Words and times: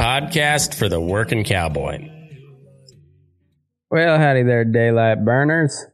podcast 0.00 0.74
for 0.74 0.88
the 0.88 0.98
working 0.98 1.44
cowboy. 1.44 1.98
Well, 3.90 4.16
howdy 4.16 4.44
there, 4.44 4.64
daylight 4.64 5.26
burners. 5.26 5.84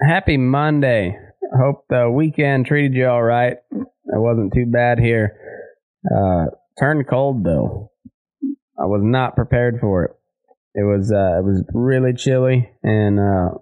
Happy 0.00 0.38
Monday. 0.38 1.18
Hope 1.54 1.84
the 1.90 2.10
weekend 2.10 2.64
treated 2.64 2.94
you 2.94 3.06
all 3.06 3.22
right. 3.22 3.58
It 3.70 3.86
wasn't 4.06 4.54
too 4.54 4.64
bad 4.64 4.98
here. 4.98 5.36
Uh, 6.10 6.46
turned 6.80 7.06
cold 7.06 7.44
though. 7.44 7.90
I 8.78 8.86
was 8.86 9.02
not 9.04 9.36
prepared 9.36 9.78
for 9.78 10.04
it. 10.04 10.12
It 10.74 10.84
was 10.84 11.12
uh, 11.12 11.38
it 11.38 11.44
was 11.44 11.64
really 11.74 12.14
chilly 12.14 12.70
and 12.82 13.20
uh, 13.20 13.58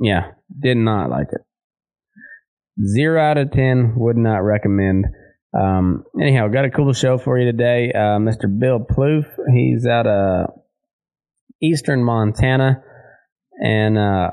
yeah, 0.00 0.30
did 0.58 0.78
not 0.78 1.10
like 1.10 1.28
it. 1.32 1.42
Zero 2.82 3.20
out 3.20 3.36
of 3.36 3.50
ten. 3.50 3.92
Would 3.94 4.16
not 4.16 4.38
recommend. 4.38 5.04
Um, 5.58 6.04
anyhow, 6.20 6.48
got 6.48 6.64
a 6.64 6.70
cool 6.70 6.92
show 6.92 7.18
for 7.18 7.38
you 7.38 7.50
today. 7.50 7.92
Uh, 7.94 8.18
Mr. 8.18 8.46
Bill 8.46 8.80
Plouffe. 8.80 9.30
He's 9.52 9.86
out 9.86 10.06
of 10.06 10.50
Eastern 11.62 12.02
Montana, 12.02 12.82
and 13.62 13.98
uh, 13.98 14.30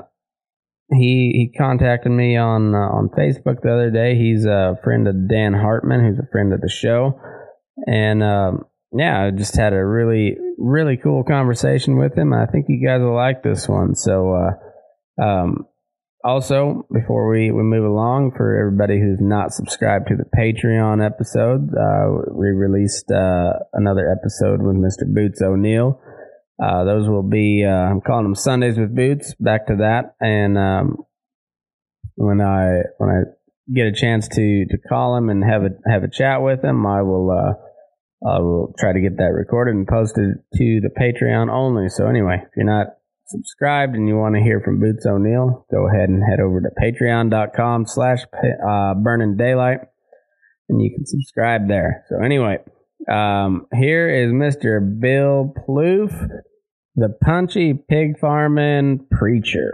he 0.90 1.32
he 1.34 1.54
contacted 1.56 2.10
me 2.10 2.36
on 2.36 2.74
uh, 2.74 2.78
on 2.78 3.10
Facebook 3.10 3.62
the 3.62 3.72
other 3.72 3.90
day. 3.90 4.16
He's 4.16 4.44
a 4.44 4.78
friend 4.82 5.06
of 5.06 5.28
Dan 5.28 5.52
Hartman, 5.52 6.04
who's 6.04 6.18
a 6.18 6.30
friend 6.32 6.52
of 6.52 6.60
the 6.60 6.70
show, 6.70 7.20
and 7.86 8.22
um, 8.22 8.64
yeah, 8.92 9.26
I 9.26 9.30
just 9.30 9.56
had 9.56 9.72
a 9.72 9.84
really 9.84 10.36
really 10.58 10.96
cool 10.96 11.22
conversation 11.24 11.96
with 11.96 12.16
him. 12.16 12.32
I 12.32 12.46
think 12.46 12.66
you 12.68 12.84
guys 12.86 13.00
will 13.00 13.14
like 13.14 13.42
this 13.42 13.68
one. 13.68 13.94
So, 13.94 14.34
uh, 14.34 15.22
um, 15.22 15.66
also 16.24 16.86
before 16.92 17.28
we 17.28 17.50
we 17.50 17.62
move 17.62 17.84
along, 17.84 18.32
for 18.36 18.58
everybody 18.58 19.00
who's 19.00 19.20
not 19.20 19.52
subscribed 19.52 20.08
to 20.08 20.16
the 20.16 20.24
Patreon 20.36 21.04
episode, 21.04 21.70
uh, 21.74 22.32
we 22.32 22.48
released 22.48 23.10
uh, 23.10 23.54
another 23.72 24.10
episode 24.10 24.62
with 24.62 24.76
Mr. 24.76 25.12
Boots 25.12 25.42
O'Neill. 25.42 26.00
Uh, 26.62 26.84
those 26.84 27.08
will 27.08 27.22
be 27.22 27.64
uh, 27.64 27.70
I'm 27.70 28.00
calling 28.00 28.24
them 28.24 28.34
Sundays 28.34 28.78
with 28.78 28.94
Boots. 28.94 29.34
Back 29.40 29.66
to 29.68 29.76
that, 29.76 30.14
and 30.20 30.58
um, 30.58 30.96
when 32.16 32.40
I 32.40 32.82
when 32.98 33.10
I 33.10 33.20
get 33.74 33.86
a 33.86 33.92
chance 33.92 34.28
to 34.28 34.66
to 34.66 34.78
call 34.88 35.16
him 35.16 35.30
and 35.30 35.42
have 35.42 35.62
a 35.62 35.70
have 35.90 36.02
a 36.02 36.10
chat 36.10 36.42
with 36.42 36.62
him, 36.62 36.86
I 36.86 37.02
will 37.02 37.30
uh, 37.30 38.28
I 38.28 38.40
will 38.40 38.74
try 38.78 38.92
to 38.92 39.00
get 39.00 39.16
that 39.16 39.32
recorded 39.32 39.74
and 39.74 39.88
posted 39.88 40.34
to 40.54 40.80
the 40.80 40.90
Patreon 40.90 41.50
only. 41.50 41.88
So 41.88 42.06
anyway, 42.06 42.42
if 42.42 42.50
you're 42.56 42.66
not 42.66 42.88
subscribed 43.30 43.94
and 43.94 44.08
you 44.08 44.16
want 44.16 44.34
to 44.34 44.42
hear 44.42 44.60
from 44.60 44.80
Boots 44.80 45.06
O'Neill, 45.06 45.66
go 45.70 45.88
ahead 45.88 46.08
and 46.08 46.22
head 46.28 46.40
over 46.40 46.60
to 46.60 46.68
patreon.com 46.80 47.86
slash 47.86 48.20
uh, 48.68 48.94
burning 48.94 49.36
daylight 49.36 49.80
and 50.70 50.80
you 50.80 50.90
can 50.94 51.04
subscribe 51.04 51.68
there. 51.68 52.04
So 52.08 52.22
anyway, 52.22 52.58
um, 53.10 53.66
here 53.74 54.08
is 54.08 54.32
Mr. 54.32 54.80
Bill 55.00 55.52
Plouffe, 55.68 56.28
the 56.94 57.16
punchy 57.22 57.74
pig 57.74 58.18
farming 58.20 59.06
preacher. 59.10 59.72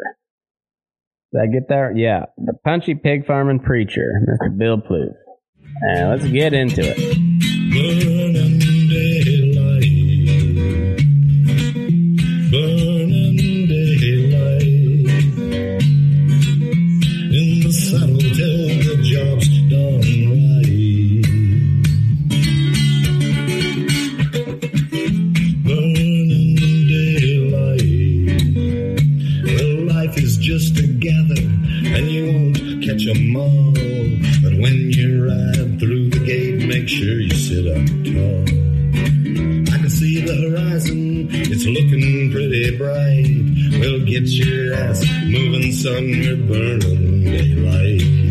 Did 1.32 1.42
I 1.42 1.46
get 1.46 1.68
that? 1.68 1.96
Yeah, 1.96 2.26
the 2.38 2.54
punchy 2.64 2.94
pig 2.94 3.26
farming 3.26 3.60
preacher, 3.60 4.12
Mr. 4.28 4.56
Bill 4.56 4.78
Plouffe. 4.78 5.16
And 5.82 6.10
let's 6.10 6.26
get 6.30 6.54
into 6.54 6.82
it. 6.82 8.15
Sure 36.96 37.20
you 37.20 37.30
sit 37.30 37.66
up 37.66 37.84
tall. 38.08 38.40
I 39.74 39.78
can 39.78 39.90
see 39.90 40.24
the 40.24 40.34
horizon, 40.48 41.28
it's 41.30 41.66
looking 41.66 42.30
pretty 42.30 42.74
bright. 42.78 43.80
Well, 43.80 44.00
get 44.06 44.24
your 44.24 44.72
ass 44.72 45.04
moving, 45.26 45.72
son, 45.72 46.04
we're 46.04 46.36
burning 46.36 47.24
daylight. 47.24 48.25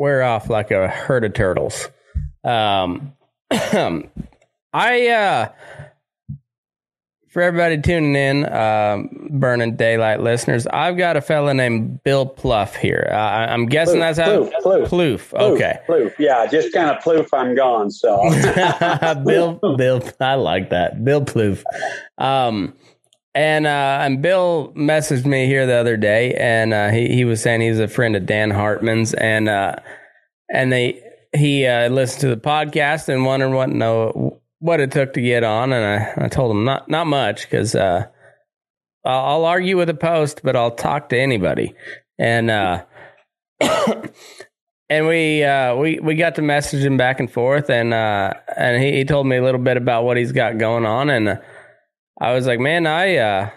We're 0.00 0.22
off 0.22 0.48
like 0.48 0.70
a 0.70 0.88
herd 0.88 1.26
of 1.26 1.34
turtles. 1.34 1.88
Um, 2.42 3.12
I 4.72 5.08
uh, 5.08 5.48
for 7.28 7.42
everybody 7.42 7.78
tuning 7.82 8.16
in, 8.16 8.50
um, 8.50 9.28
burning 9.32 9.76
daylight 9.76 10.20
listeners, 10.20 10.66
I've 10.66 10.96
got 10.96 11.18
a 11.18 11.20
fella 11.20 11.52
named 11.52 12.02
Bill 12.02 12.24
Pluff 12.24 12.76
here. 12.76 13.10
Uh, 13.12 13.14
I'm 13.14 13.66
guessing 13.66 13.96
Plouffe, 13.96 14.16
that's 14.16 14.18
how 14.18 14.44
Plouffe. 14.44 14.62
Plouffe. 14.62 14.88
Ploof, 14.88 15.34
Okay. 15.34 15.78
Ploof. 15.84 16.18
Yeah, 16.18 16.46
just 16.46 16.72
kind 16.72 16.88
of 16.88 17.02
ploof. 17.02 17.32
I'm 17.34 17.54
gone. 17.54 17.90
So 17.90 18.22
Bill, 19.26 19.60
Bill, 19.76 20.02
I 20.18 20.36
like 20.36 20.70
that. 20.70 21.04
Bill 21.04 21.20
Plouffe. 21.20 21.62
Um, 22.16 22.74
and 23.34 23.66
uh, 23.66 23.98
and 24.02 24.22
Bill 24.22 24.72
messaged 24.74 25.24
me 25.26 25.46
here 25.46 25.66
the 25.66 25.74
other 25.74 25.96
day, 25.96 26.34
and 26.34 26.72
uh, 26.74 26.88
he 26.88 27.08
he 27.14 27.24
was 27.24 27.40
saying 27.40 27.60
he's 27.60 27.78
a 27.78 27.86
friend 27.86 28.16
of 28.16 28.26
Dan 28.26 28.50
Hartman's, 28.50 29.14
and 29.14 29.48
uh, 29.48 29.76
and 30.52 30.72
they 30.72 31.02
he 31.32 31.66
uh, 31.66 31.88
listened 31.88 32.20
to 32.22 32.28
the 32.28 32.40
podcast 32.40 33.08
and 33.08 33.24
wondered 33.24 33.50
what 33.50 33.68
know 33.68 34.40
what 34.58 34.80
it 34.80 34.92
took 34.92 35.14
to 35.14 35.20
get 35.20 35.42
on, 35.42 35.72
and 35.72 35.84
I, 35.84 36.24
I 36.24 36.28
told 36.28 36.50
him 36.50 36.64
not 36.64 36.88
not 36.88 37.06
much 37.06 37.42
because 37.42 37.74
uh, 37.74 38.06
I'll, 39.04 39.44
argue 39.44 39.76
with 39.76 39.88
a 39.88 39.94
post, 39.94 40.42
but 40.42 40.56
I'll 40.56 40.70
talk 40.70 41.08
to 41.10 41.18
anybody, 41.18 41.74
and 42.18 42.50
uh, 42.50 42.84
and 44.88 45.06
we 45.06 45.42
uh, 45.42 45.74
we 45.76 45.98
we 46.00 46.14
got 46.14 46.34
to 46.36 46.42
messaging 46.42 46.98
back 46.98 47.20
and 47.20 47.30
forth, 47.30 47.70
and 47.70 47.94
uh, 47.94 48.34
and 48.56 48.82
he, 48.82 48.92
he 48.92 49.04
told 49.04 49.26
me 49.26 49.36
a 49.36 49.42
little 49.42 49.60
bit 49.60 49.76
about 49.76 50.04
what 50.04 50.16
he's 50.16 50.32
got 50.32 50.58
going 50.58 50.84
on, 50.84 51.08
and 51.10 51.28
uh, 51.28 51.36
I 52.20 52.32
was 52.32 52.46
like, 52.46 52.60
man, 52.60 52.86
I 52.86 53.16
uh, 53.16 53.50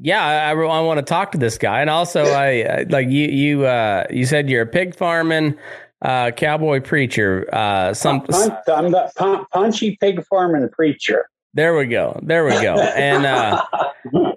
yeah, 0.00 0.24
I, 0.24 0.50
I, 0.50 0.80
want 0.80 0.98
to 0.98 1.02
talk 1.04 1.32
to 1.32 1.38
this 1.38 1.56
guy, 1.56 1.80
and 1.80 1.90
also 1.90 2.24
I 2.24 2.48
I- 2.62 2.86
like 2.88 3.08
you 3.08 3.28
you 3.28 3.64
uh, 3.64 4.04
you 4.10 4.26
said 4.26 4.50
you're 4.50 4.62
a 4.62 4.66
pig 4.66 4.94
farming 4.94 5.56
uh, 6.02 6.30
cowboy 6.32 6.80
preacher. 6.80 7.48
Uh, 7.52 7.94
some 7.94 8.22
Pun- 8.22 8.58
I'm 8.68 8.90
the 8.90 9.10
pun- 9.16 9.46
punchy 9.52 9.96
pig 10.00 10.24
farming 10.26 10.68
preacher. 10.72 11.26
there 11.54 11.76
we 11.76 11.86
go, 11.86 12.18
there 12.22 12.44
we 12.44 12.52
go, 12.52 12.74
and. 12.76 13.24
Uh, 13.26 13.62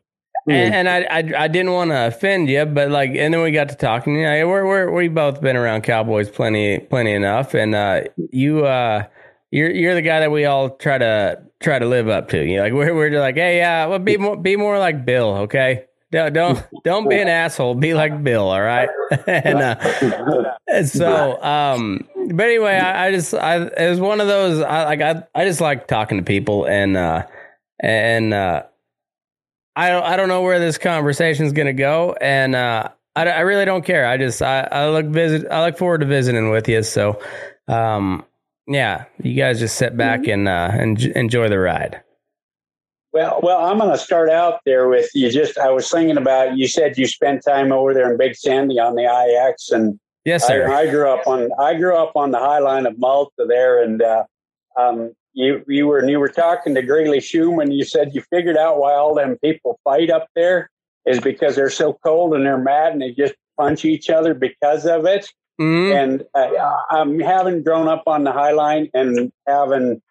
and, 0.48 0.88
and 0.88 0.90
I, 0.90 1.00
I 1.10 1.44
I 1.46 1.48
didn't 1.48 1.72
want 1.72 1.92
to 1.92 2.08
offend 2.08 2.50
you, 2.50 2.66
but 2.66 2.92
like, 2.92 3.12
and 3.12 3.34
then 3.34 3.42
we 3.42 3.52
got 3.52 3.70
to 3.70 3.76
talking. 3.76 4.16
You 4.16 4.26
know, 4.26 4.48
we're 4.48 4.66
we're 4.66 4.92
we 4.92 5.08
both 5.08 5.42
been 5.42 5.56
around 5.56 5.82
cowboys 5.82 6.30
plenty 6.30 6.80
plenty 6.80 7.14
enough, 7.14 7.54
and 7.56 7.74
uh, 7.74 8.02
you 8.32 8.66
uh, 8.66 9.06
you're 9.52 9.72
you're 9.72 9.96
the 9.96 10.02
guy 10.02 10.20
that 10.20 10.32
we 10.32 10.46
all 10.46 10.70
try 10.70 10.98
to 10.98 11.42
try 11.62 11.80
to 11.80 11.86
live 11.86 12.08
up 12.10 12.30
to. 12.30 12.46
You 12.46 12.58
know, 12.58 12.64
like 12.64 12.74
we're 12.74 12.94
we're 12.94 13.20
like, 13.20 13.36
hey, 13.36 13.58
yeah, 13.58 13.88
well, 13.88 14.00
be 14.00 14.18
more 14.18 14.38
be 14.38 14.56
more 14.56 14.78
like 14.78 15.06
Bill, 15.06 15.30
okay? 15.44 15.86
Don't 16.12 16.34
don't 16.34 16.64
don't 16.84 17.10
be 17.10 17.20
an 17.20 17.28
asshole. 17.28 17.76
Be 17.76 17.94
like 17.94 18.24
Bill, 18.24 18.48
all 18.48 18.62
right? 18.62 18.90
and, 19.28 19.60
uh, 19.60 20.84
so, 20.84 21.42
um, 21.42 22.08
but 22.32 22.46
anyway, 22.46 22.76
I, 22.76 23.08
I, 23.08 23.12
just 23.12 23.34
I 23.34 23.64
it 23.64 23.90
was 23.90 24.00
one 24.00 24.22
of 24.22 24.28
those. 24.28 24.62
I 24.62 24.86
like 24.86 25.02
I 25.02 25.24
I 25.34 25.46
just 25.46 25.62
like 25.62 25.88
talking 25.88 26.18
to 26.18 26.24
people, 26.24 26.66
and 26.66 26.96
uh, 26.96 27.26
and 27.80 28.34
uh, 28.34 28.64
I 29.76 29.90
don't 29.90 30.04
I 30.04 30.16
don't 30.16 30.28
know 30.28 30.44
where 30.44 30.60
this 30.60 30.78
conversation 30.78 31.46
is 31.46 31.54
gonna 31.54 31.74
go, 31.74 32.16
and 32.22 32.56
uh, 32.56 32.90
I 33.16 33.28
I 33.28 33.40
really 33.42 33.66
don't 33.66 33.84
care. 33.84 34.08
I 34.08 34.18
just 34.18 34.42
I 34.42 34.68
I 34.72 34.90
look 34.90 35.08
visit 35.08 35.50
I 35.50 35.66
look 35.66 35.78
forward 35.78 36.02
to 36.02 36.08
visiting 36.08 36.50
with 36.50 36.70
you. 36.70 36.84
So, 36.84 37.20
um, 37.68 38.24
yeah, 38.68 39.06
you 39.22 39.34
guys 39.34 39.60
just 39.60 39.76
sit 39.76 39.98
back 39.98 40.22
mm-hmm. 40.22 40.32
and 40.32 40.48
uh 40.48 40.70
and 40.72 41.02
enjoy 41.02 41.50
the 41.50 41.60
ride. 41.60 42.02
Well, 43.16 43.40
well, 43.42 43.66
I'm 43.66 43.78
going 43.78 43.92
to 43.92 43.98
start 43.98 44.30
out 44.30 44.60
there 44.66 44.90
with 44.90 45.10
you. 45.14 45.32
Just 45.32 45.58
I 45.58 45.70
was 45.70 45.90
thinking 45.90 46.18
about 46.18 46.58
you 46.58 46.68
said 46.68 46.98
you 46.98 47.08
spent 47.08 47.46
time 47.46 47.72
over 47.72 47.94
there 47.94 48.12
in 48.12 48.18
Big 48.18 48.36
Sandy 48.36 48.78
on 48.78 48.96
the 48.96 49.04
IX, 49.04 49.72
and 49.72 49.98
yes, 50.26 50.46
sir. 50.46 50.70
I, 50.70 50.82
I 50.82 50.90
grew 50.90 51.10
up 51.10 51.26
on 51.26 51.50
I 51.58 51.76
grew 51.76 51.96
up 51.96 52.18
on 52.18 52.32
the 52.32 52.40
High 52.40 52.60
Line 52.60 52.86
of 52.86 53.00
Malta 53.00 53.46
there, 53.48 53.82
and 53.82 54.02
uh, 54.02 54.26
um, 54.78 55.14
you 55.32 55.64
you 55.66 55.88
were 55.88 56.06
you 56.06 56.20
were 56.20 56.28
talking 56.28 56.76
to 56.76 56.82
Greeley 56.82 57.22
Schumann. 57.22 57.72
You 57.72 57.86
said 57.86 58.14
you 58.14 58.22
figured 58.30 58.58
out 58.58 58.80
why 58.80 58.94
all 58.96 59.16
them 59.16 59.38
people 59.42 59.80
fight 59.86 60.10
up 60.10 60.28
there 60.36 60.70
is 61.06 61.22
because 61.22 61.56
they're 61.56 61.70
so 61.70 61.98
cold 62.04 62.34
and 62.34 62.46
they're 62.46 62.58
mad 62.58 62.92
and 62.92 63.02
they 63.02 63.12
just 63.12 63.36
punch 63.58 63.86
each 63.86 64.10
other 64.10 64.34
because 64.34 64.86
of 64.86 65.06
it. 65.06 65.26
Mm-hmm. 65.62 65.96
And 65.96 66.24
uh, 66.34 66.76
I'm 66.90 67.18
having 67.22 67.64
grown 67.64 67.88
up 67.88 68.04
on 68.08 68.26
the 68.26 68.34
High 68.34 68.52
Line 68.52 68.90
and 68.94 69.32
having 69.48 70.02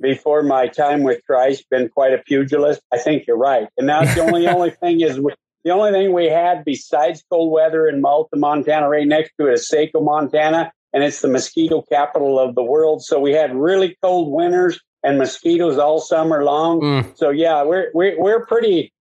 before 0.00 0.42
my 0.42 0.66
time 0.66 1.02
with 1.02 1.20
Christ 1.24 1.64
been 1.70 1.88
quite 1.88 2.12
a 2.12 2.18
pugilist. 2.18 2.80
I 2.92 2.98
think 2.98 3.26
you're 3.26 3.36
right. 3.36 3.68
And 3.76 3.86
now 3.86 4.02
the 4.02 4.20
only 4.20 4.46
only 4.48 4.70
thing 4.70 5.00
is 5.00 5.16
the 5.64 5.70
only 5.70 5.92
thing 5.92 6.12
we 6.12 6.26
had 6.26 6.64
besides 6.64 7.24
cold 7.30 7.52
weather 7.52 7.88
in 7.88 8.00
Malta, 8.00 8.36
Montana, 8.36 8.88
right 8.88 9.06
next 9.06 9.32
to 9.40 9.46
it 9.46 9.54
is 9.54 9.68
Saco, 9.68 10.00
Montana, 10.00 10.72
and 10.92 11.02
it's 11.02 11.20
the 11.20 11.28
mosquito 11.28 11.82
capital 11.82 12.38
of 12.38 12.54
the 12.54 12.62
world. 12.62 13.02
So 13.02 13.18
we 13.18 13.32
had 13.32 13.54
really 13.54 13.96
cold 14.02 14.32
winters 14.32 14.78
and 15.02 15.18
mosquitoes 15.18 15.78
all 15.78 16.00
summer 16.00 16.44
long. 16.44 16.80
Mm. 16.80 17.16
So 17.16 17.30
yeah, 17.30 17.62
we're 17.62 17.90
we're 17.94 18.20
we're 18.20 18.46
pretty 18.46 18.92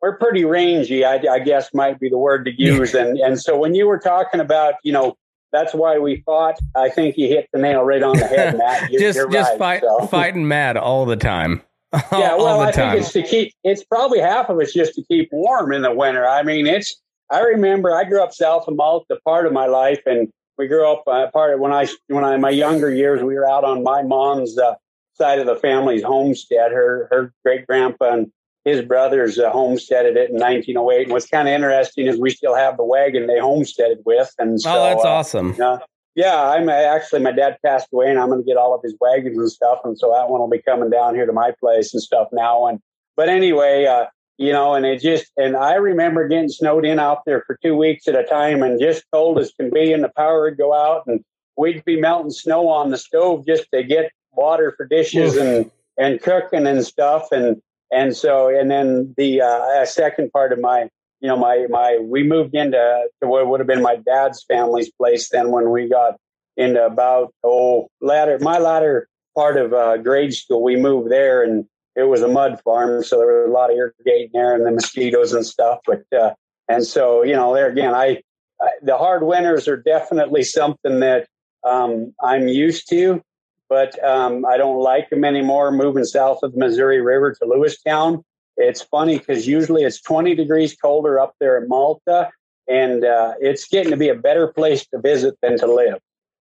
we're 0.00 0.18
pretty 0.18 0.44
rangy. 0.44 1.04
I, 1.04 1.20
I 1.30 1.38
guess 1.40 1.70
might 1.74 1.98
be 1.98 2.08
the 2.08 2.18
word 2.18 2.44
to 2.44 2.52
use. 2.56 2.94
and 2.94 3.18
and 3.18 3.40
so 3.40 3.58
when 3.58 3.74
you 3.74 3.86
were 3.86 3.98
talking 3.98 4.40
about 4.40 4.74
you 4.82 4.92
know 4.92 5.16
that's 5.52 5.74
why 5.74 5.98
we 5.98 6.22
fought. 6.26 6.58
I 6.74 6.88
think 6.88 7.16
you 7.16 7.28
hit 7.28 7.48
the 7.52 7.58
nail 7.58 7.82
right 7.82 8.02
on 8.02 8.16
the 8.16 8.26
head, 8.26 8.56
Matt. 8.58 8.90
You're, 8.90 9.00
just 9.00 9.16
you're 9.16 9.30
just 9.30 9.50
right, 9.52 9.58
fight, 9.58 9.82
so. 9.82 10.06
fighting 10.06 10.46
mad 10.46 10.76
all 10.76 11.06
the 11.06 11.16
time. 11.16 11.62
yeah, 12.12 12.34
well, 12.36 12.60
I 12.60 12.72
time. 12.72 12.92
think 12.92 13.02
it's 13.02 13.12
to 13.12 13.22
keep. 13.22 13.52
It's 13.64 13.84
probably 13.84 14.18
half 14.18 14.48
of 14.48 14.60
it's 14.60 14.74
just 14.74 14.94
to 14.94 15.04
keep 15.04 15.28
warm 15.32 15.72
in 15.72 15.82
the 15.82 15.92
winter. 15.92 16.26
I 16.26 16.42
mean, 16.42 16.66
it's. 16.66 17.00
I 17.30 17.40
remember 17.40 17.94
I 17.94 18.04
grew 18.04 18.22
up 18.22 18.32
south 18.32 18.68
of 18.68 18.76
Malta 18.76 19.18
part 19.24 19.46
of 19.46 19.52
my 19.52 19.66
life, 19.66 20.00
and 20.06 20.28
we 20.58 20.68
grew 20.68 20.90
up 20.90 21.04
uh, 21.06 21.28
part 21.30 21.54
of 21.54 21.60
when 21.60 21.72
I 21.72 21.86
when 22.08 22.24
I 22.24 22.36
my 22.36 22.50
younger 22.50 22.92
years 22.92 23.22
we 23.22 23.34
were 23.34 23.48
out 23.48 23.64
on 23.64 23.82
my 23.82 24.02
mom's 24.02 24.58
uh, 24.58 24.74
side 25.14 25.38
of 25.38 25.46
the 25.46 25.56
family's 25.56 26.02
homestead. 26.02 26.72
Her 26.72 27.08
her 27.10 27.32
great 27.44 27.66
grandpa 27.66 28.12
and 28.12 28.32
his 28.66 28.82
brothers 28.82 29.38
uh, 29.38 29.48
homesteaded 29.50 30.16
it 30.16 30.30
in 30.30 30.40
1908. 30.40 31.04
And 31.04 31.12
what's 31.12 31.28
kind 31.28 31.46
of 31.46 31.54
interesting 31.54 32.08
is 32.08 32.18
we 32.18 32.30
still 32.30 32.56
have 32.56 32.76
the 32.76 32.84
wagon 32.84 33.28
they 33.28 33.38
homesteaded 33.38 34.00
with. 34.04 34.34
And 34.40 34.60
so, 34.60 34.72
oh, 34.72 34.82
that's 34.82 35.04
uh, 35.04 35.08
awesome. 35.08 35.56
Uh, 35.58 35.78
yeah, 36.16 36.48
I'm 36.50 36.68
actually 36.68 37.20
my 37.20 37.30
dad 37.30 37.58
passed 37.64 37.88
away, 37.92 38.10
and 38.10 38.18
I'm 38.18 38.28
going 38.28 38.40
to 38.40 38.46
get 38.46 38.56
all 38.56 38.74
of 38.74 38.82
his 38.82 38.96
wagons 39.00 39.38
and 39.38 39.50
stuff, 39.50 39.80
and 39.84 39.96
so 39.96 40.12
that 40.12 40.30
one 40.30 40.40
will 40.40 40.48
be 40.48 40.62
coming 40.62 40.90
down 40.90 41.14
here 41.14 41.26
to 41.26 41.32
my 41.32 41.52
place 41.60 41.94
and 41.94 42.02
stuff 42.02 42.28
now. 42.32 42.66
And 42.66 42.80
but 43.16 43.28
anyway, 43.28 43.84
uh, 43.84 44.06
you 44.38 44.50
know, 44.50 44.74
and 44.74 44.86
it 44.86 45.00
just 45.00 45.30
and 45.36 45.54
I 45.56 45.74
remember 45.74 46.26
getting 46.26 46.48
snowed 46.48 46.86
in 46.86 46.98
out 46.98 47.18
there 47.26 47.44
for 47.46 47.58
two 47.62 47.76
weeks 47.76 48.08
at 48.08 48.16
a 48.16 48.24
time, 48.24 48.62
and 48.62 48.80
just 48.80 49.04
cold 49.12 49.38
as 49.38 49.52
can 49.52 49.70
be, 49.70 49.92
and 49.92 50.02
the 50.02 50.10
power 50.16 50.44
would 50.44 50.56
go 50.56 50.72
out, 50.72 51.02
and 51.06 51.22
we'd 51.56 51.84
be 51.84 52.00
melting 52.00 52.30
snow 52.30 52.66
on 52.66 52.90
the 52.90 52.98
stove 52.98 53.44
just 53.46 53.66
to 53.74 53.84
get 53.84 54.10
water 54.32 54.72
for 54.74 54.86
dishes 54.86 55.36
and 55.36 55.70
and 55.98 56.22
cooking 56.22 56.66
and 56.66 56.84
stuff, 56.84 57.28
and 57.30 57.60
and 57.90 58.16
so, 58.16 58.48
and 58.48 58.70
then 58.70 59.14
the 59.16 59.42
uh, 59.42 59.84
second 59.84 60.32
part 60.32 60.52
of 60.52 60.60
my, 60.60 60.88
you 61.20 61.28
know, 61.28 61.36
my, 61.36 61.66
my, 61.70 61.98
we 62.02 62.22
moved 62.22 62.54
into 62.54 63.06
to 63.22 63.28
what 63.28 63.46
would 63.48 63.60
have 63.60 63.66
been 63.66 63.82
my 63.82 63.96
dad's 63.96 64.44
family's 64.44 64.90
place 64.92 65.28
then 65.30 65.50
when 65.50 65.70
we 65.70 65.88
got 65.88 66.16
into 66.56 66.84
about, 66.84 67.32
oh, 67.44 67.88
latter, 68.00 68.38
my 68.40 68.58
latter 68.58 69.08
part 69.34 69.56
of 69.56 69.72
uh, 69.72 69.96
grade 69.98 70.34
school, 70.34 70.62
we 70.62 70.76
moved 70.76 71.10
there 71.10 71.42
and 71.42 71.66
it 71.94 72.04
was 72.04 72.22
a 72.22 72.28
mud 72.28 72.60
farm. 72.64 73.02
So 73.02 73.18
there 73.18 73.42
was 73.42 73.50
a 73.50 73.52
lot 73.52 73.70
of 73.70 73.76
irrigating 73.76 74.30
there 74.32 74.54
and 74.54 74.66
the 74.66 74.70
mosquitoes 74.70 75.32
and 75.32 75.46
stuff. 75.46 75.78
But, 75.86 76.04
uh, 76.18 76.34
and 76.68 76.84
so, 76.84 77.22
you 77.22 77.34
know, 77.34 77.54
there 77.54 77.68
again, 77.68 77.94
I, 77.94 78.22
I 78.60 78.68
the 78.82 78.98
hard 78.98 79.22
winters 79.22 79.68
are 79.68 79.76
definitely 79.76 80.42
something 80.42 81.00
that 81.00 81.28
um, 81.64 82.14
I'm 82.22 82.48
used 82.48 82.88
to 82.90 83.22
but 83.68 84.02
um, 84.04 84.44
I 84.46 84.56
don't 84.56 84.80
like 84.80 85.10
them 85.10 85.24
anymore. 85.24 85.72
Moving 85.72 86.04
south 86.04 86.40
of 86.42 86.52
the 86.52 86.58
Missouri 86.58 87.00
River 87.00 87.34
to 87.34 87.44
Lewistown. 87.44 88.22
It's 88.56 88.82
funny 88.82 89.18
because 89.18 89.46
usually 89.46 89.82
it's 89.82 90.00
20 90.00 90.34
degrees 90.34 90.74
colder 90.74 91.20
up 91.20 91.34
there 91.40 91.62
in 91.62 91.68
Malta, 91.68 92.30
and 92.68 93.04
uh, 93.04 93.34
it's 93.40 93.68
getting 93.68 93.90
to 93.90 93.96
be 93.96 94.08
a 94.08 94.14
better 94.14 94.48
place 94.48 94.86
to 94.86 95.00
visit 95.00 95.36
than 95.42 95.58
to 95.58 95.66
live. 95.66 95.98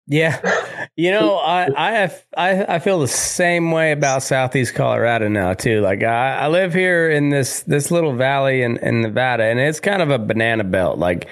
Yeah, 0.08 0.88
you 0.96 1.12
know, 1.12 1.36
I 1.38 1.68
I 1.76 1.92
have 1.94 2.26
I, 2.38 2.76
I 2.76 2.80
feel 2.80 3.00
the 3.00 3.08
same 3.08 3.72
way 3.72 3.92
about 3.92 4.24
Southeast 4.24 4.76
Colorado 4.76 5.28
now 5.28 5.54
too. 5.54 5.82
Like 5.82 6.04
I, 6.04 6.38
I 6.38 6.48
live 6.48 6.74
here 6.74 7.10
in 7.10 7.30
this 7.30 7.62
this 7.62 7.92
little 7.92 8.16
valley 8.16 8.62
in, 8.62 8.78
in 8.78 9.02
Nevada, 9.02 9.44
and 9.44 9.60
it's 9.60 9.80
kind 9.80 10.02
of 10.02 10.12
a 10.12 10.20
banana 10.20 10.64
belt. 10.64 11.00
Like 11.00 11.28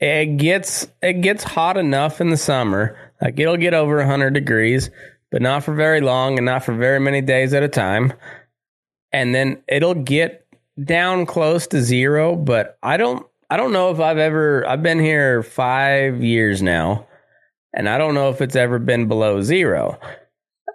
it 0.00 0.36
gets 0.36 0.88
it 1.00 1.20
gets 1.22 1.44
hot 1.44 1.76
enough 1.76 2.20
in 2.20 2.30
the 2.30 2.36
summer, 2.36 3.12
like 3.20 3.38
it'll 3.38 3.56
get 3.56 3.74
over 3.74 3.96
100 3.98 4.34
degrees, 4.34 4.90
but 5.30 5.42
not 5.42 5.64
for 5.64 5.74
very 5.74 6.00
long 6.00 6.38
and 6.38 6.46
not 6.46 6.64
for 6.64 6.74
very 6.74 7.00
many 7.00 7.20
days 7.20 7.52
at 7.52 7.62
a 7.62 7.68
time. 7.68 8.12
And 9.12 9.34
then 9.34 9.62
it'll 9.68 9.94
get 9.94 10.46
down 10.82 11.26
close 11.26 11.66
to 11.68 11.82
zero, 11.82 12.36
but 12.36 12.78
I 12.82 12.96
don't 12.96 13.26
I 13.50 13.56
don't 13.56 13.72
know 13.72 13.90
if 13.90 14.00
I've 14.00 14.18
ever 14.18 14.66
I've 14.66 14.82
been 14.82 15.00
here 15.00 15.42
5 15.42 16.22
years 16.22 16.62
now 16.62 17.06
and 17.74 17.88
I 17.88 17.98
don't 17.98 18.14
know 18.14 18.30
if 18.30 18.40
it's 18.40 18.56
ever 18.56 18.78
been 18.78 19.08
below 19.08 19.40
zero. 19.40 19.98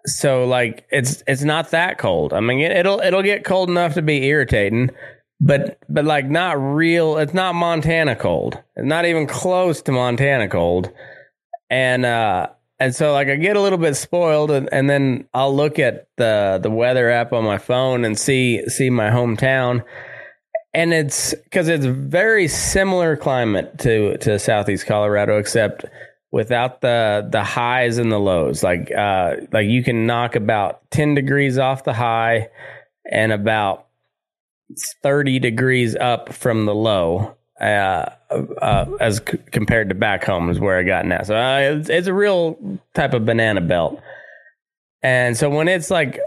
So 0.05 0.45
like 0.45 0.86
it's 0.91 1.24
it's 1.27 1.43
not 1.43 1.72
that 1.72 1.98
cold. 1.98 2.33
I 2.33 2.39
mean 2.39 2.60
it, 2.60 2.72
it'll 2.72 3.00
it'll 3.00 3.24
get 3.24 3.45
cold 3.45 3.69
enough 3.69 3.93
to 3.93 4.01
be 4.01 4.25
irritating, 4.25 4.89
but 5.39 5.79
but 5.89 6.05
like 6.05 6.25
not 6.29 6.53
real 6.53 7.17
it's 7.17 7.33
not 7.33 7.55
Montana 7.55 8.15
cold. 8.15 8.57
It's 8.75 8.88
not 8.88 9.05
even 9.05 9.27
close 9.27 9.81
to 9.83 9.91
Montana 9.91 10.50
cold. 10.50 10.91
And 11.69 12.05
uh 12.05 12.50
and 12.84 12.94
so 12.94 13.13
like 13.13 13.30
I 13.30 13.38
get 13.38 13.56
a 13.56 13.62
little 13.62 13.78
bit 13.78 13.96
spoiled 13.96 14.52
and, 14.52 14.68
and 14.74 14.90
then 14.90 15.25
I'll 15.34 15.56
look 15.56 15.80
at 15.80 16.10
the 16.18 16.60
the 16.62 16.70
weather 16.70 17.10
app 17.10 17.32
on 17.32 17.46
my 17.46 17.58
phone 17.58 18.04
and 18.04 18.20
see 18.20 18.68
see 18.68 18.90
my 18.90 19.10
hometown. 19.10 19.86
And 20.74 20.94
it's 20.94 21.34
because 21.34 21.70
it's 21.70 21.86
very 21.86 22.50
similar 22.50 23.16
climate 23.16 23.80
to 23.80 24.18
to 24.18 24.38
southeast 24.38 24.86
Colorado 24.86 25.38
except 25.38 25.86
without 26.34 26.82
the 26.82 27.25
the 27.32 27.42
highs 27.42 28.00
and 28.00 28.12
the 28.12 28.20
lows. 28.20 28.63
Like 28.63 28.92
uh 28.92 29.38
like 29.54 29.68
you 29.68 29.82
can 29.82 30.06
knock 30.06 30.36
about 30.36 30.82
10 30.92 31.16
degrees 31.16 31.58
off 31.58 31.86
the 31.86 31.94
high 31.94 32.50
and 33.10 33.32
about 33.32 33.88
30 35.04 35.40
degrees 35.40 35.96
up 35.96 36.34
from 36.34 36.66
the 36.66 36.75
low. 36.75 37.38
Uh, 37.62 38.10
uh, 38.62 38.86
as 39.00 39.18
c- 39.18 39.38
compared 39.52 39.90
to 39.90 39.96
back 39.96 40.24
home 40.24 40.50
is 40.50 40.60
where 40.60 40.78
I 40.78 40.84
got 40.84 41.06
now. 41.06 41.24
So 41.24 41.36
uh, 41.36 41.60
it's, 41.60 41.90
it's, 41.90 42.08
a 42.08 42.13
real 42.13 42.80
type 42.94 43.13
of 43.13 43.25
banana 43.25 43.62
belt. 43.62 44.02
And 45.02 45.36
so 45.38 45.50
when 45.50 45.68
it's 45.68 45.92
like 45.92 46.20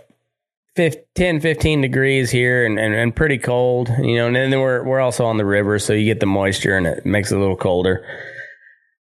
10, 0.77 1.41
15 1.41 1.81
degrees 1.81 2.31
here 2.31 2.67
and, 2.67 2.79
and, 2.79 2.95
and, 2.95 3.17
pretty 3.17 3.39
cold, 3.39 3.89
you 3.99 4.17
know, 4.17 4.27
and 4.27 4.37
then 4.37 4.61
we're, 4.61 4.85
we're 4.85 5.01
also 5.01 5.25
on 5.25 5.39
the 5.39 5.45
river, 5.45 5.79
so 5.79 5.93
you 5.93 6.05
get 6.05 6.21
the 6.21 6.27
moisture 6.27 6.77
and 6.77 6.87
it 6.87 7.07
makes 7.07 7.33
it 7.33 7.37
a 7.37 7.41
little 7.41 7.57
colder. 7.57 8.07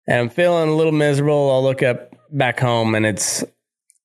And 0.07 0.19
I'm 0.19 0.29
feeling 0.29 0.69
a 0.69 0.75
little 0.75 0.91
miserable. 0.91 1.51
I'll 1.51 1.63
look 1.63 1.81
up 1.81 2.15
back 2.29 2.59
home 2.59 2.93
and 2.93 3.05
it's 3.05 3.43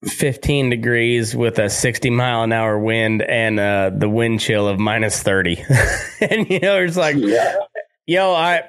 15 0.04 0.70
degrees 0.70 1.34
with 1.34 1.58
a 1.58 1.68
60 1.68 2.10
mile 2.10 2.44
an 2.44 2.52
hour 2.52 2.78
wind 2.78 3.22
and 3.22 3.58
uh, 3.58 3.90
the 3.94 4.08
wind 4.08 4.40
chill 4.40 4.68
of 4.68 4.78
minus 4.78 5.22
30. 5.22 5.64
and, 6.20 6.48
you 6.48 6.60
know, 6.60 6.78
it's 6.82 6.96
like, 6.96 7.16
yeah 7.18 7.56
yo, 8.08 8.32
I, 8.32 8.64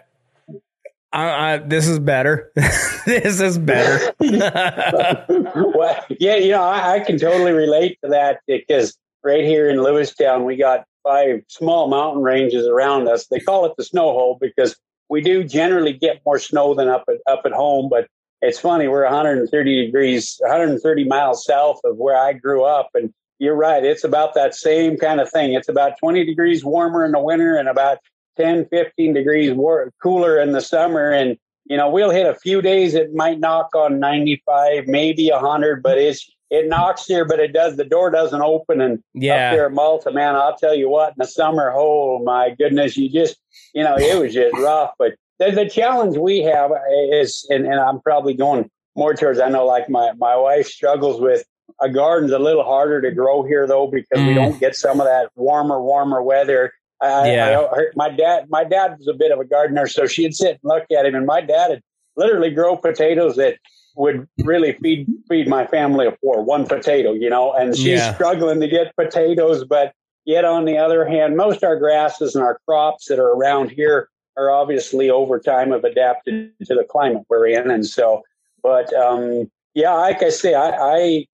I, 1.12 1.54
I, 1.54 1.58
this 1.58 1.88
is 1.88 2.00
better. 2.00 2.52
this 2.56 3.42
is 3.42 3.58
better. 3.58 4.14
well, 4.20 6.06
yeah, 6.20 6.36
you 6.36 6.52
know, 6.52 6.62
I, 6.62 6.96
I, 6.96 7.00
can 7.00 7.18
totally 7.18 7.52
relate 7.52 7.98
to 8.04 8.10
that 8.12 8.42
because 8.46 8.96
right 9.24 9.44
here 9.44 9.70
in 9.70 9.78
Lewistown, 9.78 10.46
we 10.46 10.56
got 10.56 10.86
five 11.04 11.42
small 11.48 11.88
mountain 11.88 12.22
ranges 12.22 12.68
around 12.68 13.08
us. 13.08 13.26
They 13.28 13.40
call 13.40 13.66
it 13.66 13.74
the 13.78 13.84
snow 13.84 14.12
hole 14.12 14.38
because 14.40 14.76
we 15.10 15.22
do 15.22 15.44
generally 15.44 15.94
get 15.94 16.22
more 16.26 16.38
snow 16.38 16.76
than 16.76 16.88
up 16.88 17.06
at 17.10 17.18
up 17.32 17.42
at 17.46 17.54
home, 17.54 17.90
but 17.90 18.08
it's 18.42 18.60
funny. 18.60 18.88
We're 18.88 19.04
130 19.04 19.86
degrees, 19.86 20.38
130 20.40 21.04
miles 21.06 21.44
south 21.44 21.80
of 21.84 21.98
where 21.98 22.18
I 22.18 22.34
grew 22.34 22.64
up, 22.64 22.90
and 22.94 23.12
you're 23.40 23.56
right. 23.56 23.84
It's 23.84 24.04
about 24.04 24.36
that 24.36 24.54
same 24.54 24.98
kind 24.98 25.20
of 25.20 25.30
thing. 25.32 25.54
It's 25.54 25.70
about 25.70 25.98
20 26.00 26.26
degrees 26.26 26.64
warmer 26.64 27.04
in 27.06 27.12
the 27.12 27.20
winter 27.20 27.56
and 27.56 27.68
about 27.68 27.98
10, 28.38 28.66
15 28.68 29.14
degrees 29.14 29.54
war- 29.54 29.92
cooler 30.02 30.40
in 30.40 30.52
the 30.52 30.62
summer. 30.62 31.12
And, 31.12 31.38
you 31.66 31.78
know, 31.78 31.90
we'll 31.90 32.10
hit 32.12 32.26
a 32.26 32.36
few 32.36 32.62
days. 32.62 32.94
It 32.94 33.14
might 33.14 33.40
knock 33.40 33.76
on 33.76 34.00
95, 34.00 34.88
maybe 34.88 35.30
100, 35.30 35.84
but 35.84 35.98
it's, 35.98 36.30
it 36.50 36.68
knocks 36.68 37.06
here, 37.06 37.26
but 37.26 37.40
it 37.40 37.54
does, 37.54 37.76
the 37.78 37.86
door 37.86 38.10
doesn't 38.10 38.42
open. 38.42 38.82
And 38.82 39.04
Yeah. 39.14 39.50
up 39.52 39.56
there 39.56 39.66
at 39.68 39.74
Malta, 39.74 40.12
man, 40.12 40.36
I'll 40.36 40.58
tell 40.58 40.74
you 40.74 40.90
what, 40.90 41.10
in 41.10 41.16
the 41.20 41.28
summer, 41.28 41.72
oh 41.76 42.20
my 42.24 42.50
goodness, 42.58 42.98
you 42.98 43.10
just, 43.10 43.38
you 43.74 43.84
know, 43.84 43.98
it 43.98 44.20
was 44.20 44.34
just 44.34 44.56
rough. 44.58 44.92
But 44.98 45.14
the, 45.38 45.52
the 45.52 45.70
challenge 45.70 46.18
we 46.18 46.40
have 46.40 46.72
is, 47.12 47.46
and, 47.50 47.66
and 47.66 47.80
I'm 47.80 48.02
probably 48.02 48.34
going 48.34 48.70
more 48.96 49.14
towards, 49.14 49.40
I 49.40 49.50
know 49.50 49.66
like 49.66 49.90
my, 49.90 50.12
my 50.18 50.36
wife 50.36 50.68
struggles 50.68 51.22
with, 51.22 51.44
a 51.82 51.88
garden's 51.90 52.32
a 52.32 52.40
little 52.40 52.64
harder 52.64 53.00
to 53.00 53.12
grow 53.12 53.44
here 53.44 53.68
though 53.68 53.88
because 53.88 54.20
we 54.26 54.34
Mm. 54.34 54.36
don't 54.36 54.60
get 54.60 54.76
some 54.76 55.00
of 55.00 55.06
that 55.06 55.30
warmer, 55.36 55.80
warmer 55.82 56.22
weather. 56.22 56.74
I, 57.02 57.32
Yeah. 57.34 57.60
I 57.72 57.76
heard 57.76 57.94
my 57.96 58.10
dad, 58.10 58.50
my 58.50 58.64
dad 58.64 58.98
was 58.98 59.08
a 59.08 59.14
bit 59.14 59.32
of 59.32 59.40
a 59.40 59.46
gardener, 59.46 59.88
so 59.88 60.06
she'd 60.06 60.36
sit 60.36 60.52
and 60.52 60.60
look 60.64 60.86
at 60.92 61.06
him, 61.06 61.16
and 61.16 61.26
my 61.26 61.42
dad 61.42 61.70
would 61.70 61.84
literally 62.16 62.50
grow 62.50 62.76
potatoes 62.76 63.36
that 63.38 63.58
would 63.96 64.28
really 64.44 64.74
feed 64.74 65.08
feed 65.28 65.48
my 65.48 65.66
family 65.68 66.06
of 66.06 66.18
four, 66.20 66.44
one 66.44 66.66
potato, 66.66 67.12
you 67.14 67.30
know. 67.30 67.54
And 67.54 67.76
she's 67.76 68.00
Yeah. 68.00 68.14
struggling 68.14 68.60
to 68.62 68.68
get 68.68 68.96
potatoes, 68.96 69.64
but 69.66 69.94
yet 70.26 70.46
on 70.46 70.66
the 70.66 70.78
other 70.78 71.06
hand, 71.06 71.36
most 71.36 71.64
our 71.64 71.76
grasses 71.76 72.36
and 72.36 72.44
our 72.44 72.60
crops 72.68 73.06
that 73.06 73.20
are 73.20 73.32
around 73.32 73.72
here 73.72 74.10
are 74.38 74.52
obviously 74.52 75.10
over 75.10 75.40
time 75.40 75.72
have 75.72 75.84
adapted 75.84 76.52
to 76.66 76.76
the 76.76 76.84
climate 76.84 77.24
we're 77.30 77.48
in, 77.48 77.72
and 77.72 77.86
so. 77.86 78.24
But 78.62 78.94
um, 78.94 79.50
yeah, 79.74 79.94
like 79.94 80.22
I 80.24 80.30
say, 80.30 80.54
I, 80.54 80.70
I 80.70 81.26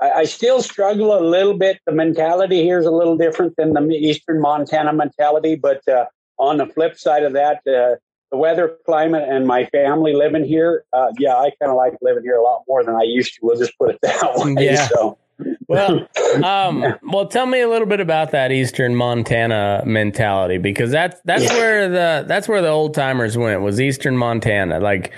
I, 0.00 0.10
I 0.10 0.24
still 0.24 0.62
struggle 0.62 1.18
a 1.18 1.20
little 1.20 1.56
bit. 1.56 1.78
The 1.86 1.92
mentality 1.92 2.62
here 2.62 2.78
is 2.78 2.86
a 2.86 2.90
little 2.90 3.16
different 3.16 3.56
than 3.56 3.74
the 3.74 3.94
Eastern 3.94 4.40
Montana 4.40 4.92
mentality. 4.92 5.54
But 5.56 5.86
uh, 5.88 6.06
on 6.38 6.56
the 6.56 6.66
flip 6.66 6.98
side 6.98 7.22
of 7.22 7.32
that, 7.34 7.58
uh, 7.66 7.96
the 8.30 8.36
weather, 8.36 8.76
climate, 8.86 9.28
and 9.28 9.46
my 9.46 9.66
family 9.66 10.14
living 10.14 10.44
here, 10.44 10.84
uh, 10.92 11.08
yeah, 11.18 11.34
I 11.34 11.50
kind 11.60 11.70
of 11.70 11.76
like 11.76 11.94
living 12.00 12.22
here 12.22 12.36
a 12.36 12.42
lot 12.42 12.62
more 12.68 12.84
than 12.84 12.94
I 12.94 13.02
used 13.02 13.34
to. 13.34 13.40
We'll 13.42 13.58
just 13.58 13.76
put 13.78 13.90
it 13.90 13.98
that 14.02 14.32
way. 14.36 14.64
Yeah. 14.64 14.88
So, 14.88 15.18
Well, 15.66 16.06
um, 16.44 16.94
well, 17.02 17.26
tell 17.26 17.46
me 17.46 17.60
a 17.60 17.68
little 17.68 17.88
bit 17.88 18.00
about 18.00 18.30
that 18.30 18.52
Eastern 18.52 18.94
Montana 18.94 19.82
mentality 19.84 20.58
because 20.58 20.90
that's 20.90 21.20
that's 21.24 21.48
where 21.48 21.88
the 21.88 22.24
that's 22.26 22.46
where 22.46 22.62
the 22.62 22.68
old 22.68 22.94
timers 22.94 23.36
went 23.36 23.62
was 23.62 23.80
Eastern 23.80 24.16
Montana. 24.16 24.78
Like, 24.78 25.12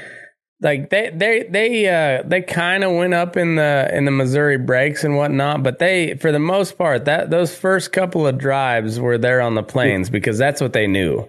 like 0.63 0.91
they 0.91 1.11
they 1.15 1.43
they 1.51 1.89
uh 1.89 2.23
they 2.25 2.41
kind 2.41 2.85
of 2.85 2.93
went 2.93 3.15
up 3.15 3.37
in 3.37 3.57
the 3.57 3.91
in 3.93 4.05
the 4.05 4.11
Missouri 4.11 4.57
breaks 4.59 5.05
and 5.05 5.17
whatnot, 5.17 5.63
but 5.63 5.79
they 5.79 6.15
for 6.15 6.33
the 6.33 6.39
most 6.39 6.79
part 6.79 7.05
that 7.07 7.31
those 7.31 7.55
first 7.55 7.93
couple 7.93 8.27
of 8.27 8.39
drives 8.39 8.99
were 9.01 9.19
there 9.19 9.41
on 9.41 9.55
the 9.55 9.63
plains 9.63 10.09
because 10.09 10.39
that's 10.39 10.61
what 10.61 10.73
they 10.73 10.87
knew. 10.87 11.29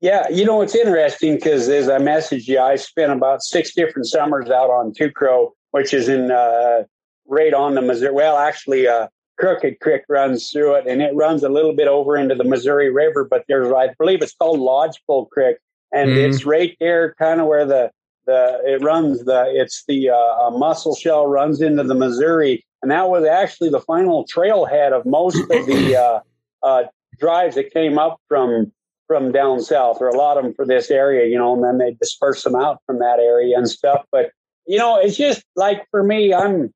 yeah, 0.00 0.28
you 0.28 0.44
know, 0.44 0.60
it's 0.60 0.74
interesting 0.74 1.36
because 1.36 1.68
as 1.68 1.88
I 1.88 1.98
messaged 1.98 2.46
you, 2.46 2.60
I 2.60 2.76
spent 2.76 3.10
about 3.12 3.42
six 3.42 3.74
different 3.74 4.06
summers 4.06 4.50
out 4.50 4.68
on 4.70 4.92
Two 4.92 5.10
Crow, 5.10 5.54
which 5.70 5.94
is 5.94 6.08
in 6.08 6.30
uh, 6.30 6.84
right 7.26 7.54
on 7.54 7.74
the 7.74 7.80
Missouri. 7.82 8.12
Well, 8.12 8.36
actually, 8.36 8.86
uh, 8.86 9.08
Crooked 9.38 9.80
Creek 9.80 10.02
runs 10.08 10.50
through 10.50 10.74
it, 10.74 10.86
and 10.86 11.00
it 11.00 11.14
runs 11.14 11.42
a 11.42 11.48
little 11.48 11.74
bit 11.74 11.88
over 11.88 12.16
into 12.16 12.34
the 12.34 12.44
Missouri 12.44 12.90
River. 12.92 13.24
But 13.24 13.44
there's, 13.48 13.72
I 13.72 13.88
believe, 13.98 14.20
it's 14.22 14.34
called 14.34 14.60
Lodgepole 14.60 15.26
Creek, 15.26 15.56
and 15.92 16.10
Mhm. 16.10 16.28
it's 16.28 16.44
right 16.44 16.76
there, 16.80 17.14
kind 17.18 17.40
of 17.40 17.46
where 17.46 17.64
the 17.64 17.90
the 18.26 18.60
it 18.64 18.82
runs 18.82 19.24
the 19.24 19.44
it's 19.54 19.84
the 19.86 20.10
uh, 20.10 20.50
Musselshell 20.50 21.26
runs 21.26 21.60
into 21.60 21.82
the 21.82 21.94
Missouri, 21.94 22.64
and 22.82 22.90
that 22.90 23.08
was 23.08 23.24
actually 23.24 23.70
the 23.70 23.80
final 23.80 24.26
trailhead 24.26 24.92
of 24.92 25.06
most 25.06 25.38
of 25.38 25.66
the 25.66 25.96
uh, 26.62 26.66
uh, 26.66 26.84
drives 27.18 27.54
that 27.56 27.72
came 27.72 27.98
up 27.98 28.18
from 28.28 28.72
from 29.06 29.32
down 29.32 29.60
south, 29.60 29.98
or 30.00 30.08
a 30.08 30.16
lot 30.16 30.38
of 30.38 30.44
them 30.44 30.54
for 30.54 30.66
this 30.66 30.90
area, 30.90 31.26
you 31.26 31.36
know, 31.36 31.54
and 31.54 31.62
then 31.62 31.78
they 31.78 31.94
disperse 32.00 32.42
them 32.42 32.54
out 32.54 32.80
from 32.86 32.98
that 32.98 33.18
area 33.18 33.56
and 33.56 33.68
stuff. 33.68 34.04
But 34.10 34.30
you 34.66 34.78
know, 34.78 34.98
it's 34.98 35.16
just 35.16 35.44
like 35.56 35.86
for 35.90 36.02
me, 36.02 36.32
I'm 36.32 36.72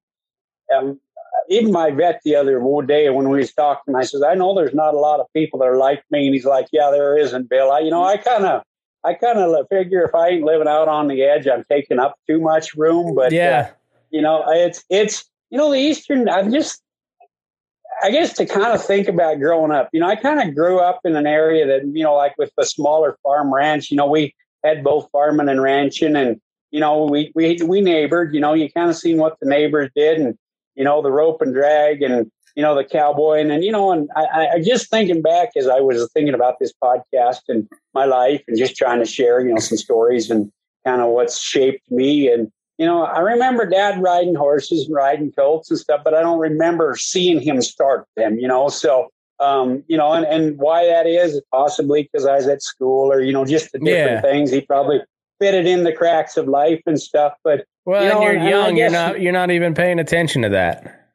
um, 0.77 1.01
even 1.49 1.73
my 1.73 1.91
vet 1.91 2.21
the 2.25 2.35
other 2.37 2.61
day 2.87 3.09
when 3.11 3.29
we 3.29 3.39
was 3.39 3.53
talking, 3.53 3.95
I 3.95 4.03
said, 4.03 4.23
I 4.23 4.35
know 4.35 4.55
there's 4.55 4.75
not 4.75 4.95
a 4.95 4.99
lot 4.99 5.21
of 5.21 5.27
people 5.35 5.59
that 5.61 5.69
are 5.69 5.79
like 5.79 6.03
me, 6.11 6.27
and 6.27 6.35
he's 6.35 6.45
like, 6.45 6.67
Yeah, 6.73 6.91
there 6.91 7.17
isn't, 7.17 7.49
Bill. 7.49 7.73
I, 7.73 7.81
you 7.81 7.91
know, 7.91 8.05
I 8.05 8.17
kind 8.17 8.45
of. 8.45 8.63
I 9.09 9.15
kind 9.15 9.39
of 9.39 9.67
figure 9.69 10.03
if 10.05 10.15
I 10.15 10.29
ain't 10.29 10.45
living 10.45 10.69
out 10.69 10.87
on 10.87 11.09
the 11.09 11.23
edge, 11.23 11.49
I'm 11.49 11.65
taking 11.71 11.99
up 11.99 12.19
too 12.29 12.41
much 12.41 12.75
room. 12.75 13.15
But 13.15 13.33
uh, 13.33 13.37
yeah, 13.37 13.71
you 14.11 14.21
know, 14.21 14.45
it's 14.49 14.85
it's 14.91 15.25
you 15.49 15.57
know 15.57 15.71
the 15.71 15.79
Eastern. 15.79 16.29
I'm 16.29 16.53
just, 16.53 16.83
I 18.03 18.11
guess 18.11 18.35
to 18.35 18.45
kind 18.45 18.75
of 18.75 18.85
think 18.85 19.09
about 19.09 19.39
growing 19.39 19.73
up. 19.73 19.89
You 19.95 20.01
know, 20.01 20.09
I 20.09 20.17
kind 20.17 20.47
of 20.47 20.55
grew 20.55 20.79
up 20.79 21.01
in 21.05 21.17
an 21.17 21.27
area 21.27 21.67
that 21.67 21.87
you 21.87 22.05
know, 22.05 22.15
like 22.15 22.37
with 22.37 22.53
the 22.59 22.67
smaller 22.67 23.17
farm 23.23 23.53
ranch. 23.53 23.91
You 23.91 23.97
know, 23.97 24.07
we 24.07 24.35
had 24.63 24.85
both 24.85 25.09
farming 25.11 25.49
and 25.49 25.63
ranching, 25.63 26.15
and 26.15 26.39
you 26.71 26.81
know, 26.81 27.05
we 27.05 27.33
we 27.35 27.59
we 27.65 27.81
neighbored. 27.81 28.35
You 28.35 28.41
know, 28.41 28.53
you 28.53 28.71
kind 28.71 28.91
of 28.91 28.97
seen 28.97 29.17
what 29.17 29.39
the 29.41 29.49
neighbors 29.49 29.91
did, 29.97 30.19
and 30.19 30.37
you 30.75 30.85
know, 30.85 31.01
the 31.01 31.11
rope 31.11 31.41
and 31.41 31.55
drag, 31.55 32.03
and 32.03 32.31
you 32.59 32.63
know, 32.65 32.75
the 32.75 32.83
cowboy, 32.83 33.39
and, 33.41 33.53
and 33.53 33.63
you 33.63 33.71
know, 33.71 33.93
and 33.93 34.11
I, 34.17 34.49
I- 34.55 34.61
just 34.61 34.91
thinking 34.91 35.23
back 35.23 35.51
as 35.57 35.69
I 35.69 35.79
was 35.81 36.11
thinking 36.13 36.35
about 36.35 36.59
this 36.59 36.73
podcast 36.83 37.43
and 37.47 37.69
my 37.95 38.05
life, 38.05 38.43
and 38.49 38.59
just 38.59 38.75
trying 38.75 38.99
to 38.99 39.05
share, 39.07 39.41
you 39.41 39.55
know, 39.55 39.61
some 39.61 39.79
stories 39.79 40.29
and 40.29 40.51
kind 40.85 41.01
of 41.01 41.11
what's 41.11 41.41
shaped 41.41 41.89
me 41.91 42.29
and 42.33 42.51
you 42.79 42.87
know, 42.87 43.03
I 43.03 43.19
remember 43.19 43.67
dad 43.67 44.01
riding 44.01 44.37
horses 44.37 44.87
and 44.87 44.95
riding 44.95 45.33
colts 45.33 45.69
and 45.69 45.79
stuff, 45.79 46.03
but 46.05 46.15
I 46.15 46.21
don't 46.21 46.39
remember 46.39 46.95
seeing 46.97 47.41
him 47.41 47.61
start 47.61 48.07
them, 48.17 48.39
you 48.39 48.47
know. 48.47 48.69
So, 48.69 49.09
um, 49.41 49.83
you 49.89 49.97
know, 49.97 50.13
and, 50.13 50.25
and 50.25 50.57
why 50.59 50.87
that 50.87 51.05
is 51.05 51.41
possibly 51.53 52.05
because 52.05 52.25
I 52.25 52.37
was 52.37 52.47
at 52.47 52.63
school 52.63 53.13
or, 53.13 53.21
you 53.21 53.33
know, 53.33 53.45
just 53.45 53.73
the 53.73 53.81
different 53.81 54.23
Yeah. 54.25 54.31
things. 54.31 54.53
He 54.53 54.61
probably 54.61 55.01
fitted 55.41 55.67
in 55.67 55.83
the 55.83 55.93
cracks 55.93 56.37
of 56.37 56.47
life 56.47 56.81
and 56.87 57.01
stuff. 57.01 57.33
But 57.43 57.65
well, 57.85 58.01
you 58.01 58.11
know, 58.11 58.15
and 58.19 58.23
you're 58.23 58.37
and 58.39 58.49
young, 58.49 58.77
you're 58.77 58.91
not 58.91 59.21
you're 59.21 59.33
not 59.33 59.51
even 59.51 59.75
paying 59.75 59.99
attention 59.99 60.43
to 60.43 60.49
that. 60.51 61.08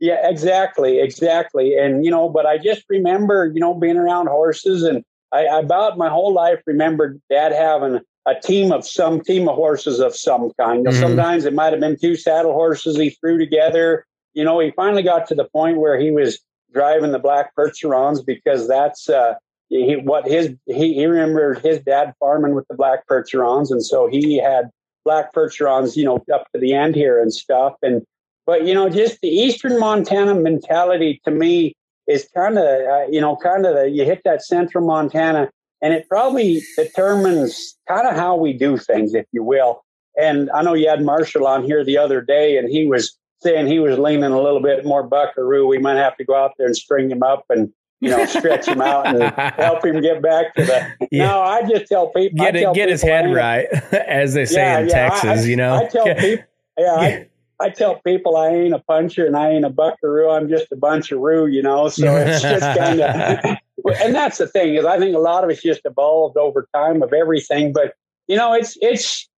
Yeah, 0.00 0.28
exactly, 0.28 1.00
exactly. 1.00 1.76
And, 1.76 2.04
you 2.04 2.10
know, 2.10 2.28
but 2.28 2.46
I 2.46 2.58
just 2.58 2.84
remember, 2.88 3.50
you 3.52 3.60
know, 3.60 3.74
being 3.74 3.96
around 3.96 4.28
horses 4.28 4.82
and 4.82 5.04
I, 5.32 5.46
I 5.46 5.60
about 5.60 5.98
my 5.98 6.08
whole 6.08 6.32
life 6.32 6.60
remembered 6.66 7.20
dad 7.28 7.52
having 7.52 8.00
a 8.26 8.34
team 8.34 8.72
of 8.72 8.86
some 8.86 9.20
team 9.20 9.48
of 9.48 9.56
horses 9.56 10.00
of 10.00 10.16
some 10.16 10.52
kind. 10.58 10.86
Mhm. 10.86 10.94
Sometimes 10.94 11.44
it 11.44 11.52
might 11.52 11.72
have 11.72 11.80
been 11.80 11.98
two 12.00 12.16
saddle 12.16 12.52
horses 12.52 12.96
he 12.96 13.10
threw 13.10 13.38
together. 13.38 14.06
You 14.32 14.44
know, 14.44 14.58
he 14.60 14.70
finally 14.70 15.02
got 15.02 15.26
to 15.28 15.34
the 15.34 15.44
point 15.44 15.78
where 15.78 15.98
he 15.98 16.10
was 16.10 16.40
driving 16.72 17.12
the 17.12 17.18
black 17.18 17.54
percherons 17.54 18.24
because 18.24 18.66
that's 18.66 19.08
uh, 19.08 19.34
he, 19.68 19.96
what 19.96 20.26
his 20.26 20.54
he, 20.66 20.94
he 20.94 21.06
remembered 21.06 21.58
his 21.58 21.80
dad 21.80 22.14
farming 22.18 22.54
with 22.54 22.66
the 22.68 22.74
black 22.74 23.06
percherons, 23.06 23.70
and 23.70 23.84
so 23.84 24.08
he 24.08 24.38
had 24.38 24.70
black 25.04 25.32
percherons, 25.32 25.96
you 25.96 26.04
know, 26.04 26.16
up 26.32 26.46
to 26.52 26.60
the 26.60 26.74
end 26.74 26.94
here 26.94 27.20
and 27.20 27.32
stuff. 27.32 27.74
And 27.82 28.02
but 28.46 28.66
you 28.66 28.74
know, 28.74 28.88
just 28.88 29.20
the 29.20 29.28
Eastern 29.28 29.78
Montana 29.78 30.34
mentality 30.34 31.20
to 31.24 31.30
me 31.30 31.74
is 32.06 32.28
kind 32.34 32.58
of 32.58 32.64
uh, 32.64 33.06
you 33.10 33.20
know 33.20 33.36
kind 33.36 33.66
of 33.66 33.74
the 33.74 33.88
you 33.90 34.04
hit 34.04 34.22
that 34.24 34.42
Central 34.44 34.86
Montana, 34.86 35.50
and 35.82 35.94
it 35.94 36.08
probably 36.08 36.62
determines 36.76 37.76
kind 37.88 38.06
of 38.06 38.14
how 38.14 38.36
we 38.36 38.52
do 38.52 38.76
things, 38.76 39.14
if 39.14 39.26
you 39.32 39.42
will. 39.42 39.82
And 40.20 40.50
I 40.50 40.62
know 40.62 40.74
you 40.74 40.88
had 40.88 41.02
Marshall 41.02 41.46
on 41.46 41.64
here 41.64 41.84
the 41.84 41.98
other 41.98 42.20
day, 42.20 42.56
and 42.56 42.68
he 42.68 42.86
was 42.86 43.16
saying 43.42 43.66
he 43.66 43.78
was 43.80 43.98
leaning 43.98 44.24
a 44.24 44.40
little 44.40 44.60
bit 44.62 44.84
more 44.84 45.02
buckaroo. 45.02 45.66
We 45.66 45.78
might 45.78 45.96
have 45.96 46.16
to 46.18 46.24
go 46.24 46.34
out 46.34 46.52
there 46.56 46.66
and 46.66 46.76
string 46.76 47.10
him 47.10 47.22
up 47.22 47.44
and 47.50 47.70
you 48.00 48.10
know 48.10 48.24
stretch 48.26 48.68
him 48.68 48.80
out 48.80 49.06
and 49.06 49.22
help 49.56 49.84
him 49.84 50.00
get 50.00 50.22
back 50.22 50.54
to 50.54 50.64
the. 50.64 50.86
Yeah. 51.10 51.26
No, 51.26 51.40
I 51.40 51.62
just 51.68 51.86
tell 51.86 52.08
people 52.10 52.44
Get 52.44 52.54
I 52.54 52.58
it, 52.58 52.62
tell 52.62 52.74
get 52.74 52.88
his 52.88 53.00
people 53.02 53.14
I 53.14 53.20
head 53.22 53.34
right, 53.34 53.66
as 53.92 54.34
they 54.34 54.44
say 54.46 54.60
Yeah, 54.60 54.78
in 54.80 54.88
yeah, 54.88 55.08
Texas. 55.10 55.44
I- 55.44 55.48
you 55.48 55.56
know, 55.56 55.74
I 55.74 55.86
tell 55.88 56.14
people, 56.14 56.44
yeah, 56.78 56.94
I, 56.94 57.28
I 57.60 57.70
tell 57.70 58.00
people 58.00 58.36
I 58.36 58.48
ain't 58.48 58.74
a 58.74 58.80
puncher 58.80 59.26
and 59.26 59.36
I 59.36 59.50
ain't 59.50 59.64
a 59.64 59.70
buckaroo. 59.70 60.30
I'm 60.30 60.48
just 60.48 60.72
a 60.72 60.76
bunch 60.76 61.12
of 61.12 61.20
roo, 61.20 61.46
you 61.46 61.62
know. 61.62 61.88
So 61.88 62.16
it's 62.16 62.42
just 62.42 62.62
kind 62.78 63.00
of, 63.00 63.58
and 64.00 64.14
that's 64.14 64.38
the 64.38 64.46
thing 64.46 64.74
is 64.74 64.84
I 64.84 64.98
think 64.98 65.14
a 65.14 65.20
lot 65.20 65.44
of 65.44 65.50
it's 65.50 65.62
just 65.62 65.82
evolved 65.84 66.36
over 66.36 66.68
time 66.74 67.02
of 67.02 67.12
everything. 67.12 67.72
But 67.72 67.94
you 68.26 68.36
know, 68.36 68.52
it's 68.54 68.76
it's, 68.80 69.28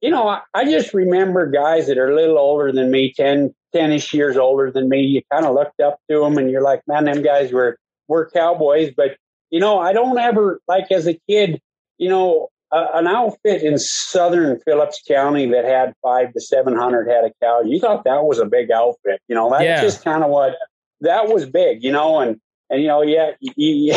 you 0.00 0.10
know, 0.10 0.28
I, 0.28 0.40
I 0.54 0.64
just 0.64 0.92
remember 0.94 1.50
guys 1.50 1.86
that 1.86 1.98
are 1.98 2.10
a 2.10 2.14
little 2.14 2.38
older 2.38 2.72
than 2.72 2.90
me, 2.90 3.12
10, 3.12 3.54
10-ish 3.74 4.12
years 4.12 4.36
older 4.36 4.70
than 4.70 4.88
me. 4.88 5.02
You 5.02 5.22
kind 5.32 5.46
of 5.46 5.54
looked 5.54 5.80
up 5.80 5.98
to 6.10 6.20
them 6.20 6.38
and 6.38 6.50
you're 6.50 6.62
like, 6.62 6.82
man, 6.86 7.04
them 7.04 7.22
guys 7.22 7.52
were 7.52 7.78
were 8.08 8.30
cowboys. 8.30 8.92
But 8.96 9.16
you 9.50 9.60
know, 9.60 9.78
I 9.78 9.92
don't 9.92 10.18
ever 10.18 10.60
like 10.66 10.90
as 10.90 11.06
a 11.06 11.18
kid, 11.28 11.60
you 11.98 12.08
know, 12.08 12.48
uh, 12.72 12.86
an 12.94 13.06
outfit 13.06 13.62
in 13.62 13.78
southern 13.78 14.58
Phillips 14.60 15.02
County 15.06 15.46
that 15.50 15.64
had 15.64 15.94
five 16.02 16.32
to 16.32 16.40
seven 16.40 16.76
hundred 16.76 17.08
head 17.08 17.24
of 17.24 17.32
cow, 17.42 17.60
You 17.62 17.78
thought 17.78 18.04
that 18.04 18.24
was 18.24 18.38
a 18.38 18.44
big 18.46 18.70
outfit, 18.70 19.20
you 19.28 19.34
know. 19.34 19.50
That's 19.50 19.64
Yeah. 19.64 19.80
just 19.82 20.04
kind 20.04 20.24
of 20.24 20.30
what 20.30 20.54
that 21.02 21.28
was 21.28 21.46
big, 21.46 21.82
you 21.84 21.92
know. 21.92 22.18
And 22.20 22.40
and 22.70 22.82
you 22.82 22.88
know, 22.88 23.02
yeah, 23.02 23.30
you, 23.40 23.94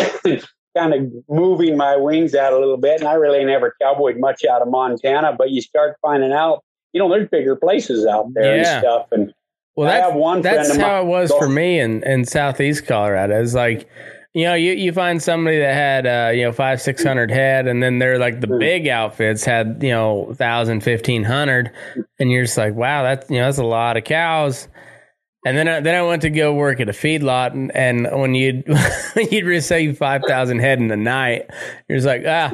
kind 0.77 0.93
of 0.93 1.11
moving 1.27 1.75
my 1.75 1.95
wings 1.97 2.35
out 2.35 2.53
a 2.53 2.59
little 2.59 2.77
bit. 2.77 2.99
And 2.99 3.09
I 3.09 3.13
really 3.13 3.43
never 3.43 3.75
cowboyed 3.81 4.17
much 4.19 4.45
out 4.45 4.61
of 4.61 4.67
Montana, 4.67 5.33
but 5.35 5.49
you 5.49 5.61
start 5.61 5.97
finding 6.01 6.31
out, 6.31 6.63
you 6.93 6.99
know, 6.99 7.09
there's 7.09 7.27
bigger 7.29 7.55
places 7.55 8.05
out 8.05 8.31
there 8.35 8.57
Yeah. 8.57 8.73
and 8.75 8.79
stuff. 8.81 9.07
And 9.11 9.33
Well, 9.75 9.87
I 9.89 9.93
that's, 9.95 10.05
have 10.11 10.15
one 10.15 10.41
that's 10.43 10.77
how 10.77 10.87
mine- 10.99 11.05
it 11.05 11.09
was 11.09 11.31
Go- 11.31 11.39
for 11.39 11.49
me 11.49 11.79
in, 11.79 12.03
in 12.03 12.23
southeast 12.25 12.85
Colorado. 12.85 13.41
It's 13.41 13.55
like, 13.55 13.89
you 14.33 14.43
know, 14.45 14.53
you, 14.53 14.73
you 14.73 14.91
find 14.93 15.21
somebody 15.21 15.57
that 15.59 15.73
had, 15.73 16.05
uh, 16.05 16.31
you 16.31 16.43
know, 16.43 16.51
five, 16.51 16.81
600 16.81 17.31
head, 17.31 17.67
and 17.67 17.81
then 17.81 17.99
they're 17.99 18.19
like 18.19 18.41
the 18.41 18.47
Mm. 18.47 18.59
big 18.59 18.87
outfits 18.87 19.43
had, 19.43 19.79
you 19.81 19.89
know, 19.89 20.25
1,000, 20.27 20.81
1,500. 20.83 21.71
And 22.19 22.31
you're 22.31 22.43
just 22.43 22.57
like, 22.57 22.75
wow, 22.75 23.03
that's, 23.03 23.29
you 23.29 23.37
know, 23.39 23.45
that's 23.45 23.57
a 23.57 23.63
lot 23.63 23.97
of 23.97 24.03
cows. 24.03 24.67
And 25.45 25.57
then 25.57 25.67
I, 25.67 25.79
then 25.79 25.95
I 25.95 26.01
went 26.03 26.21
to 26.23 26.29
go 26.29 26.53
work 26.53 26.79
at 26.79 26.89
a 26.89 26.91
feedlot, 26.93 27.53
and, 27.53 27.73
and 27.75 28.07
when 28.11 28.35
you'd 28.35 28.65
you'd 29.31 29.45
receive 29.45 29.97
five 29.97 30.21
thousand 30.27 30.59
head 30.59 30.79
in 30.79 30.91
a 30.91 30.97
night, 30.97 31.49
you're 31.87 31.97
just 31.97 32.05
like, 32.05 32.23
ah, 32.27 32.51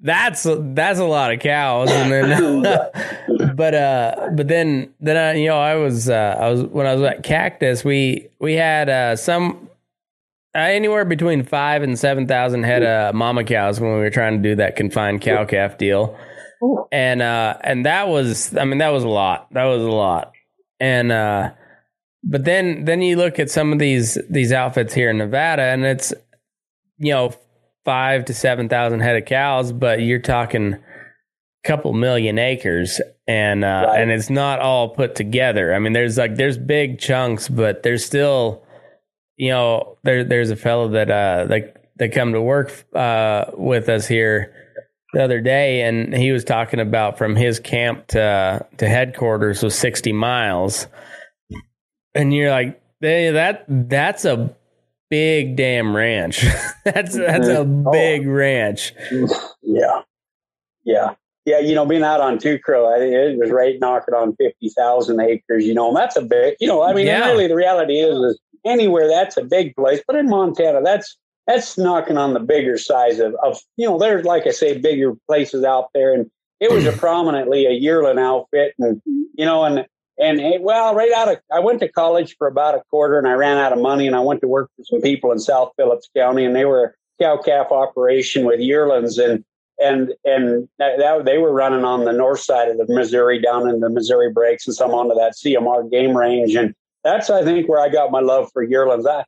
that's 0.00 0.46
that's 0.48 0.98
a 0.98 1.04
lot 1.04 1.32
of 1.34 1.40
cows. 1.40 1.90
And 1.90 2.10
then, 2.10 2.62
but 3.54 3.74
uh, 3.74 4.30
but 4.34 4.48
then 4.48 4.92
then 5.00 5.18
I 5.18 5.34
you 5.38 5.48
know 5.48 5.58
I 5.58 5.74
was 5.74 6.08
uh, 6.08 6.36
I 6.40 6.48
was 6.48 6.62
when 6.62 6.86
I 6.86 6.94
was 6.94 7.02
at 7.02 7.24
Cactus, 7.24 7.84
we 7.84 8.26
we 8.38 8.54
had 8.54 8.88
uh, 8.88 9.16
some 9.16 9.68
anywhere 10.54 11.04
between 11.04 11.42
five 11.44 11.82
and 11.82 11.98
seven 11.98 12.26
thousand 12.26 12.64
head 12.64 12.82
of 12.82 13.14
mama 13.14 13.44
cows 13.44 13.80
when 13.80 13.92
we 13.92 13.98
were 13.98 14.10
trying 14.10 14.42
to 14.42 14.48
do 14.50 14.56
that 14.56 14.76
confined 14.76 15.20
cow 15.20 15.44
calf 15.44 15.78
deal, 15.78 16.16
and 16.92 17.22
uh, 17.22 17.56
and 17.62 17.86
that 17.86 18.08
was 18.08 18.56
I 18.56 18.64
mean 18.64 18.78
that 18.78 18.90
was 18.92 19.04
a 19.04 19.08
lot. 19.08 19.52
That 19.52 19.64
was 19.64 19.82
a 19.82 19.90
lot, 19.90 20.32
and 20.80 21.10
uh, 21.12 21.50
but 22.22 22.44
then 22.44 22.84
then 22.84 23.02
you 23.02 23.16
look 23.16 23.38
at 23.38 23.50
some 23.50 23.72
of 23.72 23.78
these 23.78 24.16
these 24.30 24.52
outfits 24.52 24.94
here 24.94 25.10
in 25.10 25.18
Nevada, 25.18 25.62
and 25.62 25.84
it's 25.84 26.12
you 26.98 27.12
know 27.12 27.32
five 27.84 28.24
to 28.26 28.34
seven 28.34 28.68
thousand 28.68 29.00
head 29.00 29.16
of 29.16 29.24
cows, 29.26 29.72
but 29.72 30.00
you're 30.00 30.18
talking 30.18 30.74
a 30.74 30.78
couple 31.68 31.92
million 31.92 32.38
acres, 32.38 33.00
and 33.26 33.64
uh, 33.64 33.86
Right. 33.88 34.00
and 34.00 34.10
it's 34.10 34.30
not 34.30 34.60
all 34.60 34.90
put 34.90 35.14
together. 35.14 35.74
I 35.74 35.78
mean, 35.80 35.92
there's 35.92 36.16
like 36.16 36.36
there's 36.36 36.56
big 36.58 36.98
chunks, 36.98 37.48
but 37.48 37.82
there's 37.82 38.04
still 38.04 38.63
you 39.36 39.50
know 39.50 39.96
there 40.04 40.24
there's 40.24 40.50
a 40.50 40.56
fellow 40.56 40.88
that 40.88 41.10
uh 41.10 41.44
that 41.46 41.86
that 41.96 42.12
come 42.12 42.32
to 42.32 42.40
work 42.40 42.84
uh 42.94 43.44
with 43.54 43.88
us 43.88 44.06
here 44.06 44.52
the 45.12 45.22
other 45.22 45.40
day 45.40 45.82
and 45.82 46.14
he 46.14 46.32
was 46.32 46.44
talking 46.44 46.80
about 46.80 47.16
from 47.18 47.36
his 47.36 47.58
camp 47.60 48.06
to 48.08 48.64
to 48.78 48.88
headquarters 48.88 49.62
was 49.62 49.74
60 49.76 50.12
miles 50.12 50.86
and 52.14 52.34
you're 52.34 52.50
like 52.50 52.80
hey, 53.00 53.30
that 53.32 53.64
that's 53.68 54.24
a 54.24 54.54
big 55.10 55.56
damn 55.56 55.94
ranch 55.94 56.44
that's 56.84 57.16
that's 57.16 57.46
a 57.48 57.60
Oh. 57.60 57.90
big 57.92 58.26
ranch 58.26 58.92
Yeah. 59.62 60.02
Yeah. 60.84 61.14
Yeah. 61.46 61.58
You 61.58 61.74
know, 61.74 61.84
being 61.86 62.02
out 62.02 62.20
on 62.20 62.38
Two 62.38 62.58
Crow, 62.58 62.92
I 62.94 62.98
think 62.98 63.14
it 63.14 63.38
was 63.38 63.50
right 63.50 63.76
knocking 63.80 64.14
on 64.14 64.34
50,000 64.36 65.20
acres, 65.20 65.64
you 65.66 65.74
know, 65.74 65.88
and 65.88 65.96
that's 65.96 66.16
a 66.16 66.22
big, 66.22 66.56
you 66.60 66.66
know, 66.68 66.82
I 66.82 66.92
mean, 66.94 67.06
Yeah. 67.06 67.26
really 67.26 67.46
the 67.46 67.54
reality 67.54 67.98
is, 68.00 68.16
is 68.16 68.40
anywhere 68.64 69.08
that's 69.08 69.36
a 69.36 69.44
big 69.44 69.74
place, 69.76 70.02
but 70.06 70.16
in 70.16 70.28
Montana, 70.28 70.82
that's, 70.82 71.16
that's 71.46 71.76
knocking 71.76 72.16
on 72.16 72.34
the 72.34 72.40
bigger 72.40 72.78
size 72.78 73.18
of, 73.18 73.34
of, 73.42 73.58
you 73.76 73.86
know, 73.86 73.98
there's, 73.98 74.24
like 74.24 74.46
I 74.46 74.50
say, 74.50 74.78
bigger 74.78 75.14
places 75.26 75.64
out 75.64 75.88
there. 75.94 76.14
And 76.14 76.30
it 76.60 76.70
was 76.70 76.86
a 76.86 76.92
prominently 76.98 77.66
a 77.66 77.72
yearling 77.72 78.18
outfit. 78.18 78.74
And, 78.78 79.02
you 79.04 79.44
know, 79.44 79.64
and, 79.64 79.86
and 80.18 80.40
it, 80.40 80.62
well, 80.62 80.94
right 80.94 81.12
out 81.12 81.28
of, 81.28 81.38
I 81.52 81.60
went 81.60 81.80
to 81.80 81.88
college 81.88 82.36
for 82.38 82.46
about 82.46 82.74
a 82.74 82.82
quarter 82.88 83.18
and 83.18 83.28
I 83.28 83.32
ran 83.32 83.58
out 83.58 83.72
of 83.72 83.78
money 83.78 84.06
and 84.06 84.16
I 84.16 84.20
went 84.20 84.40
to 84.40 84.48
work 84.48 84.70
for 84.76 84.84
some 84.84 85.02
people 85.02 85.32
in 85.32 85.38
South 85.38 85.72
Phillips 85.76 86.08
County 86.16 86.44
and 86.44 86.56
they 86.56 86.64
were 86.64 86.96
cow 87.20 87.36
calf 87.36 87.70
operation 87.70 88.44
with 88.44 88.60
yearlings. 88.60 89.18
And, 89.18 89.44
and 89.78 90.12
and 90.24 90.68
that, 90.78 90.98
that 90.98 91.24
they 91.24 91.38
were 91.38 91.52
running 91.52 91.84
on 91.84 92.04
the 92.04 92.12
north 92.12 92.40
side 92.40 92.68
of 92.68 92.78
the 92.78 92.86
Missouri 92.88 93.40
down 93.40 93.68
in 93.68 93.80
the 93.80 93.90
Missouri 93.90 94.30
breaks 94.32 94.66
and 94.66 94.74
some 94.74 94.92
onto 94.92 95.14
that 95.14 95.34
CMR 95.34 95.90
game 95.90 96.16
range. 96.16 96.54
And 96.54 96.74
that's 97.04 97.30
I 97.30 97.44
think 97.44 97.68
where 97.68 97.80
I 97.80 97.88
got 97.88 98.10
my 98.10 98.20
love 98.20 98.50
for 98.52 98.62
yearlings. 98.62 99.06
I 99.06 99.24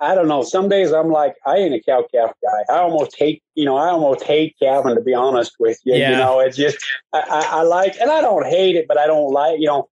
I 0.00 0.14
don't 0.14 0.28
know. 0.28 0.42
Some 0.42 0.68
days 0.68 0.92
I'm 0.92 1.10
like 1.10 1.34
I 1.46 1.56
ain't 1.56 1.74
a 1.74 1.80
cow 1.80 2.06
calf 2.12 2.32
guy. 2.42 2.74
I 2.74 2.78
almost 2.78 3.16
hate 3.16 3.42
you 3.54 3.64
know 3.64 3.76
I 3.76 3.88
almost 3.88 4.22
hate 4.22 4.56
calving 4.60 4.94
to 4.94 5.02
be 5.02 5.14
honest 5.14 5.56
with 5.58 5.78
you. 5.84 5.94
Yeah. 5.94 6.10
You 6.10 6.16
know 6.16 6.40
it's 6.40 6.56
just 6.56 6.78
I, 7.12 7.20
I, 7.20 7.58
I 7.58 7.62
like 7.62 7.96
and 8.00 8.10
I 8.10 8.20
don't 8.20 8.46
hate 8.46 8.76
it, 8.76 8.86
but 8.88 8.98
I 8.98 9.06
don't 9.06 9.32
like 9.32 9.60
you 9.60 9.66
know. 9.66 9.88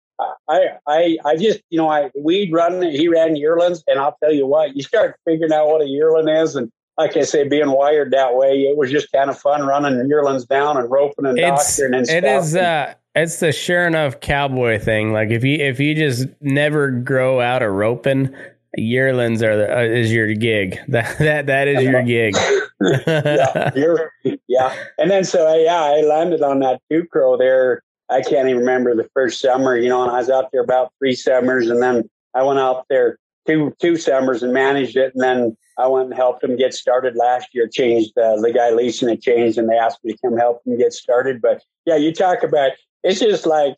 I, 0.47 0.69
I, 0.87 1.17
I 1.25 1.35
just, 1.35 1.59
you 1.69 1.77
know, 1.77 1.89
I, 1.89 2.09
we'd 2.17 2.53
run, 2.53 2.81
he 2.81 3.09
ran 3.09 3.35
yearlings 3.35 3.83
and 3.85 3.99
I'll 3.99 4.15
tell 4.23 4.31
you 4.31 4.47
what, 4.47 4.73
you 4.73 4.81
start 4.81 5.19
figuring 5.25 5.51
out 5.51 5.67
what 5.67 5.81
a 5.81 5.87
yearling 5.87 6.29
is 6.29 6.55
and 6.55 6.71
like 6.97 7.17
I 7.17 7.23
say, 7.23 7.47
being 7.47 7.71
wired 7.71 8.11
that 8.11 8.35
way, 8.35 8.61
it 8.61 8.77
was 8.77 8.91
just 8.91 9.11
kind 9.11 9.29
of 9.29 9.39
fun 9.39 9.65
running 9.65 10.07
yearlings 10.07 10.45
down 10.45 10.77
and 10.77 10.89
roping 10.89 11.25
and 11.25 11.37
it's 11.37 11.77
doctoring 11.77 11.93
and 11.93 12.07
stuff. 12.07 12.17
it 12.17 12.23
is 12.23 12.55
uh 12.55 12.93
it's 13.15 13.39
the 13.39 13.51
sure 13.51 13.87
enough 13.87 14.19
cowboy 14.19 14.79
thing 14.79 15.13
like 15.13 15.29
if 15.29 15.43
you 15.43 15.57
if 15.57 15.79
you 15.79 15.95
just 15.95 16.27
never 16.41 16.91
grow 16.91 17.39
out 17.39 17.61
of 17.61 17.71
roping 17.71 18.33
yearlings 18.77 19.41
are 19.41 19.55
the, 19.55 19.77
uh, 19.77 19.81
is 19.81 20.11
your 20.11 20.33
gig 20.33 20.77
that 20.87 21.17
that 21.19 21.47
that 21.47 21.67
is 21.67 21.83
your 21.83 22.03
gig 22.03 22.35
yeah, 23.07 23.71
you're, 23.75 24.11
yeah. 24.47 24.75
And 24.97 25.09
then 25.09 25.23
so 25.23 25.47
uh, 25.47 25.55
yeah, 25.55 25.81
I 25.81 26.01
landed 26.01 26.41
on 26.41 26.59
that 26.59 26.81
two 26.91 27.05
crow 27.05 27.37
there. 27.37 27.81
I 28.09 28.21
can't 28.21 28.47
even 28.47 28.59
remember 28.59 28.95
the 28.95 29.09
first 29.13 29.39
summer, 29.39 29.77
you 29.77 29.89
know, 29.89 30.03
and 30.03 30.11
I 30.11 30.19
was 30.19 30.29
out 30.29 30.51
there 30.51 30.61
about 30.61 30.91
three 30.99 31.15
summers, 31.15 31.69
and 31.69 31.81
then 31.81 32.09
I 32.33 32.43
went 32.43 32.59
out 32.59 32.85
there 32.89 33.17
two 33.47 33.73
two 33.81 33.95
summers 33.97 34.43
and 34.43 34.53
managed 34.53 34.97
it, 34.97 35.13
and 35.13 35.23
then 35.23 35.57
I 35.77 35.87
went 35.87 36.05
and 36.05 36.13
helped 36.15 36.41
them 36.41 36.55
get 36.57 36.73
started 36.73 37.15
last 37.15 37.49
year. 37.53 37.67
Changed 37.67 38.17
uh, 38.17 38.39
the 38.41 38.51
guy 38.53 38.71
leasing 38.71 39.09
it 39.09 39.21
changed, 39.21 39.57
and 39.57 39.69
they 39.69 39.75
asked 39.77 39.99
me 40.03 40.13
to 40.13 40.17
come 40.19 40.37
help 40.37 40.63
them 40.63 40.77
get 40.77 40.93
started. 40.93 41.41
But 41.41 41.61
yeah, 41.85 41.95
you 41.97 42.13
talk 42.13 42.43
about 42.43 42.71
it's 43.03 43.19
just 43.19 43.45
like 43.45 43.75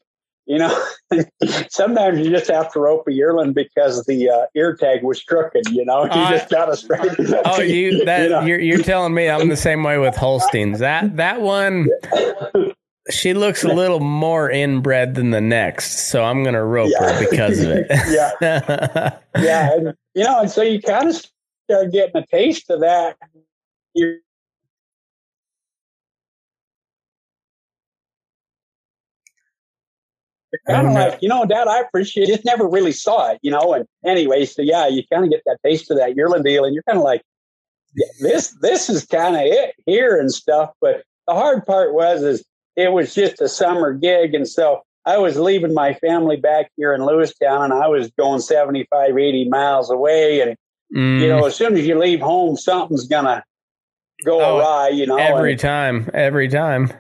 you 0.50 0.58
know, 0.58 0.82
sometimes 1.70 2.20
you 2.20 2.30
just 2.30 2.50
have 2.50 2.72
to 2.72 2.80
rope 2.80 3.06
a 3.10 3.12
yearling 3.12 3.52
because 3.52 4.06
the 4.06 4.30
uh, 4.30 4.46
ear 4.56 4.76
tag 4.78 5.04
was 5.04 5.22
crooked. 5.22 5.68
You 5.72 5.84
know, 5.84 6.06
you 6.06 6.12
Uh, 6.12 6.32
just 6.32 6.50
got 6.50 6.68
to 6.68 6.78
straighten. 6.78 7.16
it. 7.34 7.42
oh 7.46 7.60
you 7.62 8.06
that 8.06 8.30
know? 8.30 8.42
you're 8.42 8.60
you're 8.60 8.82
telling 8.82 9.14
me 9.14 9.30
i'm 9.30 9.50
the 9.50 9.58
same 9.58 9.84
way 9.84 9.98
with 9.98 10.16
holsteins 10.16 10.80
that 10.80 11.18
that 11.18 11.42
one 11.42 11.88
she 13.10 13.34
looks 13.34 13.64
a 13.64 13.68
little 13.68 14.00
more 14.00 14.50
inbred 14.50 15.16
than 15.16 15.32
the 15.32 15.42
next 15.42 16.10
so 16.10 16.24
i'm 16.24 16.44
gonna 16.44 16.64
rope 16.64 16.92
her 17.00 17.30
because 17.30 17.60
of 17.60 17.72
it 17.72 17.88
yeah. 18.10 19.18
yeah, 19.38 19.74
and, 19.74 19.94
you 20.14 20.24
know, 20.24 20.40
and 20.42 20.50
so 20.50 20.62
you 20.62 20.82
kind 20.82 21.10
of 21.10 21.16
start 21.16 21.92
getting 21.92 22.16
a 22.18 22.26
taste 22.26 22.70
of 22.70 22.82
that. 22.82 23.18
You 23.94 24.20
kind 30.68 30.88
of 30.88 30.94
like, 30.94 31.20
you 31.22 31.30
know, 31.30 31.46
Dad, 31.46 31.68
I 31.68 31.80
appreciate 31.82 32.30
it. 32.30 32.34
Just 32.34 32.46
never 32.46 32.68
really 32.68 32.92
saw 32.92 33.32
it, 33.32 33.40
you 33.42 33.52
know. 33.52 33.74
And 33.74 33.86
anyway, 34.06 34.46
so 34.46 34.62
yeah, 34.62 34.88
you 34.88 35.04
kind 35.12 35.24
of 35.24 35.30
get 35.30 35.42
that 35.46 35.60
taste 35.64 35.92
of 35.92 35.98
that 35.98 36.16
yearling 36.16 36.44
deal, 36.44 36.66
and 36.66 36.74
you're 36.74 36.84
kind 36.84 36.98
of 36.98 37.04
like, 37.04 37.22
yeah, 37.96 38.08
this 38.22 38.56
this 38.62 38.90
is 38.90 39.06
kind 39.06 39.36
of 39.36 39.42
it 39.44 39.76
here 39.86 40.20
and 40.20 40.32
stuff. 40.32 40.72
But 40.82 41.04
the 41.28 41.34
hard 41.34 41.66
part 41.66 41.94
was 41.94 42.24
is 42.24 42.46
it 42.78 42.94
was 42.94 43.14
just 43.14 43.42
a 43.42 43.50
summer 43.50 43.92
gig, 43.94 44.34
and 44.34 44.48
so 44.48 44.84
I 45.06 45.18
was 45.18 45.38
leaving 45.38 45.74
my 45.74 45.96
family 45.96 46.38
back 46.38 46.72
here 46.78 46.94
in 46.94 47.02
Lewistown, 47.02 47.66
and 47.66 47.74
I 47.74 47.88
was 47.88 48.10
going 48.12 48.40
75, 48.40 49.18
80 49.18 49.50
miles 49.50 49.90
away, 49.90 50.40
and 50.40 50.56
Mm, 50.94 51.22
you 51.22 51.28
know, 51.28 51.46
as 51.46 51.56
soon 51.56 51.76
as 51.76 51.86
you 51.86 52.00
leave 52.00 52.22
home, 52.22 52.56
something's 52.56 53.08
gonna 53.08 53.44
go 54.24 54.42
Oh, 54.42 54.58
awry, 54.58 54.90
you 54.90 55.06
know. 55.06 55.18
every 55.18 55.52
and, 55.52 55.60
time 55.60 56.10
every 56.14 56.48
time. 56.48 56.92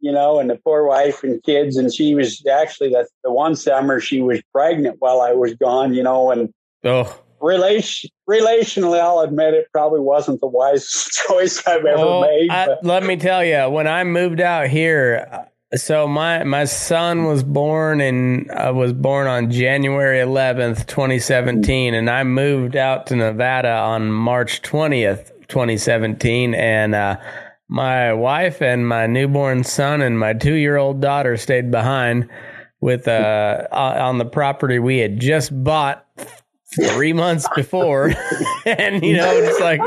You 0.00 0.12
know, 0.12 0.38
and 0.38 0.48
the 0.48 0.56
poor 0.56 0.86
wife 0.86 1.24
and 1.24 1.42
kids, 1.42 1.76
and 1.76 1.92
she 1.92 2.14
was 2.14 2.44
actually 2.46 2.90
that 2.90 3.08
the 3.24 3.32
one 3.32 3.56
summer 3.56 3.98
she 3.98 4.20
was 4.20 4.40
pregnant 4.52 4.96
while 5.00 5.20
I 5.20 5.32
was 5.32 5.54
gone, 5.54 5.94
you 5.94 6.02
know, 6.02 6.30
and 6.30 6.52
oh. 6.84 7.20
relation 7.40 8.10
relationally, 8.28 9.00
I'll 9.00 9.20
admit 9.20 9.54
it 9.54 9.68
probably 9.72 10.00
wasn't 10.00 10.40
the 10.40 10.46
wisest 10.46 11.10
choice 11.28 11.66
I've 11.66 11.84
ever 11.84 11.96
Well, 11.96 12.20
made. 12.22 12.50
I- 12.50 12.76
let 12.82 13.02
me 13.04 13.16
tell 13.16 13.44
you, 13.44 13.68
when 13.70 13.86
I 13.86 14.04
moved 14.04 14.40
out 14.40 14.68
here, 14.68 15.28
uh, 15.30 15.76
so 15.76 16.06
my 16.06 16.44
my 16.44 16.64
son 16.64 17.24
was 17.24 17.42
born 17.42 18.00
and 18.00 18.48
uh, 18.50 18.72
was 18.74 18.92
born 18.92 19.26
on 19.26 19.50
January 19.50 20.18
11th, 20.18 20.86
2017, 20.86 21.92
and 21.94 22.08
I 22.08 22.22
moved 22.22 22.76
out 22.76 23.06
to 23.08 23.16
Nevada 23.16 23.72
on 23.72 24.10
March 24.12 24.62
20th, 24.62 25.32
2017, 25.48 26.54
and 26.54 26.94
uh, 26.94 27.16
my 27.68 28.12
wife 28.12 28.62
and 28.62 28.86
my 28.88 29.06
newborn 29.08 29.64
son 29.64 30.02
and 30.02 30.18
my 30.18 30.32
two 30.34 30.54
year 30.54 30.76
old 30.76 31.00
daughter 31.00 31.36
stayed 31.36 31.70
behind 31.72 32.28
with 32.80 33.08
uh 33.08 33.66
on 33.72 34.18
the 34.18 34.24
property 34.24 34.78
we 34.78 34.98
had 34.98 35.18
just 35.18 35.50
bought 35.64 36.06
three 36.74 37.12
months 37.12 37.46
before 37.54 38.06
and 38.66 39.02
you 39.04 39.16
know 39.16 39.30
it's 39.36 39.60
like 39.60 39.80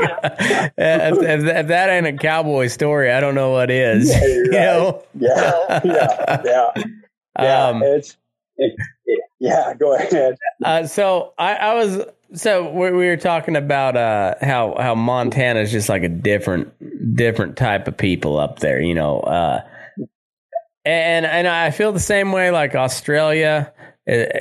if, 0.78 1.18
if, 1.18 1.44
if 1.44 1.66
that 1.68 1.90
ain't 1.90 2.06
a 2.06 2.12
cowboy 2.14 2.66
story 2.68 3.12
i 3.12 3.20
don't 3.20 3.34
know 3.34 3.50
what 3.50 3.70
is 3.70 4.08
Yeah, 4.08 4.20
you're 4.26 4.44
you 4.44 4.50
right. 4.50 4.64
know 4.64 5.02
yeah, 5.18 5.80
yeah, 5.84 6.42
yeah, 6.44 6.84
yeah. 7.38 7.66
Um, 7.68 7.82
it's 7.82 8.16
it, 8.56 8.74
it- 9.06 9.20
yeah. 9.42 9.72
Go 9.74 9.94
ahead. 9.94 10.36
uh, 10.64 10.86
so 10.86 11.32
I, 11.38 11.54
I 11.54 11.74
was 11.74 12.04
so 12.34 12.70
we, 12.70 12.90
we 12.92 13.06
were 13.06 13.16
talking 13.16 13.56
about 13.56 13.96
uh, 13.96 14.34
how 14.42 14.74
how 14.78 14.94
Montana 14.94 15.60
is 15.60 15.72
just 15.72 15.88
like 15.88 16.02
a 16.02 16.08
different 16.10 17.16
different 17.16 17.56
type 17.56 17.88
of 17.88 17.96
people 17.96 18.38
up 18.38 18.58
there, 18.58 18.80
you 18.82 18.94
know. 18.94 19.20
Uh, 19.20 19.62
and 20.84 21.24
and 21.26 21.48
I 21.48 21.70
feel 21.70 21.92
the 21.92 21.98
same 22.00 22.32
way. 22.32 22.50
Like 22.50 22.74
Australia, 22.74 23.72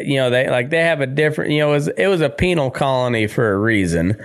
you 0.02 0.16
know, 0.16 0.30
they 0.30 0.50
like 0.50 0.70
they 0.70 0.82
have 0.82 1.02
a 1.02 1.08
different. 1.08 1.52
You 1.52 1.60
know, 1.60 1.70
it 1.70 1.74
was 1.74 1.88
it 1.90 2.08
was 2.08 2.22
a 2.22 2.30
penal 2.30 2.72
colony 2.72 3.28
for 3.28 3.52
a 3.52 3.58
reason. 3.58 4.18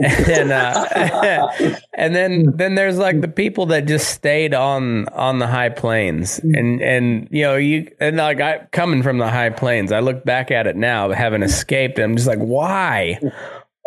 and 0.00 0.50
uh, 0.50 1.48
and 1.94 2.14
then 2.14 2.56
then 2.56 2.74
there's 2.74 2.96
like 2.96 3.20
the 3.20 3.28
people 3.28 3.66
that 3.66 3.84
just 3.84 4.08
stayed 4.08 4.54
on 4.54 5.06
on 5.08 5.40
the 5.40 5.46
high 5.46 5.68
plains 5.68 6.38
and 6.38 6.80
and 6.80 7.28
you 7.30 7.42
know 7.42 7.56
you 7.56 7.90
and 8.00 8.16
like 8.16 8.40
I 8.40 8.66
coming 8.72 9.02
from 9.02 9.18
the 9.18 9.28
high 9.28 9.50
plains 9.50 9.92
I 9.92 10.00
look 10.00 10.24
back 10.24 10.50
at 10.50 10.66
it 10.66 10.74
now 10.74 11.10
having 11.10 11.42
escaped 11.42 11.98
I'm 11.98 12.16
just 12.16 12.28
like 12.28 12.38
why 12.38 13.18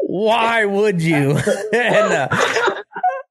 why 0.05 0.65
would 0.65 1.01
you 1.01 1.31
and 1.73 2.13
uh, 2.13 2.27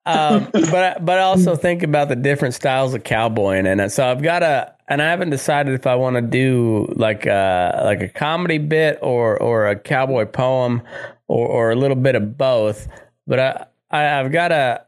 um, 0.04 0.48
but 0.52 1.04
but 1.04 1.18
I 1.18 1.22
also 1.22 1.56
think 1.56 1.82
about 1.82 2.08
the 2.08 2.16
different 2.16 2.54
styles 2.54 2.94
of 2.94 3.04
cowboying 3.04 3.66
in 3.66 3.80
it. 3.80 3.90
So 3.90 4.06
I've 4.06 4.22
got 4.22 4.42
a, 4.42 4.74
and 4.88 5.00
I 5.00 5.10
haven't 5.10 5.30
decided 5.30 5.74
if 5.74 5.86
I 5.86 5.94
want 5.94 6.16
to 6.16 6.22
do 6.22 6.92
like 6.96 7.26
a 7.26 7.82
like 7.84 8.00
a 8.02 8.08
comedy 8.08 8.58
bit 8.58 8.98
or 9.02 9.40
or 9.40 9.68
a 9.68 9.78
cowboy 9.78 10.26
poem 10.26 10.82
or 11.28 11.46
or 11.46 11.70
a 11.70 11.76
little 11.76 11.96
bit 11.96 12.14
of 12.14 12.36
both. 12.36 12.88
But 13.26 13.38
I, 13.38 13.66
I 13.90 14.20
I've 14.20 14.32
got 14.32 14.52
a. 14.52 14.84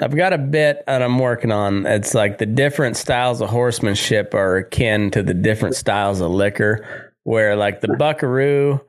I've 0.00 0.14
got 0.14 0.32
a 0.32 0.38
bit 0.38 0.84
that 0.86 1.02
I'm 1.02 1.18
working 1.18 1.50
on. 1.50 1.84
It's 1.84 2.14
like 2.14 2.38
the 2.38 2.46
different 2.46 2.96
styles 2.96 3.40
of 3.40 3.48
horsemanship 3.48 4.32
are 4.32 4.58
akin 4.58 5.10
to 5.10 5.24
the 5.24 5.34
different 5.34 5.74
styles 5.74 6.20
of 6.20 6.30
liquor, 6.30 7.12
where 7.24 7.56
like 7.56 7.80
the 7.80 7.96
buckaroo 7.98 8.80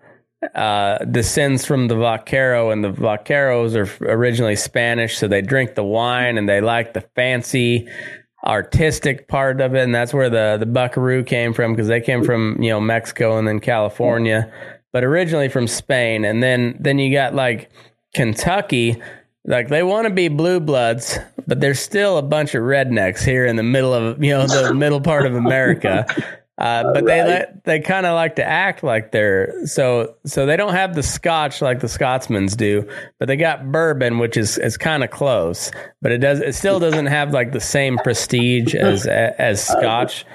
uh, 0.56 1.00
descends 1.06 1.66
from 1.66 1.88
the 1.88 1.96
vaquero, 1.96 2.72
and 2.72 2.84
the 2.84 2.92
vaqueros 2.92 3.76
are 3.76 4.06
originally 4.12 4.56
Spanish, 4.56 5.18
so 5.18 5.28
they 5.28 5.42
drink 5.42 5.76
the 5.76 5.84
wine 5.84 6.38
and 6.38 6.48
they 6.48 6.62
like 6.62 6.94
the 6.94 7.02
fancy 7.16 7.88
artistic 8.46 9.28
part 9.28 9.60
of 9.60 9.76
it, 9.76 9.84
and 9.84 9.94
that's 9.94 10.14
where 10.14 10.30
the 10.30 10.58
the 10.58 10.66
buckaroo 10.66 11.24
came 11.24 11.54
from 11.54 11.74
because 11.74 11.88
they 11.88 12.02
came 12.02 12.24
from 12.24 12.62
you 12.62 12.70
know 12.70 12.80
Mexico 12.80 13.38
and 13.38 13.48
then 13.48 13.60
California, 13.60 14.52
but 14.94 15.04
originally 15.04 15.50
from 15.50 15.68
Spain, 15.68 16.24
and 16.24 16.42
then 16.42 16.78
then 16.80 17.00
you 17.00 17.14
got 17.14 17.36
like 17.36 17.70
Kentucky. 18.14 19.02
Like 19.46 19.70
they 19.70 19.84
want 19.84 20.08
to 20.08 20.14
be 20.14 20.28
blue 20.28 20.60
bloods, 20.60 21.18
but 21.48 21.60
there's 21.60 21.80
still 21.80 22.18
a 22.18 22.22
bunch 22.22 22.56
of 22.56 22.62
rednecks 22.62 23.24
here 23.24 23.46
in 23.46 23.56
the 23.56 23.64
middle 23.64 23.94
of 23.94 24.24
you 24.24 24.32
know 24.32 24.48
the 24.48 24.74
middle 24.74 25.02
part 25.02 25.26
of 25.26 25.36
America. 25.36 26.06
Uh, 26.60 26.84
but 26.94 27.06
right. 27.06 27.06
they 27.06 27.24
let 27.24 27.64
they 27.64 27.80
kind 27.80 28.06
of 28.06 28.16
like 28.16 28.36
to 28.36 28.44
act 28.44 28.84
like 28.84 29.14
they're 29.14 29.66
so 29.66 30.14
so 30.26 30.46
they 30.46 30.58
don't 30.58 30.74
have 30.74 30.94
the 30.94 31.02
scotch 31.02 31.62
like 31.62 31.80
the 31.80 31.88
Scotsmans 31.88 32.58
do, 32.58 32.86
but 33.18 33.30
they 33.30 33.38
got 33.38 33.72
bourbon, 33.72 34.20
which 34.20 34.36
is 34.36 34.58
is 34.58 34.76
kind 34.76 35.02
of 35.02 35.10
close, 35.10 35.72
but 36.02 36.12
it 36.12 36.18
does 36.18 36.42
it 36.42 36.54
still 36.54 36.78
doesn't 36.78 37.06
have 37.06 37.32
like 37.32 37.54
the 37.54 37.62
same 37.62 37.98
prestige 38.00 38.76
as 38.76 39.08
as 39.08 39.66
scotch. 39.66 40.26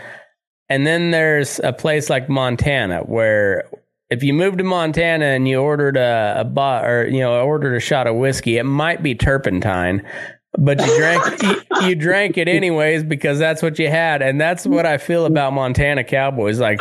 And 0.71 0.87
then 0.87 1.11
there's 1.11 1.61
a 1.61 1.75
place 1.75 2.09
like 2.09 2.31
Montana 2.31 3.01
where 3.01 3.69
if 4.09 4.23
you 4.23 4.33
moved 4.33 4.59
to 4.59 4.65
Montana 4.65 5.27
and 5.27 5.47
you 5.47 5.59
ordered 5.59 5.99
a, 5.99 6.37
a 6.39 6.45
bot 6.45 6.87
or 6.87 7.07
you 7.07 7.21
know 7.21 7.39
ordered 7.43 7.77
a 7.77 7.81
shot 7.81 8.07
of 8.07 8.17
whiskey, 8.17 8.57
it 8.57 8.65
might 8.65 9.03
be 9.03 9.15
turpentine, 9.15 10.03
but 10.59 10.81
you 10.85 10.97
drank 10.99 11.43
you, 11.43 11.63
you, 11.89 11.95
drank 11.95 12.39
it 12.39 12.49
anyways 12.49 13.05
because 13.05 13.39
that's 13.39 13.63
what 13.63 13.79
you 13.79 13.89
had. 13.89 14.23
And 14.23 14.41
that's 14.41 14.67
what 14.67 14.87
i 14.87 14.99
feel 14.99 15.27
about 15.27 15.53
montana 15.53 16.05
cowboys. 16.05 16.61
Like 16.61 16.81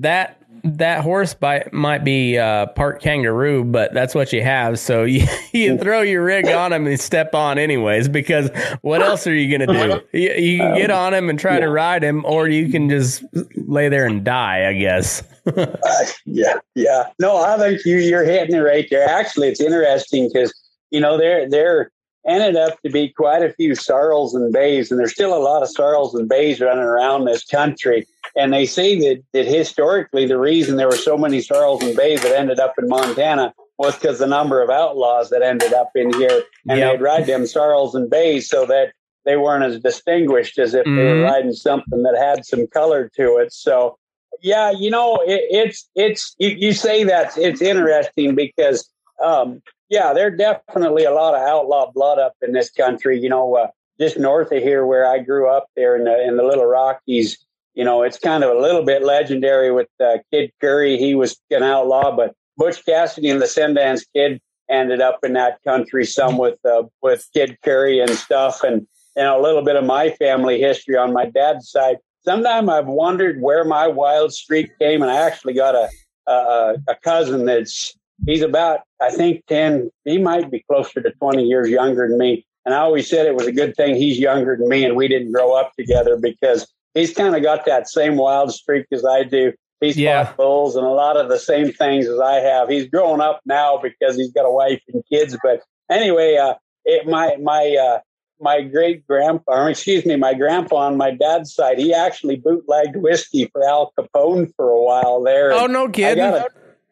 that 0.00 0.40
that 0.64 1.02
horse 1.02 1.32
by, 1.32 1.68
might 1.72 2.02
be 2.02 2.38
uh, 2.38 2.66
part 2.66 3.00
kangaroo 3.00 3.62
but 3.62 3.94
that's 3.94 4.14
what 4.14 4.32
you 4.32 4.42
have. 4.42 4.78
So 4.80 5.04
you, 5.04 5.26
you 5.52 5.78
throw 5.78 6.02
your 6.02 6.24
rig 6.24 6.48
on 6.48 6.72
him 6.72 6.86
and 6.86 6.98
step 6.98 7.34
on 7.34 7.58
anyways 7.58 8.08
because 8.08 8.50
what 8.82 9.02
else 9.02 9.26
are 9.26 9.34
you 9.34 9.56
going 9.56 9.68
to 9.68 10.00
do 10.12 10.18
you, 10.18 10.32
you, 10.32 10.58
can 10.58 10.76
get 10.76 10.90
on 10.90 11.14
him 11.14 11.30
and 11.30 11.38
try 11.38 11.60
to 11.60 11.68
ride 11.68 12.02
him 12.02 12.24
or 12.24 12.48
you 12.48 12.70
can 12.70 12.88
just 12.88 13.22
lay 13.54 13.88
there 13.88 14.06
and 14.06 14.24
die 14.24 14.68
i 14.68 14.72
guess. 14.72 15.22
Uh, 15.46 16.04
yeah 16.24 16.54
yeah. 16.74 17.04
No 17.20 17.36
i 17.36 17.56
think 17.56 17.84
you, 17.84 17.98
you're 17.98 18.24
hitting 18.24 18.56
it 18.56 18.58
right 18.58 18.88
there. 18.90 19.08
Actually 19.08 19.46
it's 19.46 19.60
interesting 19.60 20.28
because 20.28 20.52
you 20.90 21.00
know 21.00 21.16
they're 21.16 21.48
they're 21.48 21.92
ended 22.26 22.56
up 22.56 22.80
to 22.82 22.90
be 22.90 23.08
quite 23.08 23.42
a 23.42 23.52
few 23.52 23.74
sorrels 23.74 24.34
and 24.34 24.52
bays, 24.52 24.90
and 24.90 24.98
there's 24.98 25.12
still 25.12 25.34
a 25.34 25.38
lot 25.38 25.62
of 25.62 25.70
sorrels 25.70 26.14
and 26.14 26.28
bays 26.28 26.60
running 26.60 26.82
around 26.82 27.24
this 27.24 27.44
country. 27.44 28.06
And 28.36 28.52
they 28.52 28.66
say 28.66 28.98
that, 28.98 29.22
that 29.32 29.46
historically, 29.46 30.26
the 30.26 30.38
reason 30.38 30.76
there 30.76 30.88
were 30.88 30.96
so 30.96 31.16
many 31.16 31.40
sorrels 31.40 31.82
and 31.82 31.96
bays 31.96 32.22
that 32.22 32.36
ended 32.36 32.58
up 32.58 32.74
in 32.78 32.88
Montana 32.88 33.54
was 33.78 33.94
because 33.94 34.18
the 34.18 34.26
number 34.26 34.62
of 34.62 34.70
outlaws 34.70 35.30
that 35.30 35.42
ended 35.42 35.72
up 35.72 35.90
in 35.94 36.12
here, 36.14 36.42
and 36.68 36.78
yep. 36.78 36.92
they'd 36.98 37.04
ride 37.04 37.26
them 37.26 37.46
sorrels 37.46 37.94
and 37.94 38.10
bays 38.10 38.48
so 38.48 38.66
that 38.66 38.92
they 39.24 39.36
weren't 39.36 39.64
as 39.64 39.80
distinguished 39.80 40.58
as 40.58 40.74
if 40.74 40.86
mm-hmm. 40.86 40.96
they 40.96 41.02
were 41.02 41.10
mm-hmm. 41.10 41.32
riding 41.32 41.52
something 41.52 42.02
that 42.02 42.16
had 42.16 42.44
some 42.44 42.66
color 42.68 43.10
to 43.16 43.36
it. 43.36 43.52
So, 43.52 43.98
yeah, 44.40 44.70
you 44.70 44.90
know, 44.90 45.18
it, 45.26 45.42
it's 45.50 45.88
it's 45.94 46.34
you, 46.38 46.50
you 46.50 46.72
say 46.72 47.04
that 47.04 47.36
it's 47.36 47.60
interesting 47.60 48.34
because 48.34 48.88
um, 49.22 49.62
yeah, 49.88 50.12
there 50.12 50.28
are 50.28 50.30
definitely 50.30 51.04
a 51.04 51.12
lot 51.12 51.34
of 51.34 51.40
outlaw 51.40 51.90
blood 51.92 52.18
up 52.18 52.34
in 52.42 52.52
this 52.52 52.70
country. 52.70 53.20
You 53.20 53.28
know, 53.28 53.56
uh, 53.56 53.68
just 53.98 54.18
north 54.18 54.52
of 54.52 54.62
here 54.62 54.84
where 54.84 55.06
I 55.06 55.18
grew 55.18 55.48
up 55.48 55.68
there 55.76 55.96
in 55.96 56.04
the 56.04 56.26
in 56.26 56.36
the 56.36 56.42
Little 56.42 56.66
Rockies. 56.66 57.38
You 57.74 57.84
know, 57.84 58.02
it's 58.02 58.18
kind 58.18 58.42
of 58.42 58.56
a 58.56 58.60
little 58.60 58.84
bit 58.84 59.02
legendary 59.02 59.70
with 59.70 59.88
uh, 60.02 60.18
Kid 60.32 60.50
Curry. 60.60 60.96
He 60.96 61.14
was 61.14 61.38
an 61.50 61.62
outlaw, 61.62 62.14
but 62.14 62.34
Butch 62.56 62.84
Cassidy 62.84 63.28
and 63.28 63.40
the 63.40 63.46
Sundance 63.46 64.02
Kid 64.14 64.40
ended 64.70 65.00
up 65.00 65.18
in 65.22 65.34
that 65.34 65.58
country. 65.62 66.04
Some 66.04 66.38
with 66.38 66.58
uh, 66.64 66.84
with 67.02 67.28
Kid 67.32 67.58
Curry 67.62 68.00
and 68.00 68.10
stuff, 68.10 68.62
and 68.62 68.86
know 69.16 69.40
a 69.40 69.42
little 69.42 69.62
bit 69.62 69.76
of 69.76 69.84
my 69.84 70.10
family 70.10 70.60
history 70.60 70.96
on 70.96 71.12
my 71.12 71.26
dad's 71.26 71.70
side. 71.70 71.96
Sometimes 72.24 72.68
I've 72.68 72.88
wondered 72.88 73.40
where 73.40 73.64
my 73.64 73.86
wild 73.86 74.32
streak 74.32 74.76
came, 74.80 75.02
and 75.02 75.10
I 75.10 75.26
actually 75.26 75.54
got 75.54 75.74
a 75.74 75.88
a, 76.26 76.74
a 76.88 76.94
cousin 76.96 77.46
that's 77.46 77.95
he's 78.24 78.42
about, 78.42 78.80
I 79.00 79.10
think, 79.10 79.44
10, 79.46 79.90
he 80.04 80.18
might 80.18 80.50
be 80.50 80.64
closer 80.70 81.02
to 81.02 81.10
20 81.10 81.42
years 81.42 81.68
younger 81.68 82.08
than 82.08 82.18
me. 82.18 82.46
And 82.64 82.74
I 82.74 82.78
always 82.78 83.08
said 83.08 83.26
it 83.26 83.34
was 83.34 83.46
a 83.46 83.52
good 83.52 83.76
thing 83.76 83.94
he's 83.94 84.18
younger 84.18 84.56
than 84.56 84.68
me 84.68 84.84
and 84.84 84.96
we 84.96 85.08
didn't 85.08 85.32
grow 85.32 85.54
up 85.54 85.72
together 85.78 86.18
because 86.20 86.66
he's 86.94 87.14
kind 87.14 87.36
of 87.36 87.42
got 87.42 87.64
that 87.66 87.88
same 87.88 88.16
wild 88.16 88.52
streak 88.52 88.86
as 88.92 89.04
I 89.04 89.22
do. 89.22 89.52
He's 89.80 89.96
yeah. 89.96 90.24
fought 90.24 90.36
bulls 90.36 90.76
and 90.76 90.86
a 90.86 90.90
lot 90.90 91.16
of 91.16 91.28
the 91.28 91.38
same 91.38 91.72
things 91.72 92.06
as 92.08 92.18
I 92.18 92.36
have. 92.36 92.68
He's 92.68 92.88
grown 92.88 93.20
up 93.20 93.40
now 93.44 93.78
because 93.80 94.16
he's 94.16 94.32
got 94.32 94.46
a 94.46 94.50
wife 94.50 94.82
and 94.88 95.04
kids. 95.12 95.36
But 95.42 95.60
anyway, 95.90 96.36
uh, 96.36 96.54
it, 96.84 97.06
my, 97.06 97.36
my, 97.40 97.76
uh, 97.80 98.00
my 98.40 98.62
great 98.62 99.06
grandpa, 99.06 99.52
or 99.52 99.70
excuse 99.70 100.04
me, 100.04 100.16
my 100.16 100.34
grandpa 100.34 100.76
on 100.76 100.96
my 100.96 101.10
dad's 101.10 101.54
side, 101.54 101.78
he 101.78 101.94
actually 101.94 102.36
bootlegged 102.36 102.96
whiskey 102.96 103.48
for 103.52 103.64
Al 103.64 103.92
Capone 103.98 104.52
for 104.56 104.70
a 104.70 104.82
while 104.82 105.22
there. 105.22 105.52
Oh, 105.52 105.66
no 105.66 105.88
kidding. 105.88 106.42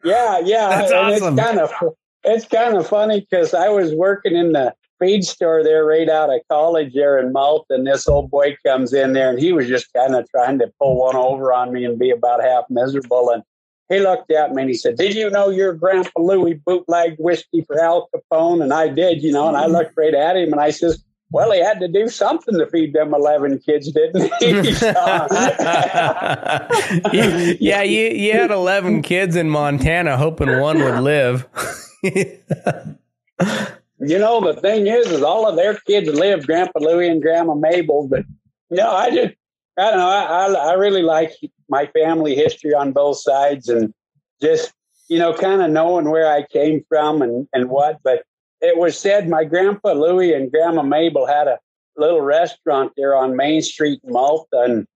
Yeah, 0.05 0.39
yeah. 0.39 0.69
That's 0.69 0.91
and 0.91 1.13
awesome. 1.13 1.37
It's 1.37 1.47
kind 1.47 1.59
of 1.59 1.71
it's 2.23 2.45
kind 2.45 2.77
of 2.77 2.87
funny 2.87 3.21
because 3.21 3.53
I 3.53 3.69
was 3.69 3.93
working 3.93 4.35
in 4.35 4.53
the 4.53 4.73
feed 4.99 5.25
store 5.25 5.63
there 5.63 5.85
right 5.85 6.07
out 6.07 6.33
of 6.33 6.41
college 6.49 6.93
there 6.93 7.19
in 7.19 7.33
Malta, 7.33 7.73
and 7.73 7.87
this 7.87 8.07
old 8.07 8.29
boy 8.31 8.55
comes 8.65 8.93
in 8.93 9.13
there, 9.13 9.29
and 9.31 9.39
he 9.39 9.51
was 9.51 9.67
just 9.67 9.91
kind 9.93 10.15
of 10.15 10.29
trying 10.29 10.59
to 10.59 10.71
pull 10.79 10.99
one 10.99 11.15
over 11.15 11.51
on 11.51 11.73
me 11.73 11.83
and 11.83 11.99
be 11.99 12.11
about 12.11 12.41
half 12.41 12.65
miserable. 12.69 13.29
And 13.31 13.43
he 13.89 13.99
looked 13.99 14.31
at 14.31 14.53
me 14.53 14.61
and 14.61 14.69
he 14.69 14.77
said, 14.77 14.95
"Did 14.95 15.15
you 15.15 15.29
know 15.29 15.49
your 15.49 15.73
grandpa 15.73 16.21
Louie 16.21 16.53
bootlegged 16.53 17.17
whiskey 17.19 17.61
for 17.61 17.79
Al 17.81 18.07
Capone?" 18.15 18.61
And 18.61 18.73
I 18.73 18.87
did, 18.87 19.23
you 19.23 19.31
know. 19.31 19.47
And 19.47 19.57
I 19.57 19.65
looked 19.65 19.97
right 19.97 20.13
at 20.13 20.37
him 20.37 20.51
and 20.51 20.61
I 20.61 20.69
says, 20.69 21.03
well, 21.35 21.51
he 21.51 21.59
had 21.59 21.81
to 21.81 21.89
do 21.89 22.07
something 22.07 22.57
to 22.57 22.65
feed 22.67 22.93
them 22.93 23.13
11 23.13 23.59
kids, 23.59 23.91
didn't 23.91 24.31
he? 24.39 24.45
yeah, 27.59 27.81
you, 27.81 28.07
you 28.07 28.31
had 28.31 28.51
11 28.51 29.01
kids 29.01 29.35
in 29.35 29.49
Montana 29.49 30.15
hoping 30.15 30.61
one 30.61 30.79
would 30.79 31.01
live. 31.01 31.45
you 32.03 32.39
know, 33.99 34.39
the 34.39 34.57
thing 34.61 34.87
is, 34.87 35.07
is 35.07 35.23
all 35.23 35.45
of 35.45 35.57
their 35.57 35.73
kids 35.73 36.07
live, 36.07 36.47
Grandpa 36.47 36.79
Louie 36.79 37.09
and 37.09 37.21
Grandma 37.21 37.53
Mabel. 37.53 38.07
But, 38.07 38.23
you 38.69 38.77
know, 38.77 38.91
I 38.91 39.09
just, 39.09 39.33
I 39.77 39.89
don't 39.89 39.99
know, 39.99 40.07
I, 40.07 40.23
I, 40.23 40.53
I 40.69 40.73
really 40.75 41.01
like 41.01 41.33
my 41.67 41.85
family 41.87 42.35
history 42.35 42.73
on 42.73 42.93
both 42.93 43.17
sides 43.17 43.67
and 43.67 43.93
just, 44.41 44.71
you 45.09 45.19
know, 45.19 45.33
kind 45.33 45.61
of 45.61 45.69
knowing 45.69 46.09
where 46.09 46.31
I 46.31 46.45
came 46.45 46.85
from 46.87 47.21
and, 47.21 47.45
and 47.51 47.69
what. 47.69 47.99
But 48.05 48.23
it 48.65 48.77
was 48.77 48.97
said 48.97 49.29
my 49.29 49.43
grandpa 49.43 49.93
Louis 49.93 50.33
and 50.33 50.51
grandma 50.51 50.81
Mabel 50.81 51.27
had 51.27 51.47
a 51.47 51.59
little 51.97 52.21
restaurant 52.21 52.91
there 52.97 53.15
on 53.15 53.35
Main 53.35 53.61
Street 53.61 53.99
in 54.03 54.11
Malta. 54.11 54.61
And 54.61 54.87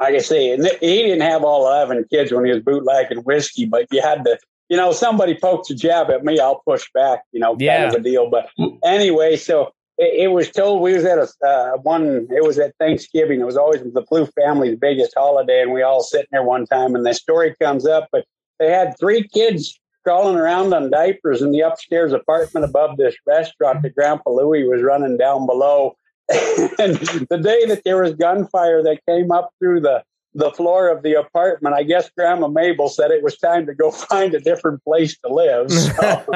like 0.00 0.14
I 0.14 0.18
say, 0.18 0.56
he 0.56 1.02
didn't 1.02 1.20
have 1.20 1.44
all 1.44 1.66
11 1.66 2.06
kids 2.10 2.32
when 2.32 2.44
he 2.44 2.52
was 2.52 2.62
bootlegging 2.62 3.18
whiskey, 3.18 3.64
but 3.64 3.86
you 3.90 4.02
had 4.02 4.24
to, 4.24 4.38
you 4.68 4.76
know, 4.76 4.92
somebody 4.92 5.34
pokes 5.34 5.70
a 5.70 5.74
jab 5.74 6.10
at 6.10 6.24
me, 6.24 6.38
I'll 6.38 6.62
push 6.66 6.86
back, 6.92 7.22
you 7.32 7.40
know, 7.40 7.56
yeah. 7.58 7.84
kind 7.84 7.94
of 7.94 8.00
a 8.00 8.04
deal. 8.04 8.28
But 8.28 8.48
anyway, 8.84 9.36
so 9.36 9.72
it, 9.98 10.24
it 10.24 10.28
was 10.28 10.50
told 10.50 10.82
we 10.82 10.94
was 10.94 11.04
at 11.04 11.18
a 11.18 11.28
uh, 11.46 11.76
one, 11.78 12.26
it 12.30 12.44
was 12.44 12.58
at 12.58 12.74
Thanksgiving. 12.78 13.40
It 13.40 13.46
was 13.46 13.56
always 13.56 13.82
the 13.82 14.04
Blue 14.10 14.26
family's 14.26 14.76
biggest 14.76 15.14
holiday. 15.16 15.62
And 15.62 15.72
we 15.72 15.82
all 15.82 16.02
sitting 16.02 16.28
there 16.32 16.42
one 16.42 16.66
time 16.66 16.94
and 16.94 17.06
the 17.06 17.14
story 17.14 17.54
comes 17.60 17.86
up, 17.86 18.08
but 18.10 18.24
they 18.58 18.70
had 18.70 18.98
three 18.98 19.26
kids 19.28 19.78
crawling 20.06 20.36
around 20.36 20.72
on 20.72 20.88
diapers 20.88 21.42
in 21.42 21.50
the 21.50 21.58
upstairs 21.58 22.12
apartment 22.12 22.64
above 22.64 22.96
this 22.96 23.16
restaurant 23.26 23.82
that 23.82 23.96
Grandpa 23.96 24.30
Louie 24.30 24.62
was 24.62 24.80
running 24.80 25.16
down 25.16 25.46
below. 25.46 25.96
and 26.28 26.94
the 27.28 27.40
day 27.42 27.66
that 27.66 27.82
there 27.84 28.00
was 28.00 28.14
gunfire 28.14 28.84
that 28.84 29.00
came 29.08 29.32
up 29.32 29.50
through 29.58 29.80
the 29.80 30.04
the 30.34 30.52
floor 30.52 30.88
of 30.88 31.02
the 31.02 31.14
apartment. 31.14 31.74
I 31.74 31.82
guess 31.82 32.10
Grandma 32.16 32.46
Mabel 32.46 32.88
said 32.88 33.10
it 33.10 33.24
was 33.24 33.36
time 33.38 33.66
to 33.66 33.74
go 33.74 33.90
find 34.10 34.32
a 34.34 34.40
different 34.40 34.84
place 34.84 35.18
to 35.24 35.32
live. 35.32 35.72
So. 35.72 35.92
oh, 35.98 36.26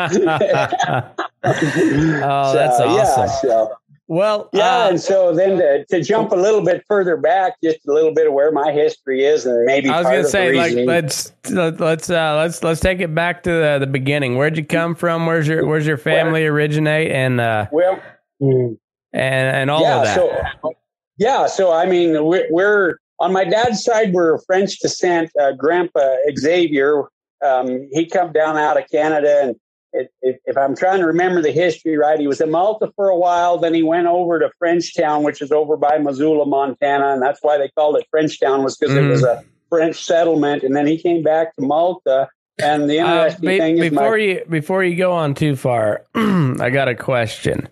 that's 1.45 2.79
so, 2.79 2.89
awesome. 2.89 2.89
Yeah, 2.89 3.27
so. 3.27 3.73
Well, 4.11 4.51
yeah, 4.53 4.87
uh, 4.87 4.88
and 4.88 5.01
so 5.01 5.33
then 5.33 5.59
to, 5.59 5.85
to, 5.85 6.03
jump 6.03 6.33
a 6.33 6.35
little 6.35 6.64
bit 6.64 6.85
further 6.88 7.16
back, 7.16 7.55
just 7.62 7.87
a 7.87 7.92
little 7.92 8.12
bit 8.12 8.27
of 8.27 8.33
where 8.33 8.51
my 8.51 8.73
history 8.73 9.25
is, 9.25 9.46
and 9.46 9.64
maybe 9.66 9.88
I 9.88 9.99
was 9.99 10.07
going 10.09 10.23
to 10.25 10.29
say, 10.29 10.53
like, 10.53 10.75
let's 10.85 11.33
let's 11.49 12.11
uh, 12.11 12.35
let's 12.38 12.64
let's 12.64 12.81
take 12.81 12.99
it 12.99 13.14
back 13.14 13.44
to 13.44 13.51
the, 13.51 13.77
the 13.79 13.87
beginning. 13.87 14.35
Where'd 14.35 14.57
you 14.57 14.64
come 14.64 14.96
from? 14.96 15.27
Where's 15.27 15.46
your 15.46 15.64
Where's 15.64 15.87
your 15.87 15.96
family 15.96 16.42
well, 16.42 16.55
originate? 16.55 17.12
And 17.12 17.40
uh, 17.40 17.68
well, 17.70 18.03
and 18.40 18.77
and 19.12 19.70
all 19.70 19.83
yeah, 19.83 19.99
of 19.99 20.05
that. 20.05 20.14
So, 20.16 20.73
yeah, 21.18 21.46
so 21.46 21.73
I 21.73 21.87
mean, 21.87 22.25
we're, 22.25 22.49
we're 22.51 22.96
on 23.20 23.33
my 23.33 23.44
dad's 23.44 23.85
side, 23.85 24.12
we're 24.12 24.38
French 24.40 24.81
descent. 24.81 25.31
Uh, 25.40 25.53
Grandpa 25.53 26.16
Xavier, 26.37 27.05
um, 27.46 27.88
he 27.92 28.07
come 28.07 28.33
down 28.33 28.57
out 28.57 28.77
of 28.77 28.90
Canada, 28.90 29.38
and 29.40 29.57
it, 29.92 30.12
it, 30.22 30.40
if 30.46 30.57
I'm 30.57 30.76
trying 30.76 31.00
to 31.00 31.07
remember 31.07 31.42
the 31.42 31.50
history 31.50 31.96
right, 31.96 32.18
he 32.18 32.26
was 32.26 32.40
in 32.40 32.50
Malta 32.50 32.92
for 32.96 33.09
a 33.09 33.16
while. 33.16 33.59
Then 33.59 33.74
he 33.74 33.83
went 33.83 34.07
over 34.07 34.38
to 34.38 34.50
Frenchtown, 34.62 35.22
which 35.22 35.42
is 35.42 35.53
over 35.53 35.76
by 35.76 35.98
Missoula, 35.98 36.46
Montana, 36.46 37.12
and 37.12 37.22
that's 37.22 37.40
why 37.42 37.59
they 37.59 37.68
called 37.68 37.96
it 37.96 38.07
Frenchtown 38.14 38.62
was 38.62 38.76
because 38.76 38.94
mm. 38.94 39.05
it 39.05 39.09
was 39.09 39.22
a 39.22 39.44
French 39.68 40.05
settlement. 40.05 40.62
And 40.62 40.74
then 40.76 40.87
he 40.87 40.98
came 40.98 41.22
back 41.22 41.55
to 41.57 41.62
Malta. 41.62 42.29
And 42.62 42.90
the 42.90 43.00
uh, 43.00 43.26
interesting 43.26 43.48
uh, 43.48 43.50
be, 43.50 43.59
thing 43.59 43.79
is, 43.79 43.90
before 43.90 44.11
my, 44.11 44.22
you 44.22 44.44
before 44.48 44.85
you 44.85 44.96
go 44.96 45.12
on 45.12 45.35
too 45.35 45.57
far, 45.57 46.05
I 46.14 46.70
got 46.70 46.88
a 46.88 46.94
question. 46.94 47.68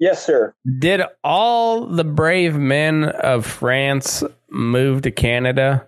Yes, 0.00 0.24
sir. 0.24 0.54
Did 0.80 1.02
all 1.22 1.86
the 1.86 2.04
brave 2.04 2.56
men 2.56 3.04
of 3.04 3.46
France 3.46 4.24
move 4.50 5.02
to 5.02 5.10
Canada? 5.12 5.86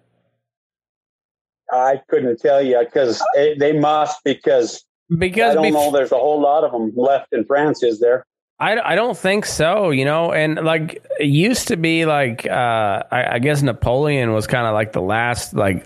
I 1.72 2.00
couldn't 2.08 2.38
tell 2.38 2.62
you 2.62 2.78
because 2.78 3.22
they 3.34 3.72
must 3.72 4.22
because 4.22 4.84
because 5.16 5.53
I 5.53 5.55
don't 5.55 5.64
bef- 5.64 5.73
know. 5.73 5.90
There's 5.92 6.12
a 6.12 6.16
whole 6.16 6.40
lot 6.40 6.64
of 6.64 6.73
them 6.73 6.92
left 6.97 7.33
in 7.33 7.45
France. 7.45 7.83
Is 7.83 8.01
there? 8.01 8.25
I, 8.59 8.92
I 8.92 8.95
don't 8.95 9.16
think 9.16 9.45
so, 9.45 9.90
you 9.90 10.07
know, 10.07 10.33
and 10.33 10.57
like 10.64 11.05
it 11.21 11.27
used 11.27 11.69
to 11.69 11.77
be 11.77 12.07
like 12.07 12.47
uh, 12.47 13.03
I, 13.11 13.35
I 13.35 13.38
guess 13.38 13.61
Napoleon 13.61 14.33
was 14.33 14.47
kind 14.47 14.66
of 14.66 14.73
like 14.73 14.92
the 14.92 15.03
last 15.03 15.53
like 15.53 15.85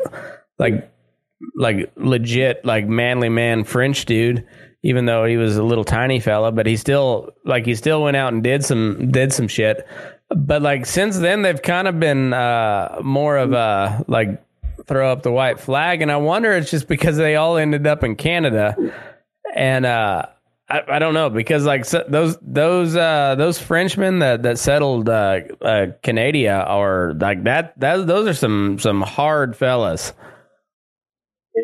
like 0.59 0.89
like 1.57 1.91
legit 1.97 2.65
like 2.65 2.87
manly 2.87 3.29
man 3.29 3.65
French 3.65 4.05
dude, 4.05 4.47
even 4.83 5.07
though 5.07 5.25
he 5.25 5.37
was 5.37 5.57
a 5.57 5.65
little 5.65 5.85
tiny 5.85 6.21
fella, 6.21 6.53
but 6.53 6.67
he 6.67 6.77
still 6.77 7.31
like 7.45 7.67
he 7.67 7.75
still 7.75 8.03
went 8.03 8.17
out 8.17 8.33
and 8.33 8.45
did 8.45 8.65
some 8.65 9.11
did 9.11 9.33
some 9.33 9.49
shit. 9.49 9.85
But 10.29 10.63
like 10.63 10.87
since 10.87 11.19
then, 11.19 11.43
they've 11.43 11.61
kind 11.61 11.89
of 11.89 11.99
been 11.99 12.33
uh, 12.33 13.01
more 13.03 13.37
of 13.37 13.53
a 13.53 14.05
like 14.07 14.41
throw 14.87 15.11
up 15.11 15.23
the 15.25 15.33
white 15.33 15.59
flag, 15.59 16.03
and 16.03 16.11
I 16.13 16.19
wonder 16.19 16.53
it's 16.53 16.71
just 16.71 16.87
because 16.87 17.17
they 17.17 17.35
all 17.35 17.57
ended 17.57 17.87
up 17.87 18.05
in 18.05 18.15
Canada, 18.15 18.77
and 19.61 19.85
uh, 19.85 20.27
I, 20.71 20.83
I, 20.89 20.99
don't 20.99 21.13
know 21.13 21.29
because 21.29 21.67
like 21.67 21.85
so 21.85 22.03
those 22.09 22.39
those 22.41 22.97
uh, 22.97 23.35
those 23.37 23.59
Frenchmen 23.59 24.21
that 24.21 24.43
that 24.43 24.59
settled 24.59 25.11
uh, 25.11 25.41
uh, 25.61 25.87
Canada 26.03 26.65
are 26.65 27.13
like 27.21 27.45
that 27.45 27.79
that 27.79 28.07
those 28.07 28.27
are 28.27 28.35
some 28.35 28.79
some 28.79 29.03
hard 29.03 29.55
fellas. 29.55 30.15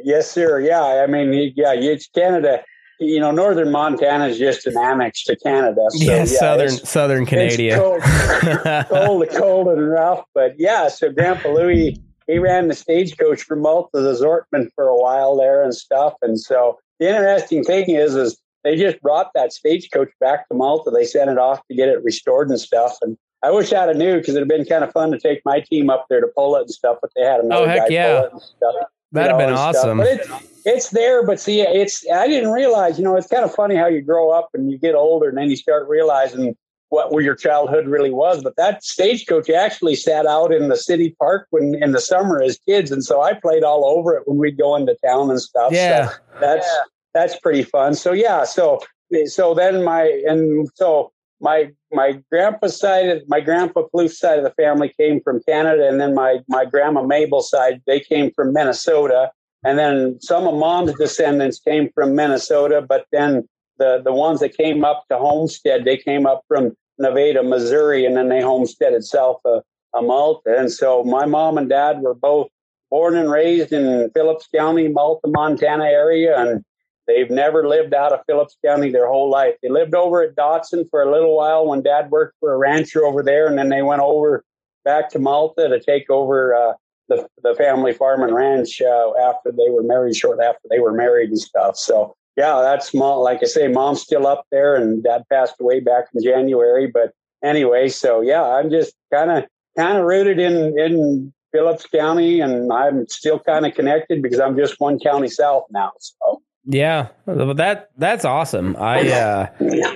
Yes, 0.04 0.30
sir. 0.30 0.60
Yeah, 0.60 0.82
I 0.82 1.06
mean, 1.06 1.32
yeah, 1.56 1.72
it's 1.72 2.06
Canada 2.08 2.62
you 2.98 3.20
know, 3.20 3.30
northern 3.30 3.70
Montana 3.70 4.28
is 4.28 4.38
just 4.38 4.66
an 4.66 4.76
annex 4.78 5.22
to 5.24 5.36
Canada. 5.36 5.82
So, 5.90 6.04
yeah, 6.04 6.16
yeah 6.18 6.24
southern 6.24 6.70
southern 6.70 7.26
Canada. 7.26 7.76
Cold, 7.76 8.02
cold, 8.88 9.28
cold 9.30 9.68
and 9.68 9.88
rough, 9.90 10.24
but 10.34 10.54
yeah. 10.58 10.88
So 10.88 11.10
Grandpa 11.10 11.50
Louis, 11.50 12.00
he 12.26 12.38
ran 12.38 12.68
the 12.68 12.74
stagecoach 12.74 13.42
for 13.42 13.56
Malta, 13.56 14.00
the 14.00 14.14
Zortman 14.14 14.68
for 14.74 14.88
a 14.88 14.96
while 14.96 15.36
there 15.36 15.62
and 15.62 15.74
stuff. 15.74 16.14
And 16.22 16.40
so 16.40 16.78
the 16.98 17.08
interesting 17.08 17.64
thing 17.64 17.90
is, 17.90 18.14
is 18.14 18.38
they 18.64 18.76
just 18.76 19.00
brought 19.00 19.30
that 19.34 19.52
stagecoach 19.52 20.10
back 20.20 20.48
to 20.48 20.54
Malta. 20.54 20.90
They 20.90 21.04
sent 21.04 21.30
it 21.30 21.38
off 21.38 21.60
to 21.68 21.76
get 21.76 21.88
it 21.88 22.02
restored 22.02 22.48
and 22.48 22.58
stuff. 22.58 22.96
And 23.02 23.16
I 23.44 23.50
wish 23.50 23.72
I'd 23.72 23.88
have 23.88 23.96
knew 23.96 24.16
because 24.16 24.34
it'd 24.34 24.50
have 24.50 24.58
been 24.58 24.66
kind 24.66 24.82
of 24.82 24.92
fun 24.92 25.12
to 25.12 25.18
take 25.18 25.40
my 25.44 25.60
team 25.60 25.90
up 25.90 26.06
there 26.08 26.20
to 26.20 26.28
pull 26.34 26.56
it 26.56 26.62
and 26.62 26.70
stuff. 26.70 26.98
But 27.00 27.10
they 27.14 27.22
had 27.22 27.40
another 27.40 27.64
oh, 27.64 27.68
heck 27.68 27.88
guy 27.88 27.94
yeah. 27.94 28.18
pull 28.18 28.26
it 28.26 28.32
and 28.32 28.42
stuff. 28.42 28.74
That'd 29.12 29.30
have 29.30 29.38
been 29.38 29.54
awesome. 29.54 30.00
It's, 30.00 30.28
it's 30.64 30.90
there, 30.90 31.24
but 31.24 31.38
see, 31.38 31.60
it's 31.60 32.04
I 32.10 32.26
didn't 32.26 32.50
realize. 32.50 32.98
You 32.98 33.04
know, 33.04 33.16
it's 33.16 33.28
kind 33.28 33.44
of 33.44 33.54
funny 33.54 33.76
how 33.76 33.86
you 33.86 34.02
grow 34.02 34.30
up 34.30 34.50
and 34.52 34.70
you 34.70 34.78
get 34.78 34.94
older, 34.96 35.28
and 35.28 35.38
then 35.38 35.48
you 35.48 35.56
start 35.56 35.88
realizing 35.88 36.56
what 36.88 37.12
your 37.22 37.34
childhood 37.34 37.86
really 37.88 38.10
was. 38.10 38.42
But 38.42 38.56
that 38.56 38.84
stagecoach 38.84 39.50
actually 39.50 39.96
sat 39.96 40.26
out 40.26 40.52
in 40.52 40.68
the 40.68 40.76
city 40.76 41.14
park 41.18 41.46
when 41.50 41.74
in 41.82 41.92
the 41.92 42.00
summer 42.00 42.40
as 42.42 42.58
kids, 42.66 42.90
and 42.90 43.04
so 43.04 43.22
I 43.22 43.34
played 43.34 43.64
all 43.64 43.84
over 43.84 44.16
it 44.16 44.22
when 44.26 44.38
we'd 44.38 44.58
go 44.58 44.76
into 44.76 44.96
town 45.04 45.30
and 45.30 45.40
stuff. 45.40 45.72
Yeah, 45.72 46.08
so 46.08 46.16
that's 46.40 46.66
yeah. 46.66 46.82
that's 47.14 47.38
pretty 47.40 47.62
fun. 47.62 47.94
So 47.94 48.12
yeah, 48.12 48.44
so 48.44 48.80
so 49.26 49.54
then 49.54 49.84
my 49.84 50.22
and 50.26 50.68
so 50.74 51.12
my 51.40 51.70
my 51.92 52.20
grandpa's 52.30 52.78
side, 52.78 53.08
of 53.08 53.28
my 53.28 53.40
grandpa 53.40 53.82
Plouffe 53.94 54.12
side 54.12 54.38
of 54.38 54.44
the 54.44 54.54
family 54.62 54.92
came 54.98 55.20
from 55.20 55.42
Canada, 55.48 55.88
and 55.88 56.00
then 56.00 56.14
my 56.14 56.38
my 56.48 56.64
grandma 56.64 57.02
Mabel 57.02 57.42
side 57.42 57.82
they 57.86 58.00
came 58.00 58.30
from 58.30 58.52
Minnesota, 58.52 59.30
and 59.64 59.78
then 59.78 60.18
some 60.20 60.46
of 60.46 60.54
mom's 60.54 60.94
descendants 60.94 61.58
came 61.58 61.90
from 61.94 62.14
Minnesota, 62.14 62.84
but 62.86 63.06
then 63.12 63.48
the 63.78 64.00
the 64.04 64.12
ones 64.12 64.40
that 64.40 64.56
came 64.56 64.84
up 64.84 65.04
to 65.10 65.18
homestead 65.18 65.84
they 65.84 65.96
came 65.96 66.26
up 66.26 66.42
from 66.48 66.76
Nevada, 66.98 67.42
Missouri, 67.42 68.06
and 68.06 68.16
then 68.16 68.28
they 68.28 68.40
homesteaded 68.40 69.04
south 69.04 69.40
of, 69.44 69.62
Malta, 70.02 70.54
and 70.58 70.70
so 70.70 71.02
my 71.04 71.24
mom 71.24 71.56
and 71.56 71.70
dad 71.70 72.02
were 72.02 72.14
both 72.14 72.48
born 72.90 73.16
and 73.16 73.30
raised 73.30 73.72
in 73.72 74.10
Phillips 74.10 74.46
County, 74.54 74.88
Malta, 74.88 75.26
Montana 75.26 75.84
area, 75.84 76.38
and 76.38 76.62
They've 77.06 77.30
never 77.30 77.68
lived 77.68 77.94
out 77.94 78.12
of 78.12 78.20
Phillips 78.26 78.56
County 78.64 78.90
their 78.90 79.06
whole 79.06 79.30
life. 79.30 79.54
They 79.62 79.68
lived 79.68 79.94
over 79.94 80.22
at 80.22 80.34
Dodson 80.34 80.86
for 80.90 81.02
a 81.02 81.10
little 81.10 81.36
while 81.36 81.66
when 81.66 81.82
dad 81.82 82.10
worked 82.10 82.34
for 82.40 82.52
a 82.52 82.58
rancher 82.58 83.04
over 83.04 83.22
there. 83.22 83.46
And 83.46 83.56
then 83.56 83.68
they 83.68 83.82
went 83.82 84.02
over 84.02 84.44
back 84.84 85.10
to 85.10 85.18
Malta 85.18 85.68
to 85.68 85.80
take 85.80 86.10
over 86.10 86.54
uh, 86.54 86.72
the, 87.08 87.28
the 87.42 87.54
family 87.54 87.92
farm 87.92 88.22
and 88.22 88.34
ranch 88.34 88.82
uh, 88.82 89.12
after 89.18 89.52
they 89.52 89.70
were 89.70 89.84
married, 89.84 90.16
short 90.16 90.40
after 90.40 90.68
they 90.68 90.80
were 90.80 90.92
married 90.92 91.30
and 91.30 91.38
stuff. 91.38 91.76
So, 91.76 92.16
yeah, 92.36 92.60
that's 92.62 92.92
mom. 92.94 93.20
Like 93.20 93.40
I 93.42 93.46
say, 93.46 93.68
mom's 93.68 94.02
still 94.02 94.26
up 94.26 94.44
there 94.50 94.76
and 94.76 95.02
dad 95.02 95.22
passed 95.30 95.54
away 95.60 95.80
back 95.80 96.04
in 96.14 96.22
January. 96.22 96.86
But 96.86 97.12
anyway, 97.42 97.88
so 97.88 98.20
yeah, 98.20 98.42
I'm 98.42 98.70
just 98.70 98.94
kind 99.12 99.30
of, 99.30 99.44
kind 99.76 99.98
of 99.98 100.04
rooted 100.04 100.38
in, 100.38 100.78
in 100.78 101.32
Phillips 101.52 101.86
County 101.86 102.40
and 102.40 102.72
I'm 102.72 103.06
still 103.08 103.38
kind 103.38 103.66
of 103.66 103.74
connected 103.74 104.22
because 104.22 104.40
I'm 104.40 104.56
just 104.56 104.78
one 104.78 104.98
county 104.98 105.28
south 105.28 105.64
now. 105.70 105.92
So. 105.98 106.42
Yeah, 106.68 107.08
that 107.26 107.90
that's 107.96 108.24
awesome. 108.24 108.74
I 108.76 109.08
uh, 109.08 109.46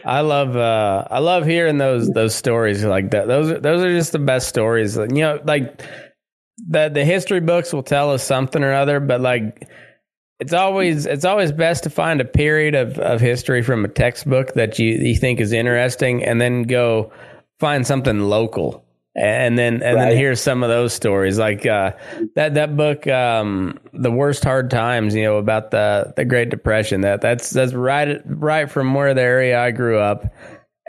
I 0.05 0.21
love 0.21 0.57
uh, 0.57 1.05
I 1.11 1.19
love 1.19 1.45
hearing 1.45 1.79
those 1.79 2.09
those 2.11 2.33
stories 2.33 2.85
like 2.85 3.11
that. 3.11 3.27
Those 3.27 3.51
are, 3.51 3.59
those 3.59 3.83
are 3.83 3.93
just 3.93 4.13
the 4.13 4.21
best 4.21 4.49
stories. 4.49 4.97
You 4.97 5.09
know, 5.09 5.41
like 5.45 5.83
the 6.69 6.89
the 6.89 7.05
history 7.05 7.41
books 7.41 7.73
will 7.73 7.83
tell 7.83 8.13
us 8.13 8.23
something 8.23 8.63
or 8.63 8.73
other, 8.73 9.01
but 9.01 9.21
like 9.21 9.69
it's 10.41 10.55
always 10.55 11.07
it's 11.07 11.27
always 11.27 11.53
best 11.53 11.85
to 11.85 11.91
find 11.91 12.21
a 12.21 12.25
period 12.25 12.75
of, 12.75 12.99
of 12.99 13.21
history 13.21 13.63
from 13.63 13.85
a 13.85 13.89
textbook 13.89 14.55
that 14.55 14.79
you 14.79 14.95
you 14.95 15.15
think 15.15 15.39
is 15.39 15.53
interesting, 15.53 16.25
and 16.25 16.41
then 16.41 16.63
go 16.63 17.13
find 17.61 17.87
something 17.87 18.21
local. 18.21 18.85
And 19.17 19.59
then 19.59 19.83
and 19.83 19.97
right. 19.97 20.11
then 20.11 20.17
hear 20.17 20.35
some 20.37 20.63
of 20.63 20.71
those 20.71 20.95
stories. 20.95 21.39
Like 21.39 21.67
uh, 21.67 21.93
that 22.37 22.55
that 22.55 22.77
book 22.77 23.07
um, 23.07 23.79
the 23.93 24.11
worst 24.11 24.43
hard 24.43 24.71
times 24.71 25.15
you 25.15 25.25
know 25.25 25.37
about 25.37 25.73
the 25.73 26.15
the 26.17 26.25
great 26.25 26.49
depression. 26.49 27.03
That 27.03 27.21
that's 27.21 27.51
that's 27.51 27.75
right 27.75 28.23
right 28.25 28.71
from 28.71 28.95
where 28.95 29.13
the 29.13 29.21
area 29.21 29.61
i 29.61 29.73
grew 29.73 29.99
up. 29.99 30.25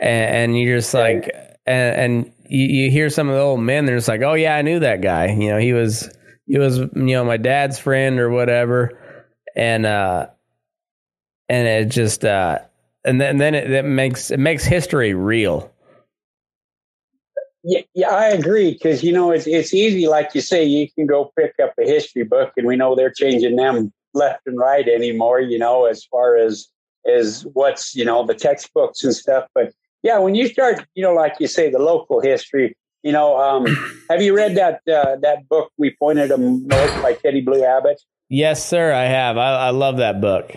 And, 0.00 0.36
and 0.36 0.58
you're 0.58 0.78
just 0.78 0.94
like 0.94 1.30
and, 1.66 1.96
and 1.96 2.32
you, 2.48 2.84
you, 2.84 2.90
hear 2.90 3.08
some 3.10 3.28
of 3.28 3.34
the 3.34 3.40
old 3.40 3.60
men 3.60 3.84
they're 3.84 3.96
just 3.96 4.08
like 4.08 4.22
oh 4.22 4.34
yeah 4.34 4.56
i 4.56 4.62
knew 4.62 4.78
that 4.78 5.02
guy. 5.02 5.26
You 5.26 5.50
know 5.50 5.58
he 5.58 5.72
was 5.72 6.08
he 6.46 6.58
was 6.58 6.78
you 6.78 6.88
know 6.94 7.24
my 7.24 7.36
dad's 7.36 7.78
friend 7.78 8.18
or 8.18 8.30
whatever 8.30 9.01
and 9.54 9.86
uh 9.86 10.26
and 11.48 11.68
it 11.68 11.88
just 11.90 12.24
uh 12.24 12.58
and 13.04 13.20
then, 13.20 13.38
then 13.38 13.54
it, 13.54 13.70
it 13.70 13.84
makes 13.84 14.30
it 14.30 14.38
makes 14.38 14.64
history 14.64 15.14
real 15.14 15.72
yeah, 17.64 17.80
yeah, 17.94 18.10
I 18.10 18.26
agree 18.28 18.72
because 18.72 19.04
you 19.04 19.12
know 19.12 19.30
it's 19.30 19.46
it's 19.46 19.72
easy, 19.72 20.08
like 20.08 20.30
you 20.34 20.40
say, 20.40 20.64
you 20.64 20.90
can 20.90 21.06
go 21.06 21.32
pick 21.38 21.54
up 21.62 21.74
a 21.78 21.84
history 21.84 22.24
book, 22.24 22.52
and 22.56 22.66
we 22.66 22.74
know 22.74 22.96
they're 22.96 23.12
changing 23.12 23.56
them 23.56 23.92
left 24.14 24.46
and 24.46 24.58
right 24.58 24.86
anymore. 24.88 25.40
You 25.40 25.58
know, 25.58 25.84
as 25.84 26.04
far 26.04 26.36
as 26.36 26.66
as 27.06 27.46
what's 27.52 27.94
you 27.94 28.04
know 28.04 28.26
the 28.26 28.34
textbooks 28.34 29.04
and 29.04 29.14
stuff. 29.14 29.46
But 29.54 29.72
yeah, 30.02 30.18
when 30.18 30.34
you 30.34 30.48
start, 30.48 30.84
you 30.94 31.02
know, 31.04 31.14
like 31.14 31.34
you 31.38 31.46
say, 31.46 31.70
the 31.70 31.78
local 31.78 32.20
history. 32.20 32.76
You 33.04 33.12
know, 33.12 33.36
um, 33.36 33.66
have 34.10 34.22
you 34.22 34.34
read 34.34 34.56
that 34.56 34.80
uh, 34.92 35.16
that 35.22 35.48
book 35.48 35.70
we 35.76 35.94
pointed 35.98 36.30
them 36.30 36.66
north 36.66 37.02
by 37.02 37.14
Teddy 37.14 37.40
Blue 37.42 37.64
Abbott? 37.64 38.00
Yes, 38.34 38.64
sir, 38.66 38.94
I 38.94 39.04
have. 39.04 39.36
I, 39.36 39.66
I 39.66 39.70
love 39.70 39.98
that 39.98 40.22
book. 40.22 40.52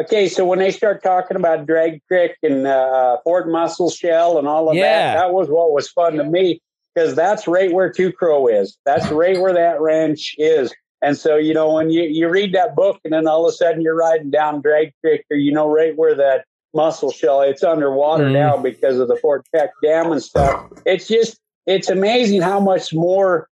okay, 0.00 0.28
so 0.30 0.46
when 0.46 0.58
they 0.58 0.70
start 0.70 1.02
talking 1.02 1.36
about 1.36 1.66
Drag 1.66 2.00
Creek 2.08 2.32
and 2.42 2.66
uh, 2.66 3.18
Fort 3.22 3.50
Musselshell 3.50 4.38
and 4.38 4.48
all 4.48 4.70
of 4.70 4.76
Yeah. 4.76 5.12
that, 5.14 5.20
that 5.20 5.32
was 5.34 5.48
what 5.48 5.72
was 5.72 5.90
fun 5.90 6.14
to 6.14 6.24
me 6.24 6.62
because 6.94 7.14
that's 7.14 7.46
right 7.46 7.70
where 7.70 7.92
Two 7.92 8.12
Crow 8.12 8.46
is. 8.46 8.78
That's 8.86 9.10
right 9.10 9.38
where 9.38 9.52
that 9.52 9.78
ranch 9.82 10.34
is. 10.38 10.74
And 11.02 11.18
so, 11.18 11.36
you 11.36 11.52
know, 11.52 11.74
when 11.74 11.90
you, 11.90 12.04
you 12.04 12.30
read 12.30 12.54
that 12.54 12.74
book 12.74 12.98
and 13.04 13.12
then 13.12 13.26
all 13.28 13.46
of 13.46 13.50
a 13.50 13.56
sudden 13.56 13.82
you're 13.82 13.94
riding 13.94 14.30
down 14.30 14.62
Drag 14.62 14.92
Creek 15.04 15.22
or, 15.30 15.36
you 15.36 15.52
know, 15.52 15.68
right 15.68 15.94
where 15.96 16.14
that 16.14 16.46
Musselshell, 16.72 17.42
it's 17.42 17.62
underwater 17.62 18.24
Mhm. 18.24 18.32
now 18.32 18.56
because 18.56 18.98
of 18.98 19.08
the 19.08 19.16
Fort 19.16 19.44
Peck 19.54 19.68
Dam 19.82 20.12
and 20.12 20.22
stuff. 20.22 20.66
It's 20.86 21.06
just, 21.08 21.38
it's 21.66 21.90
amazing 21.90 22.40
how 22.40 22.58
much 22.58 22.94
more 22.94 23.48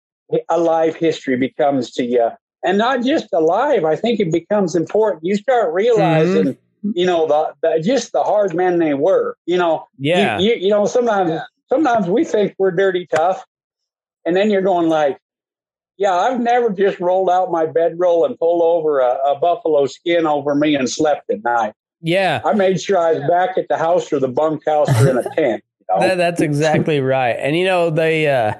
alive 0.48 0.96
history 0.96 1.37
becomes 1.37 1.90
to 1.92 2.04
you. 2.04 2.30
And 2.64 2.79
not 2.79 3.05
just 3.05 3.27
alive, 3.33 3.85
I 3.85 3.94
think 3.94 4.20
it 4.20 4.33
becomes 4.33 4.74
important. 4.74 5.24
You 5.24 5.37
start 5.37 5.72
realizing, 5.74 6.57
you 6.94 7.05
know, 7.07 7.27
the, 7.27 7.55
the 7.62 7.83
just 7.83 8.12
the 8.12 8.22
hard 8.22 8.55
men 8.55 8.79
they 8.79 8.94
were. 8.94 9.37
You 9.46 9.59
know, 9.59 9.87
you- 9.98 10.12
Yeah. 10.14 10.38
you, 10.38 10.55
you 10.55 10.70
know, 10.70 10.87
sometimes 10.87 11.40
sometimes 11.68 12.07
we 12.09 12.24
think 12.24 12.55
we're 12.59 12.70
dirty 12.70 13.07
tough, 13.07 13.44
and 14.24 14.35
then 14.35 14.50
you're 14.50 14.62
going 14.62 14.88
like, 14.88 15.18
yeah, 15.98 16.12
I've 16.14 16.40
never 16.40 16.70
just 16.70 16.98
rolled 17.00 17.31
out 17.31 17.53
my 17.53 17.66
bedroll 17.66 18.24
and 18.24 18.37
pulled 18.38 18.62
over 18.62 18.98
a, 19.00 19.12
a 19.27 19.38
buffalo 19.38 19.87
skin 19.87 20.27
over 20.27 20.55
me 20.55 20.74
and 20.74 20.88
slept 20.90 21.31
at 21.31 21.44
night. 21.44 21.74
Yeah. 22.00 22.40
I 22.44 22.53
made 22.55 22.81
sure 22.81 22.98
I 22.98 23.12
was 23.14 23.22
back 23.29 23.57
at 23.57 23.68
the 23.68 23.77
house 23.79 24.12
or 24.12 24.18
the 24.18 24.29
bunkhouse 24.29 24.88
or 25.00 25.09
in 25.11 25.18
a 25.18 25.22
tent. 25.37 25.62
You 25.81 25.87
know? 25.94 26.00
That, 26.09 26.16
that's 26.16 26.40
exactly 26.40 27.00
right. 27.00 27.37
And 27.38 27.57
you 27.57 27.64
know 27.64 27.90
they 27.90 28.27
uh 28.27 28.55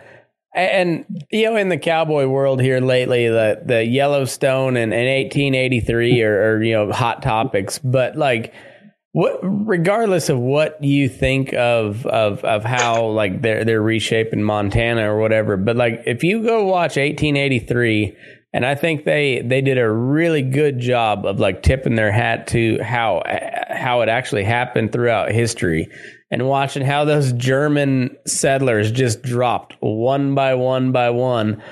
and 0.55 1.05
you 1.31 1.45
know 1.45 1.57
in 1.57 1.69
the 1.69 1.79
cowboy 1.79 2.27
world 2.27 2.61
here 2.61 2.81
lately 2.81 3.29
the 3.29 3.61
the 3.65 3.85
Yellowstone 3.85 4.77
and, 4.77 4.93
and 4.93 5.09
1883 5.09 6.23
are, 6.23 6.53
are 6.53 6.63
you 6.63 6.73
know 6.73 6.93
hot 6.93 7.23
topics. 7.23 7.79
But 7.79 8.17
like 8.17 8.55
what 9.15 9.39
regardless 9.43 10.29
of 10.29 10.39
what 10.39 10.83
you 10.83 11.09
think 11.09 11.55
of 11.55 12.05
of 12.07 12.45
of 12.45 12.65
how 12.65 13.07
like 13.07 13.43
they're 13.43 13.65
they're 13.65 13.83
reshaping 13.83 14.43
Montana 14.43 15.09
or 15.09 15.21
whatever 15.21 15.57
but 15.57 15.77
like 15.77 16.03
if 16.05 16.25
you 16.25 16.43
go 16.43 16.65
watch 16.65 16.97
1883 16.97 18.17
and 18.53 18.67
I 18.67 18.75
think 18.75 19.05
they 19.05 19.41
they 19.41 19.61
did 19.61 19.79
a 19.79 19.89
really 19.89 20.43
good 20.43 20.81
job 20.81 21.27
of 21.27 21.39
like 21.39 21.63
tipping 21.63 21.95
their 21.95 22.11
hat 22.11 22.49
to 22.49 22.83
how 22.83 23.23
how 23.71 24.01
it 24.01 24.09
actually 24.09 24.43
happened 24.43 24.91
throughout 24.91 25.31
history 25.31 25.89
and 26.35 26.49
watching 26.49 26.85
how 26.85 27.05
those 27.05 27.33
German 27.33 28.17
settlers 28.27 28.91
just 28.91 29.23
dropped 29.23 29.77
one 29.79 30.35
by 30.35 30.55
one 30.55 30.91
by 30.91 31.11
one. 31.11 31.63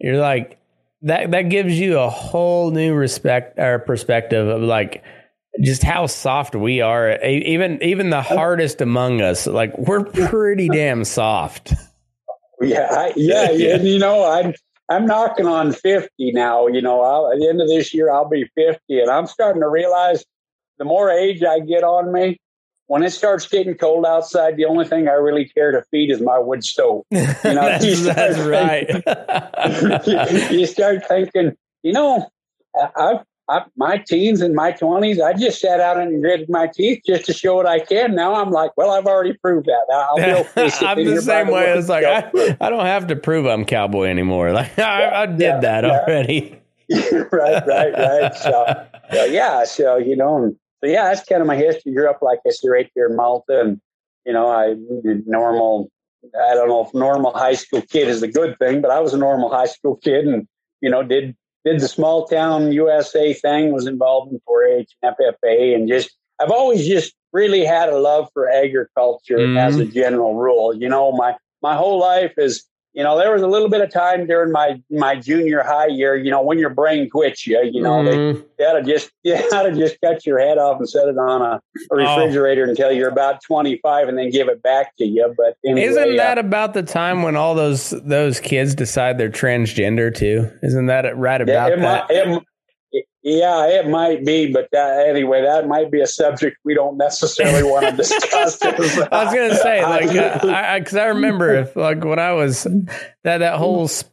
You're 0.00 0.18
like 0.18 0.58
that 1.00 1.30
that 1.30 1.48
gives 1.48 1.78
you 1.78 1.98
a 1.98 2.10
whole 2.10 2.70
new 2.70 2.92
respect 2.92 3.58
or 3.58 3.78
perspective 3.78 4.46
of 4.46 4.60
like 4.60 5.02
just 5.62 5.82
how 5.82 6.06
soft 6.06 6.54
we 6.54 6.82
are. 6.82 7.18
Even 7.24 7.82
even 7.82 8.10
the 8.10 8.20
hardest 8.20 8.82
among 8.82 9.22
us, 9.22 9.46
like 9.46 9.76
we're 9.78 10.04
pretty 10.04 10.68
damn 10.68 11.04
soft. 11.04 11.72
Yeah, 12.60 12.88
I, 12.90 13.12
yeah, 13.16 13.50
Yeah. 13.50 13.76
and 13.76 13.88
you 13.88 13.98
know, 13.98 14.30
I'm 14.30 14.52
I'm 14.90 15.06
knocking 15.06 15.46
on 15.46 15.72
fifty 15.72 16.32
now. 16.32 16.66
You 16.66 16.82
know, 16.82 17.00
I'll, 17.00 17.32
at 17.32 17.38
the 17.38 17.48
end 17.48 17.62
of 17.62 17.68
this 17.68 17.94
year, 17.94 18.12
I'll 18.12 18.28
be 18.28 18.44
fifty, 18.54 19.00
and 19.00 19.10
I'm 19.10 19.26
starting 19.26 19.62
to 19.62 19.68
realize 19.70 20.22
the 20.78 20.84
more 20.84 21.10
age 21.10 21.42
I 21.42 21.60
get 21.60 21.82
on 21.82 22.12
me, 22.12 22.38
when 22.92 23.02
it 23.02 23.10
starts 23.10 23.48
getting 23.48 23.74
cold 23.74 24.04
outside, 24.04 24.58
the 24.58 24.66
only 24.66 24.84
thing 24.84 25.08
I 25.08 25.12
really 25.12 25.46
care 25.46 25.72
to 25.72 25.82
feed 25.90 26.10
is 26.10 26.20
my 26.20 26.38
wood 26.38 26.62
stove. 26.62 27.06
know, 27.10 27.24
that's, 27.42 27.82
you 27.86 27.96
that's 27.96 28.36
start 28.36 28.46
right. 28.46 28.86
you 30.50 30.66
start 30.66 31.08
thinking, 31.08 31.56
you 31.82 31.94
know, 31.94 32.28
I, 32.76 33.20
I, 33.48 33.64
my 33.76 33.96
teens 33.96 34.42
and 34.42 34.54
my 34.54 34.72
twenties, 34.72 35.22
I 35.22 35.32
just 35.32 35.58
sat 35.58 35.80
out 35.80 35.96
and 35.96 36.20
gritted 36.20 36.50
my 36.50 36.66
teeth 36.66 37.00
just 37.06 37.24
to 37.24 37.32
show 37.32 37.56
what 37.56 37.66
I 37.66 37.78
can. 37.78 38.14
Now 38.14 38.34
I'm 38.34 38.50
like, 38.50 38.72
well, 38.76 38.90
I've 38.90 39.06
already 39.06 39.38
proved 39.38 39.68
that. 39.68 39.86
I'll 39.90 40.16
be 40.16 40.22
I'm 40.84 41.14
the 41.14 41.22
same 41.22 41.48
way. 41.48 41.72
It's 41.72 41.88
like. 41.88 42.04
I, 42.04 42.30
I 42.60 42.68
don't 42.68 42.84
have 42.84 43.06
to 43.06 43.16
prove 43.16 43.46
I'm 43.46 43.64
cowboy 43.64 44.08
anymore. 44.08 44.52
Like 44.52 44.78
I, 44.78 45.22
I 45.22 45.24
did 45.24 45.40
Yeah, 45.40 45.60
that 45.60 45.84
yeah. 45.84 46.00
already. 46.00 46.60
right, 46.90 47.66
right, 47.66 47.92
right. 47.94 48.34
So, 48.34 48.86
so, 49.14 49.24
yeah, 49.24 49.64
so 49.64 49.96
you 49.96 50.14
know, 50.14 50.54
so 50.82 50.90
yeah, 50.90 51.04
that's 51.04 51.26
kind 51.28 51.40
of 51.40 51.46
my 51.46 51.56
history. 51.56 51.92
Grew 51.92 52.08
up 52.08 52.20
like 52.22 52.40
I 52.46 52.50
said, 52.50 52.68
right 52.68 52.90
there 52.94 53.06
in 53.08 53.16
Malta, 53.16 53.60
and 53.60 53.80
you 54.26 54.32
know, 54.32 54.48
I 54.48 54.74
did 55.02 55.26
normal. 55.26 55.90
I 56.24 56.54
don't 56.54 56.68
know 56.68 56.84
if 56.86 56.94
normal 56.94 57.32
high 57.32 57.54
school 57.54 57.82
kid 57.82 58.08
is 58.08 58.22
a 58.22 58.28
good 58.28 58.58
thing, 58.58 58.80
but 58.80 58.90
I 58.90 59.00
was 59.00 59.12
a 59.12 59.18
normal 59.18 59.50
high 59.50 59.66
school 59.66 59.96
kid, 59.96 60.26
and 60.26 60.46
you 60.80 60.90
know, 60.90 61.02
did 61.02 61.36
did 61.64 61.80
the 61.80 61.88
small 61.88 62.26
town 62.26 62.72
USA 62.72 63.32
thing. 63.32 63.72
Was 63.72 63.86
involved 63.86 64.32
in 64.32 64.40
4-H 64.48 64.90
and 65.02 65.14
FFA, 65.16 65.74
and 65.74 65.88
just 65.88 66.16
I've 66.40 66.50
always 66.50 66.86
just 66.86 67.14
really 67.32 67.64
had 67.64 67.88
a 67.88 67.98
love 67.98 68.28
for 68.34 68.50
agriculture 68.50 69.38
Mhm. 69.38 69.58
as 69.58 69.78
a 69.78 69.84
general 69.84 70.34
rule. 70.34 70.74
You 70.74 70.88
know, 70.88 71.12
my 71.12 71.36
my 71.62 71.76
whole 71.76 71.98
life 71.98 72.34
is 72.36 72.64
you 72.94 73.02
know, 73.02 73.16
there 73.18 73.32
was 73.32 73.42
a 73.42 73.46
little 73.46 73.68
bit 73.68 73.80
of 73.80 73.90
time 73.90 74.26
during 74.26 74.52
my 74.52 74.80
my 74.90 75.16
junior 75.16 75.62
high 75.62 75.86
year, 75.86 76.14
you 76.16 76.30
know, 76.30 76.42
when 76.42 76.58
your 76.58 76.70
brain 76.70 77.08
quits 77.08 77.46
you, 77.46 77.60
you 77.72 77.80
know, 77.82 78.04
they, 78.04 78.16
Mhm. 78.16 78.44
you 78.58 78.66
had 78.66 78.72
to 78.74 78.82
just 78.82 79.10
you 79.22 79.34
to 79.34 79.72
just 79.74 79.96
cut 80.02 80.26
your 80.26 80.38
head 80.38 80.58
off 80.58 80.78
and 80.78 80.88
set 80.88 81.08
it 81.08 81.16
on 81.16 81.40
a, 81.42 81.60
Oh. 81.90 81.96
a 81.96 81.96
refrigerator 81.96 82.64
until 82.64 82.92
you're 82.92 83.08
about 83.08 83.42
25 83.42 84.08
and 84.08 84.18
then 84.18 84.30
give 84.30 84.48
it 84.48 84.62
back 84.62 84.94
to 84.96 85.04
you. 85.04 85.32
But 85.36 85.56
anyway, 85.64 85.86
Isn't 85.88 86.16
that 86.16 86.36
uh, 86.38 86.40
about 86.40 86.74
the 86.74 86.82
time 86.82 87.22
when 87.22 87.34
all 87.36 87.54
those 87.54 87.90
those 88.04 88.40
kids 88.40 88.74
decide 88.74 89.16
they're 89.18 89.30
transgender 89.30 90.14
too? 90.14 90.50
Isn't 90.62 90.86
that 90.86 91.16
right 91.16 91.40
about 91.40 91.72
it 91.72 91.80
that? 91.80 92.08
might, 92.08 92.16
it, 92.16 92.42
yeah, 93.22 93.66
it 93.66 93.88
might 93.88 94.24
be, 94.24 94.52
but 94.52 94.68
uh, 94.74 94.78
anyway, 95.06 95.42
that 95.42 95.66
might 95.68 95.90
be 95.90 96.00
a 96.00 96.06
subject 96.06 96.56
we 96.64 96.74
don't 96.74 96.96
necessarily 96.96 97.62
want 97.62 97.86
to 97.86 97.92
discuss. 97.96 98.60
I 98.62 98.70
was 99.24 99.34
gonna 99.34 99.54
say, 99.56 99.82
like, 99.84 100.08
because 100.82 100.96
I, 100.96 101.04
I 101.04 101.06
remember 101.06 101.54
if, 101.54 101.76
like 101.76 102.04
when 102.04 102.18
I 102.18 102.32
was 102.32 102.64
that 103.24 103.38
that 103.38 103.54
whole 103.58 103.84
s- 103.84 104.04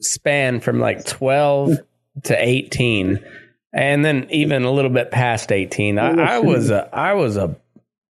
span 0.00 0.60
from 0.60 0.80
like 0.80 1.04
twelve 1.06 1.78
to 2.24 2.36
eighteen, 2.44 3.24
and 3.72 4.04
then 4.04 4.26
even 4.30 4.64
a 4.64 4.70
little 4.70 4.90
bit 4.90 5.10
past 5.10 5.52
eighteen, 5.52 5.98
I, 5.98 6.36
I 6.36 6.38
was 6.40 6.70
a, 6.70 6.88
I 6.92 7.14
was 7.14 7.36
a, 7.36 7.56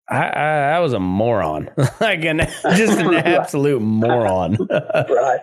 I, 0.08 0.24
I, 0.28 0.58
I 0.76 0.78
was 0.80 0.92
a 0.92 1.00
moron, 1.00 1.70
like 2.00 2.24
an 2.24 2.38
just 2.74 2.98
an 2.98 3.14
absolute 3.14 3.80
moron. 3.82 4.56
right. 4.70 5.40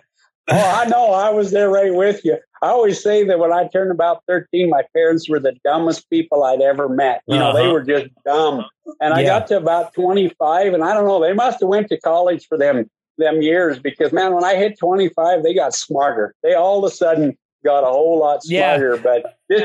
Oh, 0.50 0.56
I 0.58 0.86
know. 0.86 1.12
I 1.14 1.30
was 1.30 1.52
there 1.52 1.70
right 1.70 1.94
with 1.94 2.24
you. 2.26 2.38
I 2.62 2.68
always 2.68 3.02
say 3.02 3.24
that 3.26 3.40
when 3.40 3.52
I 3.54 3.68
turned 3.68 3.92
about 3.92 4.24
13, 4.28 4.70
my 4.70 4.84
parents 4.94 5.30
were 5.30 5.40
the 5.40 5.54
dumbest 5.64 6.10
people 6.10 6.44
I'd 6.44 6.62
ever 6.62 6.90
met. 6.90 7.22
You 7.28 7.38
know, 7.40 7.54
they 7.54 7.64
Uh-huh. 7.64 7.74
were 7.74 7.84
just 7.84 8.08
dumb. 8.26 8.66
And 9.02 9.14
I 9.14 9.22
Yeah. 9.22 9.40
got 9.40 9.48
to 9.48 9.58
about 9.58 9.94
25 9.94 10.74
and 10.74 10.84
I 10.84 10.94
don't 10.94 11.06
know, 11.06 11.20
they 11.22 11.34
must 11.34 11.62
have 11.62 11.70
went 11.70 11.90
to 11.90 12.00
college 12.00 12.48
for 12.48 12.58
them 12.58 12.90
them 13.20 13.44
years 13.44 13.78
because 13.78 14.12
man, 14.12 14.34
when 14.34 14.44
I 14.44 14.56
hit 14.56 14.78
25, 14.80 15.44
they 15.44 15.54
got 15.54 15.76
smarter. 15.76 16.34
They 16.42 16.56
all 16.56 16.84
of 16.84 16.92
a 16.92 16.96
sudden 16.96 17.38
got 17.64 17.84
a 17.84 17.88
whole 17.88 18.18
lot 18.20 18.42
Yeah. 18.44 18.76
smarter, 18.76 18.98
but 18.98 19.36
this, 19.50 19.64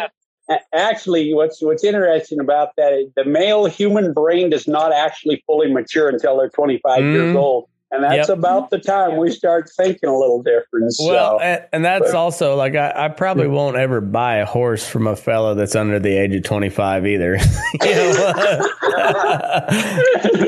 Actually, 0.72 1.34
what's 1.34 1.60
what's 1.62 1.84
interesting 1.84 2.40
about 2.40 2.70
that 2.78 2.94
is 2.94 3.10
the 3.16 3.24
male 3.24 3.66
human 3.66 4.14
brain 4.14 4.48
does 4.48 4.66
not 4.66 4.92
actually 4.94 5.42
fully 5.46 5.70
mature 5.70 6.08
until 6.08 6.38
they're 6.38 6.48
25 6.48 7.04
years 7.04 7.32
Mm. 7.32 7.36
old, 7.36 7.68
and 7.90 8.04
that's 8.04 8.28
Yep. 8.28 8.38
about 8.38 8.70
the 8.70 8.78
time 8.78 9.16
we 9.16 9.30
start 9.30 9.70
thinking 9.76 10.08
a 10.08 10.16
little 10.16 10.42
different. 10.42 10.94
Well, 11.00 11.38
so, 11.38 11.42
and, 11.44 11.64
and 11.72 11.84
that's 11.84 12.12
also 12.12 12.54
like 12.56 12.74
I, 12.74 12.92
I 12.94 13.08
probably 13.08 13.48
won't 13.48 13.76
ever 13.76 14.00
buy 14.00 14.36
a 14.36 14.46
horse 14.46 14.86
from 14.86 15.06
a 15.06 15.16
fella 15.16 15.54
that's 15.54 15.74
under 15.74 15.98
the 15.98 16.10
age 16.16 16.34
of 16.34 16.42
twenty 16.44 16.68
five 16.70 17.06
either. 17.06 17.36
know? 17.82 18.68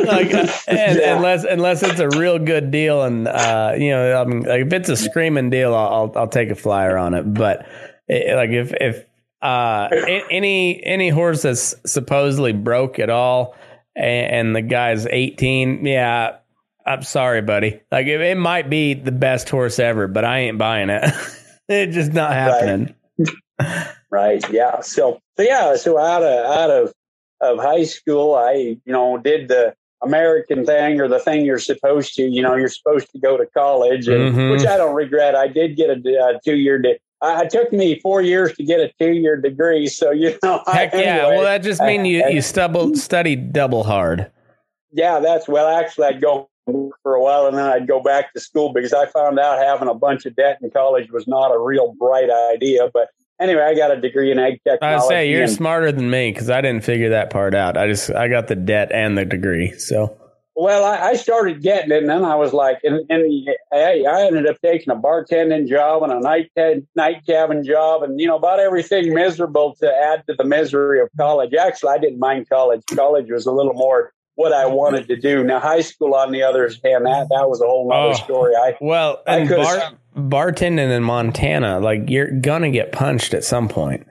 like, 0.07 0.33
and, 0.69 0.99
Yeah. 0.99 1.17
unless 1.17 1.45
unless 1.45 1.83
it's 1.83 2.01
a 2.01 2.09
real 2.11 2.39
good 2.39 2.71
deal, 2.71 3.03
and 3.03 3.27
uh, 3.29 3.75
you 3.77 3.91
know, 3.91 4.21
I 4.21 4.25
mean, 4.25 4.43
like 4.43 4.67
if 4.67 4.73
it's 4.73 4.89
a 4.89 4.97
screaming 4.97 5.51
deal, 5.51 5.75
I'll 5.75 5.89
I'll, 5.89 6.13
I'll 6.17 6.29
take 6.29 6.51
a 6.51 6.55
flyer 6.55 6.97
on 6.97 7.15
it. 7.15 7.33
But 7.33 7.67
eh, 8.09 8.35
like 8.35 8.51
if 8.51 8.73
if 8.81 9.05
uh, 9.43 9.89
any 10.31 10.85
any 10.85 11.09
horse 11.09 11.43
that's 11.43 11.75
supposedly 11.87 12.53
broke 12.53 12.99
at 12.99 13.11
all, 13.11 13.55
and, 13.97 14.33
and 14.49 14.57
the 14.57 14.63
guy's 14.63 15.07
eighteen, 15.07 15.87
yeah. 15.87 16.37
I'm 16.87 17.03
sorry, 17.03 17.43
buddy. 17.43 17.81
Like 17.93 18.07
it, 18.07 18.21
it 18.21 18.37
might 18.37 18.71
be 18.71 18.95
the 18.95 19.13
best 19.13 19.49
horse 19.49 19.79
ever, 19.79 20.07
but 20.09 20.25
I 20.25 20.41
ain't 20.41 20.59
buying 20.59 20.91
it. 20.91 21.05
it's 21.69 21.95
just 21.95 22.13
not 22.13 22.33
happening. 22.33 22.95
right, 24.11 24.45
yeah. 24.51 24.81
So, 24.81 25.21
so 25.37 25.43
yeah. 25.43 25.77
So 25.77 25.99
out 25.99 26.23
of 26.23 26.47
out 26.59 26.71
of 26.71 26.93
of 27.41 27.59
high 27.59 27.85
school, 27.85 28.35
I 28.35 28.53
you 28.85 28.93
know 28.93 29.19
did 29.19 29.49
the 29.49 29.75
American 30.03 30.65
thing 30.65 31.01
or 31.01 31.09
the 31.09 31.19
thing 31.19 31.45
you're 31.45 31.59
supposed 31.59 32.15
to. 32.15 32.23
You 32.23 32.43
know, 32.43 32.55
you're 32.57 32.69
supposed 32.69 33.11
to 33.13 33.19
go 33.19 33.37
to 33.37 33.47
college, 33.47 34.09
and, 34.09 34.35
Mhm. 34.35 34.51
which 34.51 34.67
I 34.67 34.77
don't 34.77 34.95
regret. 34.95 35.35
I 35.35 35.49
did 35.49 35.77
get 35.77 35.91
a, 35.91 35.95
a 35.95 36.41
two 36.45 36.57
year. 36.57 36.79
De- 36.79 36.99
I, 37.23 37.43
it 37.43 37.51
took 37.51 37.71
me 37.73 38.01
four 38.01 38.23
years 38.23 38.55
to 38.57 38.65
get 38.65 38.81
a 38.81 38.91
two 38.99 39.13
year 39.13 39.37
degree. 39.37 39.87
So 39.89 40.11
you 40.11 40.39
know, 40.43 40.63
Heck 40.67 40.93
yeah! 40.95 40.99
anyway. 41.01 41.37
Well, 41.37 41.45
that 41.45 41.63
just 41.63 41.83
means 41.83 42.07
you 42.09 42.25
you 42.31 42.41
stubble, 42.41 42.95
studied 42.97 43.53
double 43.53 43.85
hard. 43.85 44.31
Yeah, 44.93 45.21
that's 45.21 45.47
well. 45.47 45.69
Actually, 45.69 46.09
I'd 46.09 46.21
go 46.21 46.50
for 46.67 47.15
a 47.15 47.23
while 47.23 47.47
and 47.47 47.57
then 47.57 47.67
I'd 47.67 47.87
go 47.87 48.03
back 48.03 48.33
to 48.35 48.41
school 48.41 48.73
because 48.73 48.93
I 48.93 49.07
found 49.07 49.39
out 49.39 49.59
having 49.59 49.89
a 49.89 49.95
bunch 49.95 50.27
of 50.27 50.37
debt 50.37 50.59
in 50.63 50.71
college 50.71 51.11
was 51.11 51.27
not 51.27 51.55
a 51.55 51.59
real 51.59 51.95
bright 51.99 52.31
idea. 52.31 52.91
But 52.93 53.09
anyway, 53.41 53.63
I 53.63 53.75
got 53.75 53.91
a 53.91 54.01
degree 54.01 54.31
in 54.31 54.39
ag 54.39 54.61
technology. 54.67 55.05
I 55.05 55.09
say 55.09 55.31
you're 55.31 55.43
and- 55.45 55.53
smarter 55.53 55.93
than 55.93 56.11
me 56.11 56.31
because 56.33 56.51
I 56.51 56.61
didn't 56.61 56.85
figure 56.85 57.11
that 57.11 57.31
part 57.31 57.55
out. 57.55 57.77
I 57.77 57.87
just 57.87 58.11
I 58.11 58.29
got 58.29 58.49
the 58.49 58.57
debt 58.57 58.93
and 58.93 59.17
the 59.17 59.25
degree. 59.25 59.73
So 59.79 60.17
Well, 60.55 60.85
I, 60.85 61.11
I 61.11 61.15
started 61.15 61.63
getting 61.63 61.91
it, 61.91 62.03
and 62.03 62.11
then 62.11 62.25
I 62.25 62.35
was 62.35 62.53
like, 62.53 62.81
and, 62.85 63.01
and 63.09 63.49
I, 63.73 64.05
I 64.09 64.27
ended 64.27 64.47
up 64.47 64.57
taking 64.63 64.93
a 64.93 64.97
bartending 64.97 65.67
job 65.67 66.03
and 66.03 66.13
a 66.13 66.21
night 66.21 66.51
night 66.95 67.25
cabin 67.27 67.65
job, 67.65 68.03
and 68.03 68.21
you 68.21 68.27
know 68.27 68.37
about 68.37 68.61
everything 68.61 69.15
miserable 69.15 69.75
to 69.81 69.91
add 69.91 70.23
to 70.29 70.35
the 70.35 70.45
misery 70.45 71.01
of 71.01 71.09
college. 71.17 71.55
Actually, 71.55 71.93
I 71.93 71.99
didn't 71.99 72.19
mind 72.19 72.49
college. 72.49 72.83
College 72.95 73.31
was 73.31 73.47
a 73.47 73.53
little 73.53 73.75
more 73.75 74.13
what 74.41 74.53
I 74.53 74.65
wanted 74.67 75.07
to 75.09 75.17
do. 75.17 75.45
Now, 75.45 75.61
high 75.61 75.83
school, 75.83 76.15
on 76.15 76.33
the 76.33 76.43
other 76.43 76.63
hand, 76.63 77.05
that 77.07 77.29
that 77.29 77.49
was 77.49 77.61
a 77.61 77.67
whole 77.67 77.93
other 77.93 78.11
Oh. 78.11 78.15
story. 78.15 78.55
I 78.57 78.77
well, 78.81 79.23
I 79.27 79.37
and 79.39 79.49
could've- 79.49 79.65
bar, 80.17 80.53
bartending 80.53 80.91
in 80.91 81.03
Montana, 81.03 81.79
like 81.81 82.09
you're 82.09 82.31
gonna 82.31 82.71
get 82.71 82.91
punched 82.93 83.35
at 83.35 83.45
some 83.45 83.69
point. 83.69 84.07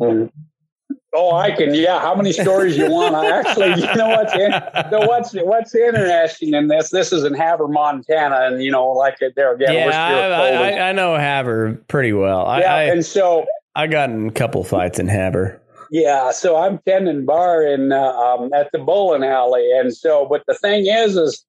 Mm. 0.00 0.30
Oh, 1.14 1.34
I 1.36 1.50
can. 1.50 1.74
Yeah, 1.74 2.00
how 2.00 2.14
many 2.14 2.32
stories 2.32 2.74
you 2.78 2.90
want? 2.90 3.14
I 3.14 3.26
actually, 3.40 3.68
you 3.82 3.94
know 3.96 4.08
what's 4.08 4.32
in, 4.32 4.50
the, 4.50 5.04
what's 5.06 5.32
what's 5.34 5.74
interesting 5.74 6.54
in 6.54 6.68
this? 6.68 6.88
This 6.88 7.12
is 7.12 7.24
in 7.24 7.34
Havre, 7.34 7.68
Montana, 7.68 8.46
and 8.46 8.62
you 8.62 8.70
know, 8.70 8.88
like 8.88 9.18
there 9.36 9.52
again, 9.54 9.74
yeah, 9.74 9.84
we're 9.86 9.92
I, 9.92 10.30
I. 10.30 10.70
I, 10.70 10.88
I 10.88 10.92
know 10.92 11.14
Havre 11.18 11.74
pretty 11.88 12.14
well. 12.14 12.46
Yeah, 12.58 12.74
I, 12.74 12.82
and 12.84 13.04
so 13.04 13.44
I 13.74 13.86
got 13.88 14.08
in 14.08 14.28
a 14.28 14.32
couple 14.32 14.64
fights 14.64 14.98
in 14.98 15.06
Havre. 15.08 15.60
Yeah, 15.92 16.30
so 16.30 16.56
I'm 16.56 16.78
tending 16.88 17.26
bar 17.26 17.62
in 17.62 17.92
uh, 17.92 18.00
um, 18.00 18.50
at 18.54 18.72
the 18.72 18.78
bowling 18.78 19.24
alley, 19.24 19.70
and 19.72 19.94
so 19.94 20.26
but 20.26 20.42
the 20.48 20.54
thing 20.54 20.86
is, 20.86 21.18
is 21.18 21.44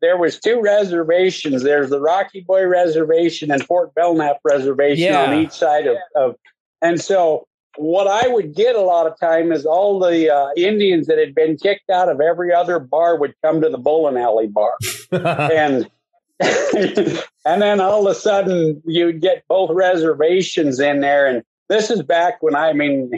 there 0.00 0.16
was 0.16 0.38
two 0.38 0.60
reservations. 0.62 1.64
There's 1.64 1.90
the 1.90 2.00
Rocky 2.00 2.42
Boy 2.46 2.66
Reservation 2.66 3.50
and 3.50 3.66
Fort 3.66 3.92
Belknap 3.96 4.36
Reservation 4.44 5.12
Yeah. 5.12 5.24
on 5.24 5.34
each 5.40 5.50
side 5.50 5.88
of, 5.88 5.96
of 6.14 6.36
and 6.80 7.00
so 7.00 7.48
what 7.78 8.06
I 8.06 8.28
would 8.28 8.54
get 8.54 8.76
a 8.76 8.80
lot 8.80 9.08
of 9.08 9.18
time 9.18 9.50
is 9.50 9.66
all 9.66 9.98
the 9.98 10.32
uh, 10.32 10.50
Indians 10.56 11.08
that 11.08 11.18
had 11.18 11.34
been 11.34 11.56
kicked 11.56 11.90
out 11.90 12.08
of 12.08 12.20
every 12.20 12.54
other 12.54 12.78
bar 12.78 13.16
would 13.16 13.34
come 13.44 13.60
to 13.60 13.68
the 13.68 13.78
bowling 13.78 14.16
alley 14.16 14.46
bar, 14.46 14.74
and 15.10 15.90
and 17.44 17.60
then 17.60 17.80
all 17.80 18.06
of 18.06 18.12
a 18.12 18.14
sudden 18.14 18.80
you'd 18.86 19.20
get 19.20 19.42
both 19.48 19.70
reservations 19.72 20.78
in 20.78 21.00
there. 21.00 21.26
And 21.26 21.42
this 21.68 21.90
is 21.90 22.02
back 22.04 22.40
when 22.40 22.54
I 22.54 22.72
mean, 22.72 23.10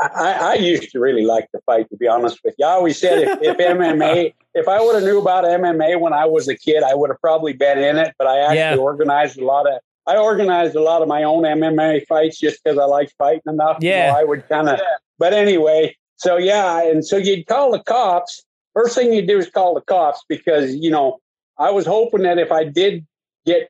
I, 0.00 0.32
I 0.32 0.54
used 0.54 0.90
to 0.92 1.00
really 1.00 1.24
like 1.24 1.50
to 1.52 1.60
fight. 1.66 1.88
To 1.90 1.96
be 1.96 2.06
honest 2.06 2.38
with 2.44 2.54
you, 2.58 2.66
I 2.66 2.70
always 2.70 2.98
said 2.98 3.18
if, 3.18 3.42
if 3.42 3.56
MMA, 3.58 4.32
if 4.54 4.68
I 4.68 4.80
would 4.80 4.94
have 4.94 5.04
knew 5.04 5.20
about 5.20 5.44
MMA 5.44 5.98
when 6.00 6.12
I 6.12 6.24
was 6.24 6.46
a 6.48 6.56
kid, 6.56 6.82
I 6.82 6.94
would 6.94 7.10
have 7.10 7.20
probably 7.20 7.52
been 7.52 7.78
in 7.78 7.96
it. 7.96 8.14
But 8.18 8.28
I 8.28 8.38
actually 8.40 8.56
Yeah. 8.58 8.76
organized 8.76 9.38
a 9.38 9.44
lot 9.44 9.66
of. 9.66 9.80
I 10.06 10.16
organized 10.16 10.74
a 10.74 10.80
lot 10.80 11.02
of 11.02 11.08
my 11.08 11.22
own 11.24 11.42
MMA 11.42 12.06
fights 12.06 12.38
just 12.38 12.62
because 12.62 12.78
I 12.78 12.84
liked 12.84 13.12
fighting 13.18 13.42
enough. 13.46 13.78
Yeah. 13.80 14.10
know, 14.12 14.18
I 14.18 14.24
would 14.24 14.48
kind 14.48 14.68
of. 14.68 14.80
But 15.18 15.34
anyway, 15.34 15.96
so 16.16 16.36
yeah, 16.36 16.82
and 16.82 17.04
so 17.04 17.16
you'd 17.16 17.46
call 17.46 17.72
the 17.72 17.82
cops. 17.82 18.42
First 18.74 18.94
thing 18.94 19.12
you 19.12 19.26
do 19.26 19.38
is 19.38 19.50
call 19.50 19.74
the 19.74 19.80
cops 19.82 20.24
because 20.28 20.74
you 20.76 20.90
know 20.90 21.18
I 21.58 21.70
was 21.70 21.86
hoping 21.86 22.22
that 22.22 22.38
if 22.38 22.52
I 22.52 22.64
did 22.64 23.04
get 23.44 23.68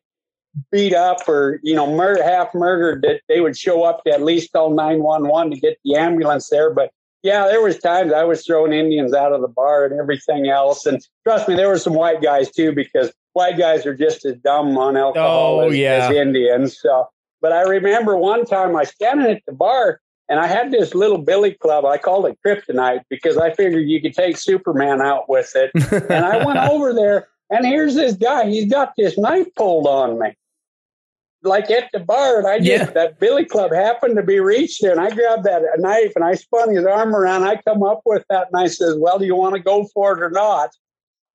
beat 0.70 0.94
up 0.94 1.28
or 1.28 1.60
you 1.62 1.74
know 1.74 1.92
murder 1.94 2.22
half 2.22 2.54
murdered 2.54 3.02
that 3.02 3.20
they 3.28 3.40
would 3.40 3.56
show 3.56 3.82
up 3.84 4.02
to 4.04 4.12
at 4.12 4.22
least 4.22 4.52
call 4.52 4.70
911 4.74 5.52
to 5.52 5.60
get 5.60 5.78
the 5.84 5.94
ambulance 5.96 6.48
there 6.50 6.72
but 6.72 6.90
yeah 7.22 7.46
there 7.46 7.60
was 7.62 7.78
times 7.78 8.12
i 8.12 8.24
was 8.24 8.44
throwing 8.46 8.72
indians 8.72 9.12
out 9.12 9.32
of 9.32 9.40
the 9.40 9.48
bar 9.48 9.84
and 9.84 9.98
everything 9.98 10.48
else 10.48 10.86
and 10.86 11.00
trust 11.24 11.48
me 11.48 11.54
there 11.54 11.68
were 11.68 11.78
some 11.78 11.94
white 11.94 12.22
guys 12.22 12.50
too 12.50 12.72
because 12.72 13.12
white 13.32 13.58
guys 13.58 13.84
are 13.86 13.94
just 13.94 14.24
as 14.24 14.36
dumb 14.38 14.76
on 14.78 14.96
alcohol 14.96 15.60
Oh, 15.60 15.68
as, 15.68 15.76
yeah. 15.76 16.08
as 16.08 16.14
indians 16.14 16.78
so 16.80 17.06
but 17.40 17.52
i 17.52 17.62
remember 17.62 18.16
one 18.16 18.44
time 18.44 18.70
i 18.70 18.80
was 18.80 18.90
standing 18.90 19.30
at 19.30 19.42
the 19.46 19.52
bar 19.52 20.00
and 20.30 20.38
I 20.38 20.46
had 20.46 20.70
this 20.70 20.94
little 20.94 21.18
billy 21.18 21.54
club. 21.54 21.86
I 21.86 21.96
called 21.96 22.26
it 22.26 22.38
kryptonite 22.46 23.00
because 23.08 23.38
I 23.38 23.52
figured 23.54 23.88
you 23.88 24.00
could 24.00 24.12
take 24.12 24.36
Superman 24.36 25.00
out 25.00 25.28
with 25.28 25.52
it. 25.54 25.70
And 26.10 26.24
I 26.24 26.44
went 26.44 26.58
over 26.58 26.92
there, 26.92 27.28
and 27.50 27.64
here's 27.64 27.94
this 27.94 28.14
guy. 28.14 28.46
He's 28.46 28.70
got 28.70 28.92
this 28.96 29.16
knife 29.16 29.46
pulled 29.56 29.86
on 29.86 30.18
me, 30.18 30.36
like 31.42 31.70
at 31.70 31.88
the 31.92 32.00
bar. 32.00 32.38
And 32.38 32.46
I 32.46 32.58
just, 32.58 32.68
Yeah. 32.68 32.84
that 32.90 33.20
billy 33.20 33.44
club 33.44 33.72
happened 33.72 34.16
to 34.16 34.22
be 34.22 34.40
reached 34.40 34.82
there. 34.82 34.92
And 34.92 35.00
I 35.00 35.10
grabbed 35.10 35.44
that 35.44 35.62
knife 35.78 36.12
and 36.16 36.24
I 36.24 36.34
spun 36.34 36.74
his 36.74 36.84
arm 36.84 37.14
around. 37.14 37.44
I 37.44 37.60
come 37.62 37.82
up 37.82 38.02
with 38.04 38.24
that 38.30 38.48
and 38.52 38.60
I 38.60 38.66
says, 38.66 38.96
Well, 38.98 39.18
do 39.18 39.24
you 39.26 39.36
want 39.36 39.54
to 39.54 39.60
go 39.60 39.84
for 39.94 40.16
it 40.16 40.22
or 40.22 40.30
not? 40.30 40.70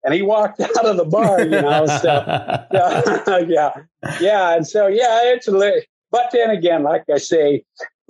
And 0.03 0.13
he 0.13 0.21
walked 0.21 0.59
out 0.61 0.85
of 0.85 0.97
the 0.97 1.05
bar, 1.05 1.43
you 1.43 1.61
know. 1.61 1.85
So, 1.85 2.23
yeah, 2.73 3.39
yeah, 3.47 3.71
yeah. 4.19 4.55
And 4.55 4.67
so, 4.67 4.87
yeah, 4.87 5.21
it's 5.33 5.47
a 5.47 5.81
but 6.11 6.29
then 6.31 6.51
again, 6.51 6.83
like 6.83 7.03
I 7.11 7.17
say, 7.17 7.63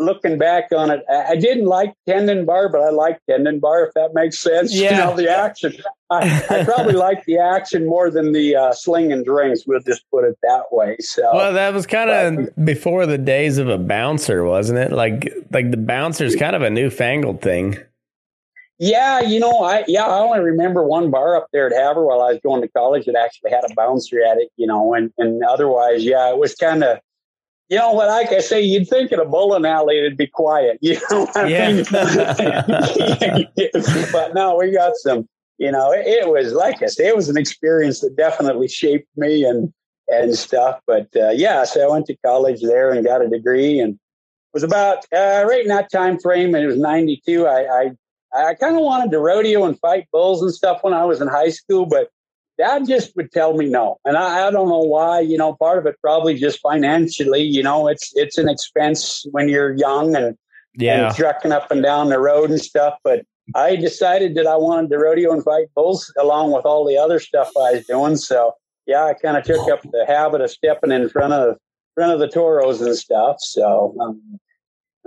looking 0.03 0.37
back 0.37 0.71
on 0.75 0.91
it, 0.91 1.03
I 1.09 1.35
didn't 1.35 1.65
like 1.65 1.93
Tendon 2.07 2.45
Bar, 2.45 2.69
but 2.69 2.81
I 2.81 2.89
like 2.89 3.19
Tendon 3.29 3.59
Bar, 3.59 3.85
if 3.87 3.93
that 3.95 4.13
makes 4.13 4.39
sense. 4.39 4.73
You 4.73 4.83
Yeah. 4.83 5.05
know, 5.05 5.15
the 5.15 5.29
action. 5.29 5.73
I, 6.09 6.45
I 6.49 6.63
probably 6.63 6.93
like 6.93 7.25
the 7.25 7.39
action 7.39 7.87
more 7.87 8.11
than 8.11 8.33
the 8.33 8.55
uh, 8.55 8.73
sling 8.73 9.11
and 9.11 9.25
drinks. 9.25 9.65
We'll 9.65 9.79
just 9.81 10.03
put 10.11 10.23
it 10.25 10.37
that 10.43 10.65
way. 10.71 10.97
So, 10.99 11.23
Well, 11.33 11.53
that 11.53 11.73
was 11.73 11.87
kind 11.87 12.09
of 12.09 12.65
before 12.65 13.05
the 13.05 13.17
days 13.17 13.57
of 13.57 13.67
a 13.69 13.77
bouncer, 13.79 14.43
wasn't 14.43 14.79
it? 14.79 14.91
Like, 14.91 15.33
like 15.51 15.71
the 15.71 15.77
bouncer's 15.77 16.35
kind 16.35 16.55
of 16.55 16.61
a 16.61 16.69
newfangled 16.69 17.41
thing. 17.41 17.77
yeah, 18.79 19.21
you 19.21 19.39
know, 19.39 19.63
I 19.63 19.83
yeah, 19.87 20.05
I 20.05 20.19
only 20.19 20.39
remember 20.39 20.83
one 20.83 21.09
bar 21.11 21.35
up 21.37 21.47
there 21.53 21.67
at 21.67 21.73
Havre 21.73 22.03
while 22.05 22.21
I 22.21 22.31
was 22.33 22.39
going 22.43 22.61
to 22.61 22.67
college 22.69 23.05
that 23.05 23.15
actually 23.15 23.51
had 23.51 23.63
a 23.69 23.73
bouncer 23.75 24.17
at 24.23 24.37
it. 24.37 24.49
You 24.57 24.67
know, 24.67 24.93
and 24.93 25.11
and 25.17 25.43
otherwise, 25.43 26.03
yeah, 26.03 26.29
it 26.29 26.37
was 26.37 26.53
kind 26.55 26.83
of. 26.83 26.99
You 27.74 27.80
know 27.80 27.93
what? 27.93 28.07
Like 28.07 28.32
I 28.32 28.39
say, 28.39 28.61
you'd 28.61 28.88
think 28.88 29.11
in 29.11 29.19
a 29.19 29.26
bowling 29.26 29.65
alley 29.65 29.97
it'd 29.97 30.15
be 30.15 30.28
quiet. 30.28 30.78
You 30.84 30.99
know 31.09 31.21
what 31.21 31.36
I 31.36 31.47
Yeah. 31.47 31.71
mean? 31.71 31.84
but 34.11 34.36
no, 34.36 34.57
we 34.57 34.71
got 34.71 34.95
some. 34.97 35.28
You 35.57 35.71
know, 35.71 35.91
it, 35.91 36.05
it 36.05 36.30
was 36.30 36.53
like 36.53 36.84
I 36.84 36.86
say, 36.86 37.07
it 37.07 37.15
was 37.15 37.30
an 37.30 37.38
experience 37.38 38.01
that 38.01 38.15
definitely 38.15 38.67
shaped 38.67 39.07
me 39.17 39.43
and 39.43 39.74
and 40.07 40.36
stuff. 40.36 40.82
But 40.86 41.07
uh, 41.15 41.32
yeah, 41.32 41.63
so 41.63 41.84
I 41.84 41.91
went 41.91 42.05
to 42.07 42.15
college 42.24 42.61
there 42.61 42.91
and 42.91 43.03
got 43.03 43.26
a 43.26 43.28
degree, 43.28 43.80
and 43.80 43.97
was 44.53 44.61
about 44.61 44.99
uh, 45.11 45.43
right 45.49 45.63
in 45.63 45.69
that 45.69 45.91
time 45.91 46.19
frame. 46.19 46.53
And 46.53 46.63
it 46.63 46.67
was 46.67 46.78
'92. 46.78 47.47
I 47.47 47.89
I, 48.36 48.49
I 48.49 48.53
kind 48.53 48.76
of 48.76 48.84
wanted 48.84 49.09
to 49.09 49.19
rodeo 49.19 49.65
and 49.65 49.80
fight 49.80 50.05
bulls 50.11 50.43
and 50.43 50.53
stuff 50.53 50.84
when 50.84 50.93
I 50.93 51.05
was 51.05 51.21
in 51.21 51.28
high 51.28 51.49
school, 51.49 51.88
but 51.88 52.09
dad 52.57 52.87
just 52.87 53.15
would 53.15 53.31
tell 53.31 53.53
me 53.55 53.67
no. 53.67 53.97
And 54.05 54.17
I, 54.17 54.47
I 54.47 54.51
don't 54.51 54.69
know 54.69 54.79
why 54.79 55.19
you 55.21 55.37
know 55.37 55.55
part 55.55 55.79
of 55.79 55.85
it 55.85 55.95
probably 56.01 56.35
just 56.35 56.59
financially 56.59 57.41
you 57.41 57.63
know 57.63 57.87
it's 57.87 58.11
it's 58.15 58.37
an 58.37 58.49
expense 58.49 59.25
when 59.31 59.49
you're 59.49 59.73
young 59.75 60.15
and, 60.15 60.37
Yeah. 60.75 61.07
and 61.07 61.15
trucking 61.15 61.51
up 61.51 61.71
and 61.71 61.81
down 61.83 62.09
the 62.09 62.19
road 62.19 62.49
and 62.49 62.59
stuff 62.61 62.95
but 63.03 63.25
i 63.55 63.75
decided 63.75 64.35
that 64.35 64.47
i 64.47 64.55
wanted 64.55 64.89
to 64.91 64.97
rodeo 64.97 65.33
and 65.33 65.43
fight 65.43 65.67
bulls 65.75 66.11
along 66.19 66.51
with 66.51 66.65
all 66.65 66.85
the 66.85 66.97
other 66.97 67.19
stuff 67.19 67.49
i 67.57 67.73
was 67.73 67.85
doing. 67.85 68.15
So 68.15 68.53
yeah 68.85 69.03
i 69.05 69.13
kind 69.13 69.37
of 69.37 69.43
took 69.43 69.67
up 69.69 69.81
the 69.83 70.05
habit 70.07 70.41
of 70.41 70.49
stepping 70.51 70.91
in 70.91 71.09
front 71.09 71.33
of 71.33 71.57
front 71.95 72.11
of 72.11 72.19
the 72.19 72.27
toros 72.27 72.81
and 72.81 72.95
stuff. 72.95 73.37
So 73.39 73.95
um, 73.99 74.21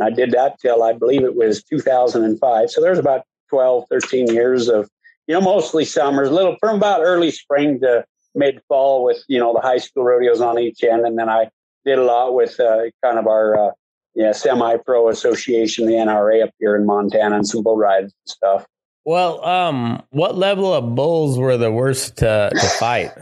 i 0.00 0.10
did 0.10 0.32
that 0.32 0.58
till 0.60 0.82
i 0.82 0.92
believe 0.92 1.22
it 1.24 1.36
was 1.36 1.62
2005 1.62 2.70
so 2.70 2.80
there's 2.80 2.98
about 2.98 3.22
12 3.50 3.84
13 3.88 4.26
years 4.28 4.68
of 4.68 4.90
you 5.26 5.34
know, 5.34 5.40
mostly 5.40 5.84
summers, 5.84 6.30
little 6.30 6.56
from 6.60 6.76
about 6.76 7.02
early 7.02 7.30
spring 7.30 7.80
to 7.80 8.04
mid 8.34 8.60
fall 8.68 9.04
with, 9.04 9.22
you 9.28 9.38
know, 9.38 9.52
the 9.52 9.60
high 9.60 9.78
school 9.78 10.04
rodeos 10.04 10.40
on 10.40 10.58
each 10.58 10.82
end. 10.84 11.04
And 11.06 11.18
then 11.18 11.28
I 11.28 11.50
did 11.84 11.98
a 11.98 12.04
lot 12.04 12.34
with 12.34 12.58
uh, 12.60 12.84
kind 13.02 13.18
of 13.18 13.26
our 13.26 13.68
uh, 13.68 13.70
yeah, 14.14 14.32
semi 14.32 14.76
pro 14.78 15.08
association, 15.08 15.86
the 15.86 15.92
NRA 15.92 16.44
up 16.44 16.50
here 16.58 16.76
in 16.76 16.86
Montana 16.86 17.36
and 17.36 17.46
some 17.46 17.62
bull 17.62 17.76
rides 17.76 18.12
and 18.12 18.30
stuff. 18.30 18.66
Well, 19.04 19.44
um, 19.44 20.02
what 20.10 20.36
level 20.36 20.72
of 20.74 20.94
bulls 20.94 21.38
were 21.38 21.56
the 21.56 21.70
worst 21.70 22.16
to, 22.18 22.50
to 22.52 22.66
fight? 22.78 23.12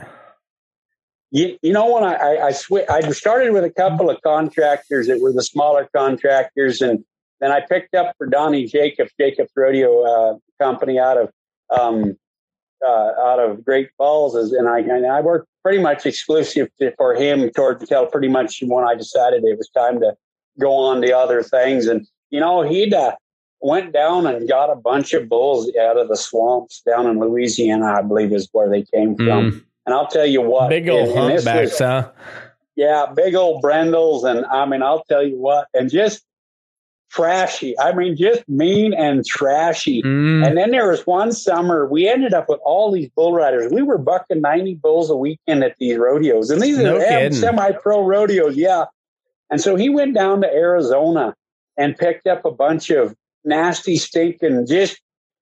You, 1.31 1.59
you 1.63 1.73
know, 1.73 1.93
when 1.93 2.05
I, 2.05 2.15
I, 2.15 2.47
I, 2.47 2.53
sw- 2.53 2.89
I 2.89 3.11
started 3.11 3.53
with 3.53 3.65
a 3.65 3.71
couple 3.71 4.09
of 4.09 4.23
contractors 4.23 5.09
that 5.09 5.21
were 5.21 5.33
the 5.33 5.43
smaller 5.43 5.89
contractors, 5.95 6.81
and 6.81 7.05
then 7.41 7.51
I 7.51 7.61
picked 7.61 7.95
up 7.95 8.15
for 8.17 8.27
Donnie 8.27 8.67
Jacobs, 8.67 9.11
Jacobs 9.21 9.51
Rodeo 9.55 10.03
uh, 10.05 10.39
Company 10.59 10.99
out 10.99 11.19
of 11.19 11.31
um, 11.71 12.17
uh, 12.87 13.13
out 13.19 13.39
of 13.41 13.65
Great 13.65 13.91
Falls, 13.97 14.35
is- 14.35 14.53
and 14.53 14.69
I 14.69 14.81
and 14.81 15.07
I 15.07 15.21
worked 15.21 15.49
pretty 15.63 15.79
much 15.81 16.05
exclusive 16.07 16.69
to, 16.81 16.93
for 16.97 17.15
him 17.15 17.49
toward 17.51 17.81
until 17.81 18.07
pretty 18.07 18.29
much 18.29 18.63
when 18.67 18.85
I 18.85 18.95
decided 18.95 19.45
it 19.45 19.57
was 19.57 19.69
time 19.71 20.01
to 20.01 20.15
go 20.61 20.73
on 20.75 21.01
to 21.03 21.13
other 21.17 21.43
things. 21.43 21.87
And 21.87 22.07
you 22.31 22.41
know, 22.41 22.63
he'd 22.63 22.93
uh, 22.93 23.15
went 23.61 23.93
down 23.93 24.27
and 24.27 24.47
got 24.49 24.71
a 24.71 24.77
bunch 24.77 25.13
of 25.15 25.29
bulls 25.29 25.71
out 25.81 25.97
of 25.97 26.09
the 26.09 26.17
swamps 26.17 26.83
down 26.83 27.07
in 27.07 27.19
Louisiana, 27.19 27.87
I 27.87 28.03
believe 28.03 28.33
is 28.33 28.49
where 28.53 28.69
they 28.69 28.83
came 28.83 29.17
from. 29.17 29.51
Mm, 29.53 29.65
And 29.87 29.95
I'll 29.95 30.07
tell 30.09 30.27
you 30.27 30.43
what, 30.43 30.69
big 30.69 30.89
old 30.89 31.09
and- 31.11 31.19
and 31.19 31.33
this 31.39 31.45
humpbacks, 31.47 31.71
was- 31.73 31.79
huh? 31.79 32.11
yeah, 32.77 33.07
big 33.15 33.35
old 33.35 33.63
brindles, 33.63 34.25
and 34.25 34.45
I 34.47 34.67
mean, 34.67 34.83
I'll 34.83 35.05
tell 35.05 35.23
you 35.23 35.39
what, 35.39 35.69
and 35.73 35.89
just 35.91 36.25
trashy. 37.15 37.79
I 37.79 37.95
mean, 37.95 38.17
just 38.17 38.49
mean 38.49 38.93
and 38.93 39.25
trashy. 39.25 40.03
Mm, 40.03 40.47
And 40.47 40.57
then 40.57 40.71
there 40.71 40.91
was 40.91 41.07
one 41.07 41.33
summer 41.33 41.87
we 41.87 42.09
ended 42.09 42.35
up 42.35 42.49
with 42.49 42.61
all 42.65 42.91
these 42.91 43.09
bull 43.11 43.33
riders. 43.33 43.73
We 43.73 43.83
were 43.83 43.99
bucking 43.99 44.41
ninety 44.41 44.75
bulls 44.75 45.11
a 45.11 45.17
weekend 45.17 45.63
at 45.65 45.77
these 45.79 45.97
rodeos, 45.97 46.51
and 46.51 46.61
these 46.61 46.79
No 46.79 46.97
are 46.97 47.33
semi-pro 47.33 48.05
rodeos, 48.05 48.57
yeah. 48.57 48.85
And 49.51 49.61
so 49.61 49.77
he 49.77 49.89
went 49.89 50.15
down 50.15 50.41
to 50.41 50.53
Arizona 50.53 51.35
and 51.77 51.97
picked 51.97 52.27
up 52.27 52.45
a 52.45 52.51
bunch 52.51 52.91
of 52.91 53.15
nasty, 53.45 53.97
stinking, 53.97 54.67
just 54.67 55.01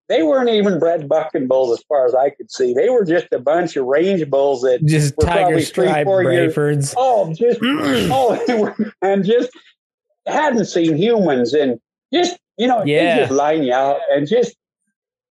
they 0.08 0.22
weren't 0.22 0.50
even 0.50 0.78
bred 0.78 1.08
bucking 1.08 1.46
bulls 1.46 1.78
as 1.78 1.84
far 1.88 2.04
as 2.06 2.14
I 2.14 2.30
could 2.30 2.50
see. 2.50 2.74
They 2.74 2.90
were 2.90 3.04
just 3.04 3.28
a 3.32 3.38
bunch 3.38 3.76
of 3.76 3.86
range 3.86 4.28
bulls 4.28 4.60
that 4.62 4.84
just 4.84 5.16
were 5.16 5.24
tiger 5.24 5.40
probably 5.40 5.64
three, 5.64 5.86
years. 6.32 6.54
Oh, 6.96 7.32
just 7.32 7.60
oh, 7.64 8.58
were, 8.58 8.92
and 9.02 9.24
just 9.24 9.50
hadn't 10.26 10.66
seen 10.66 10.96
humans, 10.96 11.52
and 11.54 11.80
just 12.12 12.38
you 12.58 12.66
know, 12.66 12.84
Yeah. 12.84 13.18
just 13.20 13.32
line 13.32 13.62
you 13.62 13.72
out, 13.72 14.00
and 14.10 14.26
just 14.28 14.54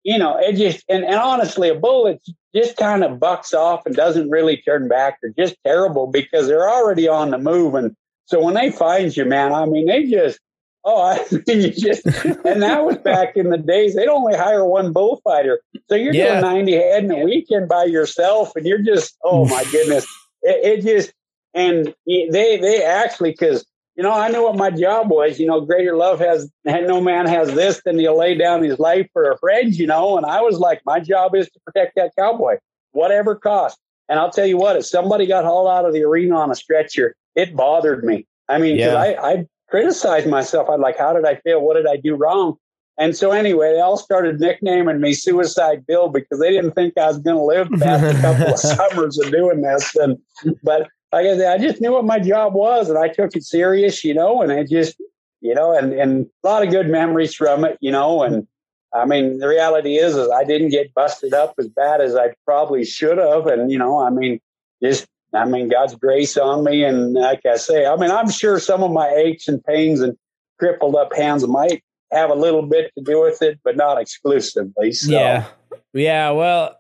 you 0.04 0.18
know, 0.18 0.38
it 0.38 0.54
just 0.56 0.84
and, 0.90 1.04
and 1.04 1.16
honestly, 1.16 1.70
a 1.70 1.76
bullet 1.76 2.22
just 2.56 2.78
kind 2.78 3.04
of 3.04 3.20
bucks 3.20 3.54
off 3.54 3.86
and 3.86 3.96
doesn't 3.96 4.30
really 4.30 4.58
turn 4.58 4.88
back 4.88 5.20
they're 5.22 5.32
just 5.38 5.56
terrible 5.64 6.08
because 6.08 6.48
they're 6.48 6.70
already 6.70 7.08
on 7.08 7.32
the 7.32 7.38
move, 7.38 7.76
and 7.76 7.96
so 8.26 8.40
when 8.44 8.54
they 8.54 8.72
find 8.72 9.16
you, 9.18 9.26
man, 9.26 9.54
I 9.54 9.66
mean, 9.66 9.88
they 9.88 10.06
just 10.06 10.40
oh, 10.86 11.02
I 11.02 11.26
mean, 11.32 11.62
you 11.62 11.72
just 11.72 12.06
and 12.46 12.62
that 12.64 12.86
was 12.86 12.98
back 12.98 13.36
in 13.36 13.50
the 13.50 13.58
days. 13.58 13.96
They'd 13.96 14.08
only 14.08 14.36
hire 14.36 14.66
one 14.66 14.94
bullfighter, 14.94 15.60
so 15.90 15.96
you're 15.96 16.14
Yeah. 16.14 16.30
doing 16.30 16.42
ninety 16.42 16.74
head 16.74 17.04
in 17.04 17.12
a 17.12 17.24
weekend 17.26 17.68
by 17.68 17.84
yourself, 17.86 18.56
and 18.56 18.66
you're 18.66 18.82
just 18.82 19.18
oh 19.24 19.46
my 19.46 19.64
goodness, 19.72 20.08
it, 20.42 20.80
it 20.80 20.82
just 20.84 21.14
and 21.54 21.94
they 22.08 22.58
they 22.58 22.84
actually 22.84 23.32
because 23.32 23.66
you 24.00 24.04
know 24.04 24.14
I 24.14 24.30
knew 24.30 24.44
what 24.44 24.56
my 24.56 24.72
job 24.72 25.10
was. 25.10 25.42
You 25.42 25.48
know, 25.48 25.60
greater 25.60 25.98
love 25.98 26.20
has 26.22 26.50
had 26.66 26.88
no 26.88 27.02
man 27.02 27.28
has 27.28 27.54
this 27.54 27.82
than 27.84 28.00
he'll 28.00 28.18
lay 28.18 28.34
down 28.34 28.64
his 28.64 28.80
life 28.80 29.10
for 29.12 29.30
a 29.30 29.38
friend. 29.40 29.76
You 29.76 29.88
know, 29.88 30.16
and 30.16 30.26
I 30.26 30.40
was 30.40 30.58
like, 30.58 30.80
my 30.86 31.02
job 31.02 31.36
is 31.36 31.50
to 31.50 31.60
protect 31.66 31.98
that 31.98 32.16
cowboy, 32.18 32.60
whatever 32.92 33.36
cost. 33.36 33.78
And 34.08 34.18
I'll 34.18 34.32
tell 34.32 34.46
you 34.46 34.56
what, 34.56 34.78
if 34.78 34.86
somebody 34.86 35.26
got 35.26 35.44
hauled 35.44 35.68
out 35.68 35.84
of 35.84 35.92
the 35.92 36.06
arena 36.06 36.38
on 36.38 36.50
a 36.50 36.56
stretcher, 36.56 37.14
it 37.36 37.58
bothered 37.58 38.06
me. 38.06 38.26
I 38.48 38.58
mean, 38.58 38.78
Yeah. 38.78 38.96
I, 38.96 39.32
I 39.32 39.46
criticized 39.68 40.28
myself. 40.28 40.70
I'm 40.70 40.80
like, 40.80 40.98
how 40.98 41.12
did 41.12 41.26
I 41.26 41.36
fail? 41.36 41.60
What 41.60 41.76
did 41.76 41.86
I 41.86 41.98
do 41.98 42.16
wrong? 42.16 42.56
And 42.98 43.18
so 43.18 43.32
anyway, 43.32 43.74
they 43.74 43.82
all 43.82 43.98
started 43.98 44.40
nicknaming 44.40 45.02
me 45.02 45.12
Suicide 45.12 45.86
Bill 45.86 46.08
because 46.08 46.40
they 46.40 46.52
didn't 46.52 46.72
think 46.72 46.98
I 46.98 47.08
was 47.08 47.18
going 47.18 47.36
to 47.36 47.44
live 47.44 47.68
past 47.82 48.18
a 48.18 48.22
couple 48.22 48.54
of 48.54 48.60
summers 48.94 49.20
of 49.20 49.30
doing 49.30 49.62
this. 49.62 49.94
And 49.98 50.18
but 50.64 50.88
like 51.12 51.26
I 51.26 51.38
said, 51.38 51.60
I 51.60 51.64
just 51.64 51.82
knew 51.82 51.94
what 51.94 52.06
my 52.06 52.20
job 52.20 52.54
was, 52.54 52.90
and 52.90 52.98
I 52.98 53.08
took 53.08 53.36
it 53.36 53.44
serious, 53.44 54.04
you 54.04 54.14
know. 54.14 54.42
And 54.42 54.52
I 54.52 54.64
just, 54.64 54.96
you 55.42 55.56
know, 55.56 55.76
and 55.76 55.94
and 55.94 56.28
a 56.44 56.48
lot 56.48 56.64
of 56.64 56.70
good 56.70 56.88
memories 56.88 57.34
from 57.34 57.66
it, 57.66 57.78
you 57.82 57.92
know. 57.92 58.24
And 58.24 58.48
I 58.94 59.06
mean, 59.06 59.40
the 59.40 59.48
reality 59.48 59.98
is, 59.98 60.16
is 60.16 60.30
I 60.30 60.44
didn't 60.44 60.70
get 60.70 60.94
busted 60.94 61.34
up 61.34 61.56
as 61.58 61.68
bad 61.68 62.02
as 62.02 62.16
I 62.16 62.34
probably 62.46 62.86
should 62.86 63.18
have, 63.18 63.48
and 63.48 63.72
you 63.72 63.78
know, 63.78 64.00
I 64.00 64.10
mean, 64.10 64.40
just 64.84 65.08
I 65.34 65.46
mean, 65.46 65.70
God's 65.70 65.96
grace 65.96 66.38
on 66.38 66.64
me, 66.64 66.84
and 66.84 67.14
like 67.14 67.46
I 67.46 67.58
say, 67.58 67.86
I 67.86 67.96
mean, 67.96 68.12
I'm 68.12 68.30
sure 68.30 68.60
some 68.60 68.84
of 68.84 68.92
my 68.92 69.10
aches 69.10 69.48
and 69.48 69.64
pains 69.64 70.02
and 70.02 70.18
crippled 70.60 70.96
up 70.96 71.16
hands 71.16 71.48
might 71.48 71.84
have 72.12 72.30
a 72.30 72.36
little 72.36 72.64
bit 72.64 72.92
to 72.98 73.04
do 73.04 73.22
with 73.22 73.42
it, 73.42 73.60
but 73.64 73.78
not 73.78 74.00
exclusively. 74.00 74.92
So. 74.92 75.12
Yeah, 75.12 75.46
yeah. 75.94 76.32
Well, 76.32 76.76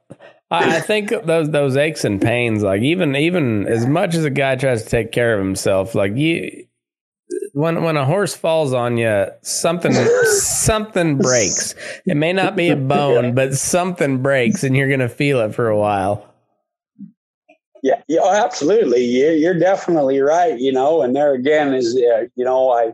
I, 0.51 0.79
think 0.81 1.09
those 1.09 1.49
those 1.49 1.77
aches 1.77 2.03
and 2.03 2.21
pains, 2.21 2.63
like 2.63 2.81
even 2.81 3.15
even 3.15 3.67
as 3.67 3.85
much 3.85 4.15
as 4.15 4.25
a 4.25 4.29
guy 4.29 4.55
tries 4.55 4.83
to 4.83 4.89
take 4.89 5.11
care 5.11 5.33
of 5.37 5.45
himself, 5.45 5.95
like 5.95 6.15
you, 6.15 6.65
when 7.53 7.83
when 7.83 7.97
a 7.97 8.05
horse 8.05 8.35
falls 8.35 8.73
on 8.73 8.97
you, 8.97 9.27
something 9.41 9.93
something 10.25 11.17
breaks. 11.17 11.75
It 12.05 12.17
may 12.17 12.33
not 12.33 12.55
be 12.55 12.69
a 12.69 12.75
bone, 12.75 13.35
but 13.35 13.55
something 13.55 14.21
breaks, 14.21 14.63
and 14.63 14.75
you're 14.75 14.89
gonna 14.89 15.09
feel 15.09 15.39
it 15.41 15.53
for 15.53 15.67
a 15.67 15.77
while. 15.77 16.25
Yeah, 17.81 18.01
yeah, 18.09 18.19
oh, 18.21 18.33
absolutely. 18.33 19.05
You're, 19.05 19.33
you're 19.33 19.59
definitely 19.59 20.19
right. 20.19 20.59
You 20.59 20.73
know, 20.73 21.01
and 21.01 21.15
there 21.15 21.33
again 21.33 21.73
is, 21.73 21.95
uh, 21.95 22.25
you 22.35 22.43
know, 22.43 22.71
I, 22.71 22.93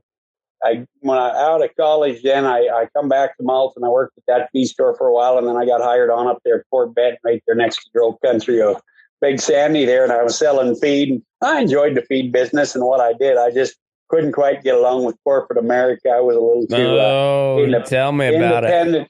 I 0.66 0.86
when 1.02 1.18
I 1.18 1.30
out 1.30 1.64
of 1.64 1.70
college, 1.78 2.24
then 2.24 2.46
I, 2.46 2.68
I 2.74 2.88
come 2.96 3.08
back 3.08 3.38
to 3.38 3.44
Malton. 3.44 3.84
I 3.84 3.90
worked 3.90 4.18
at 4.18 4.24
that 4.28 4.50
feed 4.52 4.66
store 4.66 4.96
for 4.98 5.08
a 5.08 5.14
while, 5.14 5.38
and 5.38 5.48
then 5.48 5.56
I 5.56 5.66
got 5.66 5.82
hired 5.82 6.10
on 6.10 6.28
up 6.28 6.40
there 6.44 6.60
at 6.60 6.66
Fort 6.70 6.96
Benton, 6.96 7.18
right 7.24 7.44
there 7.46 7.56
next 7.56 7.78
to 7.84 7.90
Grove 7.94 8.16
Country 8.24 8.62
of 8.62 8.82
Big 9.22 9.40
Sandy 9.40 9.86
there, 9.86 10.04
and 10.04 10.12
I 10.12 10.24
was 10.24 10.38
selling 10.38 10.76
feed. 10.76 11.10
And 11.10 11.24
I 11.42 11.62
enjoyed 11.62 11.96
the 11.96 12.02
feed 12.02 12.32
business 12.32 12.76
and 12.76 12.84
what 12.84 13.00
I 13.00 13.14
did. 13.14 13.38
I 13.38 13.52
just 13.52 13.76
couldn't 14.10 14.34
quite 14.34 14.64
get 14.64 14.76
along 14.76 15.04
with 15.06 15.16
corporate 15.24 15.58
America. 15.60 16.10
I 16.10 16.20
was 16.20 16.36
a 16.36 16.40
little 16.40 16.68
too 16.68 17.00
uh, 17.00 17.04
Oh, 17.04 17.58
indep- 17.60 17.86
tell 17.86 18.12
me 18.12 18.36
about 18.36 18.64
it. 18.66 19.08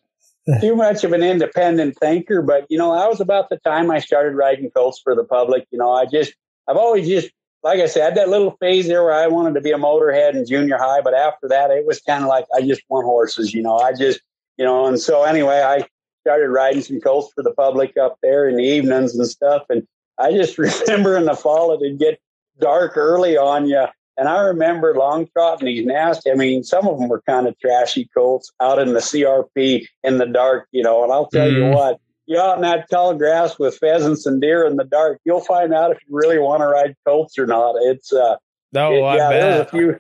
too 0.62 0.76
much 0.76 1.04
of 1.04 1.12
an 1.12 1.24
independent 1.24 1.98
thinker. 2.00 2.42
But 2.42 2.66
you 2.70 2.78
know, 2.78 2.94
that 2.96 3.10
was 3.10 3.20
about 3.20 3.50
the 3.50 3.58
time 3.58 3.90
I 3.92 4.00
started 4.00 4.36
riding 4.36 4.70
colts 4.72 5.00
for 5.04 5.16
the 5.16 5.24
public. 5.24 5.66
You 5.72 5.80
know, 5.80 5.92
I 5.92 6.06
just, 6.06 6.34
I've 6.68 6.78
always 6.78 7.08
just, 7.08 7.30
like 7.66 7.80
I 7.80 7.88
said, 7.88 8.04
I 8.04 8.06
had 8.06 8.16
that 8.18 8.30
little 8.30 8.52
phase 8.62 8.88
there 8.88 9.04
where 9.04 9.16
I 9.16 9.26
wanted 9.26 9.56
to 9.56 9.62
be 9.62 9.72
a 9.72 9.78
motorhead 9.78 10.36
in 10.36 10.46
junior 10.46 10.78
high. 10.78 11.02
But 11.02 11.16
after 11.16 11.48
that, 11.48 11.72
it 11.72 11.88
was 11.88 12.00
kind 12.00 12.24
of 12.24 12.30
like 12.30 12.46
I 12.56 12.62
just 12.62 12.84
want 12.90 13.06
horses. 13.06 13.56
You 13.56 13.64
know, 13.64 13.78
I 13.78 13.92
just, 13.92 14.22
you 14.58 14.64
know, 14.64 14.86
and 14.86 15.00
so 15.00 15.24
anyway, 15.24 15.62
I 15.62 15.84
started 16.22 16.50
riding 16.50 16.84
some 16.84 17.02
colts 17.02 17.34
for 17.34 17.42
the 17.42 17.54
public 17.56 17.98
up 17.98 18.20
there 18.22 18.48
in 18.48 18.56
the 18.56 18.64
evenings 18.64 19.16
and 19.16 19.28
stuff. 19.28 19.64
And 19.70 19.82
I 20.20 20.32
just 20.32 20.58
remember 20.88 21.18
in 21.18 21.26
the 21.26 21.34
fall 21.34 21.72
it'd 21.74 21.98
get 21.98 22.20
dark 22.60 22.98
early 22.98 23.36
on 23.36 23.68
you. 23.68 23.86
And 24.18 24.30
I 24.30 24.42
remember 24.42 24.94
long 24.94 25.28
trotting 25.34 25.66
these 25.66 25.86
nasty. 25.88 26.30
I 26.32 26.36
mean, 26.36 26.64
some 26.64 26.88
of 26.88 27.00
them 27.00 27.10
were 27.10 27.24
kind 27.28 27.48
of 27.48 27.60
trashy 27.60 28.08
colts 28.16 28.52
out 28.62 28.78
in 28.78 28.94
the 28.94 29.00
CRP 29.00 29.88
in 30.04 30.20
the 30.20 30.28
dark, 30.28 30.68
you 30.72 30.84
know. 30.84 31.04
And 31.04 31.12
I'll 31.12 31.28
tell 31.28 31.52
you 31.52 31.64
Mhm. 31.64 31.74
what, 31.74 32.00
you're 32.28 32.42
out 32.42 32.56
in 32.58 32.62
that 32.64 32.90
tall 32.90 33.14
grass 33.16 33.58
with 33.60 33.78
pheasants 33.78 34.26
and 34.26 34.42
deer 34.42 34.66
in 34.66 34.76
the 34.76 34.84
dark, 34.84 35.20
you'll 35.26 35.42
find 35.42 35.74
out 35.74 35.92
if 35.92 35.98
you 36.08 36.16
really 36.16 36.40
want 36.40 36.62
to 36.62 36.68
ride 36.68 36.96
colts 37.06 37.38
or 37.38 37.46
not. 37.46 37.76
It's 37.82 38.12
uh, 38.12 38.36
Oh, 38.76 38.94
it- 38.94 39.02
I 39.04 39.16
yeah, 39.18 39.30
there's 39.30 39.60
a 39.62 39.66
few, 39.66 40.00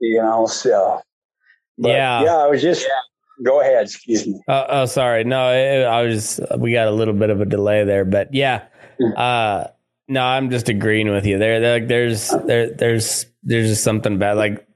you 0.00 0.20
know. 0.22 0.46
So, 0.46 1.00
but, 1.78 1.88
Yeah. 1.90 2.22
yeah, 2.24 2.36
I 2.36 2.46
was 2.48 2.60
just. 2.62 2.86
Go 3.42 3.62
ahead, 3.62 3.84
excuse 3.84 4.26
me. 4.26 4.38
Oh, 4.48 4.66
oh, 4.68 4.84
sorry. 4.84 5.24
No, 5.24 5.50
it, 5.54 5.84
I 5.86 6.02
was. 6.02 6.38
We 6.58 6.72
got 6.74 6.88
a 6.88 6.90
little 6.90 7.14
bit 7.14 7.30
of 7.30 7.40
a 7.40 7.46
delay 7.46 7.84
there, 7.84 8.04
but 8.04 8.34
yeah. 8.34 8.64
Uh, 9.16 9.64
no, 10.08 10.22
I'm 10.22 10.50
just 10.50 10.68
agreeing 10.68 11.08
with 11.10 11.24
you. 11.24 11.38
There, 11.38 11.58
there 11.58 11.78
like, 11.80 11.88
there's, 11.88 12.28
there, 12.44 12.70
there's, 12.74 13.24
there's 13.42 13.68
just 13.70 13.82
something 13.82 14.18
bad. 14.18 14.36
Like 14.36 14.66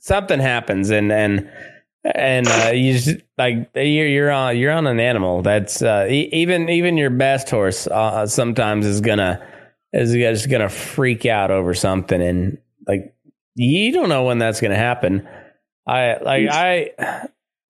something 0.00 0.40
happens, 0.40 0.90
and 0.90 1.10
and 1.10 1.50
and 2.14 2.48
uh, 2.48 2.70
you 2.72 2.98
just 2.98 3.20
like 3.36 3.70
you're 3.74 4.06
you're 4.06 4.30
on 4.30 4.56
you're 4.56 4.72
on 4.72 4.86
an 4.86 5.00
animal. 5.00 5.42
That's 5.42 5.82
uh, 5.82 6.06
even 6.08 6.68
even 6.68 6.96
your 6.96 7.10
best 7.10 7.50
horse 7.50 7.86
uh, 7.86 8.26
sometimes 8.26 8.86
is 8.86 9.00
gonna 9.00 9.46
is 9.92 10.12
just 10.12 10.50
gonna 10.50 10.68
freak 10.68 11.26
out 11.26 11.50
over 11.50 11.74
something, 11.74 12.20
and 12.20 12.58
like 12.86 13.14
you 13.54 13.92
don't 13.92 14.08
know 14.08 14.24
when 14.24 14.38
that's 14.38 14.60
gonna 14.60 14.76
happen. 14.76 15.28
I 15.86 16.18
like 16.22 16.48
I. 16.50 16.90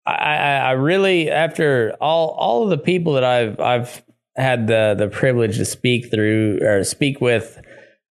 I, 0.06 0.14
I 0.14 0.56
I 0.56 0.70
really 0.70 1.30
after 1.30 1.94
all 2.00 2.30
all 2.30 2.64
of 2.64 2.70
the 2.70 2.78
people 2.78 3.12
that 3.12 3.24
I've 3.24 3.60
I've 3.60 4.02
had 4.36 4.66
the 4.66 4.94
the 4.96 5.08
privilege 5.08 5.58
to 5.58 5.66
speak 5.66 6.10
through 6.10 6.60
or 6.62 6.82
speak 6.84 7.20
with, 7.20 7.60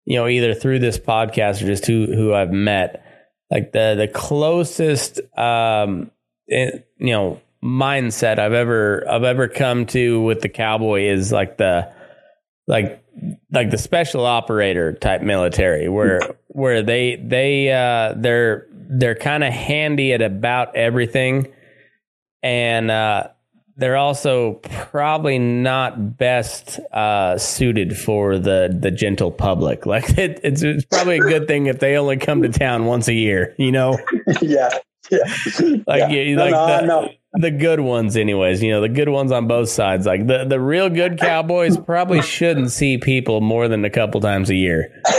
you 0.06 0.16
know, 0.16 0.26
either 0.26 0.54
through 0.54 0.78
this 0.78 0.98
podcast 0.98 1.62
or 1.62 1.66
just 1.66 1.84
who 1.84 2.06
who 2.06 2.32
I've 2.32 2.50
met, 2.52 3.04
like 3.52 3.72
the 3.72 3.94
the 3.96 4.08
closest 4.08 5.20
um 5.38 6.10
you 6.48 6.82
know 6.98 7.40
mindset 7.62 8.38
I've 8.38 8.54
ever 8.54 9.08
I've 9.08 9.22
ever 9.24 9.46
come 9.46 9.86
to 9.86 10.20
with 10.22 10.40
the 10.40 10.48
cowboy 10.48 11.02
is 11.02 11.30
like 11.30 11.58
the 11.58 11.92
like 12.66 13.04
like 13.52 13.70
the 13.70 13.78
special 13.78 14.24
operator 14.24 14.94
type 14.94 15.20
military 15.20 15.88
where 15.88 16.20
where 16.48 16.82
they 16.82 17.16
they 17.16 17.70
uh 17.70 18.14
they're 18.16 18.66
they're 18.72 19.14
kind 19.14 19.44
of 19.44 19.52
handy 19.52 20.12
at 20.12 20.22
about 20.22 20.74
everything. 20.74 21.52
And 22.42 22.90
uh 22.90 23.28
they're 23.76 23.96
also 23.96 24.54
probably 24.90 25.38
not 25.38 26.18
best 26.18 26.78
uh, 26.92 27.38
suited 27.38 27.96
for 27.96 28.38
the 28.38 28.76
the 28.78 28.90
gentle 28.90 29.30
public. 29.30 29.86
Like 29.92 30.16
it, 30.16 30.40
it's, 30.42 30.62
it's 30.62 30.86
probably 30.86 31.16
a 31.16 31.20
good 31.20 31.46
thing 31.46 31.66
if 31.66 31.78
they 31.78 31.98
only 31.98 32.16
come 32.16 32.40
to 32.42 32.48
town 32.48 32.86
once 32.86 33.08
a 33.08 33.12
year. 33.12 33.54
You 33.58 33.72
know, 33.72 33.98
yeah, 34.40 34.70
yeah. 35.10 35.18
like 35.86 36.00
yeah. 36.00 36.08
you, 36.08 36.36
like 36.36 36.52
no, 36.52 36.66
the, 36.66 36.86
no. 36.86 37.08
the 37.34 37.50
good 37.50 37.80
ones, 37.80 38.16
anyways. 38.16 38.62
You 38.62 38.70
know, 38.70 38.80
the 38.80 38.88
good 38.88 39.10
ones 39.10 39.32
on 39.32 39.48
both 39.48 39.68
sides. 39.68 40.06
Like 40.06 40.26
the 40.26 40.46
the 40.46 40.58
real 40.58 40.88
good 40.88 41.18
cowboys 41.18 41.76
probably 41.76 42.22
shouldn't 42.22 42.70
see 42.70 42.96
people 42.96 43.42
more 43.42 43.68
than 43.68 43.84
a 43.84 43.90
couple 43.90 44.22
times 44.22 44.48
a 44.48 44.54
year. 44.54 45.02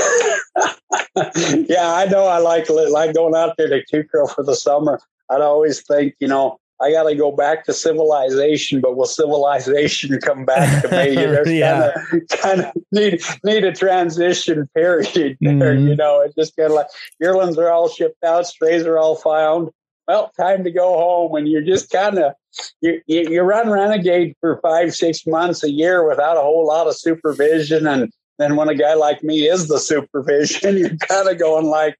yeah, 1.15 1.93
I 1.93 2.07
know. 2.09 2.25
I 2.25 2.39
like 2.39 2.67
like 2.69 3.13
going 3.13 3.35
out 3.35 3.55
there 3.57 3.69
to 3.69 3.83
Tuco 3.93 4.33
for 4.33 4.43
the 4.43 4.55
summer. 4.55 4.99
I'd 5.29 5.41
always 5.41 5.81
think, 5.81 6.15
you 6.19 6.27
know, 6.27 6.59
I 6.83 6.91
got 6.91 7.03
to 7.03 7.15
go 7.15 7.31
back 7.31 7.63
to 7.65 7.73
civilization, 7.73 8.81
but 8.81 8.95
will 8.97 9.05
civilization 9.05 10.19
come 10.19 10.45
back 10.45 10.81
to 10.83 10.89
me? 10.89 11.15
There's 11.15 11.49
Yeah. 11.51 11.91
kind 12.29 12.61
of 12.61 12.71
need 12.91 13.21
need 13.43 13.63
a 13.63 13.71
transition 13.73 14.67
period 14.75 15.37
there. 15.41 15.75
Mhm. 15.75 15.87
You 15.89 15.95
know, 15.95 16.21
it's 16.21 16.35
just 16.35 16.55
kind 16.55 16.69
of 16.69 16.75
like 16.75 16.87
yearlings 17.19 17.57
are 17.57 17.69
all 17.71 17.89
shipped 17.89 18.23
out, 18.23 18.45
strays 18.47 18.85
are 18.85 18.97
all 18.99 19.15
found. 19.15 19.69
Well, 20.07 20.31
time 20.37 20.65
to 20.65 20.71
go 20.71 20.93
home, 20.97 21.35
and 21.35 21.47
you're 21.47 21.61
just 21.61 21.89
kind 21.89 22.17
of 22.19 22.33
you, 22.81 23.01
you 23.07 23.29
you 23.29 23.41
run 23.41 23.69
renegade 23.69 24.35
for 24.41 24.59
five 24.61 24.93
six 24.93 25.25
months 25.25 25.63
a 25.63 25.71
year 25.71 26.07
without 26.07 26.35
a 26.37 26.41
whole 26.41 26.67
lot 26.67 26.87
of 26.87 26.97
supervision, 26.97 27.87
and 27.87 28.11
then 28.39 28.55
when 28.57 28.67
a 28.67 28.75
guy 28.75 28.95
like 28.95 29.23
me 29.23 29.47
is 29.47 29.67
the 29.69 29.79
supervision, 29.79 30.77
you're 30.79 30.97
kind 30.97 31.29
of 31.29 31.39
going 31.39 31.67
like 31.67 31.95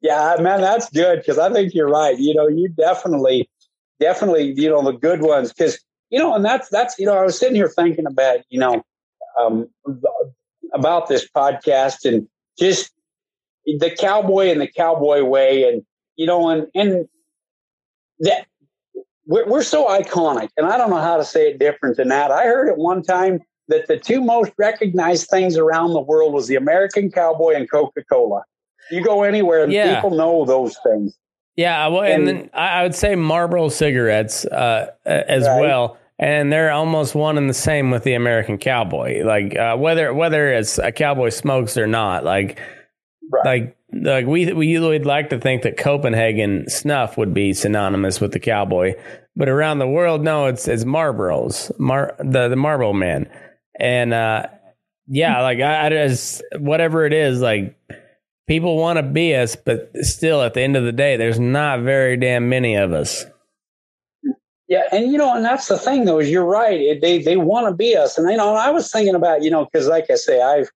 Yeah, 0.00 0.36
man, 0.40 0.60
that's 0.60 0.90
good 0.90 1.20
because 1.20 1.38
I 1.38 1.50
think 1.52 1.74
you're 1.74 1.88
right. 1.88 2.16
You 2.18 2.34
know, 2.34 2.46
you 2.46 2.68
definitely, 2.68 3.48
definitely, 4.00 4.52
you 4.56 4.68
know, 4.68 4.82
the 4.82 4.92
good 4.92 5.22
ones 5.22 5.52
because 5.52 5.78
you 6.10 6.18
know, 6.18 6.34
and 6.34 6.44
that's 6.44 6.68
that's 6.68 6.98
you 6.98 7.06
know, 7.06 7.16
I 7.16 7.22
was 7.22 7.38
sitting 7.38 7.56
here 7.56 7.68
thinking 7.68 8.06
about 8.06 8.38
you 8.48 8.60
know, 8.60 8.82
um, 9.40 9.68
about 10.72 11.08
this 11.08 11.28
podcast 11.28 12.04
and 12.04 12.28
just 12.58 12.92
the 13.66 13.90
cowboy 13.98 14.50
and 14.50 14.60
the 14.60 14.68
cowboy 14.68 15.22
way, 15.24 15.68
and 15.68 15.82
you 16.16 16.26
know, 16.26 16.48
and 16.48 16.66
and 16.74 17.08
that 18.20 18.46
we're, 19.26 19.46
we're 19.48 19.62
so 19.62 19.86
iconic, 19.86 20.50
and 20.56 20.66
I 20.66 20.76
don't 20.76 20.90
know 20.90 21.00
how 21.00 21.16
to 21.16 21.24
say 21.24 21.48
it 21.48 21.58
different 21.58 21.96
than 21.96 22.08
that. 22.08 22.30
I 22.30 22.44
heard 22.44 22.68
at 22.68 22.76
one 22.78 23.02
time 23.02 23.40
that 23.68 23.88
the 23.88 23.96
two 23.98 24.20
most 24.20 24.52
recognized 24.58 25.28
things 25.30 25.56
around 25.56 25.94
the 25.94 26.00
world 26.00 26.34
was 26.34 26.46
the 26.48 26.56
American 26.56 27.10
cowboy 27.10 27.54
and 27.54 27.70
Coca 27.70 28.04
Cola. 28.04 28.42
You 28.90 29.02
go 29.02 29.22
anywhere 29.22 29.64
and 29.64 29.72
Yeah. 29.72 29.94
people 29.94 30.10
know 30.10 30.44
those 30.44 30.76
things. 30.86 31.16
Yeah, 31.56 31.86
well, 31.88 32.02
and, 32.02 32.28
And- 32.28 32.28
then 32.28 32.50
I 32.52 32.82
would 32.82 32.94
say 32.94 33.14
Marlboro 33.14 33.68
cigarettes 33.68 34.44
uh, 34.44 34.90
as 35.04 35.46
Right. 35.46 35.60
well, 35.60 35.98
and 36.18 36.52
they're 36.52 36.72
almost 36.72 37.14
one 37.14 37.38
and 37.38 37.48
the 37.48 37.54
same 37.54 37.90
with 37.90 38.02
the 38.04 38.14
American 38.14 38.58
cowboy. 38.58 39.22
Like 39.24 39.56
uh, 39.56 39.76
whether 39.76 40.12
whether 40.12 40.48
it's 40.52 40.78
a 40.78 40.90
cowboy 40.92 41.28
smokes 41.30 41.76
or 41.76 41.86
not, 41.86 42.24
like 42.24 42.58
Right. 43.30 43.44
like 43.46 43.76
like 43.92 44.26
we 44.26 44.52
we 44.52 44.78
would 44.78 45.06
like 45.06 45.30
to 45.30 45.38
think 45.38 45.62
that 45.62 45.76
Copenhagen 45.76 46.68
snuff 46.68 47.16
would 47.16 47.32
be 47.32 47.52
synonymous 47.52 48.20
with 48.20 48.32
the 48.32 48.40
cowboy, 48.40 48.94
but 49.36 49.48
around 49.48 49.78
the 49.78 49.86
world, 49.88 50.22
no, 50.24 50.46
it's 50.46 50.66
it's 50.68 50.84
Marlboros, 50.84 51.70
Mar 51.78 52.16
the 52.18 52.48
the 52.48 52.56
Marlboro 52.56 52.92
man, 52.92 53.28
and 53.78 54.12
uh, 54.12 54.46
yeah, 55.06 55.40
like 55.42 55.60
I, 55.60 55.86
I 55.86 55.88
just 55.90 56.42
whatever 56.58 57.06
it 57.06 57.12
is, 57.12 57.40
like 57.40 57.76
people 58.46 58.76
want 58.76 58.98
to 58.98 59.02
be 59.02 59.34
us, 59.34 59.56
but 59.56 59.90
still, 59.98 60.42
at 60.42 60.54
the 60.54 60.62
end 60.62 60.76
of 60.76 60.84
the 60.84 60.92
day, 60.92 61.16
there's 61.16 61.40
not 61.40 61.80
very 61.80 62.16
damn 62.16 62.48
many 62.48 62.76
of 62.76 62.92
us. 62.92 63.24
Yeah, 64.66 64.84
and 64.92 65.12
you 65.12 65.18
know, 65.18 65.34
and 65.34 65.44
that's 65.44 65.68
the 65.68 65.78
thing 65.78 66.06
though, 66.06 66.18
is 66.18 66.30
you're 66.30 66.44
right. 66.44 66.80
It, 66.80 67.00
they 67.02 67.18
they 67.22 67.36
want 67.36 67.68
to 67.68 67.74
be 67.74 67.96
us, 67.96 68.16
and 68.16 68.30
you 68.30 68.36
know, 68.36 68.50
and 68.50 68.58
I 68.58 68.70
was 68.70 68.90
thinking 68.90 69.14
about 69.14 69.42
you 69.42 69.50
know, 69.50 69.64
because 69.64 69.88
like 69.88 70.10
I 70.10 70.14
say, 70.14 70.40
I've 70.40 70.70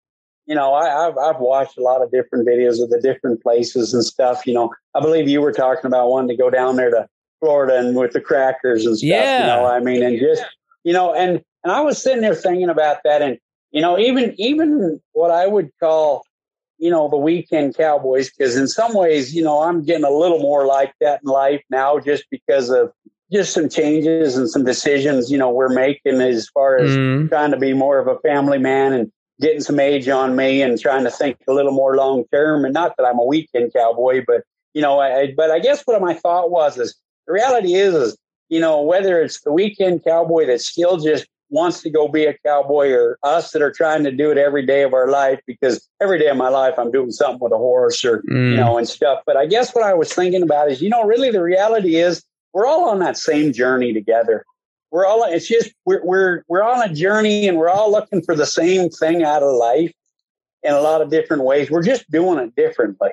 you 0.48 0.56
know, 0.56 0.74
I, 0.74 1.08
I've 1.08 1.18
I've 1.18 1.40
watched 1.40 1.78
a 1.78 1.82
lot 1.82 2.02
of 2.02 2.12
different 2.12 2.48
videos 2.48 2.82
of 2.82 2.90
the 2.90 3.00
different 3.02 3.42
places 3.42 3.94
and 3.94 4.04
stuff. 4.04 4.46
You 4.48 4.54
know, 4.54 4.74
I 4.96 5.02
believe 5.02 5.28
you 5.28 5.42
were 5.42 5.52
talking 5.52 5.86
about 5.86 6.10
wanting 6.10 6.30
to 6.30 6.36
go 6.36 6.50
down 6.50 6.76
there 6.76 6.90
to 6.90 7.08
Florida 7.40 7.78
and 7.78 7.96
with 7.96 8.14
the 8.14 8.22
crackers 8.22 8.86
and 8.86 8.98
stuff. 8.98 9.08
Yeah. 9.08 9.40
You 9.42 9.46
know, 9.48 9.68
I 9.68 9.80
mean, 9.80 10.04
and 10.04 10.20
just 10.20 10.44
you 10.84 10.94
know, 10.94 11.14
and 11.14 11.42
and 11.64 11.72
I 11.72 11.82
was 11.82 12.02
sitting 12.02 12.22
there 12.22 12.36
thinking 12.36 12.70
about 12.70 12.98
that, 13.04 13.22
and 13.22 13.38
you 13.72 13.82
know, 13.82 14.00
even 14.00 14.34
even 14.38 15.00
what 15.14 15.32
I 15.32 15.46
would 15.46 15.70
call 15.80 16.24
you 16.78 16.90
know 16.90 17.10
the 17.10 17.18
weekend 17.18 17.76
cowboys, 17.76 18.30
because 18.30 18.56
in 18.56 18.68
some 18.68 18.94
ways, 18.94 19.34
you 19.36 19.44
know, 19.44 19.62
I'm 19.62 19.84
getting 19.84 20.06
a 20.06 20.10
little 20.10 20.40
more 20.40 20.66
like 20.66 20.94
that 21.02 21.22
in 21.24 21.30
life 21.30 21.62
now, 21.70 22.00
just 22.00 22.26
because 22.30 22.70
of 22.70 22.92
just 23.32 23.54
some 23.54 23.70
changes 23.70 24.38
and 24.38 24.50
some 24.50 24.64
decisions, 24.64 25.32
you 25.32 25.38
know, 25.38 25.50
we're 25.50 25.70
making 25.70 26.22
as 26.22 26.48
far 26.50 26.78
as 26.78 26.92
Mm. 26.96 27.30
trying 27.30 27.52
to 27.52 27.58
be 27.58 27.74
more 27.74 27.98
of 27.98 28.08
a 28.08 28.20
family 28.20 28.60
man 28.60 28.94
and 28.94 29.12
getting 29.42 29.62
some 29.62 29.80
age 29.80 30.08
on 30.08 30.36
me 30.36 30.62
and 30.62 30.80
trying 30.80 31.04
to 31.04 31.12
think 31.12 31.38
a 31.48 31.54
little 31.54 31.72
more 31.72 31.96
long 31.96 32.24
term. 32.32 32.64
And 32.64 32.74
not 32.74 32.96
that 32.98 33.06
I'm 33.06 33.20
a 33.20 33.26
weekend 33.26 33.74
cowboy, 33.74 34.24
but 34.26 34.44
you 34.74 34.82
know, 34.82 35.00
I, 35.00 35.34
but 35.36 35.52
I 35.52 35.60
guess 35.60 35.82
what 35.86 36.00
my 36.02 36.14
thought 36.14 36.52
was 36.52 36.78
is 36.78 36.96
the 37.28 37.34
reality 37.34 37.74
is, 37.74 37.94
is 37.96 38.18
you 38.50 38.60
know, 38.60 38.82
whether 38.82 39.22
it's 39.22 39.42
the 39.42 39.52
weekend 39.52 40.04
cowboy 40.04 40.46
that 40.46 40.62
still 40.62 40.98
just 40.98 41.26
wants 41.50 41.82
to 41.84 41.90
go 41.90 42.08
be 42.08 42.26
a 42.26 42.36
cowboy 42.46 42.90
or 42.92 43.18
us 43.24 43.52
that 43.52 43.62
are 43.62 43.72
trying 43.72 44.04
to 44.04 44.12
do 44.12 44.32
it 44.32 44.38
every 44.38 44.66
day 44.66 44.82
of 44.84 44.94
our 44.94 45.08
life 45.10 45.40
because 45.46 45.88
every 46.02 46.18
day 46.20 46.28
of 46.28 46.38
my 46.38 46.50
life 46.50 46.74
I'm 46.78 46.92
doing 46.92 47.12
something 47.12 47.40
with 47.40 47.52
a 47.54 47.58
horse 47.58 48.04
or 48.04 48.22
Mm. 48.30 48.52
you 48.52 48.58
know 48.58 48.78
and 48.78 48.88
stuff. 48.88 49.22
But 49.26 49.38
I 49.38 49.46
guess 49.46 49.74
what 49.76 49.84
I 49.86 49.94
was 49.94 50.12
thinking 50.14 50.42
about 50.42 50.72
is, 50.72 50.82
you 50.82 50.90
know, 50.90 51.04
really 51.04 51.30
the 51.32 51.44
reality 51.44 51.98
is 51.98 52.24
we're 52.54 52.66
all 52.66 52.90
on 52.90 53.00
that 53.00 53.18
same 53.18 53.54
journey 53.54 53.94
together. 53.94 54.44
We're 54.92 55.06
all 55.06 55.24
it's 55.26 55.48
just 55.48 55.72
we're 55.86 56.04
we're 56.04 56.44
we're 56.48 56.64
on 56.64 56.82
a 56.90 56.94
journey 56.94 57.48
and 57.48 57.58
we're 57.58 57.70
all 57.70 57.92
looking 57.92 58.22
for 58.24 58.36
the 58.36 58.46
same 58.46 58.90
thing 58.90 59.24
out 59.24 59.44
of 59.44 59.54
life 59.56 59.92
in 60.64 60.74
a 60.74 60.82
lot 60.82 61.02
of 61.02 61.10
different 61.12 61.44
ways. 61.44 61.70
We're 61.70 61.84
just 61.84 62.10
doing 62.10 62.40
it 62.40 62.56
differently. 62.56 63.10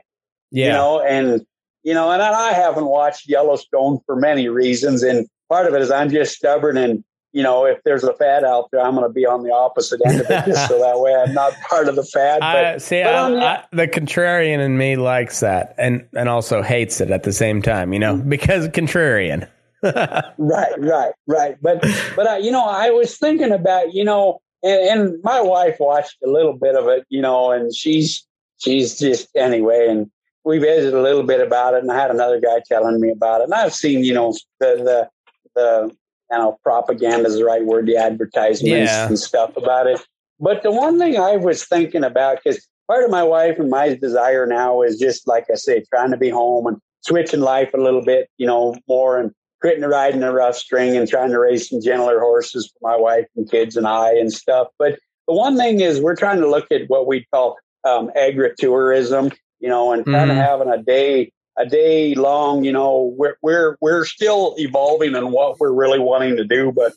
yeah, 0.51 0.67
You 0.67 0.73
know, 0.73 1.01
and 1.03 1.47
you 1.83 1.93
know, 1.93 2.11
and 2.13 2.23
I 2.23 2.53
haven't 2.53 2.87
watched 2.87 3.29
Yellowstone 3.29 3.99
for 4.07 4.15
many 4.17 4.49
reasons, 4.49 5.03
and 5.03 5.27
part 5.51 5.67
of 5.67 5.75
it 5.75 5.83
is 5.83 5.91
I'm 5.91 6.09
just 6.09 6.37
stubborn 6.37 6.77
and 6.79 7.03
you 7.33 7.43
know, 7.43 7.65
if 7.65 7.83
there's 7.85 8.05
a 8.05 8.13
fad 8.13 8.45
out 8.45 8.69
there, 8.71 8.81
I'm 8.81 8.95
going 8.95 9.09
to 9.09 9.13
be 9.13 9.25
on 9.25 9.43
the 9.43 9.53
opposite 9.53 10.01
end 10.07 10.21
of 10.21 10.27
it, 10.29 10.55
so 10.69 10.79
that 10.79 11.01
way 11.01 11.15
I'm 11.15 11.33
not 11.33 11.55
part 11.69 11.89
of 11.89 11.97
the 11.97 12.05
fad. 12.05 12.41
But 12.41 12.65
I 12.65 12.79
see. 12.79 13.03
but 13.03 13.15
I, 13.15 13.55
I, 13.55 13.65
the 13.73 13.89
contrarian 13.89 14.59
in 14.59 14.77
me 14.77 14.97
likes 14.97 15.41
that, 15.41 15.75
and 15.79 16.07
and 16.15 16.29
also 16.29 16.63
hates 16.63 17.01
it 17.01 17.11
at 17.11 17.23
the 17.23 17.33
same 17.33 17.63
time. 17.63 17.93
You 17.93 17.99
know, 17.99 18.17
mm-hmm. 18.17 18.29
because 18.29 18.69
contrarian. 18.69 19.49
right 20.39 20.73
right 20.79 21.13
right 21.27 21.57
but 21.61 21.85
but 22.15 22.29
I, 22.29 22.39
you 22.39 22.53
know 22.53 22.65
i 22.65 22.91
was 22.91 23.19
thinking 23.19 23.51
about 23.51 23.93
you 23.93 24.05
know 24.05 24.41
and, 24.63 25.01
and 25.01 25.23
my 25.25 25.41
wife 25.41 25.79
watched 25.81 26.19
a 26.25 26.31
little 26.31 26.53
bit 26.53 26.77
of 26.77 26.87
it 26.87 27.05
you 27.09 27.21
know 27.21 27.51
and 27.51 27.75
she's 27.75 28.25
she's 28.59 28.97
just 28.97 29.35
anyway 29.35 29.89
and 29.89 30.09
we 30.45 30.59
visited 30.59 30.95
a 30.95 31.03
little 31.03 31.25
bit 31.25 31.45
about 31.45 31.75
it 31.75 31.83
and 31.83 31.91
i 31.91 31.99
had 31.99 32.13
another 32.13 32.41
guy 32.41 32.63
telling 32.65 33.01
me 33.01 33.11
about 33.11 33.41
it 33.41 33.45
and 33.45 33.55
i've 33.55 33.75
seen 33.75 34.05
you 34.05 34.15
know 34.15 34.33
the 34.61 34.77
the 34.77 35.09
the 35.57 35.97
I 36.33 36.37
don't 36.37 36.45
know 36.47 36.59
propaganda 36.63 37.29
is 37.29 37.37
the 37.37 37.45
right 37.45 37.65
word 37.65 37.87
the 37.87 37.97
advertisements 37.97 38.91
Yeah. 38.93 39.07
and 39.09 39.19
stuff 39.19 39.57
about 39.57 39.87
it 39.87 40.01
but 40.41 40.63
the 40.63 40.71
one 40.71 40.99
thing 40.99 41.19
i 41.19 41.37
was 41.37 41.65
thinking 41.65 42.05
about 42.05 42.39
because 42.43 42.67
part 42.89 43.05
of 43.05 43.11
my 43.11 43.23
wife 43.23 43.59
and 43.59 43.71
my 43.71 43.95
desire 43.95 44.47
now 44.47 44.83
is 44.83 44.99
just 44.99 45.29
like 45.29 45.47
i 45.53 45.55
say 45.55 45.85
trying 45.93 46.11
to 46.11 46.17
be 46.17 46.31
home 46.31 46.67
and 46.67 46.79
switching 47.03 47.41
life 47.41 47.73
a 47.75 47.79
little 47.79 48.05
bit 48.05 48.29
you 48.39 48.47
know 48.47 48.75
more 48.89 49.19
and 49.19 49.31
quitting 49.61 49.85
riding 49.85 50.23
a 50.25 50.33
rough 50.33 50.57
string 50.57 50.97
and 50.97 51.09
trying 51.09 51.31
to 51.31 51.39
raise 51.39 51.69
some 51.69 51.81
gentler 51.81 52.19
horses 52.19 52.67
for 52.73 52.91
my 52.91 52.97
wife 52.97 53.27
and 53.37 53.49
kids 53.49 53.77
and 53.77 53.87
I 53.87 54.11
and 54.15 54.33
stuff. 54.33 54.67
But 54.77 54.99
the 55.29 55.35
one 55.35 55.57
thing 55.57 55.79
is 55.79 56.01
we're 56.01 56.17
trying 56.17 56.41
to 56.41 56.51
look 56.51 56.67
at 56.73 56.89
what 56.89 57.07
we 57.07 57.25
call 57.33 57.57
um, 57.85 58.11
agritourism, 58.17 59.33
you 59.61 59.69
know, 59.69 59.93
and 59.93 60.05
kind 60.05 60.33
of 60.33 60.37
Mhm. 60.37 60.45
having 60.45 60.69
a 60.69 60.83
day 60.83 61.31
a 61.59 61.67
day 61.67 62.15
long, 62.15 62.65
you 62.65 62.73
know, 62.73 63.15
we're 63.17 63.37
we're 63.43 63.77
we're 63.81 64.05
still 64.05 64.55
evolving 64.59 65.15
in 65.15 65.31
what 65.33 65.61
we're 65.61 65.73
really 65.73 65.99
wanting 65.99 66.37
to 66.37 66.45
do, 66.45 66.73
but 66.73 66.93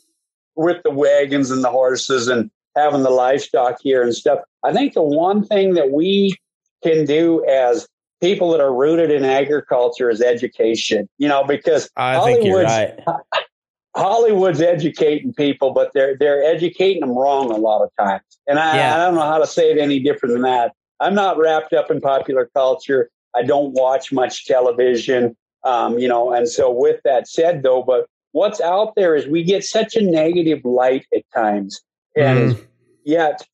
with 0.55 0.81
the 0.83 0.91
wagons 0.91 1.51
and 1.51 1.63
the 1.63 1.69
horses 1.69 2.27
and 2.27 2.49
having 2.75 3.03
the 3.03 3.09
livestock 3.09 3.77
here 3.81 4.01
and 4.01 4.15
stuff. 4.15 4.39
I 4.63 4.71
think 4.73 4.93
the 4.93 5.01
one 5.03 5.43
thing 5.45 5.73
that 5.75 5.91
we 5.91 6.37
can 6.83 7.05
do 7.05 7.45
as 7.45 7.87
people 8.21 8.51
that 8.51 8.61
are 8.61 8.73
rooted 8.73 9.11
in 9.11 9.23
agriculture 9.25 10.09
is 10.09 10.21
education, 10.21 11.07
you 11.17 11.27
know, 11.27 11.43
because 11.43 11.89
I 11.97 12.23
think 12.23 12.45
you're 12.45 12.65
Hollywood's- 12.65 13.05
right. 13.07 13.23
Hollywood's 13.95 14.59
educating 14.61 15.33
people, 15.33 15.71
but 15.71 15.91
they're 15.93 16.17
they're 16.17 16.43
educating 16.43 16.99
them 17.01 17.11
wrong 17.17 17.49
a 17.51 17.55
lot 17.57 17.81
of 17.81 17.89
times. 17.97 18.23
And 18.47 18.59
I, 18.59 18.75
Yeah. 18.75 18.95
I 18.95 18.97
don't 18.97 19.15
know 19.15 19.21
how 19.21 19.37
to 19.37 19.47
say 19.47 19.71
it 19.71 19.77
any 19.77 19.99
different 19.99 20.33
than 20.33 20.41
that. 20.41 20.73
I'm 20.99 21.15
not 21.15 21.37
wrapped 21.37 21.71
up 21.73 21.89
in 21.91 22.01
popular 22.01 22.49
culture. 22.53 23.09
I 23.35 23.43
don't 23.43 23.73
watch 23.73 24.11
much 24.11 24.45
television, 24.45 25.35
um, 25.63 25.97
you 25.99 26.07
know. 26.07 26.31
And 26.31 26.47
so, 26.47 26.71
with 26.71 27.01
that 27.03 27.27
said, 27.27 27.63
though, 27.63 27.83
but 27.83 28.07
what's 28.31 28.61
out 28.61 28.93
there 28.95 29.15
is 29.15 29.27
we 29.27 29.43
get 29.43 29.63
such 29.63 29.95
a 29.95 30.01
negative 30.01 30.63
light 30.63 31.05
at 31.15 31.23
times, 31.33 31.81
and 32.15 32.57
yet, 33.03 33.45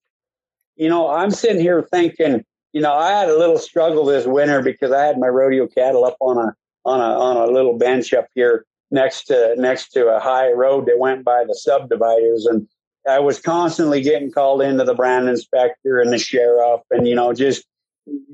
you 0.75 0.89
know, 0.89 1.09
I'm 1.09 1.32
sitting 1.32 1.61
here 1.61 1.88
thinking, 1.91 2.43
you 2.73 2.82
know, 2.82 2.93
I 2.93 3.09
had 3.11 3.29
a 3.29 3.38
little 3.38 3.57
struggle 3.57 4.05
this 4.05 4.25
winter 4.25 4.61
because 4.61 4.91
I 4.91 5.03
had 5.03 5.17
my 5.17 5.27
rodeo 5.27 5.67
cattle 5.67 6.05
up 6.05 6.17
on 6.19 6.38
a 6.38 6.55
on 6.86 6.99
a 6.99 7.19
on 7.19 7.38
a 7.38 7.51
little 7.51 7.77
bench 7.77 8.13
up 8.13 8.27
here 8.34 8.65
next 8.91 9.23
to 9.25 9.55
next 9.57 9.89
to 9.93 10.07
a 10.07 10.19
high 10.19 10.51
road 10.51 10.86
that 10.86 10.99
went 10.99 11.23
by 11.23 11.43
the 11.47 11.55
subdividers 11.55 12.45
and 12.45 12.67
I 13.07 13.19
was 13.19 13.39
constantly 13.39 14.01
getting 14.01 14.32
called 14.32 14.61
into 14.61 14.84
the 14.84 14.93
brand 14.93 15.27
inspector 15.27 15.99
and 15.99 16.11
the 16.11 16.19
sheriff 16.19 16.82
and 16.91 17.07
you 17.07 17.15
know 17.15 17.34
just 17.34 17.65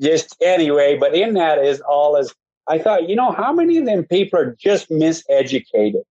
just 0.02 0.36
anyway 0.42 0.98
but 0.98 1.14
in 1.16 1.34
that 1.34 1.64
is 1.64 1.82
all 1.82 2.16
is 2.16 2.34
I 2.68 2.80
thought 2.80 3.08
you 3.08 3.16
know 3.16 3.32
how 3.32 3.54
many 3.54 3.78
of 3.78 3.86
them 3.86 4.04
people 4.06 4.40
are 4.40 4.56
just 4.60 4.90
miseducated 4.90 6.04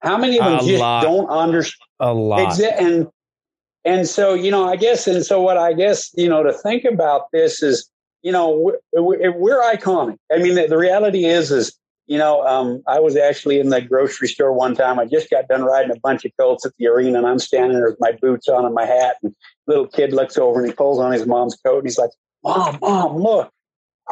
how 0.00 0.16
many 0.16 0.38
of 0.38 0.44
them 0.44 0.54
A 0.60 0.66
just 0.66 0.80
lot. 0.80 1.02
don't 1.02 1.28
understand 1.28 1.86
A 2.00 2.12
lot. 2.12 2.58
And 2.60 3.08
and 3.84 4.06
so 4.06 4.34
you 4.34 4.50
know, 4.50 4.68
I 4.68 4.76
guess, 4.76 5.06
and 5.06 5.24
so 5.24 5.40
what 5.40 5.56
I 5.56 5.72
guess 5.72 6.10
you 6.14 6.28
know 6.28 6.42
to 6.42 6.52
think 6.52 6.84
about 6.84 7.30
this 7.32 7.62
is, 7.62 7.90
you 8.22 8.32
know, 8.32 8.74
we're, 8.92 9.32
we're 9.32 9.62
iconic. 9.62 10.16
I 10.32 10.38
mean, 10.38 10.54
the, 10.54 10.66
the 10.66 10.76
reality 10.76 11.24
is, 11.24 11.50
is 11.50 11.76
you 12.06 12.18
know, 12.18 12.46
um, 12.46 12.82
I 12.88 12.98
was 12.98 13.16
actually 13.16 13.60
in 13.60 13.68
the 13.68 13.80
grocery 13.80 14.28
store 14.28 14.52
one 14.52 14.74
time. 14.74 14.98
I 14.98 15.04
just 15.04 15.30
got 15.30 15.48
done 15.48 15.62
riding 15.64 15.94
a 15.94 16.00
bunch 16.00 16.24
of 16.24 16.32
colts 16.38 16.66
at 16.66 16.72
the 16.78 16.88
arena, 16.88 17.18
and 17.18 17.26
I'm 17.26 17.38
standing 17.38 17.76
there 17.76 17.88
with 17.88 18.00
my 18.00 18.12
boots 18.20 18.48
on 18.48 18.64
and 18.64 18.74
my 18.74 18.84
hat. 18.84 19.16
And 19.22 19.34
little 19.66 19.86
kid 19.86 20.12
looks 20.12 20.36
over 20.36 20.60
and 20.60 20.68
he 20.68 20.74
pulls 20.74 20.98
on 20.98 21.12
his 21.12 21.26
mom's 21.26 21.56
coat, 21.64 21.78
and 21.78 21.86
he's 21.86 21.98
like, 21.98 22.10
"Mom, 22.44 22.78
mom, 22.80 23.16
look, 23.16 23.50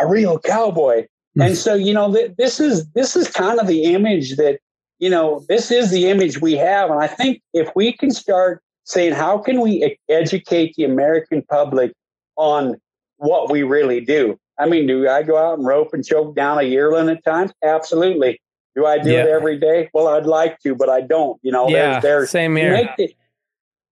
a 0.00 0.06
real 0.06 0.38
cowboy." 0.38 1.06
Hmm. 1.34 1.42
and 1.42 1.56
so 1.56 1.74
you 1.74 1.92
know, 1.92 2.12
th- 2.12 2.32
this 2.38 2.58
is 2.60 2.86
this 2.92 3.14
is 3.16 3.28
kind 3.28 3.58
of 3.60 3.66
the 3.66 3.84
image 3.84 4.36
that 4.36 4.58
you 4.98 5.08
know, 5.10 5.44
this 5.48 5.70
is 5.70 5.90
the 5.92 6.08
image 6.08 6.40
we 6.40 6.54
have. 6.54 6.90
And 6.90 7.00
I 7.00 7.06
think 7.06 7.40
if 7.54 7.70
we 7.76 7.92
can 7.92 8.10
start 8.10 8.60
saying, 8.82 9.12
how 9.12 9.38
can 9.38 9.60
we 9.60 9.96
educate 10.08 10.74
the 10.76 10.82
American 10.84 11.42
public 11.42 11.92
on 12.36 12.80
what 13.18 13.48
we 13.48 13.62
really 13.62 14.00
do? 14.00 14.36
I 14.58 14.66
mean, 14.66 14.88
do 14.88 15.08
I 15.08 15.22
go 15.22 15.36
out 15.36 15.56
and 15.56 15.64
rope 15.64 15.94
and 15.94 16.04
choke 16.04 16.34
down 16.34 16.58
a 16.58 16.62
yearling 16.64 17.08
at 17.10 17.22
times? 17.24 17.52
Absolutely. 17.62 18.40
Do 18.74 18.86
I 18.86 18.98
do 18.98 19.12
Yeah. 19.12 19.22
it 19.22 19.28
every 19.28 19.56
day? 19.56 19.88
Well, 19.94 20.08
I'd 20.08 20.26
like 20.26 20.58
to, 20.60 20.74
but 20.74 20.88
I 20.88 21.00
don't. 21.02 21.38
You 21.42 21.52
know, 21.52 21.68
Yeah, 21.68 22.00
there's, 22.00 22.30
same 22.30 22.56
here. 22.56 22.72
make 22.72 22.96
the- 22.96 23.14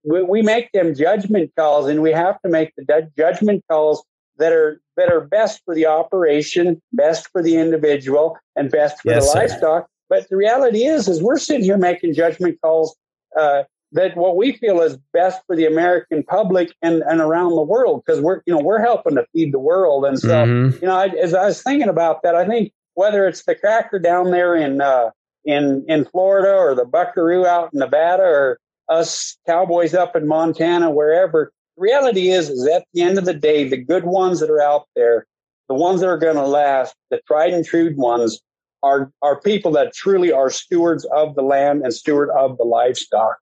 we, 0.02 0.22
we 0.24 0.42
make 0.42 0.72
them 0.72 0.92
judgment 0.92 1.52
calls, 1.56 1.86
and 1.88 2.02
we 2.02 2.10
have 2.10 2.42
to 2.42 2.48
make 2.48 2.72
the 2.76 3.08
judgment 3.16 3.62
calls 3.70 4.04
that 4.38 4.52
are 4.52 4.80
that 4.96 5.08
are 5.10 5.20
best 5.20 5.62
for 5.64 5.74
the 5.74 5.86
operation, 5.86 6.80
best 6.92 7.28
for 7.32 7.42
the 7.42 7.56
individual, 7.56 8.38
and 8.56 8.70
best 8.70 9.02
for 9.02 9.10
Yes, 9.10 9.24
the 9.24 9.28
sir. 9.30 9.38
livestock. 9.40 9.88
But 10.08 10.28
the 10.28 10.36
reality 10.36 10.84
is, 10.84 11.08
is 11.08 11.22
we're 11.22 11.38
sitting 11.38 11.64
here 11.64 11.78
making 11.78 12.14
judgment 12.14 12.58
calls 12.62 12.96
uh, 13.38 13.64
that 13.92 14.16
what 14.16 14.36
we 14.36 14.52
feel 14.52 14.80
is 14.80 14.98
best 15.12 15.40
for 15.46 15.56
the 15.56 15.66
American 15.66 16.22
public 16.22 16.72
and, 16.82 17.02
and 17.02 17.20
around 17.20 17.56
the 17.56 17.62
world 17.62 18.02
because 18.06 18.20
we're 18.20 18.40
you 18.46 18.54
know 18.54 18.60
we're 18.62 18.80
helping 18.80 19.14
to 19.16 19.26
feed 19.32 19.52
the 19.52 19.58
world, 19.58 20.04
and 20.04 20.18
so 20.18 20.28
Mhm. 20.28 20.80
you 20.80 20.88
know, 20.88 20.96
I, 20.96 21.06
as 21.08 21.34
I 21.34 21.46
was 21.46 21.62
thinking 21.62 21.88
about 21.88 22.22
that, 22.22 22.34
I 22.34 22.46
think 22.46 22.72
whether 22.94 23.26
it's 23.26 23.44
the 23.44 23.54
cracker 23.54 23.98
down 23.98 24.30
there 24.30 24.54
in 24.54 24.80
uh, 24.80 25.10
in 25.44 25.84
in 25.88 26.04
Florida 26.04 26.54
or 26.54 26.74
the 26.74 26.84
Buckaroo 26.84 27.46
out 27.46 27.70
in 27.72 27.80
Nevada 27.80 28.22
or 28.22 28.58
us 28.88 29.36
cowboys 29.46 29.94
up 29.94 30.14
in 30.14 30.28
Montana, 30.28 30.90
wherever, 30.90 31.52
reality 31.76 32.30
is, 32.30 32.48
is 32.48 32.66
at 32.66 32.84
the 32.92 33.02
end 33.02 33.18
of 33.18 33.24
the 33.24 33.34
day, 33.34 33.68
the 33.68 33.76
good 33.76 34.04
ones 34.04 34.40
that 34.40 34.50
are 34.50 34.60
out 34.60 34.86
there, 34.94 35.26
the 35.68 35.74
ones 35.74 36.00
that 36.00 36.08
are 36.08 36.18
going 36.18 36.36
to 36.36 36.46
last, 36.46 36.94
the 37.10 37.20
tried 37.26 37.52
and 37.52 37.64
true 37.64 37.92
ones, 37.96 38.40
are 38.82 39.10
are 39.22 39.40
people 39.40 39.72
that 39.72 39.94
truly 39.94 40.30
are 40.30 40.50
stewards 40.50 41.04
of 41.06 41.34
the 41.34 41.42
land 41.42 41.82
and 41.82 41.92
steward 41.92 42.30
of 42.30 42.56
the 42.56 42.64
livestock. 42.64 43.36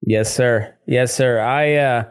Yes, 0.00 0.34
sir. 0.34 0.74
Yes, 0.86 1.14
sir. 1.14 1.38
I, 1.38 1.74
uh, 1.74 2.04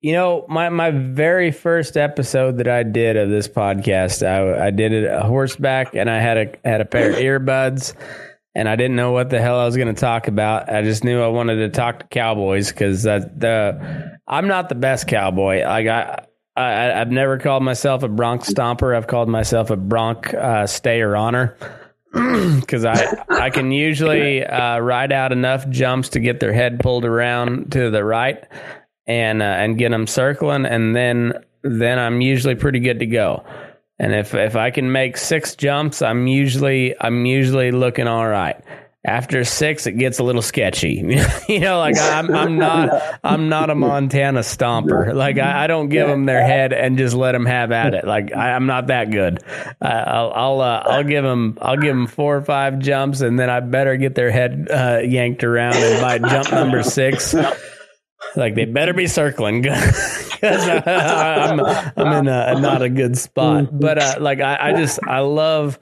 you 0.00 0.12
know, 0.12 0.46
my 0.48 0.68
my 0.70 0.90
very 0.90 1.50
first 1.50 1.96
episode 1.96 2.58
that 2.58 2.68
I 2.68 2.82
did 2.82 3.16
of 3.16 3.28
this 3.28 3.48
podcast, 3.48 4.26
I, 4.26 4.66
I 4.66 4.70
did 4.70 4.92
it 4.92 5.22
horseback, 5.22 5.94
and 5.94 6.08
I 6.08 6.20
had 6.20 6.36
a 6.38 6.68
had 6.68 6.80
a 6.80 6.84
pair 6.84 7.10
of 7.10 7.16
earbuds, 7.16 7.94
and 8.54 8.68
I 8.68 8.76
didn't 8.76 8.96
know 8.96 9.12
what 9.12 9.30
the 9.30 9.40
hell 9.40 9.58
I 9.58 9.64
was 9.64 9.76
going 9.76 9.92
to 9.92 10.00
talk 10.00 10.28
about. 10.28 10.72
I 10.72 10.82
just 10.82 11.04
knew 11.04 11.20
I 11.20 11.28
wanted 11.28 11.56
to 11.56 11.68
talk 11.70 12.00
to 12.00 12.06
cowboys 12.06 12.70
because 12.70 13.02
the 13.02 14.18
I'm 14.26 14.46
not 14.46 14.68
the 14.68 14.74
best 14.74 15.06
cowboy. 15.06 15.64
Like 15.64 15.86
I. 15.86 16.26
I, 16.56 17.00
I've 17.00 17.10
never 17.10 17.38
called 17.38 17.64
myself 17.64 18.04
a 18.04 18.08
bronc 18.08 18.42
stomper. 18.42 18.96
I've 18.96 19.08
called 19.08 19.28
myself 19.28 19.70
a 19.70 19.76
bronc 19.76 20.32
uh, 20.32 20.68
stayer 20.68 21.16
honor 21.16 21.56
because 22.60 22.84
I 22.84 23.24
I 23.28 23.50
can 23.50 23.72
usually 23.72 24.44
uh, 24.44 24.78
ride 24.78 25.10
out 25.10 25.32
enough 25.32 25.68
jumps 25.68 26.10
to 26.10 26.20
get 26.20 26.38
their 26.38 26.52
head 26.52 26.78
pulled 26.78 27.04
around 27.04 27.72
to 27.72 27.90
the 27.90 28.04
right 28.04 28.46
and 29.04 29.42
uh, 29.42 29.46
and 29.46 29.78
get 29.78 29.90
them 29.90 30.06
circling, 30.06 30.64
and 30.64 30.94
then 30.94 31.32
then 31.64 31.98
I'm 31.98 32.20
usually 32.20 32.54
pretty 32.54 32.78
good 32.78 33.00
to 33.00 33.06
go. 33.06 33.44
And 33.98 34.12
if 34.14 34.34
if 34.34 34.56
I 34.56 34.70
can 34.70 34.90
make 34.90 35.16
six 35.16 35.54
jumps, 35.54 36.02
I'm 36.02 36.26
usually 36.26 36.94
I'm 37.00 37.26
usually 37.26 37.70
looking 37.70 38.08
all 38.08 38.26
right. 38.26 38.56
After 39.06 39.44
six, 39.44 39.86
it 39.86 39.98
gets 39.98 40.18
a 40.18 40.24
little 40.24 40.40
sketchy. 40.40 40.94
you 41.48 41.60
know, 41.60 41.78
like 41.78 41.98
I'm 41.98 42.34
I'm 42.34 42.58
not 42.58 42.88
I'm 43.22 43.48
not 43.50 43.68
a 43.68 43.74
Montana 43.74 44.40
stomper. 44.40 45.14
Like 45.14 45.38
I, 45.38 45.64
I 45.64 45.66
don't 45.66 45.90
give 45.90 46.08
them 46.08 46.24
their 46.24 46.42
head 46.42 46.72
and 46.72 46.96
just 46.96 47.14
let 47.14 47.32
them 47.32 47.44
have 47.44 47.70
at 47.70 47.92
it. 47.92 48.06
Like 48.06 48.34
I, 48.34 48.52
I'm 48.52 48.66
not 48.66 48.86
that 48.86 49.10
good. 49.10 49.44
Uh, 49.80 49.84
I'll 49.84 50.32
I'll 50.32 50.60
uh, 50.62 50.82
I'll 50.86 51.04
give 51.04 51.22
them 51.22 51.58
I'll 51.60 51.76
give 51.76 51.94
them 51.94 52.06
four 52.06 52.36
or 52.36 52.42
five 52.42 52.78
jumps, 52.78 53.20
and 53.20 53.38
then 53.38 53.50
I 53.50 53.60
better 53.60 53.96
get 53.98 54.14
their 54.14 54.30
head 54.30 54.68
uh, 54.70 55.00
yanked 55.04 55.44
around. 55.44 55.76
And 55.76 56.00
by 56.00 56.18
jump 56.18 56.50
number 56.50 56.82
six, 56.82 57.34
like 58.36 58.54
they 58.54 58.64
better 58.64 58.92
be 58.92 59.06
circling 59.06 59.62
because 59.62 60.68
I'm 60.86 61.60
I'm 61.60 62.12
in 62.18 62.28
a 62.28 62.60
not 62.60 62.82
a 62.82 62.88
good 62.88 63.16
spot. 63.16 63.68
But 63.72 63.98
uh, 63.98 64.14
like 64.20 64.40
I, 64.40 64.70
I 64.70 64.72
just 64.72 64.98
I 65.06 65.20
love. 65.20 65.78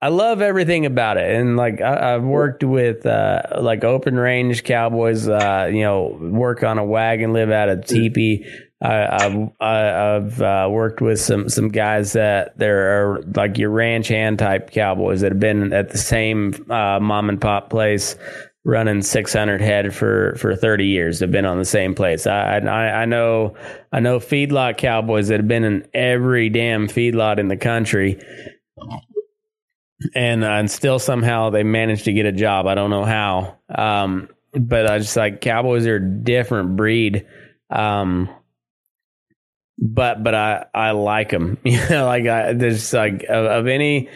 I 0.00 0.10
love 0.10 0.40
everything 0.40 0.86
about 0.86 1.16
it, 1.16 1.28
and 1.28 1.56
like 1.56 1.80
I, 1.80 2.14
I've 2.14 2.22
worked 2.22 2.62
with 2.62 3.04
uh, 3.04 3.42
like 3.60 3.82
open 3.82 4.14
range 4.14 4.62
cowboys. 4.62 5.28
Uh, 5.28 5.68
you 5.72 5.82
know, 5.82 6.16
work 6.20 6.62
on 6.62 6.78
a 6.78 6.84
wagon, 6.84 7.32
live 7.32 7.50
out 7.50 7.68
of 7.68 7.84
teepee. 7.84 8.46
I, 8.80 9.50
I've 9.60 10.40
uh, 10.40 10.68
worked 10.70 11.00
with 11.00 11.18
some 11.18 11.48
some 11.48 11.68
guys 11.68 12.12
that 12.12 12.56
there 12.58 13.12
are 13.14 13.22
like 13.34 13.58
your 13.58 13.70
ranch 13.70 14.06
hand 14.06 14.38
type 14.38 14.70
cowboys 14.70 15.22
that 15.22 15.32
have 15.32 15.40
been 15.40 15.72
at 15.72 15.90
the 15.90 15.98
same 15.98 16.54
uh, 16.70 17.00
mom 17.00 17.28
and 17.28 17.40
pop 17.40 17.70
place 17.70 18.14
running 18.64 19.02
600 19.02 19.60
head 19.60 19.94
for 19.94 20.34
for 20.36 20.54
30 20.54 20.86
years. 20.86 21.18
They've 21.18 21.30
been 21.30 21.46
on 21.46 21.58
the 21.58 21.64
same 21.64 21.94
place. 21.94 22.26
I 22.26 22.58
I, 22.58 23.02
I 23.02 23.04
know 23.04 23.54
I 23.92 24.00
know 24.00 24.18
feedlot 24.18 24.78
cowboys 24.78 25.28
that 25.28 25.40
have 25.40 25.48
been 25.48 25.64
in 25.64 25.88
every 25.94 26.48
damn 26.48 26.88
feedlot 26.88 27.38
in 27.38 27.48
the 27.48 27.56
country 27.56 28.20
and 30.14 30.44
uh, 30.44 30.48
and 30.48 30.70
still 30.70 30.98
somehow 30.98 31.50
they 31.50 31.62
managed 31.62 32.04
to 32.04 32.12
get 32.12 32.26
a 32.26 32.32
job. 32.32 32.66
I 32.66 32.74
don't 32.74 32.90
know 32.90 33.04
how. 33.04 33.56
Um, 33.74 34.28
but 34.52 34.90
I 34.90 34.98
just 34.98 35.16
like 35.16 35.40
Cowboys 35.40 35.86
are 35.86 35.96
a 35.96 36.00
different 36.00 36.76
breed. 36.76 37.26
Um, 37.70 38.28
but 39.78 40.22
but 40.22 40.34
I 40.34 40.66
I 40.74 40.90
like 40.92 41.30
them. 41.30 41.58
You 41.64 41.80
know, 41.90 42.06
like 42.06 42.26
I 42.26 42.52
there's 42.52 42.92
like 42.92 43.24
of, 43.28 43.46
of 43.46 43.66
any. 43.66 44.08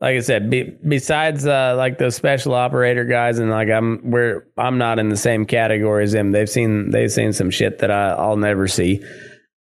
Like 0.00 0.16
I 0.16 0.20
said, 0.20 0.50
be, 0.50 0.76
besides 0.86 1.46
uh, 1.46 1.74
like 1.76 1.98
those 1.98 2.16
special 2.16 2.54
operator 2.54 3.04
guys, 3.04 3.38
and 3.38 3.50
like 3.50 3.70
I'm, 3.70 4.10
where 4.10 4.46
I'm 4.58 4.76
not 4.76 4.98
in 4.98 5.08
the 5.08 5.16
same 5.16 5.46
category 5.46 6.04
as 6.04 6.12
them. 6.12 6.32
They've 6.32 6.50
seen 6.50 6.90
they've 6.90 7.10
seen 7.10 7.32
some 7.32 7.50
shit 7.50 7.78
that 7.78 7.90
I, 7.90 8.10
I'll 8.10 8.36
never 8.36 8.66
see. 8.66 9.02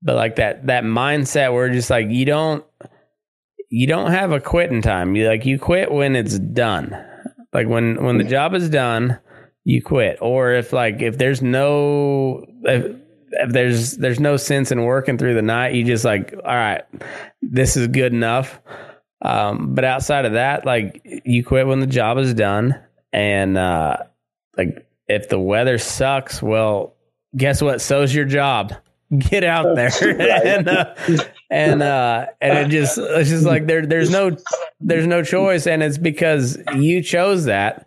But 0.03 0.17
like 0.17 0.37
that 0.37 0.67
that 0.67 0.85
mindset 0.85 1.53
where 1.53 1.71
just 1.71 1.91
like 1.91 2.09
you 2.09 2.25
don't 2.25 2.65
you 3.73 3.87
don't 3.87 4.11
have 4.11 4.33
a 4.33 4.41
quitting 4.41 4.83
time. 4.83 5.17
You 5.17 5.29
like 5.29 5.47
you 5.47 5.59
quit 5.59 5.91
when 5.91 6.17
it's 6.17 6.39
done. 6.39 6.95
Like 7.53 7.69
when 7.69 8.03
when 8.03 8.19
the 8.19 8.25
job 8.25 8.55
is 8.55 8.69
done, 8.69 9.19
you 9.65 9.83
quit. 9.83 10.19
Or 10.21 10.53
if 10.53 10.73
like 10.73 11.01
if 11.01 11.19
there's 11.19 11.41
no 11.41 12.45
if, 12.65 12.97
if 13.31 13.51
there's 13.51 13.97
there's 13.97 14.21
no 14.21 14.37
sense 14.37 14.73
in 14.73 14.85
working 14.85 15.19
through 15.19 15.35
the 15.35 15.43
night, 15.43 15.75
you 15.75 15.85
just 15.85 16.05
like 16.05 16.35
all 16.45 16.55
right, 16.55 16.83
this 17.41 17.77
is 17.77 17.89
good 17.89 18.13
enough. 18.13 18.61
Um, 19.23 19.75
but 19.75 19.85
outside 19.85 20.25
of 20.25 20.33
that, 20.33 20.67
like 20.67 21.01
you 21.25 21.45
quit 21.45 21.67
when 21.67 21.81
the 21.81 21.87
job 21.87 22.19
is 22.19 22.35
done, 22.35 22.79
and 23.13 23.57
uh, 23.57 23.99
like 24.57 24.87
if 25.07 25.29
the 25.29 25.39
weather 25.39 25.79
sucks, 25.79 26.43
well, 26.43 26.97
guess 27.37 27.63
what? 27.63 27.81
So's 27.81 28.15
your 28.15 28.25
job. 28.25 28.75
Get 29.19 29.45
out 29.45 29.77
there 29.77 29.91
and 30.57 30.69
uh, 30.69 30.95
and 31.51 31.83
uh, 31.83 32.27
and 32.41 32.59
it 32.59 32.69
just 32.71 32.97
it's 32.97 33.29
just 33.29 33.45
like 33.45 33.67
there 33.67 33.85
there's 33.85 34.11
no 34.11 34.35
there's 34.81 35.07
no 35.07 35.23
choice, 35.23 35.67
and 35.67 35.83
it's 35.83 35.99
because 35.99 36.59
you 36.75 37.03
chose 37.03 37.45
that. 37.45 37.87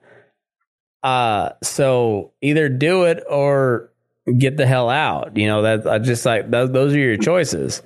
Uh, 1.01 1.49
so 1.63 2.31
either 2.41 2.69
do 2.69 3.03
it 3.05 3.23
or 3.27 3.91
get 4.37 4.55
the 4.55 4.67
hell 4.67 4.89
out. 4.89 5.35
You 5.35 5.47
know 5.47 5.63
that 5.63 5.87
I 5.87 5.97
just 5.97 6.25
like 6.27 6.51
those 6.51 6.71
those 6.71 6.93
are 6.93 6.99
your 6.99 7.17
choices, 7.17 7.81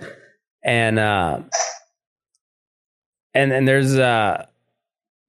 and 0.62 1.00
uh, 1.00 1.39
and 3.34 3.52
and 3.52 3.68
there's 3.68 3.98
uh 3.98 4.46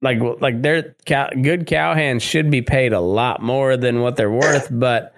like 0.03 0.19
like 0.41 0.63
their 0.63 0.95
cow, 1.05 1.29
good 1.31 1.67
cowhands 1.67 2.23
should 2.23 2.51
be 2.51 2.63
paid 2.63 2.93
a 2.93 3.01
lot 3.01 3.43
more 3.43 3.77
than 3.77 4.01
what 4.01 4.17
they're 4.17 4.31
worth, 4.31 4.69
but 4.71 5.15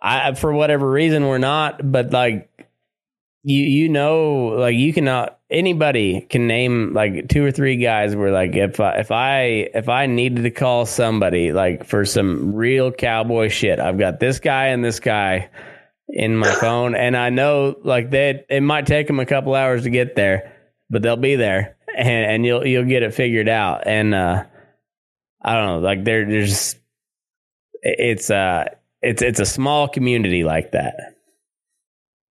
I 0.00 0.34
for 0.34 0.52
whatever 0.52 0.88
reason 0.88 1.26
we're 1.26 1.38
not. 1.38 1.90
But 1.90 2.12
like 2.12 2.48
you 3.42 3.62
you 3.62 3.88
know 3.88 4.46
like 4.58 4.76
you 4.76 4.92
cannot 4.92 5.38
anybody 5.50 6.20
can 6.22 6.46
name 6.46 6.92
like 6.94 7.28
two 7.28 7.44
or 7.44 7.50
three 7.50 7.76
guys 7.76 8.16
where 8.16 8.30
like 8.30 8.54
if 8.56 8.80
I, 8.80 8.98
if 8.98 9.10
I 9.10 9.42
if 9.74 9.88
I 9.88 10.06
needed 10.06 10.42
to 10.42 10.50
call 10.50 10.86
somebody 10.86 11.52
like 11.52 11.84
for 11.84 12.04
some 12.04 12.54
real 12.54 12.92
cowboy 12.92 13.48
shit, 13.48 13.78
I've 13.78 13.98
got 13.98 14.20
this 14.20 14.40
guy 14.40 14.68
and 14.68 14.84
this 14.84 15.00
guy 15.00 15.50
in 16.08 16.36
my 16.36 16.52
phone, 16.52 16.94
and 16.94 17.16
I 17.16 17.30
know 17.30 17.76
like 17.82 18.10
that 18.10 18.46
it 18.48 18.62
might 18.62 18.86
take 18.86 19.06
them 19.06 19.20
a 19.20 19.26
couple 19.26 19.54
hours 19.54 19.84
to 19.84 19.90
get 19.90 20.14
there, 20.14 20.51
but 20.92 21.02
they'll 21.02 21.16
be 21.16 21.34
there, 21.34 21.76
and, 21.96 22.30
and 22.30 22.46
you'll 22.46 22.64
you'll 22.64 22.84
get 22.84 23.02
it 23.02 23.14
figured 23.14 23.48
out. 23.48 23.86
And 23.86 24.14
uh, 24.14 24.44
I 25.40 25.54
don't 25.54 25.66
know, 25.66 25.78
like 25.80 26.04
just 26.04 26.78
it's 27.82 28.30
uh 28.30 28.66
it's 29.00 29.22
it's 29.22 29.40
a 29.40 29.46
small 29.46 29.88
community 29.88 30.44
like 30.44 30.70
that. 30.72 30.94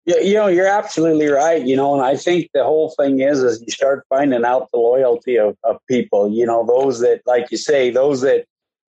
Yeah, 0.04 0.18
you 0.18 0.34
know, 0.34 0.46
you're 0.46 0.66
absolutely 0.66 1.26
right. 1.26 1.64
You 1.64 1.76
know, 1.76 1.94
and 1.94 2.02
I 2.02 2.16
think 2.16 2.50
the 2.54 2.64
whole 2.64 2.94
thing 2.98 3.20
is, 3.20 3.42
is 3.42 3.62
you 3.62 3.70
start 3.70 4.04
finding 4.08 4.44
out 4.44 4.68
the 4.72 4.78
loyalty 4.78 5.36
of, 5.36 5.56
of 5.64 5.78
people. 5.88 6.30
You 6.30 6.46
know, 6.46 6.64
those 6.66 7.00
that, 7.00 7.22
like 7.26 7.50
you 7.50 7.58
say, 7.58 7.90
those 7.90 8.20
that 8.20 8.44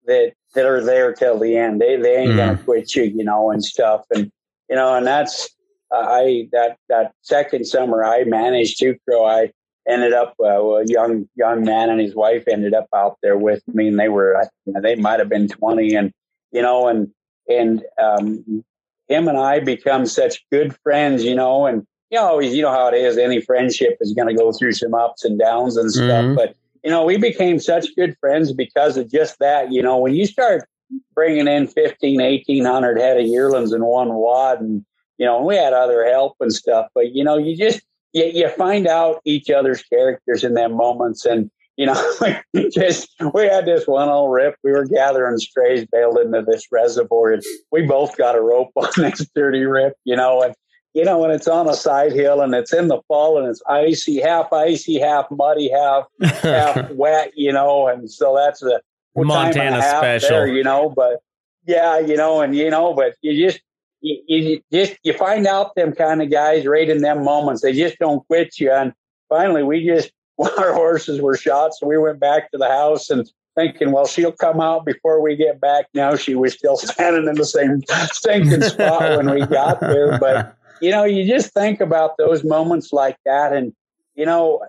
that 0.05 0.33
that 0.55 0.65
are 0.65 0.83
there 0.83 1.13
till 1.13 1.37
the 1.37 1.55
end. 1.55 1.79
They 1.79 1.95
they 1.95 2.17
ain't 2.17 2.35
gonna 2.35 2.57
quit 2.57 2.95
you. 2.95 3.03
You 3.03 3.23
know, 3.23 3.51
and 3.51 3.63
stuff. 3.63 4.05
And 4.11 4.31
you 4.69 4.75
know, 4.75 4.95
and 4.95 5.05
that's 5.05 5.49
I 5.91 6.47
that 6.51 6.77
that 6.89 7.13
second 7.21 7.65
summer 7.65 8.03
I 8.03 8.23
managed 8.23 8.79
to 8.79 8.95
grow. 9.07 9.25
I 9.25 9.51
ended 9.89 10.13
up 10.13 10.35
uh, 10.39 10.45
a 10.45 10.85
young 10.85 11.27
young 11.35 11.63
man 11.63 11.89
and 11.89 11.99
his 11.99 12.15
wife 12.15 12.43
ended 12.47 12.73
up 12.73 12.87
out 12.95 13.17
there 13.21 13.37
with 13.37 13.61
me, 13.67 13.87
and 13.87 13.99
they 13.99 14.09
were 14.09 14.47
they 14.65 14.95
might 14.95 15.19
have 15.19 15.29
been 15.29 15.47
twenty, 15.47 15.95
and 15.95 16.13
you 16.51 16.61
know, 16.61 16.87
and 16.87 17.11
and 17.49 17.83
um, 18.01 18.63
him 19.07 19.27
and 19.27 19.37
I 19.37 19.59
become 19.59 20.05
such 20.05 20.45
good 20.51 20.75
friends, 20.83 21.23
you 21.23 21.35
know, 21.35 21.65
and 21.65 21.85
you 22.09 22.17
know, 22.17 22.25
always, 22.25 22.55
you 22.55 22.61
know 22.61 22.71
how 22.71 22.87
it 22.87 22.95
is. 22.95 23.17
Any 23.17 23.41
friendship 23.41 23.97
is 24.01 24.13
going 24.13 24.27
to 24.27 24.33
go 24.33 24.51
through 24.51 24.73
some 24.73 24.93
ups 24.93 25.23
and 25.23 25.37
downs 25.37 25.77
and 25.77 25.91
stuff. 25.91 26.25
Mhm. 26.25 26.35
But, 26.35 26.55
you 26.83 26.89
know, 26.89 27.03
we 27.03 27.17
became 27.17 27.59
such 27.59 27.95
good 27.95 28.17
friends 28.19 28.51
because 28.51 28.97
of 28.97 29.11
just 29.11 29.37
that. 29.39 29.71
You 29.71 29.81
know, 29.81 29.97
when 29.97 30.15
you 30.15 30.25
start 30.25 30.67
bringing 31.13 31.47
in 31.47 31.67
15, 31.67 32.19
1800 32.19 32.99
head 32.99 33.19
of 33.19 33.27
yearlings 33.27 33.73
in 33.73 33.85
one 33.85 34.13
wad 34.13 34.59
and, 34.59 34.83
you 35.17 35.25
know, 35.25 35.41
we 35.41 35.55
had 35.55 35.73
other 35.73 36.03
help 36.05 36.35
and 36.39 36.51
stuff, 36.51 36.87
but, 36.95 37.13
you 37.13 37.23
know, 37.23 37.37
you 37.37 37.55
just, 37.55 37.81
you, 38.13 38.25
you 38.25 38.49
find 38.49 38.87
out 38.87 39.21
each 39.25 39.49
other's 39.49 39.83
characters 39.83 40.43
in 40.43 40.53
them 40.53 40.75
moments. 40.75 41.25
And, 41.25 41.49
you 41.77 41.85
know, 41.85 42.13
we 42.53 42.69
just, 42.69 43.09
we 43.33 43.43
had 43.43 43.65
this 43.65 43.87
one 43.87 44.09
old 44.09 44.31
rip. 44.31 44.55
We 44.63 44.71
were 44.71 44.85
gathering 44.85 45.37
strays 45.37 45.85
bailed 45.91 46.17
into 46.19 46.41
this 46.41 46.65
reservoir 46.71 47.33
and 47.33 47.43
we 47.71 47.83
both 47.83 48.17
got 48.17 48.35
a 48.35 48.41
rope 48.41 48.71
on 48.75 48.89
this 48.97 49.27
dirty 49.35 49.63
rip, 49.63 49.93
you 50.03 50.15
know, 50.15 50.41
and, 50.41 50.55
you 50.93 51.05
know, 51.05 51.19
when 51.19 51.31
it's 51.31 51.47
on 51.47 51.69
a 51.69 51.75
side 51.75 52.13
hill 52.13 52.41
and 52.41 52.53
it's 52.55 52.73
in 52.73 52.87
the 52.87 52.99
fall 53.07 53.37
and 53.37 53.47
it's 53.47 53.61
icy, 53.69 54.19
half 54.19 54.51
icy, 54.51 54.99
half 54.99 55.29
muddy, 55.29 55.69
half 55.69 56.05
half 56.41 56.89
wet, 56.91 57.31
you 57.35 57.53
know, 57.53 57.87
and 57.87 58.09
so 58.11 58.35
that's 58.35 58.63
a 58.63 58.69
time 58.71 58.81
and 59.15 59.23
a 59.23 59.27
Montana 59.27 59.81
special. 59.81 60.29
there, 60.29 60.47
you 60.47 60.63
know. 60.63 60.91
But 60.95 61.21
yeah, 61.65 61.99
you 61.99 62.17
know, 62.17 62.41
and 62.41 62.55
you 62.55 62.69
know, 62.69 62.93
but 62.93 63.15
you 63.21 63.47
just 63.47 63.61
you, 64.01 64.21
you 64.27 64.61
just 64.71 64.97
you 65.03 65.13
find 65.13 65.45
out 65.47 65.75
them 65.75 65.93
kind 65.93 66.21
of 66.21 66.31
guys 66.31 66.65
right 66.65 66.89
in 66.89 67.01
them 67.01 67.23
moments. 67.23 67.61
They 67.61 67.73
just 67.73 67.99
don't 67.99 68.25
quit 68.27 68.59
you. 68.59 68.71
And 68.71 68.93
finally, 69.27 69.63
we 69.63 69.85
just 69.85 70.11
our 70.57 70.73
horses 70.73 71.21
were 71.21 71.35
shot, 71.35 71.73
so 71.73 71.87
we 71.87 71.97
went 71.97 72.19
back 72.19 72.51
to 72.51 72.57
the 72.57 72.67
house 72.67 73.09
and 73.09 73.29
thinking, 73.55 73.91
well, 73.91 74.07
she'll 74.07 74.31
come 74.31 74.61
out 74.61 74.85
before 74.85 75.21
we 75.21 75.35
get 75.35 75.59
back. 75.59 75.87
Now 75.93 76.15
she 76.15 76.35
was 76.35 76.53
still 76.53 76.77
standing 76.77 77.27
in 77.27 77.35
the 77.35 77.45
same 77.45 77.81
stinking 78.11 78.61
spot 78.61 79.17
when 79.17 79.29
we 79.31 79.45
got 79.45 79.79
there, 79.81 80.17
but 80.17 80.55
you 80.81 80.91
know, 80.91 81.03
you 81.03 81.27
just 81.27 81.53
think 81.53 81.81
about 81.81 82.17
those 82.17 82.43
moments 82.43 82.93
like 82.93 83.17
that, 83.25 83.53
and 83.53 83.73
you 84.15 84.25
know, 84.25 84.61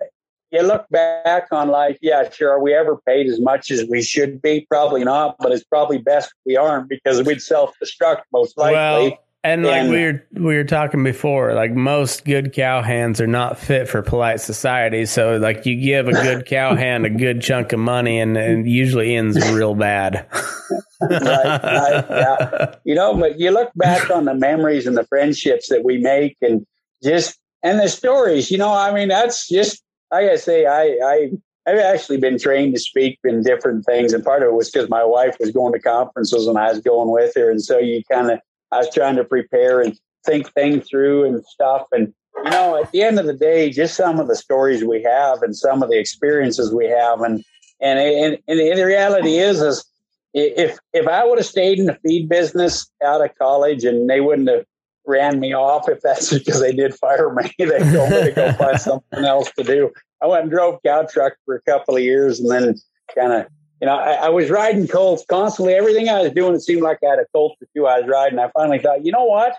you 0.50 0.62
look 0.62 0.88
back 0.90 1.46
on 1.52 1.68
life. 1.68 1.98
Yeah, 2.00 2.28
sure, 2.30 2.50
are 2.50 2.62
we 2.62 2.74
ever 2.74 2.96
paid 3.06 3.26
as 3.28 3.40
much 3.40 3.70
as 3.70 3.84
we 3.88 4.02
should 4.02 4.42
be? 4.42 4.66
Probably 4.68 5.04
not, 5.04 5.36
but 5.38 5.52
it's 5.52 5.64
probably 5.64 5.98
best 5.98 6.32
we 6.44 6.56
aren't 6.56 6.88
because 6.88 7.22
we'd 7.22 7.42
self 7.42 7.74
destruct 7.82 8.22
most 8.32 8.56
likely. 8.58 8.74
Well, 9.10 9.18
and 9.42 9.64
like 9.64 9.74
And- 9.82 9.90
we 9.90 10.04
were 10.04 10.26
we 10.34 10.56
were 10.56 10.64
talking 10.64 11.02
before, 11.02 11.54
like 11.54 11.72
most 11.72 12.24
good 12.26 12.52
cowhands 12.52 13.20
are 13.20 13.26
not 13.26 13.58
fit 13.58 13.88
for 13.88 14.02
polite 14.02 14.40
society. 14.40 15.06
So 15.06 15.38
like 15.38 15.64
you 15.64 15.80
give 15.80 16.08
a 16.08 16.12
good 16.12 16.46
cowhand 16.46 17.06
a 17.06 17.10
good 17.10 17.40
chunk 17.40 17.72
of 17.72 17.78
money, 17.80 18.20
and, 18.20 18.36
and 18.36 18.66
it 18.66 18.70
usually 18.70 19.14
ends 19.16 19.38
real 19.52 19.74
bad. 19.74 20.26
right, 21.00 21.20
right, 21.20 22.04
yeah. 22.10 22.74
You 22.84 22.94
know, 22.94 23.16
but 23.16 23.38
you 23.38 23.50
look 23.50 23.70
back 23.76 24.10
on 24.10 24.26
the 24.26 24.34
memories 24.34 24.86
and 24.86 24.96
the 24.96 25.06
friendships 25.06 25.68
that 25.70 25.84
we 25.84 25.96
make, 25.98 26.36
and 26.42 26.66
just 27.02 27.38
and 27.62 27.78
the 27.78 27.88
stories. 27.88 28.50
You 28.50 28.58
know, 28.58 28.72
I 28.72 28.92
mean, 28.92 29.08
that's 29.08 29.48
just 29.48 29.82
I 30.12 30.36
say, 30.36 30.66
I 30.66 30.98
I. 31.04 31.30
I've 31.66 31.78
actually 31.78 32.16
been 32.16 32.38
trained 32.38 32.74
to 32.74 32.80
speak 32.80 33.18
in 33.22 33.42
different 33.42 33.84
things, 33.84 34.14
and 34.14 34.24
part 34.24 34.42
of 34.42 34.48
it 34.48 34.54
was 34.54 34.70
because 34.70 34.88
my 34.88 35.04
wife 35.04 35.36
was 35.38 35.50
going 35.50 35.74
to 35.74 35.78
conferences 35.78 36.46
and 36.46 36.56
I 36.58 36.70
was 36.70 36.80
going 36.80 37.10
with 37.10 37.34
her, 37.36 37.50
and 37.50 37.62
so 37.62 37.78
you 37.78 38.02
kind 38.10 38.30
of 38.30 38.40
I 38.72 38.78
was 38.78 38.92
trying 38.92 39.16
to 39.16 39.24
prepare 39.24 39.80
and 39.80 39.96
think 40.24 40.52
things 40.52 40.88
through 40.88 41.24
and 41.26 41.44
stuff. 41.44 41.86
And 41.92 42.12
you 42.44 42.50
know, 42.50 42.82
at 42.82 42.90
the 42.92 43.02
end 43.02 43.18
of 43.18 43.26
the 43.26 43.34
day, 43.34 43.70
just 43.70 43.94
some 43.94 44.18
of 44.18 44.26
the 44.26 44.36
stories 44.36 44.84
we 44.84 45.02
have 45.02 45.42
and 45.42 45.54
some 45.54 45.82
of 45.82 45.90
the 45.90 45.98
experiences 45.98 46.72
we 46.72 46.86
have, 46.86 47.20
and 47.20 47.44
and 47.80 47.98
and, 47.98 48.38
and 48.48 48.78
the 48.78 48.86
reality 48.86 49.36
is, 49.36 49.60
is 49.60 49.84
if 50.32 50.78
if 50.92 51.06
I 51.06 51.24
would 51.24 51.38
have 51.38 51.46
stayed 51.46 51.78
in 51.78 51.86
the 51.86 51.98
feed 52.04 52.28
business 52.28 52.90
out 53.04 53.24
of 53.24 53.36
college 53.36 53.84
and 53.84 54.08
they 54.08 54.20
wouldn't 54.20 54.48
have 54.48 54.64
ran 55.06 55.40
me 55.40 55.54
off, 55.54 55.88
if 55.88 56.00
that's 56.00 56.32
because 56.34 56.60
they 56.60 56.72
did 56.72 56.94
fire 56.94 57.32
me, 57.32 57.52
they 57.58 57.78
told 57.92 58.10
me 58.10 58.24
to 58.24 58.32
go 58.34 58.52
find 58.52 58.80
something 58.80 59.24
else 59.24 59.50
to 59.58 59.64
do. 59.64 59.90
I 60.22 60.26
went 60.26 60.42
and 60.42 60.50
drove 60.50 60.80
cow 60.84 61.06
truck 61.10 61.34
for 61.44 61.56
a 61.56 61.62
couple 61.62 61.96
of 61.96 62.02
years, 62.02 62.40
and 62.40 62.50
then 62.50 62.76
kind 63.14 63.32
of 63.32 63.46
you 63.80 63.86
know, 63.86 63.96
I, 63.96 64.12
I 64.12 64.28
was 64.28 64.50
riding 64.50 64.86
colts 64.86 65.24
constantly. 65.26 65.72
Everything 65.72 66.10
I 66.10 66.22
was 66.22 66.32
doing, 66.32 66.54
it 66.54 66.60
seemed 66.60 66.82
like 66.82 66.98
I 67.02 67.10
had 67.10 67.18
a 67.18 67.24
colt 67.32 67.56
or 67.62 67.66
two 67.74 67.86
I 67.86 68.00
was 68.00 68.08
riding. 68.08 68.38
I 68.38 68.50
finally 68.50 68.78
thought, 68.78 69.06
you 69.06 69.12
know 69.12 69.24
what? 69.24 69.56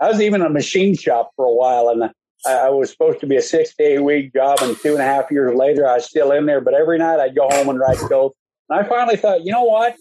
I 0.00 0.08
was 0.08 0.22
even 0.22 0.40
a 0.40 0.48
machine 0.48 0.96
shop 0.96 1.32
for 1.36 1.44
a 1.44 1.52
while, 1.52 1.88
and 1.88 2.04
I, 2.46 2.66
I 2.66 2.68
was 2.70 2.90
supposed 2.90 3.20
to 3.20 3.26
be 3.26 3.36
a 3.36 3.42
six 3.42 3.74
to 3.76 3.82
eight 3.82 3.98
week 4.00 4.32
job. 4.32 4.58
And 4.62 4.76
two 4.78 4.92
and 4.92 5.02
a 5.02 5.04
half 5.04 5.30
years 5.30 5.54
later, 5.54 5.86
I 5.86 5.96
was 5.96 6.06
still 6.06 6.32
in 6.32 6.46
there. 6.46 6.62
But 6.62 6.74
every 6.74 6.98
night 6.98 7.20
I'd 7.20 7.36
go 7.36 7.48
home 7.50 7.68
and 7.68 7.78
ride 7.78 7.98
colts. 7.98 8.36
And 8.70 8.80
I 8.80 8.88
finally 8.88 9.16
thought, 9.16 9.44
you 9.44 9.52
know 9.52 9.64
what? 9.64 9.96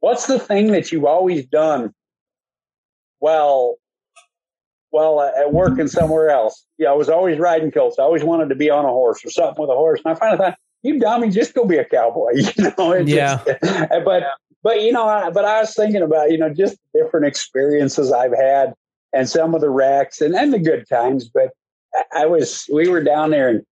What's 0.00 0.26
the 0.26 0.38
thing 0.38 0.70
that 0.72 0.92
you've 0.92 1.06
always 1.06 1.46
done 1.46 1.94
well, 3.20 3.76
well, 4.90 5.20
at 5.20 5.52
work 5.52 5.70
working 5.70 5.88
somewhere 5.88 6.30
else? 6.30 6.64
Yeah, 6.78 6.90
I 6.90 6.94
was 6.94 7.08
always 7.08 7.38
riding 7.38 7.70
colts. 7.70 7.98
I 7.98 8.02
always 8.02 8.24
wanted 8.24 8.48
to 8.48 8.54
be 8.54 8.70
on 8.70 8.84
a 8.84 8.88
horse 8.88 9.24
or 9.24 9.30
something 9.30 9.60
with 9.60 9.70
a 9.70 9.74
horse. 9.74 10.00
And 10.04 10.14
I 10.14 10.18
finally 10.18 10.38
thought, 10.38 10.58
you 10.82 10.98
dummy, 10.98 11.28
just 11.30 11.54
go 11.54 11.64
be 11.64 11.76
a 11.76 11.84
cowboy. 11.84 12.30
You 12.56 12.72
know, 12.78 12.92
it 12.92 13.08
Yeah. 13.08 13.40
just- 13.46 13.60
but 14.04 14.24
but 14.62 14.82
you 14.82 14.92
know, 14.92 15.06
I, 15.06 15.30
but 15.30 15.44
I 15.44 15.60
was 15.60 15.74
thinking 15.74 16.02
about 16.02 16.30
you 16.30 16.38
know 16.38 16.52
just 16.52 16.78
different 16.94 17.26
experiences 17.26 18.12
I've 18.12 18.34
had 18.36 18.74
and 19.12 19.28
some 19.28 19.54
of 19.54 19.60
the 19.60 19.70
wrecks 19.70 20.20
and 20.20 20.34
and 20.34 20.52
the 20.52 20.58
good 20.58 20.88
times. 20.88 21.28
But 21.28 21.50
I- 21.94 22.22
I 22.22 22.26
was 22.26 22.64
we 22.72 22.88
were 22.88 23.02
down 23.02 23.30
there 23.30 23.48
in 23.50 23.64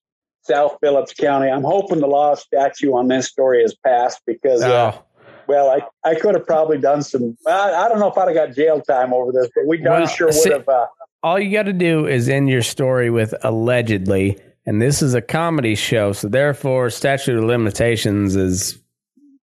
South 0.42 0.76
Phillips 0.82 1.14
County. 1.14 1.49
I'm 1.49 1.62
hoping 1.64 2.01
the 2.01 2.07
law 2.07 2.34
statute 2.34 2.92
on 2.92 3.09
this 3.09 3.28
story 3.28 3.62
has 3.62 3.74
passed 3.74 4.20
because 4.26 4.62
uh, 4.62 4.92
Oh, 4.97 5.05
well, 5.49 5.70
I 5.70 5.80
I 6.09 6.14
could 6.14 6.34
have 6.34 6.47
probably 6.47 6.78
done 6.78 7.03
some. 7.03 7.36
I, 7.47 7.72
I 7.72 7.88
don't 7.88 7.99
know 8.01 8.09
if 8.11 8.16
I'd 8.18 8.28
have 8.28 8.34
got 8.49 8.55
jail 8.57 8.80
time 8.80 9.12
over 9.12 9.32
this, 9.32 9.49
but 9.55 9.66
we 9.66 9.78
darn 9.78 10.03
Well, 10.03 10.09
sure 10.09 10.32
see- 10.32 10.49
would 10.51 10.59
have. 10.59 10.68
Uh, 10.68 10.86
all 11.22 11.38
you 11.40 11.51
got 11.51 11.62
to 11.64 11.72
do 11.72 12.07
is 12.07 12.28
end 12.28 12.51
your 12.51 12.61
story 12.62 13.09
with 13.11 13.32
allegedly, 13.42 14.38
and 14.66 14.80
this 14.82 15.01
is 15.03 15.14
a 15.14 15.22
comedy 15.22 15.74
show, 15.74 16.12
so 16.12 16.28
therefore 16.28 16.90
statute 16.90 17.38
of 17.38 17.45
limitations 17.45 18.36
is 18.36 18.78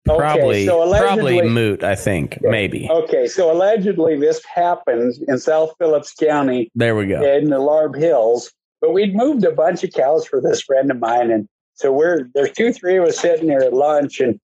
Okay, 0.08 0.18
probably 0.18 0.66
so 0.66 0.90
probably 0.98 1.42
moot. 1.42 1.84
I 1.84 1.96
think 1.96 2.40
maybe. 2.42 2.88
okay, 2.90 3.28
so 3.28 3.52
allegedly 3.52 4.18
this 4.18 4.44
happened 4.46 5.14
in 5.28 5.38
South 5.38 5.74
Phillips 5.78 6.14
County 6.16 6.70
There 6.76 6.96
we 6.96 7.06
go. 7.08 7.22
in 7.24 7.50
the 7.50 7.58
Larb 7.60 7.98
Hills. 7.98 8.52
But 8.82 8.94
we'd 8.94 9.14
moved 9.14 9.44
a 9.44 9.52
bunch 9.52 9.84
of 9.84 9.92
cows 9.92 10.26
for 10.26 10.40
this 10.42 10.62
friend 10.62 10.90
of 10.90 11.00
mine, 11.00 11.32
and 11.32 11.48
so 11.76 11.92
we're 11.92 12.30
there's 12.34 12.52
two, 12.52 12.72
three 12.74 12.98
of 12.98 13.04
us 13.06 13.20
sitting 13.20 13.48
there 13.48 13.62
at 13.64 13.74
lunch, 13.74 14.20
and 14.22 14.40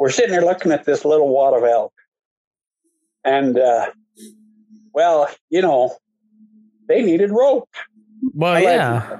we're 0.00 0.10
sitting 0.10 0.30
there 0.32 0.40
looking 0.44 0.72
at 0.72 0.84
this 0.84 1.04
little 1.04 1.28
wad 1.28 1.52
of 1.54 1.62
elk. 1.62 1.92
And 3.22 3.58
uh, 3.58 3.90
well, 4.94 5.28
you 5.50 5.60
know, 5.60 5.94
they 6.88 7.02
needed 7.02 7.30
rope. 7.30 7.68
Well, 8.32 8.60
yeah. 8.60 9.18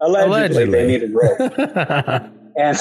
Allegedly, 0.00 0.64
Allegedly. 0.64 0.78
they 0.78 0.86
needed 0.86 1.12
rope, 1.14 1.40
and 2.56 2.78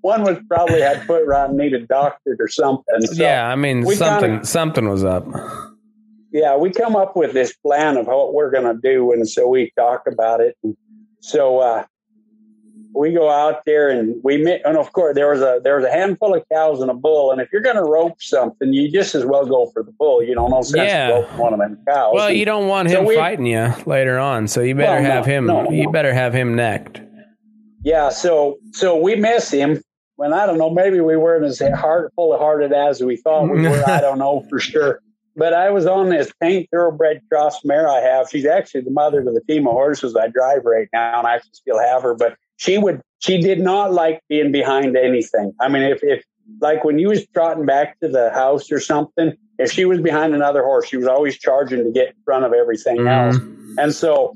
one 0.00 0.22
was 0.22 0.38
probably 0.48 0.80
had 0.80 1.02
foot 1.06 1.26
rot 1.26 1.50
and 1.50 1.58
needed 1.58 1.86
doctored 1.88 2.38
or 2.40 2.48
something. 2.48 3.02
So, 3.02 3.22
yeah, 3.22 3.46
I 3.46 3.56
mean 3.56 3.84
something 3.94 4.30
kinda- 4.30 4.46
something 4.46 4.88
was 4.88 5.04
up. 5.04 5.26
yeah, 6.32 6.56
we 6.56 6.70
come 6.70 6.96
up 6.96 7.14
with 7.16 7.32
this 7.34 7.54
plan 7.56 7.98
of 7.98 8.06
what 8.06 8.32
we're 8.32 8.50
going 8.50 8.64
to 8.74 8.80
do, 8.80 9.12
and 9.12 9.28
so 9.28 9.48
we 9.48 9.70
talk 9.76 10.04
about 10.10 10.40
it. 10.40 10.56
And 10.62 10.76
so 11.20 11.58
uh, 11.58 11.84
we 12.96 13.12
go 13.12 13.28
out 13.30 13.64
there, 13.66 13.88
and 13.88 14.16
we 14.24 14.38
met, 14.38 14.62
and 14.64 14.76
of 14.76 14.92
course 14.92 15.14
there 15.14 15.28
was 15.30 15.40
a 15.42 15.60
there 15.62 15.76
was 15.76 15.84
a 15.84 15.90
handful 15.90 16.34
of 16.34 16.42
cows 16.52 16.80
and 16.80 16.90
a 16.90 16.94
bull, 16.94 17.30
and 17.30 17.40
if 17.40 17.48
you're 17.52 17.62
going 17.62 17.76
to 17.76 17.82
rope 17.84 18.20
something, 18.20 18.72
you 18.72 18.90
just 18.90 19.14
as 19.14 19.24
well 19.24 19.44
go 19.46 19.66
for 19.72 19.82
the 19.82 19.92
bull. 19.92 20.22
You 20.22 20.34
know, 20.34 20.48
no 20.48 20.62
sense 20.62 20.88
Yeah. 20.90 21.10
roping 21.10 21.38
one 21.38 21.52
of 21.52 21.58
them 21.60 21.78
cows. 21.86 22.12
Well, 22.14 22.28
And 22.28 22.36
you 22.38 22.44
don't 22.44 22.68
want 22.68 22.90
So 22.90 23.00
him 23.00 23.04
we- 23.06 23.16
fighting 23.16 23.46
you 23.46 23.72
later 23.86 24.18
on, 24.18 24.48
so 24.48 24.60
you 24.62 24.74
better 24.74 24.92
Well, 24.94 25.02
no, 25.02 25.10
have 25.10 25.26
him. 25.26 25.46
no, 25.46 25.70
You 25.70 25.84
no. 25.84 25.90
better 25.92 26.12
have 26.14 26.32
him 26.32 26.56
necked. 26.56 27.00
Yeah, 27.84 28.08
so 28.08 28.58
so 28.72 28.96
we 28.96 29.14
miss 29.16 29.50
him. 29.50 29.80
When 30.16 30.32
I 30.32 30.46
don't 30.46 30.56
know, 30.58 30.70
maybe 30.70 31.00
we 31.00 31.16
weren't 31.16 31.44
as 31.44 31.60
heart 31.74 32.12
full 32.16 32.32
of 32.32 32.40
hearted 32.40 32.72
as 32.72 33.02
we 33.04 33.16
thought 33.18 33.50
we 33.50 33.62
were. 33.68 33.82
I 33.86 34.00
don't 34.00 34.18
know 34.18 34.44
for 34.48 34.58
sure. 34.58 35.00
But 35.38 35.52
I 35.52 35.68
was 35.68 35.86
on 35.86 36.08
this 36.08 36.32
paint 36.40 36.66
thoroughbred 36.72 37.20
cross 37.30 37.62
mare 37.62 37.86
I 37.90 38.00
have. 38.00 38.30
She's 38.30 38.46
actually 38.46 38.80
the 38.80 38.90
mother 38.90 39.22
to 39.22 39.30
the 39.30 39.42
team 39.42 39.66
of 39.66 39.74
horses 39.74 40.16
I 40.16 40.28
drive 40.28 40.64
right 40.64 40.88
now, 40.94 41.18
and 41.18 41.26
I 41.28 41.34
actually 41.34 41.50
still 41.52 41.78
have 41.78 42.02
her. 42.02 42.14
But 42.14 42.36
she 42.56 42.78
would 42.78 43.00
she 43.18 43.40
did 43.40 43.60
not 43.60 43.92
like 43.92 44.20
being 44.28 44.52
behind 44.52 44.96
anything. 44.96 45.52
I 45.60 45.68
mean, 45.68 45.82
if 45.82 46.02
if 46.02 46.24
like 46.60 46.84
when 46.84 46.98
you 46.98 47.08
was 47.08 47.26
trotting 47.34 47.66
back 47.66 47.98
to 48.00 48.08
the 48.08 48.30
house 48.30 48.70
or 48.70 48.80
something, 48.80 49.32
if 49.58 49.72
she 49.72 49.84
was 49.84 50.00
behind 50.00 50.34
another 50.34 50.62
horse, 50.62 50.86
she 50.86 50.96
was 50.96 51.06
always 51.06 51.38
charging 51.38 51.82
to 51.84 51.90
get 51.90 52.08
in 52.08 52.14
front 52.24 52.44
of 52.44 52.52
everything 52.52 52.98
Mhm. 52.98 53.26
else. 53.26 53.36
And 53.78 53.92
so 53.94 54.34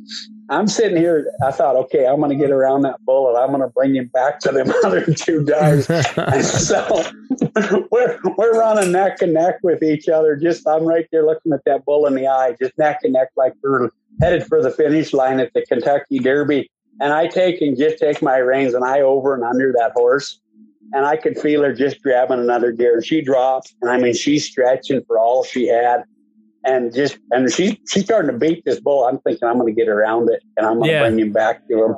I'm 0.51 0.67
sitting 0.67 0.97
here. 0.99 1.31
I 1.47 1.51
thought, 1.53 1.77
okay, 1.77 2.07
I'm 2.07 2.19
going 2.19 2.31
to 2.31 2.37
get 2.37 2.51
around 2.51 2.83
that 2.83 2.97
bull 3.07 3.29
and 3.29 3.39
I'm 3.39 3.49
going 3.51 3.61
to 3.63 3.69
bring 3.69 3.95
him 3.95 4.11
back 4.13 4.41
to 4.41 4.51
them 4.53 4.71
other 4.85 5.05
two 5.15 5.45
guys. 5.45 5.89
and 5.89 6.45
so 6.45 7.05
we're 7.91 8.19
we're 8.37 8.59
running 8.59 8.93
neck 8.93 9.23
and 9.23 9.33
neck 9.35 9.57
with 9.63 9.83
each 9.83 10.09
other. 10.09 10.37
Just 10.37 10.67
I'm 10.67 10.85
right 10.85 11.07
there 11.13 11.25
looking 11.25 11.53
at 11.53 11.61
that 11.67 11.85
bull 11.85 12.07
in 12.07 12.15
the 12.15 12.27
eye, 12.27 12.57
just 12.61 12.77
neck 12.79 13.01
and 13.05 13.13
neck, 13.13 13.29
like 13.37 13.55
we're 13.63 13.89
headed 14.21 14.47
for 14.47 14.63
the 14.63 14.71
finish 14.71 15.13
line 15.13 15.41
at 15.41 15.53
the 15.55 15.65
Kentucky 15.67 16.19
Derby. 16.19 16.71
And 17.01 17.13
I 17.13 17.27
take 17.29 17.61
and 17.63 17.77
just 17.77 17.99
take 17.99 18.21
my 18.23 18.37
reins 18.37 18.75
and 18.75 18.85
I 18.85 19.01
over 19.01 19.35
and 19.35 19.43
under 19.43 19.73
that 19.79 19.93
horse. 19.95 20.39
And 20.93 21.07
I 21.07 21.17
could 21.17 21.39
feel 21.39 21.63
her 21.63 21.73
just 21.73 22.03
grabbing 22.03 22.41
another 22.41 22.73
gear. 22.73 22.95
And 22.97 23.05
she 23.07 23.23
drops. 23.23 23.75
And 23.81 23.91
I 23.91 23.97
mean, 23.99 24.13
she's 24.15 24.45
stretching 24.45 25.03
for 25.07 25.19
all 25.19 25.45
she 25.45 25.67
had. 25.69 26.05
and 26.65 26.93
just 26.95 27.19
and 27.31 27.51
she 27.51 27.81
she's 27.89 28.05
starting 28.05 28.31
to 28.31 28.37
beat 28.37 28.63
this 28.67 28.81
bull. 28.81 29.05
I'm 29.07 29.19
thinking 29.21 29.49
I'm 29.49 29.59
going 29.59 29.75
to 29.75 29.81
get 29.81 29.89
around 29.89 30.29
it 30.31 30.43
and 30.59 30.67
I'm 30.67 30.75
going 30.75 30.89
to 30.89 30.93
Yeah. 30.93 31.03
bring 31.09 31.19
him 31.19 31.33
back 31.33 31.67
to 31.69 31.85
him. 31.85 31.97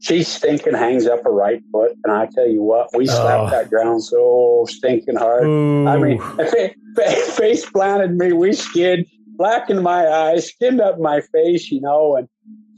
She 0.00 0.22
stinking 0.24 0.72
hangs 0.74 1.06
up 1.06 1.22
her 1.24 1.30
right 1.30 1.62
foot, 1.70 1.92
and 2.04 2.12
I 2.12 2.26
tell 2.34 2.48
you 2.48 2.62
what, 2.62 2.88
we 2.96 3.06
slapped 3.06 3.48
Oh. 3.48 3.50
that 3.56 3.68
ground 3.68 4.02
so 4.02 4.64
stinking 4.68 5.16
hard. 5.16 5.44
I 5.44 5.96
mean, 5.98 6.18
Ooh. 6.18 6.20
fa- 6.50 6.70
fa- 6.96 7.32
face 7.36 7.68
planted 7.68 8.16
me. 8.16 8.32
We 8.32 8.54
skid, 8.54 9.06
blackened 9.36 9.82
my 9.82 10.08
eyes, 10.08 10.48
skinned 10.48 10.80
up 10.80 10.98
my 10.98 11.20
face, 11.20 11.70
you 11.70 11.82
know. 11.82 12.16
And 12.16 12.28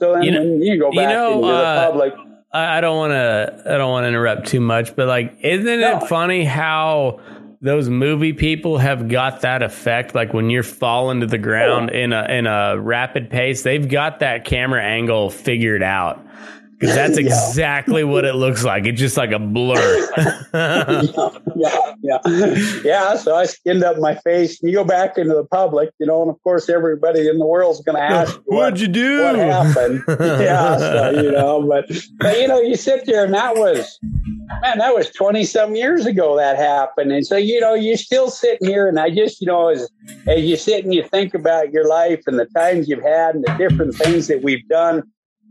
so 0.00 0.14
then 0.14 0.22
You 0.22 0.30
know- 0.32 0.40
when 0.42 0.62
you 0.62 0.78
go 0.78 0.90
you 0.92 0.98
back 1.00 1.08
know, 1.10 1.34
into 1.36 1.46
uh, 1.48 1.74
the 1.86 1.90
public, 1.92 2.12
I, 2.54 2.80
don't 2.82 2.96
want 2.98 3.12
to. 3.12 3.62
I 3.66 3.78
don't 3.78 3.90
want 3.90 4.04
to 4.04 4.08
interrupt 4.08 4.46
too 4.48 4.60
much, 4.60 4.94
but 4.94 5.06
like, 5.08 5.38
isn't 5.42 5.64
No. 5.80 5.98
it 5.98 6.02
funny 6.08 6.44
how 6.44 7.20
those 7.62 7.88
movie 7.88 8.32
people 8.34 8.76
have 8.76 9.08
got 9.08 9.40
that 9.42 9.62
effect? 9.62 10.14
Like 10.14 10.34
when 10.34 10.50
you're 10.50 10.62
falling 10.62 11.20
to 11.20 11.26
the 11.26 11.38
ground 11.38 11.90
in 11.90 12.12
a 12.12 12.24
in 12.24 12.46
a 12.46 12.78
rapid 12.78 13.30
pace, 13.30 13.62
they've 13.62 13.88
got 13.88 14.18
that 14.20 14.44
camera 14.44 14.82
angle 14.82 15.30
figured 15.30 15.82
out. 15.82 16.20
Because 16.82 16.96
that's 16.96 17.18
Yeah. 17.20 17.26
exactly 17.26 18.02
what 18.02 18.24
it 18.24 18.34
looks 18.34 18.64
like. 18.64 18.86
It's 18.86 18.98
just 18.98 19.16
like 19.16 19.30
a 19.30 19.38
blur. 19.38 20.08
yeah, 21.56 21.94
yeah, 22.02 22.18
yeah. 22.84 23.16
So 23.16 23.36
I 23.36 23.46
skinned 23.46 23.84
up 23.84 23.98
my 23.98 24.16
face. 24.16 24.60
And 24.60 24.70
you 24.70 24.76
go 24.78 24.84
back 24.84 25.16
into 25.16 25.32
the 25.34 25.44
public, 25.44 25.90
you 26.00 26.06
know, 26.06 26.22
and 26.22 26.30
of 26.30 26.42
course 26.42 26.68
everybody 26.68 27.28
in 27.28 27.38
the 27.38 27.46
world's 27.46 27.80
going 27.82 27.96
to 27.96 28.02
ask 28.02 28.34
you 28.34 28.42
what, 28.46 28.56
What'd 28.56 28.80
you 28.80 28.88
do? 28.88 29.22
what 29.22 29.36
happened. 29.36 30.02
yeah, 30.08 30.76
so 30.76 31.10
you 31.22 31.30
know, 31.30 31.62
but 31.66 31.86
but 32.18 32.38
you 32.40 32.48
know, 32.48 32.60
you 32.60 32.74
sit 32.76 33.06
there 33.06 33.24
and 33.24 33.32
that 33.34 33.54
was 33.56 33.98
man, 34.60 34.78
that 34.78 34.94
was 34.94 35.08
twenty 35.10 35.44
some 35.44 35.74
years 35.76 36.04
ago 36.06 36.36
that 36.36 36.56
happened, 36.56 37.12
and 37.12 37.24
so 37.26 37.36
you 37.36 37.60
know, 37.60 37.74
you're 37.74 37.96
still 37.96 38.28
sitting 38.30 38.68
here, 38.68 38.88
and 38.88 38.98
I 38.98 39.10
just 39.10 39.40
you 39.40 39.46
know, 39.46 39.68
as 39.68 39.88
as 40.26 40.40
you 40.42 40.56
sit 40.56 40.84
and 40.84 40.92
you 40.92 41.04
think 41.04 41.32
about 41.34 41.72
your 41.72 41.88
life 41.88 42.22
and 42.26 42.38
the 42.38 42.46
times 42.46 42.88
you've 42.88 43.02
had 43.02 43.36
and 43.36 43.44
the 43.44 43.54
different 43.54 43.94
things 43.94 44.26
that 44.26 44.42
we've 44.42 44.66
done, 44.68 45.02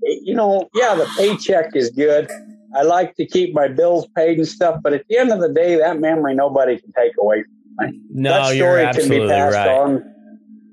you 0.04 0.34
know, 0.36 0.70
yeah, 0.74 0.96
the 0.96 1.08
paycheck 1.18 1.76
is 1.76 1.90
good. 1.90 2.30
I 2.76 2.84
like 2.84 3.16
to 3.16 3.26
keep 3.26 3.54
my 3.54 3.68
bills 3.68 4.08
paid 4.16 4.38
and 4.38 4.48
stuff, 4.48 4.80
but 4.82 4.94
at 4.94 5.06
the 5.10 5.18
end 5.18 5.32
of 5.32 5.42
the 5.42 5.50
day, 5.50 5.76
that 5.76 6.00
memory 6.00 6.36
nobody 6.36 6.80
can 6.80 6.92
take 6.94 7.12
away 7.20 7.44
from 7.44 7.92
me. 7.92 8.00
no, 8.10 8.32
that 8.32 8.56
you're 8.56 8.68
story 8.68 8.82
can 8.82 8.90
absolutely 8.90 9.28
be 9.28 9.32
passed 9.32 9.56
right. 9.56 9.68
on. 9.68 9.96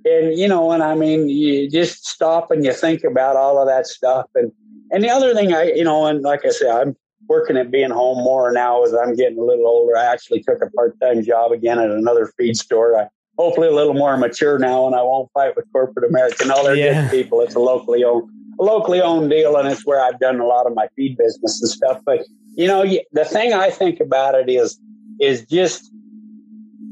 And 0.05 0.39
you 0.39 0.49
know, 0.49 0.70
and 0.70 0.83
I 0.83 0.95
mean, 0.95 1.29
you 1.29 1.68
just 1.68 2.07
stop 2.07 2.51
and 2.51 2.64
you 2.64 2.72
think 2.72 3.05
about 3.05 3.37
all 3.37 3.61
of 3.61 3.66
that 3.66 3.87
stuff. 3.87 4.26
And 4.35 4.53
and 4.91 5.03
the 5.03 5.11
other 5.11 5.35
thing, 5.35 5.53
I 5.53 5.72
you 5.72 5.85
know, 5.85 6.07
and 6.07 6.22
like 6.22 6.45
I 6.47 6.51
said, 6.51 6.70
I'm 6.70 6.97
working 7.29 7.57
at 7.57 7.70
being 7.70 7.91
home 7.91 8.18
more 8.24 8.51
now 8.53 8.83
as 8.85 8.95
I'm 8.95 9.14
getting 9.14 9.39
a 9.39 9.43
little 9.43 9.66
older. 9.66 9.97
I 9.97 10.05
actually 10.05 10.43
took 10.43 10.62
a 10.62 10.70
part 10.70 10.99
time 11.01 11.22
job 11.22 11.53
again 11.53 11.79
at 11.79 11.91
another 11.91 12.33
feed 12.39 12.57
store. 12.57 12.99
I 12.99 13.09
hopefully 13.39 13.68
a 13.68 13.72
little 13.72 13.95
more 13.95 14.16
mature 14.16 14.59
now, 14.59 14.87
and 14.87 14.95
I 14.95 15.03
won't 15.03 15.31
fight 15.33 15.57
with 15.57 15.64
corporate 15.72 16.09
America. 16.09 16.45
No, 16.47 16.62
they're 16.62 16.74
Yeah. 16.74 17.03
good 17.03 17.11
people. 17.11 17.41
It's 17.41 17.55
a 17.55 17.61
locally 17.61 18.05
owned, 18.05 18.31
a 18.59 18.63
locally 18.63 19.01
owned 19.01 19.31
deal, 19.31 19.57
and 19.57 19.69
it's 19.69 19.87
where 19.87 20.01
I've 20.01 20.19
done 20.19 20.41
a 20.41 20.47
lot 20.47 20.67
of 20.67 20.75
my 20.75 20.89
feed 20.97 21.17
business 21.17 21.61
and 21.63 21.71
stuff. 21.71 22.01
But 22.05 22.25
you 22.55 22.67
know, 22.67 22.85
the 23.13 23.25
thing 23.25 23.53
I 23.53 23.71
think 23.71 24.01
about 24.01 24.35
it 24.35 24.49
is 24.49 24.79
is 25.21 25.45
just 25.47 25.91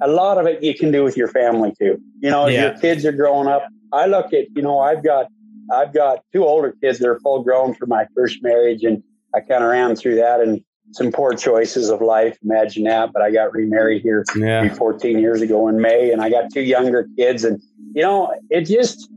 a 0.02 0.08
lot 0.08 0.38
of 0.38 0.46
it 0.46 0.62
you 0.62 0.74
can 0.74 0.90
do 0.92 1.02
with 1.04 1.16
your 1.16 1.28
family 1.28 1.72
too. 1.78 1.98
You 2.20 2.30
know, 2.30 2.46
Yeah. 2.48 2.62
your 2.70 2.78
kids 2.78 3.04
are 3.06 3.12
growing 3.12 3.48
up. 3.48 3.66
I 3.92 4.06
look 4.06 4.32
at, 4.34 4.46
you 4.54 4.62
know, 4.62 4.80
I've 4.80 5.02
got, 5.02 5.28
I've 5.72 5.94
got 5.94 6.22
two 6.32 6.44
older 6.44 6.72
kids 6.82 6.98
that 6.98 7.08
are 7.08 7.18
full 7.20 7.42
grown 7.42 7.72
from 7.74 7.88
my 7.88 8.06
first 8.14 8.42
marriage, 8.42 8.82
and 8.84 9.02
I 9.34 9.40
kind 9.40 9.62
of 9.64 9.70
ran 9.70 9.96
through 9.96 10.16
that 10.16 10.40
and 10.40 10.60
some 10.92 11.10
poor 11.12 11.34
choices 11.34 11.88
of 11.88 12.00
life. 12.00 12.36
Imagine 12.44 12.84
that. 12.84 13.12
But 13.12 13.22
I 13.22 13.30
got 13.30 13.52
remarried 13.52 14.02
here 14.02 14.24
Yeah. 14.36 14.68
14 14.74 15.18
years 15.18 15.40
ago 15.40 15.66
in 15.68 15.80
May, 15.80 16.10
and 16.12 16.20
I 16.20 16.30
got 16.30 16.52
two 16.52 16.62
younger 16.62 17.08
kids, 17.16 17.44
and 17.44 17.60
you 17.94 18.02
know, 18.02 18.32
it 18.50 18.62
just 18.62 19.08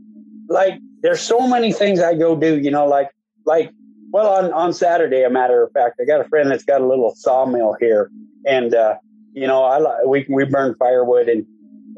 like 0.48 0.74
there's 1.02 1.20
so 1.20 1.46
many 1.46 1.72
things 1.72 2.00
I 2.00 2.14
go 2.14 2.36
do. 2.36 2.58
You 2.58 2.70
know, 2.70 2.86
like 2.86 3.10
like 3.46 3.70
well 4.12 4.28
on 4.28 4.52
on 4.52 4.72
Saturday, 4.72 5.22
a 5.22 5.30
matter 5.30 5.62
of 5.62 5.72
fact, 5.72 6.00
I 6.00 6.04
got 6.04 6.20
a 6.20 6.28
friend 6.28 6.50
that's 6.50 6.64
got 6.64 6.80
a 6.80 6.86
little 6.86 7.14
sawmill 7.16 7.76
here, 7.78 8.10
and 8.46 8.74
uh, 8.74 8.96
you 9.32 9.46
know, 9.46 9.64
I 9.64 10.04
we 10.04 10.26
we 10.28 10.44
burn 10.44 10.74
firewood, 10.78 11.28
and 11.28 11.46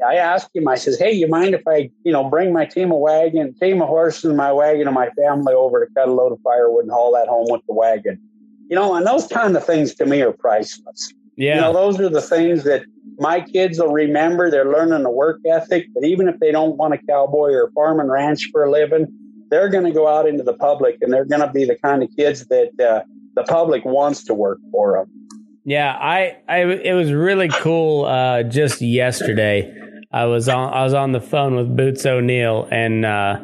I 0.05 0.15
asked 0.15 0.55
him. 0.55 0.67
I 0.67 0.75
says, 0.75 0.97
"Hey, 0.97 1.11
you 1.11 1.27
mind 1.27 1.55
if 1.55 1.63
I, 1.67 1.89
you 2.03 2.11
know, 2.11 2.29
bring 2.29 2.53
my 2.53 2.65
team 2.65 2.91
of 2.91 2.99
wagon, 2.99 3.53
team 3.55 3.81
of 3.81 3.87
horses, 3.87 4.25
and 4.25 4.37
my 4.37 4.51
wagon, 4.51 4.87
and 4.87 4.95
my 4.95 5.09
family 5.11 5.53
over 5.53 5.85
to 5.85 5.93
cut 5.93 6.07
a 6.07 6.11
load 6.11 6.31
of 6.31 6.39
firewood 6.43 6.83
and 6.83 6.91
haul 6.91 7.13
that 7.13 7.27
home 7.27 7.47
with 7.49 7.61
the 7.67 7.73
wagon?" 7.73 8.19
You 8.69 8.75
know, 8.75 8.95
and 8.95 9.05
those 9.05 9.27
kind 9.27 9.55
of 9.55 9.65
things 9.65 9.93
to 9.95 10.05
me 10.05 10.21
are 10.21 10.31
priceless. 10.31 11.13
Yeah. 11.35 11.55
You 11.55 11.61
know, 11.61 11.73
those 11.73 11.99
are 11.99 12.09
the 12.09 12.21
things 12.21 12.63
that 12.63 12.83
my 13.17 13.41
kids 13.41 13.79
will 13.79 13.91
remember. 13.91 14.49
They're 14.51 14.71
learning 14.71 15.03
the 15.03 15.09
work 15.09 15.39
ethic, 15.49 15.87
but 15.93 16.03
even 16.03 16.27
if 16.27 16.39
they 16.39 16.51
don't 16.51 16.77
want 16.77 16.93
a 16.93 16.97
cowboy 16.97 17.51
or 17.51 17.71
farm 17.71 17.99
and 17.99 18.11
ranch 18.11 18.49
for 18.51 18.63
a 18.63 18.71
living, 18.71 19.07
they're 19.49 19.69
going 19.69 19.85
to 19.85 19.91
go 19.91 20.07
out 20.07 20.27
into 20.27 20.43
the 20.43 20.53
public 20.53 20.97
and 21.01 21.11
they're 21.11 21.25
going 21.25 21.41
to 21.41 21.51
be 21.51 21.65
the 21.65 21.77
kind 21.83 22.03
of 22.03 22.09
kids 22.17 22.45
that 22.47 22.71
uh, 22.79 23.01
the 23.35 23.43
public 23.43 23.83
wants 23.85 24.23
to 24.25 24.33
work 24.33 24.59
for 24.71 24.97
them. 24.97 25.29
Yeah, 25.65 25.93
I, 25.93 26.37
I 26.47 26.63
it 26.63 26.93
was 26.93 27.13
really 27.13 27.47
cool. 27.47 28.05
Uh, 28.05 28.43
just 28.43 28.81
yesterday, 28.81 29.73
I 30.11 30.25
was 30.25 30.49
on 30.49 30.73
I 30.73 30.83
was 30.83 30.93
on 30.93 31.13
the 31.13 31.21
phone 31.21 31.55
with 31.55 31.73
Boots 31.75 32.05
O'Neill, 32.05 32.67
and 32.69 33.05
uh, 33.05 33.39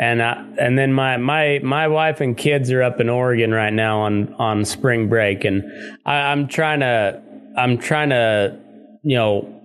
and 0.00 0.22
uh, 0.22 0.34
and 0.58 0.78
then 0.78 0.94
my 0.94 1.18
my 1.18 1.60
my 1.62 1.86
wife 1.86 2.22
and 2.22 2.34
kids 2.34 2.72
are 2.72 2.82
up 2.82 3.00
in 3.00 3.10
Oregon 3.10 3.52
right 3.52 3.72
now 3.72 4.00
on 4.00 4.32
on 4.34 4.64
spring 4.64 5.10
break, 5.10 5.44
and 5.44 5.62
I, 6.06 6.32
I'm 6.32 6.48
trying 6.48 6.80
to 6.80 7.22
I'm 7.56 7.78
trying 7.78 8.08
to 8.08 8.58
you 9.04 9.16
know. 9.16 9.56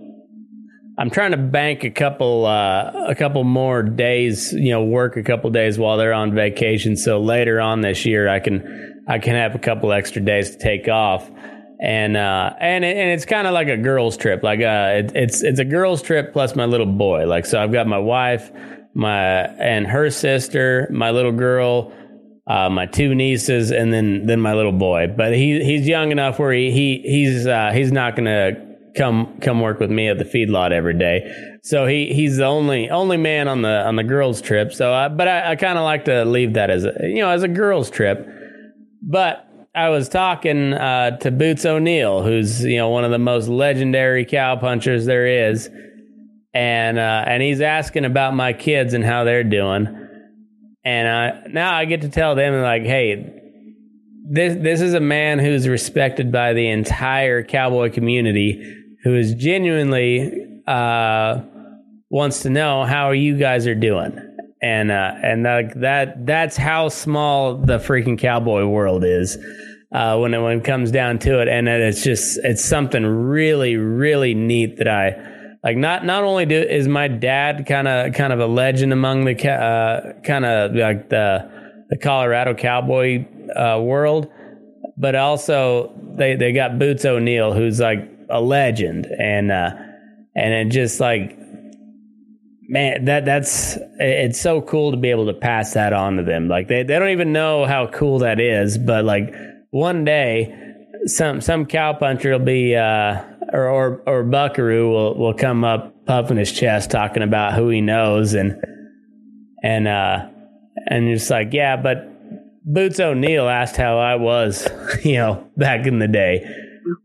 I'm 0.98 1.10
trying 1.10 1.32
to 1.32 1.38
bank 1.38 1.84
a 1.84 1.90
couple 1.90 2.46
uh, 2.46 2.90
a 3.10 3.16
couple 3.16 3.44
more 3.44 3.84
days, 3.84 4.54
you 4.54 4.72
know, 4.72 4.82
work 4.82 5.18
a 5.18 5.24
couple 5.24 5.50
days 5.50 5.78
while 5.78 5.98
they're 5.98 6.14
on 6.14 6.34
vacation. 6.34 6.96
So 6.96 7.20
later 7.20 7.60
on 7.60 7.82
this 7.82 8.06
year, 8.06 8.30
I 8.30 8.40
can 8.40 9.04
I 9.06 9.20
can 9.20 9.36
have 9.36 9.56
a 9.56 9.60
couple 9.60 9.92
extra 9.92 10.22
days 10.22 10.52
to 10.52 10.58
take 10.58 10.88
off 10.88 11.30
and 11.80 12.16
uh, 12.16 12.54
and 12.60 12.86
and 12.86 13.12
it's 13.12 13.26
kind 13.26 13.48
of 13.48 13.54
like 13.54 13.68
a 13.68 13.78
girls 13.78 14.18
trip. 14.18 14.44
Like 14.44 14.62
uh, 14.62 15.04
it, 15.04 15.12
it's 15.16 15.44
it's 15.44 15.60
a 15.60 15.66
girls 15.66 16.02
trip 16.02 16.34
plus 16.34 16.56
my 16.56 16.66
little 16.66 16.86
boy. 16.86 17.26
Like 17.26 17.46
so, 17.46 17.62
I've 17.62 17.72
got 17.72 17.88
my 17.88 17.98
wife, 17.98 18.52
my 18.96 19.44
and 19.44 19.86
her 19.86 20.10
sister, 20.10 20.88
my 20.92 21.12
little 21.12 21.34
girl, 21.34 21.94
uh, 22.48 22.70
my 22.70 22.86
two 22.86 23.14
nieces, 23.14 23.72
and 23.72 23.94
then 23.94 24.26
then 24.26 24.40
my 24.40 24.54
little 24.54 24.72
boy. 24.72 25.14
But 25.16 25.34
he 25.34 25.64
he's 25.64 25.88
young 25.88 26.12
enough 26.12 26.40
where 26.40 26.54
he, 26.54 26.72
he 26.72 27.02
he's 27.04 27.46
uh, 27.46 27.72
he's 27.74 27.92
not 27.92 28.16
gonna 28.16 28.54
come 28.96 29.38
come 29.42 29.60
work 29.60 29.80
with 29.80 29.92
me 29.92 30.08
at 30.08 30.18
the 30.18 30.26
feedlot 30.26 30.72
every 30.72 30.98
day. 30.98 31.30
So 31.62 31.86
he 31.86 32.14
he's 32.14 32.38
the 32.38 32.46
only 32.46 32.90
only 32.90 33.18
man 33.18 33.48
on 33.48 33.62
the 33.62 33.86
on 33.86 33.98
the 33.98 34.04
girls 34.04 34.42
trip. 34.42 34.74
So 34.74 34.94
I, 34.94 35.10
but 35.10 35.28
I, 35.28 35.52
I 35.52 35.56
kind 35.56 35.78
of 35.78 35.84
like 35.84 36.06
to 36.06 36.24
leave 36.26 36.54
that 36.54 36.70
as 36.70 36.86
a 36.86 36.94
you 37.02 37.20
know 37.20 37.30
as 37.30 37.44
a 37.44 37.50
girls 37.50 37.90
trip. 37.90 38.28
But 39.02 39.46
I 39.76 39.90
was 39.90 40.08
talking 40.08 40.74
uh, 40.74 41.18
to 41.18 41.32
Boots 41.32 41.66
O'Neill, 41.66 42.24
who's 42.24 42.64
you 42.64 42.78
know 42.78 42.90
one 42.90 43.04
of 43.04 43.12
the 43.12 43.20
most 43.20 43.50
legendary 43.50 44.24
cow 44.24 44.56
punchers 44.56 45.06
there 45.06 45.28
is, 45.50 45.70
and 46.56 46.98
uh, 46.98 47.26
and 47.28 47.44
he's 47.44 47.60
asking 47.60 48.06
about 48.06 48.34
my 48.34 48.54
kids 48.54 48.94
and 48.94 49.04
how 49.04 49.26
they're 49.26 49.44
doing, 49.44 49.88
and 50.86 51.08
uh, 51.08 51.48
now 51.50 51.74
I 51.74 51.84
get 51.84 52.02
to 52.02 52.10
tell 52.10 52.34
them 52.34 52.62
like, 52.62 52.84
hey, 52.84 53.42
this 54.32 54.56
this 54.64 54.80
is 54.80 54.94
a 54.94 55.02
man 55.02 55.38
who's 55.38 55.68
respected 55.68 56.32
by 56.32 56.54
the 56.54 56.70
entire 56.70 57.44
cowboy 57.44 57.92
community, 57.92 58.74
who 59.04 59.18
is 59.18 59.36
genuinely 59.36 60.62
uh, 60.66 61.42
wants 62.10 62.44
to 62.44 62.50
know 62.50 62.86
how 62.86 63.12
you 63.12 63.38
guys 63.38 63.68
are 63.68 63.76
doing. 63.76 64.18
And 64.62 64.92
uh, 64.92 65.12
and 65.22 65.44
like 65.44 65.74
that 65.82 66.26
that's 66.26 66.56
how 66.56 66.88
small 66.88 67.58
the 67.58 67.80
freaking 67.80 68.18
cowboy 68.18 68.66
world 68.66 69.04
is 69.04 69.38
uh, 69.92 70.18
when 70.20 70.34
it 70.34 70.40
when 70.40 70.60
it 70.60 70.64
comes 70.64 70.90
down 70.90 71.20
to 71.20 71.42
it, 71.42 71.50
and 71.50 71.68
it's 71.68 72.02
just 72.02 72.40
it's 72.46 72.64
something 72.64 73.06
really 73.06 73.76
really 73.76 74.34
neat 74.34 74.78
that 74.78 74.88
I 74.88 75.35
like. 75.66 75.78
Not 75.78 76.06
not 76.06 76.24
only 76.24 76.46
do 76.46 76.56
is 76.56 76.88
my 76.88 77.10
dad 77.10 77.66
kind 77.68 77.88
of 77.88 78.14
kind 78.14 78.32
of 78.32 78.40
a 78.40 78.48
legend 78.48 78.94
among 78.94 79.26
the 79.26 79.52
uh, 79.52 80.14
kind 80.22 80.46
of 80.46 80.76
like 80.76 81.10
the 81.10 81.86
the 81.90 81.98
Colorado 81.98 82.54
cowboy 82.54 83.26
uh, 83.56 83.82
world, 83.82 84.30
but 84.96 85.16
also 85.16 85.94
they 86.18 86.36
they 86.36 86.54
got 86.54 86.80
Boots 86.80 87.04
O'Neill 87.04 87.54
who's 87.54 87.80
like 87.80 88.10
a 88.30 88.40
legend, 88.40 89.08
and 89.08 89.52
uh, 89.52 89.72
and 90.36 90.54
it 90.54 90.72
just 90.72 91.00
like 91.00 91.38
man 92.68 93.06
that 93.06 93.26
that's 93.26 93.78
it's 94.00 94.40
so 94.40 94.62
cool 94.62 94.92
to 94.92 94.98
be 94.98 95.10
able 95.10 95.28
to 95.28 95.34
pass 95.34 95.74
that 95.74 95.94
on 95.94 96.18
to 96.18 96.24
them 96.24 96.48
like 96.48 96.68
they, 96.68 96.84
they 96.84 96.98
don't 96.98 97.10
even 97.10 97.32
know 97.32 97.66
how 97.66 97.88
cool 97.88 98.20
that 98.20 98.40
is 98.40 98.78
but 98.78 99.06
like 99.06 99.34
one 99.70 100.04
day 100.04 100.54
some 101.06 101.42
some 101.42 101.66
cowpuncher 101.66 102.32
will 102.32 102.46
be 102.46 102.76
uh 102.76 103.22
or 103.56 103.70
or, 103.70 104.02
or 104.06 104.24
buckaroo 104.24 104.90
will 104.90 105.18
will 105.18 105.34
come 105.34 105.64
up 105.64 106.06
puffing 106.06 106.38
his 106.38 106.52
chest 106.52 106.92
talking 106.92 107.24
about 107.24 107.54
who 107.54 107.70
he 107.70 107.82
knows 107.82 108.34
and 108.34 108.62
and 109.64 109.88
uh 109.88 110.28
and 110.88 111.08
it's 111.08 111.30
like 111.30 111.54
yeah 111.54 111.76
but 111.76 112.08
boots 112.66 113.00
o'neill 113.00 113.48
asked 113.48 113.78
how 113.78 113.98
i 113.98 114.16
was 114.16 114.68
you 115.04 115.16
know 115.16 115.48
back 115.58 115.88
in 115.88 116.00
the 116.00 116.08
day 116.08 116.44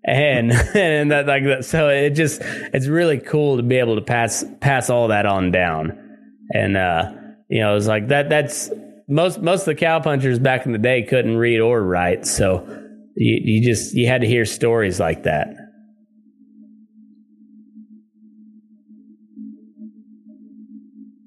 and 0.04 0.52
and 0.74 1.10
that 1.10 1.26
like 1.26 1.44
that. 1.44 1.64
So 1.64 1.88
it 1.88 2.10
just 2.10 2.40
it's 2.42 2.86
really 2.86 3.18
cool 3.18 3.56
to 3.56 3.62
be 3.62 3.76
able 3.76 3.96
to 3.96 4.02
pass 4.02 4.44
pass 4.60 4.90
all 4.90 5.08
that 5.08 5.26
on 5.26 5.50
down, 5.50 5.98
and 6.52 6.76
uh, 6.76 7.12
you 7.48 7.60
know, 7.60 7.76
it's 7.76 7.86
like 7.86 8.08
that. 8.08 8.28
That's 8.28 8.70
most 9.08 9.40
most 9.40 9.60
of 9.60 9.76
the 9.76 9.84
cowpunchers 9.84 10.42
back 10.42 10.66
in 10.66 10.72
the 10.72 10.78
day 10.78 11.02
couldn't 11.02 11.36
read 11.36 11.60
or 11.60 11.82
write, 11.82 12.26
so 12.26 12.66
you 13.16 13.40
you 13.42 13.64
just 13.64 13.94
you 13.94 14.06
had 14.06 14.20
to 14.20 14.26
hear 14.26 14.44
stories 14.44 15.00
like 15.00 15.24
that. 15.24 15.48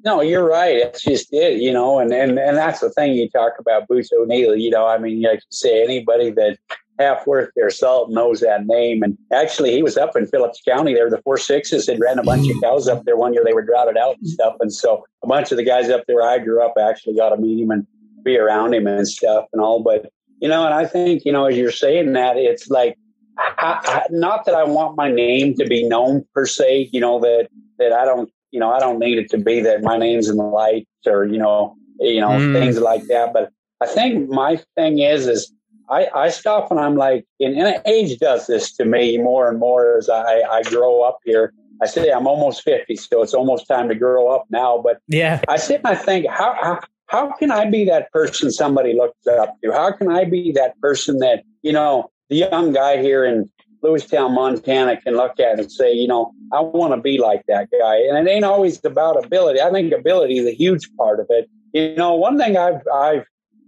No, 0.04 0.22
you're 0.22 0.46
right. 0.46 0.76
It's 0.76 1.02
just 1.02 1.34
it, 1.34 1.62
you 1.62 1.72
know, 1.72 2.00
and, 2.00 2.12
and, 2.12 2.38
and 2.38 2.58
that's 2.58 2.82
the 2.82 2.90
thing 2.90 3.14
you 3.14 3.30
talk 3.30 3.54
about 3.58 3.88
Boots 3.88 4.10
O'Neill, 4.12 4.56
you 4.56 4.70
know, 4.70 4.86
I 4.86 4.98
mean, 4.98 5.22
like 5.22 5.40
you 5.40 5.52
say, 5.52 5.82
anybody 5.82 6.30
that 6.32 6.58
half 7.00 7.26
worth 7.26 7.50
their 7.56 7.70
salt 7.70 8.12
knows 8.12 8.42
that 8.42 8.66
name. 8.66 9.02
And 9.02 9.18
actually, 9.32 9.72
he 9.72 9.82
was 9.82 9.98
up 9.98 10.16
in 10.16 10.28
Phillips 10.28 10.62
County 10.68 10.94
there. 10.94 11.10
The 11.10 11.22
four 11.22 11.38
sixes 11.38 11.88
had 11.88 12.00
ran 12.00 12.20
a 12.20 12.24
bunch 12.24 12.50
of 12.50 12.56
cows 12.62 12.88
up 12.88 13.04
there 13.06 13.18
one 13.18 13.34
year. 13.34 13.44
They 13.46 13.54
were 13.54 13.66
droughted 13.66 13.98
out 13.98 14.18
and 14.18 14.28
stuff. 14.28 14.56
And 14.60 14.74
so 14.74 15.06
a 15.24 15.28
bunch 15.28 15.52
of 15.52 15.58
the 15.58 15.64
guys 15.64 15.90
up 15.90 16.04
there 16.08 16.22
I 16.22 16.38
grew 16.40 16.64
up 16.64 16.74
actually 16.80 17.16
got 17.16 17.30
to 17.30 17.38
meet 17.38 17.64
him 17.64 17.72
and 17.72 17.88
be 18.24 18.38
around 18.38 18.74
him 18.74 18.88
and 18.88 19.08
stuff 19.08 19.46
and 19.54 19.62
all. 19.62 19.82
But, 19.82 20.12
you 20.40 20.50
know, 20.50 20.66
and 20.66 20.74
I 20.74 20.86
think, 20.86 21.24
you 21.26 21.32
know, 21.32 21.46
as 21.46 21.58
you're 21.58 21.72
saying 21.72 22.14
that, 22.14 22.38
it's 22.38 22.70
like, 22.70 22.98
I, 23.38 23.80
I, 23.84 24.06
not 24.12 24.46
that 24.46 24.54
I 24.54 24.64
want 24.64 24.96
my 24.96 25.10
name 25.10 25.56
to 25.56 25.66
be 25.66 25.88
known 25.88 26.26
per 26.36 26.46
se, 26.46 26.90
you 26.92 27.00
know, 27.00 27.20
that, 27.22 27.48
that 27.80 27.92
I 27.92 28.06
don't 28.06 28.30
you 28.54 28.60
know, 28.60 28.72
I 28.72 28.80
don't 28.80 29.00
need 29.00 29.18
it 29.18 29.32
to 29.32 29.40
be 29.40 29.62
that 29.62 29.82
my 29.82 29.98
name's 29.98 30.30
in 30.30 30.38
the 30.38 30.44
lights 30.44 30.88
or, 31.08 31.26
you 31.26 31.40
know, 31.40 31.76
you 32.00 32.22
know, 32.22 32.30
mm. 32.30 32.54
things 32.54 32.80
like 32.80 33.04
that. 33.08 33.34
But 33.34 33.52
I 33.82 33.88
think 33.88 34.30
my 34.30 34.62
thing 34.76 35.00
is, 35.00 35.28
is 35.28 35.52
I, 35.90 36.08
I 36.14 36.30
stop 36.30 36.70
and 36.70 36.80
I'm 36.80 36.96
like, 36.96 37.26
and, 37.40 37.58
and 37.58 37.82
age 37.88 38.20
does 38.20 38.46
this 38.46 38.72
to 38.74 38.86
me 38.86 39.18
more 39.18 39.50
and 39.50 39.60
more 39.60 39.98
as 39.98 40.08
I, 40.08 40.42
I 40.42 40.62
grow 40.62 41.02
up 41.02 41.18
here. 41.26 41.52
I 41.82 41.88
say 41.88 42.12
I'm 42.12 42.28
almost 42.28 42.62
50, 42.62 42.96
so 42.96 43.24
it's 43.24 43.34
almost 43.34 43.68
time 43.68 43.90
to 43.90 43.96
grow 43.96 44.30
up 44.30 44.46
now. 44.52 44.80
But 44.82 45.00
yeah, 45.08 45.42
I 45.48 45.58
sit 45.58 45.82
and 45.84 45.88
I 45.88 45.96
think, 45.96 46.28
how, 46.30 46.56
how, 46.62 46.80
how 47.08 47.32
can 47.34 47.50
I 47.50 47.68
be 47.68 47.86
that 47.86 48.12
person 48.12 48.52
somebody 48.52 48.94
looks 48.94 49.26
up 49.26 49.56
to? 49.64 49.72
How 49.72 49.92
can 49.92 50.12
I 50.12 50.26
be 50.26 50.52
that 50.52 50.80
person 50.80 51.18
that, 51.20 51.44
you 51.64 51.74
know, 51.74 52.12
the 52.30 52.36
young 52.36 52.72
guy 52.72 53.02
here 53.02 53.26
in 53.26 53.50
Lewistown, 53.84 54.34
Montana 54.34 55.00
can 55.02 55.16
look 55.16 55.40
at 55.40 55.60
and 55.60 55.72
say, 55.72 55.92
you 55.92 56.08
know, 56.08 56.34
I 56.52 56.62
want 56.62 56.94
to 56.94 57.02
be 57.02 57.18
like 57.18 57.44
that 57.48 57.70
guy. 57.72 57.98
And 57.98 58.28
it 58.28 58.32
ain't 58.32 58.46
always 58.46 58.84
about 58.86 59.24
ability. 59.24 59.62
I 59.62 59.72
think 59.72 59.92
ability 59.92 60.38
is 60.38 60.48
a 60.48 60.54
huge 60.54 60.90
part 60.96 61.20
of 61.20 61.28
it. 61.30 61.50
You 61.74 61.96
know, 61.96 62.14
one 62.14 62.38
thing 62.38 62.58
I've, 62.58 62.82
I've, 62.94 63.26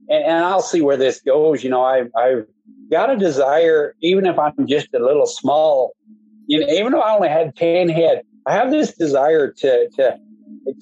and, 0.10 0.24
and 0.24 0.46
I'll 0.46 0.62
see 0.62 0.82
where 0.82 0.98
this 0.98 1.22
goes. 1.22 1.64
You 1.64 1.70
know, 1.70 1.84
I've, 1.84 2.10
I've 2.18 2.46
got 2.90 3.10
a 3.10 3.18
desire, 3.18 3.96
even 4.02 4.26
if 4.26 4.40
I'm 4.40 4.68
just 4.68 4.94
a 4.94 5.00
little 5.00 5.26
small, 5.26 5.96
you 6.48 6.60
know, 6.60 6.68
even 6.68 6.94
if 6.94 7.00
I 7.00 7.14
only 7.14 7.30
had 7.30 7.56
10 7.56 7.90
head, 7.90 8.22
I 8.46 8.54
have 8.54 8.72
this 8.72 8.94
desire 8.94 9.52
to, 9.52 9.90
to, 9.98 10.18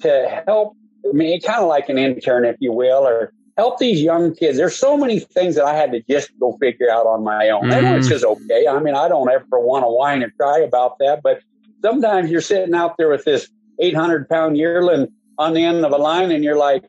to 0.00 0.42
help 0.46 0.76
I 1.06 1.12
mean, 1.12 1.40
kind 1.40 1.60
of 1.60 1.68
like 1.68 1.88
an 1.88 1.98
intern, 1.98 2.44
if 2.44 2.56
you 2.60 2.72
will, 2.72 3.06
or 3.06 3.32
help 3.56 3.78
these 3.78 4.00
young 4.00 4.34
kids. 4.34 4.58
There's 4.58 4.76
so 4.76 4.96
many 4.96 5.20
things 5.20 5.54
that 5.54 5.64
I 5.64 5.74
had 5.74 5.92
to 5.92 6.02
just 6.08 6.30
go 6.40 6.56
figure 6.60 6.90
out 6.90 7.06
on 7.06 7.22
my 7.22 7.48
own. 7.50 7.64
Mm-hmm. 7.64 8.12
Is 8.12 8.24
okay. 8.24 8.66
I 8.66 8.78
mean, 8.80 8.94
I 8.94 9.08
don't 9.08 9.30
ever 9.30 9.60
want 9.60 9.84
to 9.84 9.88
whine 9.88 10.22
and 10.22 10.36
cry 10.36 10.60
about 10.60 10.98
that, 10.98 11.22
but 11.22 11.40
sometimes 11.82 12.30
you're 12.30 12.40
sitting 12.40 12.74
out 12.74 12.96
there 12.98 13.08
with 13.08 13.24
this 13.24 13.48
800 13.78 14.28
pound 14.28 14.56
yearling 14.56 15.08
on 15.38 15.54
the 15.54 15.64
end 15.64 15.84
of 15.84 15.92
a 15.92 15.96
line 15.96 16.30
and 16.30 16.44
you're 16.44 16.56
like, 16.56 16.84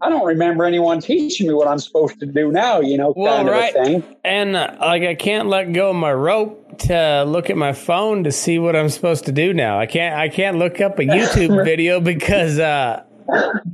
I 0.00 0.10
don't 0.10 0.26
remember 0.26 0.64
anyone 0.64 1.00
teaching 1.00 1.48
me 1.48 1.54
what 1.54 1.66
I'm 1.66 1.78
supposed 1.78 2.20
to 2.20 2.26
do 2.26 2.52
now, 2.52 2.80
you 2.80 2.96
know, 2.96 3.12
well, 3.16 3.36
kind 3.36 3.48
right. 3.48 3.74
of 3.74 3.80
a 3.80 3.84
thing. 3.84 4.16
And 4.24 4.54
uh, 4.54 4.76
like, 4.80 5.02
I 5.02 5.16
can't 5.16 5.48
let 5.48 5.72
go 5.72 5.90
of 5.90 5.96
my 5.96 6.12
rope 6.12 6.78
to 6.82 7.24
look 7.26 7.50
at 7.50 7.56
my 7.56 7.72
phone 7.72 8.22
to 8.24 8.30
see 8.30 8.60
what 8.60 8.76
I'm 8.76 8.90
supposed 8.90 9.24
to 9.24 9.32
do 9.32 9.52
now. 9.52 9.80
I 9.80 9.86
can't, 9.86 10.14
I 10.14 10.28
can't 10.28 10.56
look 10.58 10.80
up 10.80 11.00
a 11.00 11.02
YouTube 11.04 11.64
video 11.64 12.00
because, 12.00 12.60
uh, 12.60 13.02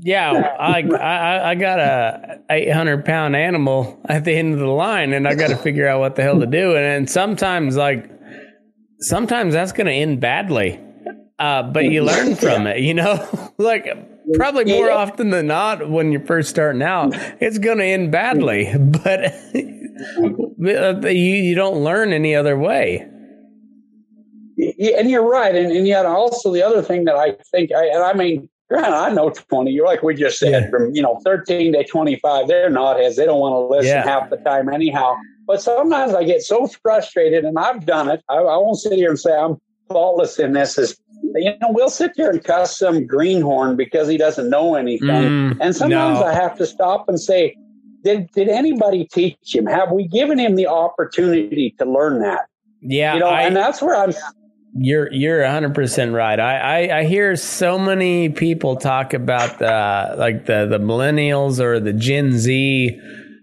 yeah, 0.01 0.57
I, 0.59 0.83
I 0.83 1.51
I 1.51 1.55
got 1.55 1.79
a 1.79 2.41
800 2.51 3.05
pound 3.05 3.37
animal 3.37 4.01
at 4.09 4.25
the 4.25 4.33
end 4.33 4.55
of 4.55 4.61
the 4.61 4.67
line, 4.67 5.13
and 5.13 5.29
I 5.29 5.35
got 5.35 5.49
to 5.49 5.57
figure 5.57 5.87
out 5.87 6.01
what 6.01 6.17
the 6.17 6.23
hell 6.23 6.41
to 6.41 6.47
do. 6.47 6.75
And, 6.75 6.85
and 6.85 7.11
sometimes, 7.11 7.77
like, 7.77 8.11
sometimes 8.99 9.55
that's 9.55 9.73
going 9.73 9.87
to 9.87 9.93
end 9.93 10.21
badly, 10.21 10.81
uh, 11.39 11.63
but 11.63 11.85
you 11.85 12.03
learn 12.03 12.35
from 12.35 12.67
it. 12.67 12.81
You 12.81 12.95
know, 12.95 13.53
like 13.59 13.87
probably 14.35 14.65
more 14.65 14.91
often 14.91 15.31
than 15.31 15.47
not, 15.47 15.89
when 15.89 16.11
you're 16.11 16.27
first 16.27 16.51
starting 16.51 16.83
out, 16.83 17.13
it's 17.41 17.59
going 17.59 17.79
to 17.79 17.85
end 17.85 18.11
badly, 18.11 18.73
but 18.79 19.33
you 21.15 21.35
you 21.35 21.55
don't 21.55 21.85
learn 21.85 22.13
any 22.13 22.35
other 22.35 22.59
way. 22.59 23.09
Yeah, 24.57 24.99
and 24.99 25.11
you're 25.11 25.29
right, 25.29 25.55
and, 25.55 25.71
and 25.71 25.87
yet 25.87 26.07
also 26.07 26.53
the 26.53 26.63
other 26.63 26.83
thing 26.83 27.05
that 27.05 27.17
I 27.17 27.37
think, 27.51 27.71
I, 27.73 27.87
and 27.87 28.03
I 28.03 28.13
mean 28.15 28.49
I 28.83 29.11
know 29.11 29.31
20. 29.31 29.71
You're 29.71 29.87
like 29.87 30.03
we 30.03 30.15
just 30.15 30.39
said, 30.39 30.65
yeah. 30.65 30.71
from 30.71 30.95
you 30.95 31.03
know 31.03 31.21
13 31.25 31.75
to 31.75 31.85
25, 31.85 32.49
they're 32.49 32.71
not 32.71 33.01
as 33.01 33.17
they 33.17 33.25
don't 33.25 33.41
want 33.41 33.53
to 33.53 33.77
listen 33.77 33.97
yeah. 33.97 34.05
half 34.05 34.31
the 34.31 34.37
time 34.39 34.69
anyhow. 34.69 35.17
But 35.47 35.61
sometimes 35.61 36.15
I 36.15 36.25
get 36.25 36.43
so 36.43 36.67
frustrated, 36.67 37.45
and 37.45 37.59
I've 37.59 37.85
done 37.85 38.09
it. 38.09 38.23
I, 38.29 38.37
I 38.37 38.57
won't 38.57 38.79
sit 38.79 38.95
here 38.95 39.11
and 39.11 39.19
say 39.19 39.37
I'm 39.37 39.61
faultless 39.89 40.39
in 40.39 40.53
this. 40.53 40.79
Is 40.79 40.99
you 41.35 41.53
know 41.61 41.69
we'll 41.71 41.91
sit 41.91 42.13
there 42.17 42.31
and 42.31 42.43
cuss 42.43 42.79
some 42.79 43.07
greenhorn 43.07 43.77
because 43.77 44.09
he 44.09 44.17
doesn't 44.17 44.49
know 44.49 44.75
anything, 44.75 45.09
mm, 45.09 45.59
and 45.61 45.77
sometimes 45.77 46.21
no. 46.21 46.27
I 46.27 46.33
have 46.33 46.57
to 46.59 46.67
stop 46.67 47.09
and 47.09 47.21
say, 47.21 47.55
did 48.03 48.31
did 48.33 48.49
anybody 48.49 49.07
teach 49.07 49.55
him? 49.55 49.67
Have 49.67 49.93
we 49.93 50.09
given 50.09 50.39
him 50.39 50.57
the 50.57 50.67
opportunity 50.67 51.75
to 51.79 51.85
learn 51.85 52.21
that? 52.21 52.47
Yeah, 52.81 53.15
you 53.15 53.21
know, 53.21 53.29
I, 53.29 53.43
and 53.43 53.57
that's 53.57 53.83
where 53.83 53.97
I'm. 53.97 54.15
You're 54.77 55.13
you're 55.13 55.43
100 55.43 55.75
percent 55.75 56.13
right. 56.13 56.39
I, 56.39 56.57
I, 56.59 56.99
I 56.99 57.05
hear 57.05 57.37
so 57.37 57.79
many 57.79 58.29
people 58.29 58.77
talk 58.77 59.15
about 59.15 59.59
the 59.59 60.17
like 60.19 60.47
the 60.47 60.67
the 60.67 60.79
millennials 60.79 61.61
or 61.61 61.79
the 61.79 61.93
Gen 61.93 62.33
Z 62.33 63.01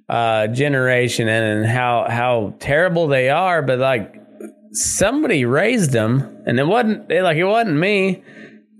uh, 0.09 0.47
generation 0.47 1.29
and, 1.29 1.59
and 1.59 1.65
how 1.65 2.05
how 2.09 2.53
terrible 2.59 3.07
they 3.07 3.29
are, 3.29 3.61
but 3.61 3.79
like 3.79 4.21
somebody 4.73 5.45
raised 5.45 5.91
them, 5.91 6.43
and 6.45 6.59
it 6.59 6.65
wasn't 6.65 7.09
it, 7.09 7.23
like 7.23 7.37
it 7.37 7.45
wasn't 7.45 7.77
me. 7.77 8.21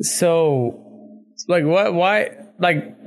So 0.01 1.13
like 1.47 1.63
what 1.63 1.93
why 1.93 2.31
like 2.59 2.97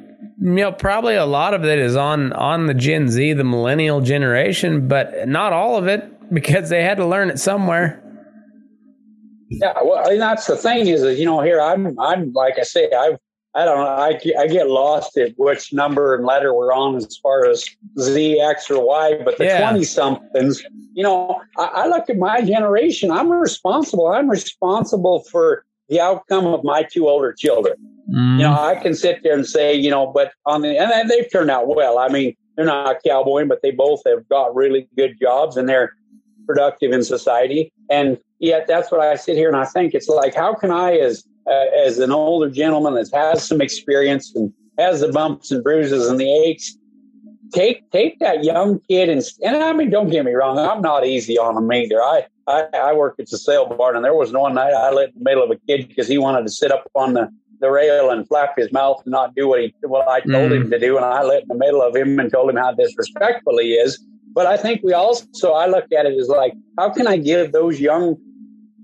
you 0.40 0.50
know 0.54 0.72
probably 0.72 1.16
a 1.16 1.26
lot 1.26 1.52
of 1.52 1.64
it 1.64 1.78
is 1.78 1.96
on 1.96 2.32
on 2.32 2.66
the 2.66 2.74
Gen 2.74 3.08
Z, 3.08 3.34
the 3.34 3.44
millennial 3.44 4.00
generation, 4.00 4.88
but 4.88 5.28
not 5.28 5.52
all 5.52 5.76
of 5.76 5.86
it 5.86 6.32
because 6.32 6.70
they 6.70 6.82
had 6.82 6.96
to 6.96 7.06
learn 7.06 7.28
it 7.28 7.38
somewhere. 7.38 8.00
Yeah, 9.48 9.74
well, 9.82 10.08
and 10.08 10.20
that's 10.20 10.46
the 10.46 10.56
thing 10.56 10.86
is, 10.86 11.02
is 11.02 11.18
you 11.18 11.26
know, 11.26 11.40
here 11.40 11.60
I'm, 11.60 11.98
I'm 12.00 12.32
like 12.32 12.58
I 12.58 12.62
say, 12.62 12.90
I've, 12.90 13.18
I 13.54 13.64
don't 13.64 13.78
know, 13.78 13.86
I, 13.86 14.18
I 14.38 14.48
get 14.48 14.68
lost 14.68 15.16
at 15.16 15.32
which 15.36 15.72
number 15.72 16.14
and 16.14 16.24
letter 16.24 16.52
we're 16.52 16.72
on 16.72 16.96
as 16.96 17.16
far 17.22 17.46
as 17.46 17.64
Z, 18.00 18.40
X, 18.40 18.70
or 18.70 18.84
Y, 18.84 19.20
but 19.24 19.38
the 19.38 19.44
twenty 19.44 19.80
yeah. 19.80 19.86
somethings, 19.86 20.62
you 20.94 21.02
know, 21.02 21.40
I, 21.56 21.64
I 21.64 21.86
look 21.86 22.10
at 22.10 22.16
my 22.16 22.40
generation. 22.40 23.10
I'm 23.10 23.30
responsible. 23.30 24.08
I'm 24.08 24.28
responsible 24.28 25.24
for 25.30 25.64
the 25.88 26.00
outcome 26.00 26.46
of 26.46 26.64
my 26.64 26.82
two 26.82 27.08
older 27.08 27.32
children. 27.32 27.76
Mm. 28.10 28.38
You 28.38 28.42
know, 28.42 28.58
I 28.58 28.74
can 28.76 28.94
sit 28.94 29.22
there 29.22 29.34
and 29.34 29.46
say, 29.46 29.74
you 29.74 29.90
know, 29.90 30.06
but 30.06 30.32
on 30.46 30.62
the 30.62 30.76
and 30.76 31.08
they've 31.08 31.30
turned 31.30 31.50
out 31.50 31.68
well. 31.68 31.98
I 31.98 32.08
mean, 32.08 32.34
they're 32.56 32.66
not 32.66 33.02
cowboying, 33.06 33.48
but 33.48 33.62
they 33.62 33.70
both 33.70 34.02
have 34.06 34.28
got 34.28 34.54
really 34.54 34.88
good 34.96 35.16
jobs 35.20 35.56
and 35.56 35.68
they're 35.68 35.94
productive 36.46 36.92
in 36.92 37.02
society. 37.02 37.72
And 37.90 38.18
yet 38.38 38.66
that's 38.66 38.90
what 38.90 39.00
I 39.00 39.16
sit 39.16 39.36
here 39.36 39.48
and 39.48 39.56
I 39.56 39.64
think 39.64 39.94
it's 39.94 40.08
like, 40.08 40.34
how 40.34 40.54
can 40.54 40.70
I, 40.70 40.96
as 40.96 41.24
uh, 41.46 41.66
as 41.84 41.98
an 41.98 42.10
older 42.10 42.50
gentleman 42.50 42.94
that 42.94 43.10
has 43.12 43.46
some 43.46 43.60
experience 43.60 44.32
and 44.34 44.52
has 44.78 45.00
the 45.00 45.12
bumps 45.12 45.50
and 45.50 45.62
bruises 45.62 46.08
and 46.08 46.18
the 46.18 46.32
aches, 46.32 46.76
take 47.52 47.90
take 47.90 48.18
that 48.20 48.42
young 48.42 48.80
kid 48.88 49.08
and 49.08 49.22
and 49.42 49.56
I 49.56 49.72
mean, 49.72 49.90
don't 49.90 50.10
get 50.10 50.24
me 50.24 50.32
wrong, 50.32 50.58
I'm 50.58 50.80
not 50.80 51.06
easy 51.06 51.38
on 51.38 51.56
him 51.56 51.70
either. 51.70 52.00
I 52.02 52.26
I, 52.46 52.64
I 52.74 52.92
worked 52.92 53.20
at 53.20 53.28
the 53.28 53.38
sale 53.38 53.66
barn 53.66 53.96
and 53.96 54.04
there 54.04 54.14
was 54.14 54.32
one 54.32 54.54
night 54.54 54.72
I 54.72 54.90
lit 54.90 55.10
in 55.10 55.18
the 55.18 55.24
middle 55.24 55.44
of 55.44 55.50
a 55.50 55.56
kid 55.66 55.88
because 55.88 56.08
he 56.08 56.18
wanted 56.18 56.46
to 56.46 56.50
sit 56.50 56.72
up 56.72 56.90
on 56.94 57.14
the 57.14 57.30
the 57.60 57.70
rail 57.70 58.10
and 58.10 58.26
flap 58.28 58.54
his 58.56 58.70
mouth 58.72 59.00
and 59.04 59.12
not 59.12 59.34
do 59.34 59.48
what 59.48 59.60
he 59.60 59.74
what 59.82 60.06
I 60.08 60.20
told 60.20 60.50
mm. 60.50 60.56
him 60.56 60.70
to 60.70 60.78
do, 60.78 60.96
and 60.96 61.04
I 61.04 61.22
lit 61.22 61.42
in 61.42 61.48
the 61.48 61.54
middle 61.54 61.82
of 61.82 61.96
him 61.96 62.18
and 62.18 62.30
told 62.30 62.50
him 62.50 62.56
how 62.56 62.72
disrespectful 62.72 63.58
he 63.58 63.74
is. 63.74 64.04
But 64.34 64.46
I 64.46 64.56
think 64.56 64.80
we 64.82 64.92
also 64.92 65.52
I 65.52 65.66
look 65.66 65.84
at 65.96 66.06
it 66.06 66.18
as 66.18 66.28
like, 66.28 66.54
how 66.78 66.90
can 66.90 67.06
I 67.06 67.16
give 67.16 67.52
those 67.52 67.80
young 67.80 68.16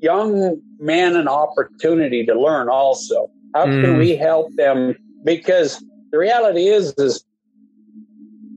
young 0.00 0.60
men 0.78 1.16
an 1.16 1.28
opportunity 1.28 2.24
to 2.26 2.40
learn 2.40 2.68
also? 2.68 3.28
How 3.54 3.64
can 3.64 3.82
mm. 3.82 3.98
we 3.98 4.16
help 4.16 4.54
them? 4.54 4.94
Because 5.24 5.84
the 6.12 6.18
reality 6.18 6.68
is, 6.68 6.94
is 6.98 7.24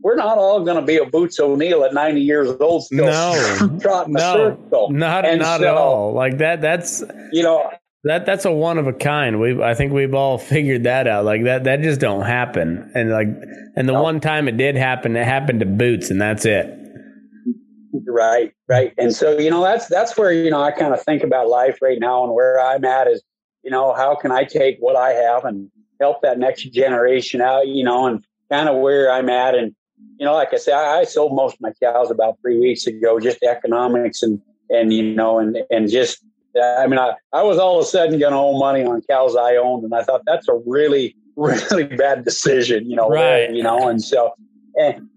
we're 0.03 0.15
not 0.15 0.38
all 0.38 0.64
going 0.64 0.78
to 0.78 0.86
be 0.86 0.98
a 0.98 1.06
Boots 1.06 1.40
O'Neill 1.40 1.84
at 1.84 1.94
90 1.94 2.22
years 2.22 2.49
old 2.60 2.84
still 2.84 3.06
no, 3.06 3.78
trotting 3.82 4.14
no, 4.14 4.34
circle. 4.34 4.91
Not, 4.91 5.26
and 5.26 5.41
not 5.41 5.61
so, 5.61 5.68
at 5.68 5.74
all. 5.74 6.14
Like 6.14 6.38
that, 6.38 6.61
that's, 6.61 7.03
you 7.32 7.41
know, 7.41 7.72
that 8.03 8.26
that's 8.26 8.44
a 8.44 8.52
one 8.52 8.78
of 8.78 8.88
a 8.88 8.94
kind. 8.94 9.40
We 9.40 9.64
I 9.64 9.74
think 9.76 9.94
we've 9.94 10.14
all 10.14 10.38
figured 10.38 10.84
that 10.84 11.07
out. 11.07 11.26
Like 11.26 11.45
that 11.45 11.64
that 11.64 11.82
just 11.82 12.02
don't 12.02 12.26
happen. 12.26 12.91
And 12.94 13.10
like 13.10 13.28
and 13.76 13.88
the 13.88 13.94
no. 13.94 14.03
one 14.03 14.20
time 14.20 14.48
it 14.48 14.57
did 14.57 14.76
happen, 14.76 15.15
it 15.15 15.26
happened 15.26 15.61
to 15.61 15.65
Boots, 15.65 16.10
and 16.10 16.22
that's 16.22 16.45
it. 16.45 16.82
Right, 18.07 18.53
right. 18.68 18.94
And 18.98 19.14
so, 19.14 19.38
you 19.38 19.52
know, 19.52 19.61
that's 19.64 19.88
that's 19.88 20.18
where, 20.18 20.32
you 20.32 20.49
know, 20.49 20.61
I 20.61 20.72
kind 20.72 20.94
of 20.94 21.03
think 21.03 21.24
about 21.24 21.48
life 21.48 21.78
right 21.82 21.99
now 21.99 22.24
and 22.24 22.34
where 22.34 22.60
I'm 22.60 22.84
at 22.86 23.07
is, 23.07 23.24
you 23.64 23.70
know, 23.70 23.94
how 23.94 24.15
can 24.15 24.32
I 24.32 24.44
take 24.44 24.78
what 24.80 24.95
I 24.95 25.11
have 25.11 25.45
and 25.45 25.70
help 25.99 26.22
that 26.24 26.40
next 26.40 26.64
generation 26.64 27.40
out, 27.41 27.68
you 27.68 27.84
know, 27.84 28.07
and 28.07 28.26
kind 28.49 28.68
of 28.68 28.82
where 28.82 29.11
I'm 29.11 29.30
at. 29.30 29.56
And, 29.56 29.76
you 30.18 30.26
know, 30.26 30.34
like 30.34 30.53
I 30.53 30.57
said, 30.57 30.74
I, 30.74 30.99
I 30.99 31.03
sold 31.03 31.36
most 31.36 31.56
of 31.56 31.61
my 31.61 31.72
cows 31.82 32.10
about 32.10 32.40
three 32.41 32.60
weeks 32.60 32.88
ago, 32.88 33.20
just 33.20 33.44
economics 33.44 34.24
and, 34.24 34.41
and, 34.70 34.91
you 34.91 35.14
know, 35.14 35.40
and, 35.40 35.57
and 35.70 35.90
just, 35.90 36.24
I 36.61 36.88
mean, 36.88 36.99
I, 36.99 37.14
I 37.32 37.44
was 37.44 37.57
all 37.57 37.80
of 37.80 37.86
a 37.86 37.88
sudden 37.88 38.20
going 38.20 38.34
to 38.34 38.38
owe 38.38 38.57
money 38.57 38.84
on 38.84 39.02
cows 39.10 39.36
I 39.36 39.56
owned. 39.56 39.84
And 39.84 39.94
I 39.94 40.03
thought 40.03 40.22
that's 40.26 40.48
a 40.48 40.56
really, 40.65 41.15
really 41.36 41.84
bad 41.84 42.26
decision, 42.26 42.90
you 42.90 42.95
know, 42.95 43.10
right. 43.10 43.52
you 43.52 43.64
know, 43.64 43.88
and 43.88 44.02
so, 44.03 44.34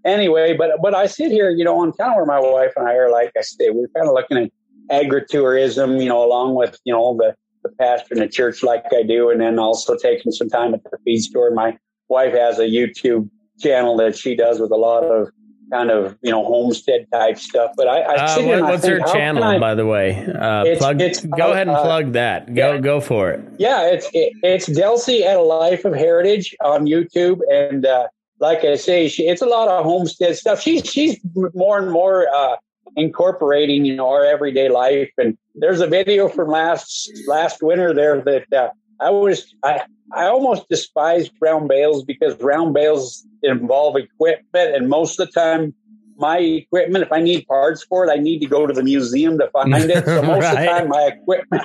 anyway, 0.05 0.55
but 0.55 0.71
but 0.81 0.93
I 0.93 1.07
sit 1.07 1.31
here, 1.31 1.49
you 1.49 1.63
know, 1.63 1.79
on 1.79 1.91
kind 1.93 2.11
of 2.11 2.17
where 2.17 2.25
my 2.25 2.39
wife 2.39 2.73
and 2.75 2.87
I 2.87 2.93
are. 2.93 3.11
Like 3.11 3.31
I 3.37 3.41
say, 3.41 3.69
we're 3.69 3.87
kind 3.95 4.07
of 4.07 4.13
looking 4.13 4.37
at 4.37 4.51
agritourism, 4.91 6.01
you 6.01 6.09
know, 6.09 6.23
along 6.23 6.55
with 6.55 6.79
you 6.83 6.93
know 6.93 7.15
the 7.17 7.35
the 7.63 7.69
pastor 7.77 8.13
in 8.13 8.19
the 8.19 8.27
church, 8.27 8.63
like 8.63 8.83
I 8.93 9.03
do, 9.03 9.29
and 9.29 9.41
then 9.41 9.59
also 9.59 9.95
taking 9.97 10.31
some 10.31 10.49
time 10.49 10.73
at 10.73 10.83
the 10.83 10.97
feed 11.03 11.19
store. 11.19 11.51
My 11.51 11.77
wife 12.09 12.33
has 12.33 12.59
a 12.59 12.65
YouTube 12.65 13.29
channel 13.59 13.97
that 13.97 14.17
she 14.17 14.35
does 14.35 14.59
with 14.59 14.71
a 14.71 14.75
lot 14.75 15.03
of 15.03 15.29
kind 15.71 15.91
of 15.91 16.17
you 16.21 16.31
know 16.31 16.43
homestead 16.45 17.07
type 17.11 17.37
stuff. 17.37 17.71
But 17.75 17.87
I, 17.87 17.99
I 18.01 18.15
uh, 18.15 18.41
what, 18.41 18.61
what's 18.63 18.81
think, 18.83 19.01
her 19.01 19.13
channel, 19.13 19.43
I, 19.43 19.59
by 19.59 19.75
the 19.75 19.85
way? 19.85 20.25
Uh, 20.25 20.63
it's, 20.65 20.79
plug, 20.79 21.01
it's, 21.01 21.25
go 21.25 21.49
uh, 21.49 21.51
ahead 21.53 21.67
and 21.67 21.77
uh, 21.77 21.83
plug 21.83 22.13
that. 22.13 22.53
Go 22.53 22.73
yeah, 22.73 22.79
go 22.79 23.01
for 23.01 23.31
it. 23.31 23.41
Yeah, 23.57 23.89
it's 23.89 24.07
it, 24.13 24.33
it's 24.43 24.69
Delcy 24.69 25.21
at 25.21 25.37
a 25.37 25.41
Life 25.41 25.85
of 25.85 25.93
Heritage 25.93 26.55
on 26.63 26.85
YouTube, 26.85 27.39
and 27.51 27.85
uh, 27.85 28.07
like 28.39 28.63
I 28.63 28.75
say, 28.75 29.07
she, 29.07 29.27
it's 29.27 29.41
a 29.41 29.45
lot 29.45 29.67
of 29.67 29.83
homestead 29.83 30.35
stuff. 30.35 30.61
She's 30.61 30.85
she's 30.85 31.19
more 31.53 31.79
and 31.79 31.91
more 31.91 32.27
uh, 32.33 32.57
incorporating, 32.95 33.85
you 33.85 33.95
know, 33.95 34.09
our 34.09 34.25
everyday 34.25 34.69
life. 34.69 35.09
And 35.17 35.37
there's 35.55 35.81
a 35.81 35.87
video 35.87 36.29
from 36.29 36.49
last 36.49 37.11
last 37.27 37.61
winter 37.61 37.93
there 37.93 38.21
that 38.21 38.53
uh, 38.53 38.69
I 38.99 39.09
was 39.09 39.53
I 39.63 39.81
I 40.13 40.25
almost 40.25 40.69
despised 40.69 41.31
round 41.41 41.67
bales 41.67 42.03
because 42.03 42.39
round 42.41 42.73
bales 42.73 43.25
involve 43.43 43.95
equipment, 43.95 44.75
and 44.75 44.89
most 44.89 45.19
of 45.19 45.27
the 45.27 45.33
time. 45.33 45.73
My 46.19 46.39
equipment, 46.39 47.03
if 47.03 47.11
I 47.11 47.21
need 47.21 47.45
parts 47.45 47.83
for 47.83 48.03
it, 48.03 48.09
I 48.09 48.15
need 48.15 48.39
to 48.39 48.47
go 48.47 48.65
to 48.65 48.73
the 48.73 48.81
museum 48.81 49.37
to 49.37 49.51
find 49.51 49.71
it. 49.71 50.03
So 50.03 50.19
most 50.23 50.41
right. 50.41 50.53
of 50.53 50.59
the 50.61 50.65
time, 50.65 50.87
my 50.89 51.11
equipment, 51.13 51.63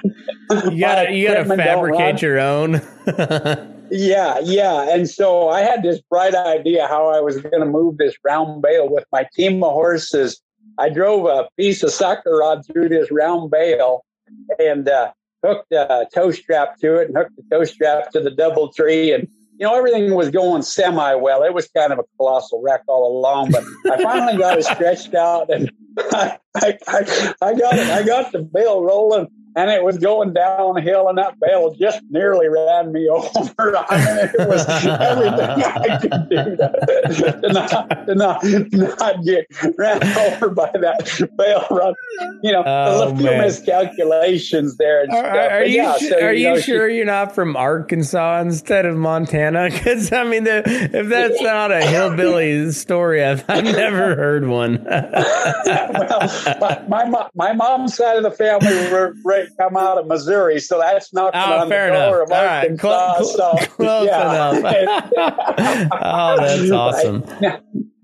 you 0.70 0.78
gotta, 0.78 1.10
you 1.10 1.26
gotta 1.26 1.46
fabricate 1.56 2.20
your 2.20 2.38
own. 2.38 2.82
Yeah, 3.94 4.38
yeah. 4.42 4.88
And 4.88 5.08
so 5.08 5.50
I 5.50 5.60
had 5.60 5.82
this 5.82 6.00
bright 6.00 6.34
idea 6.34 6.88
how 6.88 7.08
I 7.08 7.20
was 7.20 7.42
going 7.42 7.60
to 7.60 7.66
move 7.66 7.98
this 7.98 8.14
round 8.24 8.62
bale 8.62 8.88
with 8.88 9.04
my 9.12 9.28
team 9.34 9.62
of 9.62 9.72
horses. 9.72 10.40
I 10.78 10.88
drove 10.88 11.26
a 11.26 11.46
piece 11.58 11.82
of 11.82 11.90
sucker 11.90 12.38
rod 12.38 12.64
through 12.66 12.88
this 12.88 13.10
round 13.10 13.50
bale 13.50 14.06
and 14.58 14.88
uh, 14.88 15.12
hooked 15.44 15.70
a 15.72 16.06
tow 16.14 16.30
strap 16.30 16.78
to 16.78 16.94
it 17.00 17.08
and 17.08 17.18
hooked 17.18 17.36
the 17.36 17.42
tow 17.50 17.64
strap 17.64 18.10
to 18.12 18.20
the 18.20 18.30
double 18.30 18.72
tree. 18.72 19.12
And, 19.12 19.28
you 19.58 19.66
know, 19.66 19.76
everything 19.76 20.14
was 20.14 20.30
going 20.30 20.62
semi 20.62 21.14
well. 21.16 21.42
It 21.42 21.52
was 21.52 21.68
kind 21.68 21.92
of 21.92 21.98
a 21.98 22.04
colossal 22.16 22.62
wreck 22.62 22.80
all 22.88 23.18
along, 23.18 23.50
but 23.50 23.62
I 23.92 24.02
finally 24.02 24.38
got 24.38 24.56
it 24.56 24.64
stretched 24.64 25.14
out 25.14 25.52
and 25.52 25.70
I, 25.98 26.38
I, 26.56 26.78
I, 26.88 27.34
I 27.42 27.54
got 27.54 27.74
it. 27.74 27.90
I 27.90 28.02
got 28.06 28.32
the 28.32 28.38
bale 28.38 28.82
rolling 28.82 29.28
and 29.54 29.70
it 29.70 29.84
was 29.84 29.98
going 29.98 30.32
downhill, 30.32 31.08
and 31.08 31.18
that 31.18 31.38
bell 31.38 31.74
just 31.74 32.00
nearly 32.10 32.48
ran 32.48 32.92
me 32.92 33.08
over. 33.08 33.76
I 33.88 33.98
mean, 33.98 34.30
it 34.38 34.48
was 34.48 34.66
everything 34.68 35.62
I 35.62 35.98
could 35.98 36.28
do 36.28 36.56
to, 36.56 37.40
to, 37.40 37.52
not, 37.52 38.06
to 38.06 38.14
not, 38.14 38.44
not 38.44 39.24
get 39.24 39.46
ran 39.76 40.02
over 40.18 40.50
by 40.50 40.70
that 40.74 41.28
bale 41.36 41.66
run. 41.70 41.94
You 42.42 42.52
know, 42.52 42.62
oh, 42.64 42.98
there's 42.98 43.12
a 43.12 43.16
few 43.16 43.26
man. 43.26 43.40
miscalculations 43.40 44.76
there. 44.76 45.06
are, 45.10 45.50
are 45.50 45.64
you, 45.64 45.76
yeah, 45.76 45.96
so, 45.96 46.20
are 46.20 46.32
you, 46.32 46.50
know, 46.50 46.60
sure 46.60 46.88
she, 46.88 46.96
you're 46.96 47.06
not 47.06 47.34
from 47.34 47.56
Arkansas 47.56 48.40
instead 48.40 48.86
of 48.86 48.96
Montana? 48.96 49.70
Because, 49.82 50.12
I 50.12 50.22
mean, 50.22 50.44
the, 50.44 50.62
if 50.64 51.08
that's 51.08 51.40
not 51.40 51.72
a 51.72 51.84
hillbilly 51.84 52.70
story, 52.70 53.24
I've, 53.24 53.44
I've 53.48 53.64
never 53.64 54.14
heard 54.14 54.46
one. 54.46 54.84
well, 54.84 56.84
my, 56.88 57.08
my, 57.08 57.28
my 57.34 57.52
mom's 57.52 57.96
side 57.96 58.16
of 58.16 58.22
the 58.22 58.30
family 58.30 58.92
were 58.92 59.16
come 59.58 59.76
out 59.76 59.98
of 59.98 60.06
Missouri, 60.06 60.60
so 60.60 60.78
that's 60.78 61.12
not 61.12 61.32
oh, 61.34 61.68
fair 61.68 61.88
enough. 61.88 62.30
All 62.30 62.44
right. 62.44 62.80
Cl- 62.80 63.24
so, 63.24 63.56
close 63.76 64.06
yeah. 64.06 64.52
enough. 64.52 65.88
oh, 66.02 66.36
that's 66.38 66.70
awesome. 66.70 67.24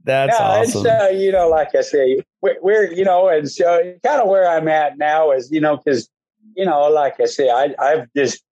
That's 0.04 0.40
awesome. 0.40 0.86
uh, 0.86 1.08
you 1.08 1.30
know, 1.32 1.48
like 1.48 1.74
I 1.74 1.82
say, 1.82 2.22
we're, 2.40 2.56
we're, 2.62 2.90
you 2.90 3.04
know, 3.04 3.28
and 3.28 3.50
so 3.50 3.94
kind 4.04 4.22
of 4.22 4.28
where 4.28 4.48
I'm 4.48 4.66
at 4.66 4.96
now 4.96 5.32
is, 5.32 5.50
you 5.52 5.60
know, 5.60 5.76
because, 5.76 6.08
you 6.56 6.64
know, 6.64 6.88
like 6.88 7.20
I 7.20 7.26
say, 7.26 7.50
I, 7.50 7.74
I've 7.78 8.06
just, 8.16 8.42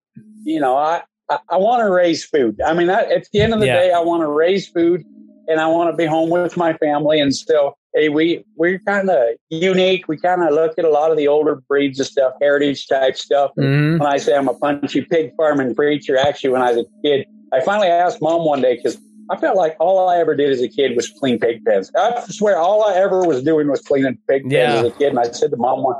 you 0.44 0.60
know, 0.60 0.76
I, 0.76 1.02
I, 1.30 1.38
I 1.48 1.56
want 1.56 1.80
to 1.80 1.90
raise 1.90 2.24
food. 2.24 2.60
I 2.60 2.74
mean, 2.74 2.90
I, 2.90 3.04
at 3.04 3.26
the 3.32 3.40
end 3.40 3.54
of 3.54 3.60
the 3.60 3.66
yeah. 3.66 3.80
day, 3.80 3.92
I 3.92 4.00
want 4.00 4.20
to 4.22 4.28
raise 4.28 4.68
food 4.68 5.02
and 5.48 5.58
I 5.58 5.66
want 5.66 5.90
to 5.90 5.96
be 5.96 6.04
home 6.04 6.28
with 6.28 6.58
my 6.58 6.74
family. 6.74 7.20
And 7.20 7.34
so, 7.34 7.74
hey, 7.97 8.10
we 8.10 8.44
we're 8.55 8.78
kind 8.81 9.10
of 9.10 9.18
unique. 9.48 10.06
We 10.06 10.18
kind 10.18 10.43
of 10.43 10.52
look 10.52 10.78
at 10.78 10.85
a 10.85 10.90
lot 10.90 11.10
of 11.10 11.16
the 11.16 11.27
older 11.27 11.56
breeds 11.56 11.98
of 11.98 12.06
stuff, 12.06 12.35
heritage 12.40 12.86
type 12.86 13.16
stuff. 13.16 13.51
Mm-hmm. 13.59 13.98
When 13.98 14.09
I 14.09 14.18
say 14.18 14.36
I'm 14.36 14.48
a 14.48 14.55
punchy 14.55 15.02
pig 15.02 15.32
farming 15.36 15.74
preacher, 15.74 16.16
actually, 16.16 16.51
when 16.51 16.62
I 16.62 16.73
was 16.73 16.85
a 16.85 17.02
kid, 17.02 17.27
I 17.52 17.60
finally 17.64 17.89
asked 17.89 18.20
mom 18.20 18.44
one 18.44 18.60
day 18.60 18.77
because 18.77 18.98
I 19.31 19.36
felt 19.39 19.56
like 19.56 19.77
all 19.81 20.09
I 20.09 20.18
ever 20.18 20.36
did 20.36 20.51
as 20.51 20.60
a 20.60 20.68
kid 20.68 20.94
was 20.94 21.09
clean 21.18 21.39
pig 21.40 21.64
pens. 21.64 21.90
I 21.97 22.23
swear, 22.28 22.59
all 22.59 22.85
I 22.85 22.94
ever 22.94 23.24
was 23.24 23.43
doing 23.43 23.68
was 23.68 23.81
cleaning 23.81 24.18
pig 24.28 24.43
pens 24.43 24.52
yeah. 24.52 24.74
as 24.74 24.86
a 24.86 24.90
kid. 24.93 25.09
And 25.09 25.18
I 25.18 25.31
said 25.31 25.51
to 25.51 25.56
mom 25.56 25.82
one, 25.82 25.97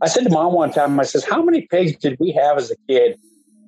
I 0.00 0.08
said 0.08 0.24
to 0.24 0.30
mom 0.30 0.54
one 0.54 0.72
time, 0.72 0.98
I 0.98 1.02
says, 1.02 1.24
"How 1.24 1.42
many 1.42 1.62
pigs 1.62 1.96
did 1.96 2.16
we 2.20 2.30
have 2.32 2.58
as 2.58 2.70
a 2.70 2.76
kid?" 2.88 3.18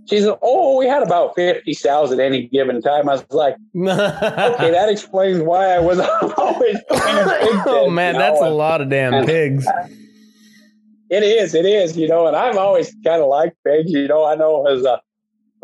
She 0.09 0.21
said, 0.21 0.37
"Oh, 0.43 0.79
we 0.79 0.87
had 0.87 1.03
about 1.03 1.35
fifty 1.35 1.75
sows 1.75 2.13
at 2.13 2.19
any 2.19 2.49
given 2.49 2.83
time." 2.83 3.09
I 3.09 3.15
was 3.15 3.25
like, 3.31 3.55
"Okay, 3.77 4.71
that 4.71 4.89
explains 4.91 5.41
why 5.41 5.69
I 5.69 5.79
was 5.79 5.99
always." 6.37 6.77
oh 6.91 7.89
man, 7.91 8.15
that's 8.15 8.41
know? 8.41 8.49
a 8.49 8.51
lot 8.51 8.81
of 8.81 8.89
damn 8.89 9.15
and, 9.15 9.27
pigs. 9.27 9.67
It 11.11 11.23
is, 11.23 11.55
it 11.55 11.67
is, 11.67 11.97
you 11.97 12.09
know, 12.09 12.27
and 12.27 12.35
I've 12.35 12.57
always 12.57 12.95
kind 13.05 13.23
of 13.23 13.29
liked 13.29 13.57
pigs. 13.65 13.91
You 13.91 14.09
know, 14.09 14.25
I 14.25 14.35
know 14.35 14.67
as 14.67 14.85
a 14.85 15.01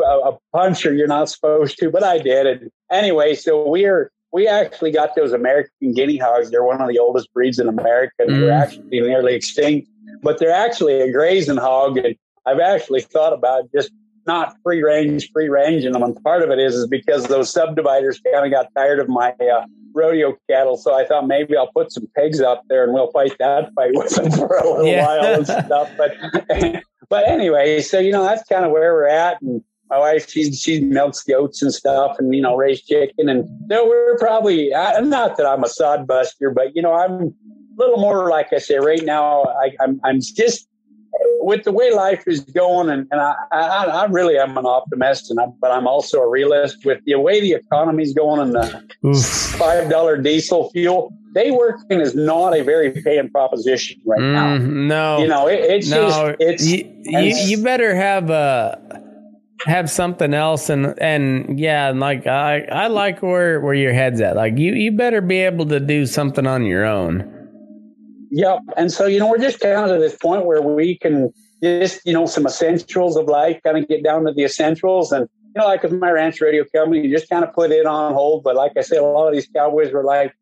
a 0.01 0.33
puncher 0.53 0.95
you're 0.95 1.09
not 1.09 1.29
supposed 1.29 1.79
to, 1.79 1.91
but 1.91 2.05
I 2.05 2.19
did. 2.19 2.47
And 2.47 2.71
anyway, 2.91 3.35
so 3.35 3.69
we're 3.69 4.13
we 4.33 4.47
actually 4.47 4.93
got 4.93 5.17
those 5.17 5.33
American 5.33 5.93
guinea 5.95 6.19
hogs. 6.19 6.51
They're 6.51 6.65
one 6.65 6.81
of 6.81 6.89
the 6.89 6.99
oldest 6.99 7.33
breeds 7.33 7.59
in 7.59 7.69
America. 7.69 8.15
Mm. 8.21 8.41
They're 8.41 8.53
actually 8.53 8.85
nearly 8.91 9.35
extinct, 9.35 9.89
but 10.23 10.39
they're 10.39 10.55
actually 10.55 11.01
a 11.01 11.11
grazing 11.11 11.57
hog. 11.57 11.97
And 11.99 12.15
I've 12.47 12.61
actually 12.61 13.01
thought 13.01 13.33
about 13.33 13.71
just 13.75 13.91
not 14.29 14.55
free 14.63 14.83
range, 14.83 15.31
free 15.33 15.49
range 15.49 15.85
in 15.85 15.93
them. 15.93 16.03
And 16.05 16.23
part 16.23 16.43
of 16.43 16.51
it 16.51 16.61
is, 16.61 16.75
is 16.75 16.87
because 16.87 17.27
those 17.27 17.51
subdividers 17.51 18.21
kind 18.33 18.47
of 18.47 18.53
got 18.53 18.73
tired 18.77 19.01
of 19.01 19.09
my 19.09 19.31
uh, 19.31 19.65
rodeo 19.95 20.37
cattle. 20.49 20.77
So 20.77 20.95
I 20.95 21.05
thought 21.05 21.27
maybe 21.27 21.57
I'll 21.57 21.73
put 21.73 21.91
some 21.91 22.07
pigs 22.15 22.41
up 22.41 22.63
there 22.69 22.85
and 22.85 22.93
we'll 22.93 23.11
fight 23.11 23.35
that 23.41 23.73
fight 23.75 23.93
with 23.95 24.15
them 24.15 24.31
for 24.31 24.57
a 24.59 24.69
little 24.69 24.87
yeah. 24.87 25.07
while 25.07 25.35
and 25.35 25.47
stuff. 25.47 25.91
But, 25.97 26.13
but 27.09 27.27
anyway, 27.27 27.81
so, 27.81 27.99
you 27.99 28.13
know, 28.13 28.23
that's 28.23 28.47
kind 28.49 28.65
of 28.65 28.71
where 28.71 28.93
we're 28.93 29.09
at. 29.09 29.41
And 29.41 29.65
my 29.89 29.99
wife, 29.99 30.29
she, 30.29 30.53
she 30.53 30.81
milks 30.81 31.25
goats 31.25 31.63
and 31.63 31.73
stuff 31.73 32.17
and, 32.19 32.33
you 32.35 32.43
know, 32.43 32.55
raise 32.55 32.83
chicken. 32.83 33.31
And 33.31 33.49
so 33.71 33.89
we're 33.89 34.19
probably, 34.19 34.75
I, 34.75 35.01
not 35.01 35.39
that 35.39 35.47
I'm 35.47 35.65
a 35.65 35.69
sod 35.69 36.07
buster, 36.07 36.51
but, 36.51 36.77
you 36.77 36.83
know, 36.83 36.93
I'm 36.93 37.13
a 37.13 37.31
little 37.77 37.99
more, 37.99 38.29
like 38.29 38.53
I 38.53 38.59
say, 38.59 38.77
right 38.77 39.03
now, 39.03 39.45
I, 39.45 39.71
I'm, 39.81 39.99
I'm 40.05 40.21
just 40.21 40.69
with 41.41 41.65
the 41.65 41.73
way 41.73 41.93
life 41.93 42.25
is 42.27 42.41
going, 42.41 42.91
and, 42.91 43.07
and 43.11 43.21
I, 43.21 43.35
I, 43.53 43.85
I 43.85 44.05
really 44.07 44.37
am 44.37 44.57
an 44.59 44.67
optimist, 44.67 45.31
and 45.31 45.41
I, 45.41 45.47
but 45.61 45.71
I'm 45.71 45.87
also 45.87 46.21
a 46.21 46.29
realist. 46.29 46.85
With 46.85 47.05
the 47.05 47.17
way 47.17 47.41
the 47.41 47.53
economy 47.53 48.03
is 48.03 48.13
going 48.13 48.41
and 48.41 48.55
the 48.55 49.57
five 49.59 49.89
dollar 49.89 50.17
diesel 50.17 50.71
fuel, 50.71 51.13
day 51.35 51.51
working 51.51 52.01
is 52.01 52.15
not 52.15 52.57
a 52.57 52.63
very 52.63 52.91
paying 52.91 53.31
proposition 53.31 54.01
right 54.05 54.21
mm, 54.21 54.33
now. 54.33 54.57
No, 54.59 55.19
you 55.21 55.29
know 55.29 55.47
it, 55.47 55.61
it's 55.61 55.89
no, 55.89 56.09
just 56.09 56.37
it's 56.41 56.67
you, 56.67 57.03
you, 57.05 57.37
you 57.37 57.63
better 57.63 57.95
have 57.95 58.31
a 58.31 59.05
have 59.67 59.91
something 59.91 60.35
else 60.35 60.71
and 60.71 60.95
and 61.01 61.59
yeah 61.59 61.91
like 61.91 62.29
i 62.29 62.61
i 62.71 62.87
like 62.87 63.21
where 63.23 63.61
where 63.61 63.75
your 63.75 63.93
head's 63.93 64.21
at 64.21 64.37
like 64.37 64.57
you 64.57 64.73
you 64.73 64.93
better 64.93 65.21
be 65.21 65.39
able 65.39 65.67
to 65.67 65.81
do 65.81 66.07
something 66.07 66.47
on 66.47 66.65
your 66.65 66.85
own 66.85 67.38
Yep. 68.31 68.61
And 68.77 68.93
so, 68.93 69.07
you 69.07 69.19
know, 69.19 69.29
we're 69.29 69.39
just 69.39 69.61
kind 69.61 69.91
of 69.91 69.91
at 69.91 70.01
this 70.01 70.17
point 70.17 70.45
where 70.45 70.63
we 70.63 70.99
can 70.99 71.33
just, 71.63 72.05
you 72.05 72.13
know, 72.13 72.27
some 72.27 72.47
essentials 72.47 73.17
of 73.17 73.27
life, 73.27 73.61
kind 73.65 73.79
of 73.79 73.89
get 73.89 74.05
down 74.05 74.25
to 74.25 74.33
the 74.33 74.45
essentials. 74.45 75.13
And, 75.13 75.29
you 75.55 75.61
know, 75.61 75.67
like 75.67 75.83
with 75.83 75.93
my 75.93 76.11
ranch 76.11 76.41
radio 76.41 76.65
company, 76.75 77.07
you 77.07 77.17
just 77.17 77.29
kind 77.31 77.45
of 77.45 77.53
put 77.53 77.71
it 77.71 77.87
on 77.87 78.13
hold. 78.15 78.45
But 78.45 78.57
like 78.57 78.73
I 78.77 78.83
said, 78.83 78.99
a 78.99 79.05
lot 79.05 79.29
of 79.29 79.35
these 79.35 79.49
cowboys 79.49 79.93
were 79.93 80.05
like, 80.05 80.35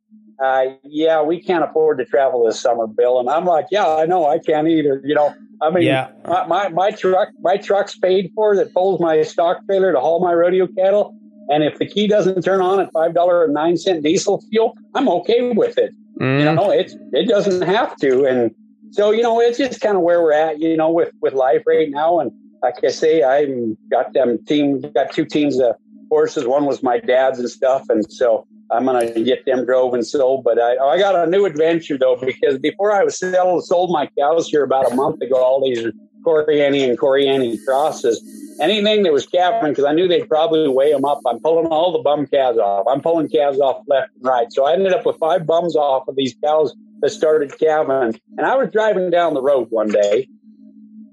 uh, 0.43 0.65
yeah, 0.85 1.23
we 1.23 1.43
can't 1.43 1.65
afford 1.65 1.99
to 1.99 2.05
travel 2.05 2.45
this 2.45 2.61
summer, 2.61 2.87
Bill. 2.87 3.21
And 3.21 3.31
I'm 3.31 3.47
like, 3.47 3.67
yeah, 3.71 3.87
I 3.87 4.05
know 4.05 4.27
I 4.27 4.39
can't 4.39 4.69
either. 4.69 5.01
You 5.05 5.15
know, 5.15 5.35
I 5.63 5.71
mean, 5.71 5.85
yeah. 5.85 6.11
my, 6.27 6.47
my, 6.47 6.69
my 6.69 6.91
truck, 6.91 7.29
my 7.41 7.57
truck's 7.57 7.99
paid 7.99 8.33
for 8.35 8.55
that 8.57 8.75
pulls 8.75 9.01
my 9.01 9.23
stock 9.23 9.65
trailer 9.67 9.93
to 9.93 10.01
haul 10.01 10.21
my 10.21 10.35
rodeo 10.35 10.67
cattle. 10.67 11.17
And 11.49 11.63
if 11.63 11.79
the 11.79 11.87
key 11.87 12.07
doesn't 12.07 12.43
turn 12.43 12.61
on 12.61 12.81
at 12.81 12.93
$5.09 12.93 14.03
diesel 14.03 14.43
fuel, 14.51 14.75
I'm 14.95 15.09
okay 15.09 15.53
with 15.53 15.79
it. 15.79 15.93
Mm. 16.21 16.39
You 16.41 16.53
know, 16.53 16.71
it's 16.71 16.97
it 17.13 17.29
doesn't 17.29 17.63
have 17.63 17.97
to, 17.97 18.25
and 18.25 18.55
so 18.91 19.11
you 19.11 19.23
know, 19.23 19.39
it's 19.41 19.59
just 19.59 19.81
kind 19.83 19.97
of 19.97 20.03
where 20.03 20.23
we're 20.23 20.33
at. 20.33 20.59
You 20.59 20.77
know, 20.77 20.91
with 20.91 21.13
with 21.21 21.35
life 21.35 21.63
right 21.67 21.91
now, 21.91 22.21
and 22.21 22.33
like 22.63 22.83
I 22.83 22.89
say, 22.89 23.23
I 23.23 23.47
got 23.91 24.15
them 24.15 24.43
team, 24.47 24.81
got 24.95 25.13
two 25.13 25.27
teams 25.27 25.61
of 25.61 25.75
horses. 26.09 26.47
One 26.47 26.65
was 26.65 26.83
my 26.83 26.99
dad's 27.01 27.39
and 27.39 27.51
stuff, 27.51 27.85
and 27.91 28.11
so 28.11 28.47
I'm 28.71 28.87
gonna 28.87 29.11
get 29.23 29.45
them 29.45 29.67
drove 29.67 29.93
and 29.93 30.07
sold. 30.07 30.45
But 30.45 30.59
I, 30.59 30.79
I 30.79 30.99
got 30.99 31.15
a 31.15 31.31
new 31.31 31.45
adventure 31.45 31.99
though 31.99 32.17
because 32.17 32.59
before 32.59 32.93
I 32.93 33.05
was 33.05 33.19
sell, 33.19 33.61
sold 33.61 33.91
my 33.91 34.09
cows 34.19 34.49
here 34.49 34.65
about 34.65 34.91
a 34.91 34.95
month 34.95 35.21
ago, 35.21 35.37
all 35.37 35.63
these 35.63 35.93
Corriente 36.25 36.89
and 36.89 36.99
Corriente 36.99 37.59
crosses, 37.67 38.23
anything 38.61 39.03
that 39.03 39.13
was 39.13 39.27
calving 39.27 39.73
because 39.73 39.85
I 39.85 39.93
knew 39.93 40.09
they'd 40.09 40.29
probably 40.29 40.69
weigh 40.69 40.93
them 40.93 41.05
up. 41.05 41.21
I'm 41.27 41.41
pulling 41.41 41.67
all 41.67 41.93
the 41.93 41.99
bum 41.99 42.27
calves 42.27 42.59
off. 42.59 42.87
I'm 42.89 43.01
pulling 43.01 43.29
calves 43.29 43.61
off 43.61 43.83
left 43.87 44.15
and 44.15 44.25
right. 44.25 44.53
So 44.53 44.67
I 44.67 44.73
ended 44.73 44.93
up 44.93 45.07
with 45.07 45.17
five 45.19 45.47
bums 45.47 45.77
off 45.77 46.09
of 46.09 46.17
these 46.17 46.35
cows 46.45 46.75
that 47.01 47.11
started 47.11 47.59
calving. 47.59 48.19
And 48.37 48.47
I 48.47 48.57
was 48.57 48.71
driving 48.71 49.11
down 49.11 49.35
the 49.35 49.43
road 49.43 49.69
one 49.71 49.89
day, 49.89 50.29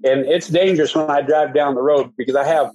and 0.04 0.26
it's 0.26 0.48
dangerous 0.48 0.96
when 0.96 1.10
I 1.10 1.22
drive 1.22 1.54
down 1.54 1.76
the 1.76 1.82
road 1.82 2.14
because 2.18 2.36
I 2.36 2.46
have 2.46 2.72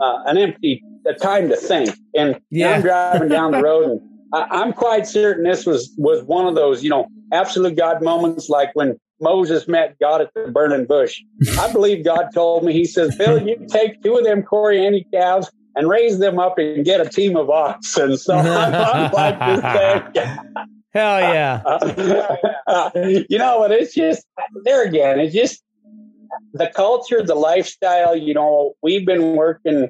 uh, 0.00 0.22
an 0.26 0.38
empty 0.38 0.82
a 1.06 1.14
time 1.14 1.48
to 1.48 1.56
think. 1.56 1.96
And 2.14 2.40
yeah. 2.50 2.70
I'm 2.70 2.82
driving 2.82 3.28
down 3.28 3.52
the 3.52 3.62
road 3.62 3.90
and 3.90 4.00
I, 4.32 4.62
am 4.62 4.72
quite 4.72 5.06
certain 5.06 5.44
this 5.44 5.66
was 5.66 5.92
was 5.98 6.22
one 6.24 6.46
of 6.46 6.54
those, 6.54 6.82
you 6.82 6.90
know, 6.90 7.08
absolute 7.32 7.76
God 7.76 8.02
moments, 8.02 8.48
like 8.48 8.70
when 8.74 8.98
Moses 9.22 9.68
met 9.68 9.96
God 10.00 10.20
at 10.20 10.34
the 10.34 10.50
burning 10.50 10.84
bush. 10.84 11.22
I 11.58 11.72
believe 11.72 12.04
God 12.04 12.28
told 12.34 12.64
me, 12.64 12.72
He 12.72 12.84
says, 12.84 13.16
"Bill, 13.16 13.40
you 13.40 13.66
take 13.68 14.02
two 14.02 14.16
of 14.16 14.24
them 14.24 14.42
Corriente 14.42 15.04
calves 15.12 15.50
and 15.74 15.88
raise 15.88 16.18
them 16.18 16.38
up 16.38 16.58
and 16.58 16.84
get 16.84 17.00
a 17.00 17.08
team 17.08 17.36
of 17.36 17.48
oxen." 17.48 18.18
So 18.18 18.34
I'm, 18.34 18.74
I'm 18.74 19.12
like 19.12 19.38
this 20.14 20.38
Hell 20.92 21.20
yeah! 21.20 21.62
You 23.28 23.38
know, 23.38 23.60
but 23.60 23.72
it's 23.72 23.94
just 23.94 24.26
there 24.64 24.84
again. 24.84 25.20
It's 25.20 25.34
just 25.34 25.62
the 26.52 26.68
culture, 26.74 27.22
the 27.22 27.34
lifestyle. 27.34 28.14
You 28.16 28.34
know, 28.34 28.74
we've 28.82 29.06
been 29.06 29.36
working 29.36 29.88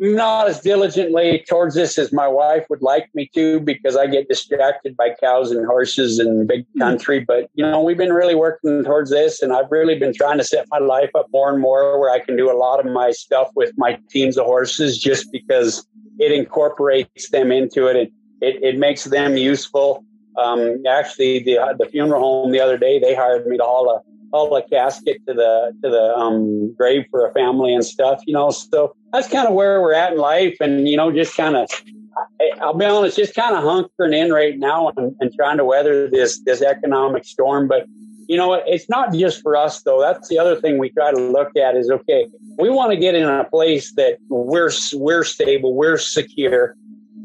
not 0.00 0.48
as 0.48 0.60
diligently 0.60 1.44
towards 1.48 1.74
this 1.74 1.98
as 1.98 2.12
my 2.12 2.28
wife 2.28 2.64
would 2.70 2.82
like 2.82 3.08
me 3.14 3.28
to 3.34 3.60
because 3.60 3.96
I 3.96 4.06
get 4.06 4.28
distracted 4.28 4.96
by 4.96 5.10
cows 5.20 5.50
and 5.50 5.66
horses 5.66 6.18
and 6.18 6.46
big 6.46 6.66
hmm. 6.72 6.80
country. 6.80 7.20
But, 7.20 7.50
you 7.54 7.64
know, 7.64 7.82
we've 7.82 7.98
been 7.98 8.12
really 8.12 8.34
working 8.34 8.84
towards 8.84 9.10
this 9.10 9.42
and 9.42 9.52
I've 9.52 9.70
really 9.70 9.98
been 9.98 10.14
trying 10.14 10.38
to 10.38 10.44
set 10.44 10.66
my 10.70 10.78
life 10.78 11.10
up 11.14 11.26
more 11.32 11.52
and 11.52 11.60
more 11.60 11.98
where 12.00 12.10
I 12.10 12.20
can 12.20 12.36
do 12.36 12.50
a 12.50 12.56
lot 12.56 12.84
of 12.84 12.90
my 12.92 13.10
stuff 13.10 13.48
with 13.54 13.72
my 13.76 13.98
teams 14.10 14.38
of 14.38 14.46
horses 14.46 14.98
just 14.98 15.30
because 15.32 15.86
it 16.18 16.32
incorporates 16.32 17.30
them 17.30 17.52
into 17.52 17.86
it. 17.86 17.96
It, 17.96 18.12
it, 18.40 18.62
it 18.62 18.78
makes 18.78 19.04
them 19.04 19.36
useful. 19.36 20.04
Um, 20.36 20.84
actually, 20.88 21.42
the, 21.42 21.74
the 21.78 21.86
funeral 21.86 22.20
home 22.20 22.52
the 22.52 22.60
other 22.60 22.78
day, 22.78 23.00
they 23.00 23.14
hired 23.14 23.46
me 23.46 23.56
to 23.56 23.64
haul 23.64 23.90
a 23.90 24.07
haul 24.32 24.54
a 24.56 24.62
casket 24.68 25.20
to 25.26 25.34
the 25.34 25.72
to 25.82 25.90
the 25.90 26.14
um, 26.16 26.72
grave 26.74 27.04
for 27.10 27.26
a 27.26 27.32
family 27.32 27.74
and 27.74 27.84
stuff. 27.84 28.22
You 28.26 28.34
know, 28.34 28.50
so 28.50 28.94
that's 29.12 29.28
kind 29.28 29.48
of 29.48 29.54
where 29.54 29.80
we're 29.80 29.94
at 29.94 30.12
in 30.12 30.18
life, 30.18 30.56
and 30.60 30.88
you 30.88 30.96
know, 30.96 31.12
just 31.12 31.36
kind 31.36 31.56
of. 31.56 31.68
I'll 32.60 32.74
be 32.74 32.84
honest, 32.84 33.16
just 33.16 33.36
kind 33.36 33.54
of 33.54 33.62
hunkering 33.62 34.12
in 34.12 34.32
right 34.32 34.58
now 34.58 34.92
and, 34.96 35.14
and 35.20 35.32
trying 35.32 35.56
to 35.58 35.64
weather 35.64 36.10
this 36.10 36.40
this 36.40 36.62
economic 36.62 37.24
storm. 37.24 37.68
But 37.68 37.86
you 38.28 38.36
know, 38.36 38.54
it's 38.54 38.88
not 38.88 39.12
just 39.12 39.40
for 39.40 39.56
us 39.56 39.82
though. 39.82 40.00
That's 40.00 40.28
the 40.28 40.38
other 40.38 40.56
thing 40.56 40.78
we 40.78 40.90
try 40.90 41.12
to 41.12 41.16
look 41.16 41.56
at 41.56 41.76
is 41.76 41.90
okay. 41.90 42.26
We 42.58 42.70
want 42.70 42.90
to 42.90 42.96
get 42.96 43.14
in 43.14 43.28
a 43.28 43.44
place 43.44 43.92
that 43.92 44.18
we're 44.28 44.70
we're 44.94 45.22
stable, 45.22 45.74
we're 45.74 45.96
secure, 45.96 46.74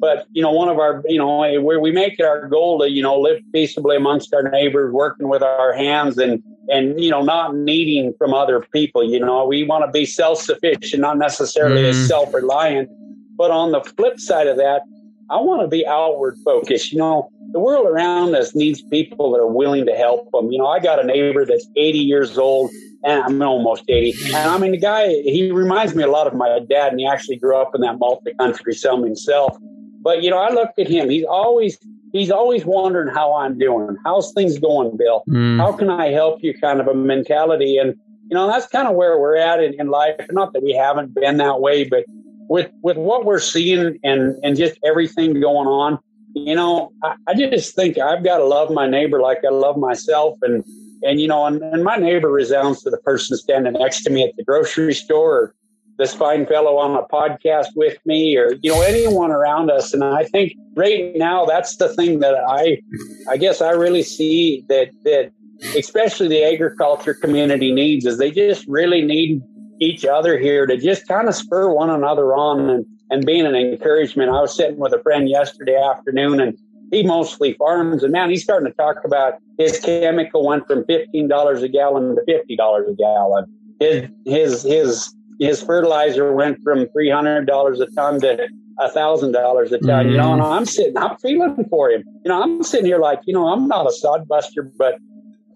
but 0.03 0.27
you 0.34 0.41
know, 0.41 0.51
one 0.51 0.67
of 0.67 0.80
our, 0.80 1.01
you 1.07 1.17
know, 1.17 1.38
where 1.61 1.80
we 1.80 1.91
make 1.91 2.19
it 2.19 2.25
our 2.25 2.47
goal 2.49 2.80
to, 2.80 2.89
you 2.89 3.01
know, 3.01 3.17
live 3.17 3.41
peaceably 3.53 3.95
amongst 3.95 4.34
our 4.34 4.43
neighbors, 4.43 4.91
working 4.91 5.30
with 5.30 5.41
our 5.41 5.71
hands, 5.71 6.17
and 6.17 6.43
and 6.69 6.99
you 7.02 7.10
know, 7.10 7.22
not 7.22 7.56
needing 7.56 8.14
from 8.18 8.34
other 8.34 8.61
people. 8.72 9.03
You 9.03 9.19
know, 9.19 9.45
we 9.45 9.64
want 9.64 9.85
to 9.85 9.91
be 9.91 10.06
self 10.06 10.41
sufficient, 10.41 11.02
not 11.02 11.18
necessarily 11.18 11.84
mm. 11.84 12.07
self 12.07 12.34
reliant. 12.34 12.90
But 13.35 13.52
on 13.52 13.72
the 13.72 13.81
flip 13.81 14.19
side 14.19 14.48
of 14.48 14.57
that, 14.57 14.81
I 15.30 15.38
want 15.38 15.61
to 15.61 15.68
be 15.68 15.85
outward 15.88 16.38
focused. 16.45 16.91
You 16.91 16.99
know, 16.99 17.30
the 17.52 17.60
world 17.60 17.88
around 17.88 18.35
us 18.35 18.56
needs 18.56 18.81
people 18.84 19.31
that 19.31 19.40
are 19.40 19.48
willing 19.48 19.85
to 19.85 19.94
help 19.94 20.31
them. 20.31 20.52
You 20.52 20.60
know, 20.60 20.68
I 20.68 20.80
got 20.80 20.99
a 20.99 21.03
neighbor 21.03 21.45
that's 21.45 21.68
80 21.76 21.98
years 21.99 22.38
old 22.38 22.72
and 23.03 23.23
I'm 23.23 23.41
almost 23.41 23.84
80. 23.88 24.14
And 24.27 24.35
I 24.35 24.57
mean, 24.57 24.72
the 24.72 24.77
guy, 24.77 25.07
he 25.07 25.52
reminds 25.52 25.94
me 25.95 26.03
a 26.03 26.07
lot 26.07 26.27
of 26.27 26.34
my 26.34 26.60
dad, 26.69 26.91
and 26.91 26.99
he 26.99 27.06
actually 27.06 27.35
grew 27.35 27.56
up 27.56 27.76
in 27.76 27.81
that 27.81 27.99
multi 27.99 28.34
country 28.40 28.73
some 28.73 29.03
himself. 29.03 29.57
But 30.02 30.23
you 30.23 30.30
know, 30.30 30.38
I 30.38 30.52
looked 30.52 30.80
at 30.80 30.88
him. 30.88 31.10
He's 31.10 31.26
always 31.26 31.77
he's 32.14 32.31
always 32.31 32.64
wondering 32.64 33.14
how 33.14 33.35
I'm 33.35 33.57
doing. 33.57 33.98
How's 34.06 34.31
things 34.31 34.57
going, 34.57 34.95
Bill? 34.95 35.23
Mm. 35.27 35.57
How 35.57 35.73
can 35.73 35.90
I 35.90 36.11
help 36.11 36.41
you? 36.41 36.57
Kind 36.57 36.80
of 36.80 36.88
a 36.88 36.94
mentality, 36.94 37.77
and 37.77 37.95
you 38.30 38.35
know, 38.35 38.48
that's 38.48 38.68
kind 38.68 38.88
of 38.88 38.95
where 38.95 39.19
we're 39.19 39.35
at 39.35 39.61
in, 39.61 39.73
in 39.80 39.90
life. 39.90 40.15
Not 40.31 40.53
that 40.53 40.64
we 40.64 40.73
haven't 40.73 41.14
been 41.14 41.38
that 41.38 41.60
way, 41.60 41.84
but 41.84 42.06
with 42.48 42.72
with 42.81 42.95
what 42.95 43.26
we're 43.26 43.40
seeing 43.40 43.99
and 44.03 44.38
and 44.44 44.56
just 44.56 44.80
everything 44.85 45.40
going 45.41 45.68
on, 45.68 45.99
you 46.34 46.56
know, 46.56 46.94
I, 47.03 47.15
I 47.27 47.34
just 47.34 47.76
think 47.76 47.98
I've 47.98 48.23
got 48.23 48.38
to 48.38 48.45
love 48.45 48.72
my 48.72 48.88
neighbor 48.88 49.19
like 49.19 49.40
I 49.45 49.52
love 49.52 49.77
myself, 49.77 50.38
and 50.41 50.64
and 51.03 51.19
you 51.19 51.27
know, 51.27 51.45
and, 51.45 51.61
and 51.61 51.84
my 51.84 51.98
neighbor 51.98 52.30
resounds 52.30 52.84
to 52.84 52.90
the 52.90 52.98
person 52.99 53.35
standing 53.38 53.73
next 53.73 54.03
to 54.03 54.10
me 54.10 54.23
at 54.23 54.35
the 54.38 54.44
grocery 54.44 54.94
store. 54.94 55.53
This 55.98 56.14
fine 56.14 56.45
fellow 56.45 56.78
on 56.78 56.95
a 56.98 57.03
podcast 57.03 57.68
with 57.76 57.98
me 58.06 58.36
or 58.36 58.53
you 58.61 58.74
know 58.74 58.82
anyone 58.82 59.32
around 59.32 59.70
us. 59.70 59.94
And 59.94 60.03
i 60.03 60.24
think 60.24 60.53
right 60.76 61.14
now 61.15 61.45
that's 61.45 61.78
the 61.78 61.90
thing 61.90 62.20
that 62.20 62.36
i 62.48 62.82
i 63.30 63.38
guess 63.38 63.61
i 63.61 63.70
really 63.70 64.02
see 64.02 64.65
that 64.70 64.90
that 65.03 65.32
especially 65.78 66.28
the 66.28 66.44
agriculture 66.44 67.14
community 67.14 67.72
needs 67.72 68.06
is 68.06 68.18
they 68.18 68.32
just 68.32 68.65
really 68.68 69.02
need 69.02 69.41
each 69.80 70.06
other 70.06 70.38
here 70.38 70.65
to 70.65 70.78
just 70.78 71.07
kind 71.07 71.28
of 71.28 71.36
spur 71.36 71.74
one 71.74 71.90
another 71.90 72.34
on 72.34 72.70
and, 72.70 72.86
and 73.10 73.26
being 73.26 73.45
an 73.45 73.56
encouragement. 73.56 74.30
I 74.30 74.41
was 74.41 74.56
sitting 74.56 74.78
with 74.78 74.94
a 74.94 75.02
friend 75.02 75.30
yesterday 75.30 75.76
afternoon 75.76 76.40
and 76.40 76.57
he 76.91 77.03
mostly 77.03 77.53
farms 77.53 78.03
and 78.03 78.11
man 78.11 78.30
he's 78.30 78.44
starting 78.44 78.72
to 78.72 78.74
talk 78.76 78.98
about 79.03 79.34
his 79.57 79.80
chemical 79.80 80.45
went 80.45 80.68
from 80.68 80.84
$15 80.84 81.64
a 81.64 81.68
gallon 81.68 82.15
to 82.15 82.22
$50 82.28 82.90
a 82.90 82.95
gallon. 82.95 83.45
His 83.80 84.10
his 84.26 84.64
his 84.64 85.15
his 85.39 85.61
fertilizer 85.61 86.34
went 86.34 86.60
from 86.64 86.88
three 86.89 87.10
hundred 87.10 87.45
dollars 87.45 87.80
a 87.80 87.88
ton 87.88 88.19
to 88.22 88.47
a 88.80 88.89
thousand 88.89 89.31
dollars 89.31 89.72
a 89.72 89.80
ton. 89.80 89.89
Mm-hmm. 89.89 90.10
You 90.11 90.18
know, 90.18 90.34
and 90.34 90.41
mm-hmm. 90.41 90.51
I'm 90.51 90.65
sitting, 90.65 90.97
I'm 90.97 91.18
feeling 91.18 91.65
for 91.69 91.89
him. 91.91 92.03
You 92.23 92.30
know, 92.30 92.41
I'm 92.41 92.64
sitting 92.64 92.85
here 92.85 92.99
like, 92.99 93.19
you 93.26 93.34
know, 93.34 93.47
I'm 93.47 93.68
not 93.68 93.88
a 93.88 93.91
sod 93.91 94.27
buster, 94.27 94.64
but 94.64 94.97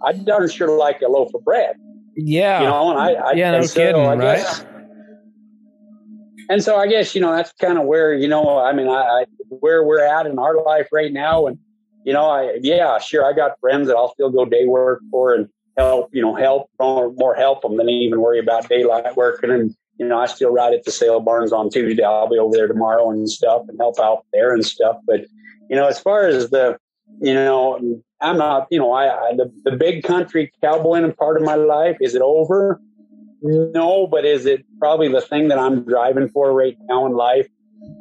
I 0.06 0.14
darn 0.14 0.50
sure 0.50 0.78
like 0.78 1.02
a 1.02 1.08
loaf 1.08 1.34
of 1.34 1.44
bread. 1.44 1.76
Yeah, 2.16 2.62
you 2.62 2.68
know, 2.68 2.92
and 2.92 3.00
I, 3.00 3.14
I 3.14 3.32
yeah, 3.34 3.52
no 3.52 3.62
so, 3.62 3.80
kidding, 3.80 4.02
I 4.02 4.16
right? 4.16 4.38
Guess, 4.38 4.66
and 6.50 6.64
so 6.64 6.78
I 6.78 6.88
guess 6.88 7.14
you 7.14 7.22
know 7.22 7.32
that's 7.32 7.52
kind 7.54 7.78
of 7.78 7.86
where 7.86 8.14
you 8.14 8.28
know, 8.28 8.58
I 8.58 8.74
mean, 8.74 8.88
I, 8.88 9.02
I 9.02 9.26
where 9.50 9.84
we're 9.84 10.04
at 10.04 10.26
in 10.26 10.40
our 10.40 10.64
life 10.64 10.88
right 10.92 11.14
now, 11.14 11.46
and 11.46 11.60
you 12.06 12.14
know, 12.14 12.26
I 12.26 12.58
yeah, 12.62 12.98
sure, 12.98 13.24
I 13.24 13.34
got 13.34 13.60
friends 13.60 13.88
that 13.88 13.96
I'll 13.96 14.12
still 14.14 14.32
go 14.32 14.46
day 14.46 14.66
work 14.66 15.02
for, 15.12 15.36
and 15.36 15.48
help, 15.78 16.10
you 16.14 16.22
know, 16.22 16.36
help 16.36 16.70
more, 16.80 17.12
more 17.14 17.36
help 17.36 17.62
them 17.62 17.78
than 17.78 17.90
even 17.90 18.20
worry 18.20 18.40
about 18.40 18.68
daylight 18.68 19.16
working. 19.16 19.52
And, 19.52 19.76
you 20.00 20.08
know, 20.08 20.20
I 20.20 20.26
still 20.26 20.52
ride 20.52 20.74
at 20.74 20.84
the 20.84 20.92
sale 20.92 21.20
barns 21.20 21.54
on 21.54 21.70
Tuesday. 21.70 22.04
I'll 22.04 22.30
be 22.30 22.38
over 22.38 22.56
there 22.56 22.68
tomorrow 22.68 23.10
and 23.12 23.30
stuff 23.30 23.64
and 23.68 23.78
help 23.80 24.00
out 24.00 24.26
there 24.34 24.54
and 24.54 24.66
stuff. 24.66 24.98
But, 25.06 25.22
you 25.70 25.76
know, 25.76 25.88
as 25.88 26.00
far 26.00 26.26
as 26.26 26.50
the, 26.50 26.78
you 27.22 27.34
know, 27.34 28.02
I'm 28.20 28.38
not, 28.38 28.68
you 28.72 28.80
know, 28.80 28.92
I, 28.92 29.30
I 29.30 29.36
the, 29.36 29.52
the 29.64 29.78
big 29.78 30.04
country 30.04 30.52
cowboying 30.62 31.12
part 31.14 31.38
of 31.38 31.44
my 31.44 31.56
life, 31.56 31.98
is 32.02 32.16
it 32.16 32.22
over? 32.22 32.82
No, 33.42 34.08
but 34.08 34.26
is 34.26 34.46
it 34.48 34.66
probably 34.80 35.10
the 35.10 35.22
thing 35.22 35.50
that 35.50 35.60
I'm 35.60 35.84
driving 35.84 36.30
for 36.30 36.54
right 36.54 36.76
now 36.90 37.06
in 37.06 37.14
life? 37.14 37.48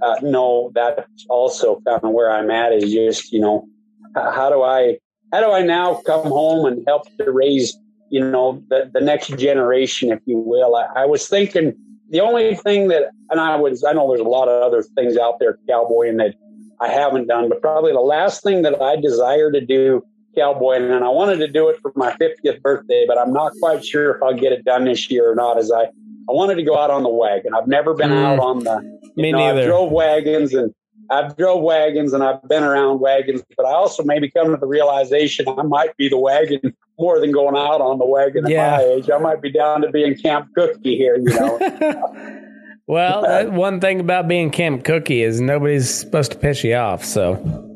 Uh, 0.02 0.16
no, 0.22 0.72
that's 0.74 1.26
also 1.28 1.80
kind 1.86 2.02
of 2.02 2.10
where 2.10 2.30
I'm 2.30 2.50
at 2.50 2.72
is 2.72 2.90
just, 2.90 3.32
you 3.32 3.40
know, 3.40 3.68
how 4.14 4.48
do 4.48 4.62
I 4.62 4.98
how 5.36 5.42
do 5.42 5.52
I 5.52 5.60
now 5.60 6.00
come 6.06 6.22
home 6.28 6.64
and 6.64 6.82
help 6.86 7.14
to 7.18 7.30
raise, 7.30 7.78
you 8.08 8.26
know, 8.26 8.62
the, 8.70 8.90
the 8.94 9.02
next 9.02 9.36
generation, 9.36 10.10
if 10.10 10.20
you 10.24 10.38
will? 10.38 10.74
I, 10.74 11.02
I 11.02 11.04
was 11.04 11.28
thinking 11.28 11.74
the 12.08 12.20
only 12.20 12.54
thing 12.54 12.88
that, 12.88 13.10
and 13.28 13.38
I 13.38 13.56
was, 13.56 13.84
I 13.84 13.92
know 13.92 14.08
there's 14.08 14.22
a 14.22 14.24
lot 14.24 14.48
of 14.48 14.62
other 14.62 14.82
things 14.82 15.18
out 15.18 15.38
there, 15.38 15.58
cowboying 15.68 16.16
that 16.16 16.36
I 16.80 16.88
haven't 16.88 17.26
done, 17.26 17.50
but 17.50 17.60
probably 17.60 17.92
the 17.92 18.00
last 18.00 18.42
thing 18.42 18.62
that 18.62 18.80
I 18.80 18.96
desire 18.96 19.52
to 19.52 19.60
do 19.60 20.02
cowboying, 20.34 20.90
and 20.90 21.04
I 21.04 21.08
wanted 21.08 21.36
to 21.40 21.48
do 21.48 21.68
it 21.68 21.80
for 21.82 21.92
my 21.96 22.16
50th 22.16 22.62
birthday, 22.62 23.04
but 23.06 23.18
I'm 23.18 23.34
not 23.34 23.52
quite 23.60 23.84
sure 23.84 24.16
if 24.16 24.22
I'll 24.22 24.32
get 24.32 24.52
it 24.52 24.64
done 24.64 24.86
this 24.86 25.10
year 25.10 25.30
or 25.30 25.34
not. 25.34 25.58
As 25.58 25.70
I, 25.70 25.82
I 25.82 26.32
wanted 26.32 26.54
to 26.54 26.62
go 26.62 26.78
out 26.78 26.90
on 26.90 27.02
the 27.02 27.10
wagon. 27.10 27.52
I've 27.54 27.68
never 27.68 27.92
been 27.92 28.10
mm, 28.10 28.24
out 28.24 28.38
on 28.38 28.64
the. 28.64 28.98
Me 29.16 29.32
know, 29.32 29.38
neither. 29.38 29.62
I 29.62 29.66
drove 29.66 29.92
wagons 29.92 30.54
and 30.54 30.74
I've 31.10 31.36
drove 31.36 31.62
wagons 31.62 32.12
and 32.12 32.22
I've 32.22 32.46
been 32.48 32.62
around 32.62 33.00
wagons, 33.00 33.42
but 33.56 33.66
I 33.66 33.72
also 33.72 34.02
maybe 34.02 34.30
come 34.30 34.50
to 34.50 34.56
the 34.56 34.66
realization 34.66 35.46
I 35.48 35.62
might 35.62 35.96
be 35.96 36.08
the 36.08 36.18
wagon 36.18 36.74
more 36.98 37.20
than 37.20 37.32
going 37.32 37.56
out 37.56 37.80
on 37.80 37.98
the 37.98 38.06
wagon 38.06 38.44
yeah. 38.48 38.74
at 38.74 38.76
my 38.78 38.82
age. 38.82 39.10
I 39.10 39.18
might 39.18 39.42
be 39.42 39.50
down 39.50 39.82
to 39.82 39.90
being 39.90 40.16
Camp 40.16 40.48
Cookie 40.54 40.96
here, 40.96 41.16
you 41.16 41.24
know. 41.24 42.40
well, 42.86 43.50
one 43.50 43.80
thing 43.80 44.00
about 44.00 44.28
being 44.28 44.50
Camp 44.50 44.84
Cookie 44.84 45.22
is 45.22 45.40
nobody's 45.40 45.88
supposed 45.88 46.32
to 46.32 46.38
piss 46.38 46.64
you 46.64 46.74
off, 46.74 47.04
so. 47.04 47.66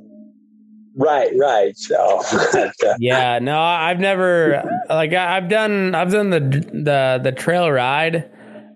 Right, 0.97 1.33
right. 1.39 1.77
So 1.79 2.23
yeah, 2.99 3.39
no, 3.39 3.59
I've 3.59 4.01
never 4.01 4.63
like 4.89 5.15
I, 5.15 5.37
have 5.37 5.49
done 5.49 5.95
I've 5.95 6.11
done 6.11 6.31
the 6.31 6.41
the 6.41 7.21
the 7.23 7.33
trail 7.33 7.71
ride. 7.71 8.29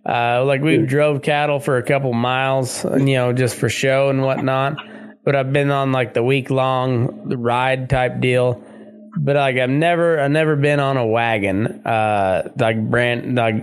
Uh, 0.06 0.44
like 0.44 0.60
we 0.60 0.78
drove 0.78 1.22
cattle 1.22 1.59
for 1.59 1.78
a 1.78 1.82
couple 1.82 2.12
miles, 2.12 2.85
you 2.85 3.14
know, 3.14 3.32
just 3.32 3.56
for 3.56 3.68
show 3.68 4.10
and 4.10 4.22
whatnot. 4.22 4.76
But 5.24 5.35
I've 5.35 5.52
been 5.52 5.70
on 5.70 5.93
like 5.93 6.12
the 6.12 6.22
week 6.22 6.51
long 6.51 7.35
ride 7.35 7.89
type 7.89 8.20
deal. 8.20 8.62
But 9.16 9.36
like 9.36 9.56
I've 9.56 9.70
never 9.70 10.20
I've 10.20 10.31
never 10.31 10.56
been 10.56 10.81
on 10.81 10.97
a 10.97 11.06
wagon, 11.06 11.66
uh, 11.86 12.51
like 12.59 12.90
brand 12.90 13.36
like 13.36 13.55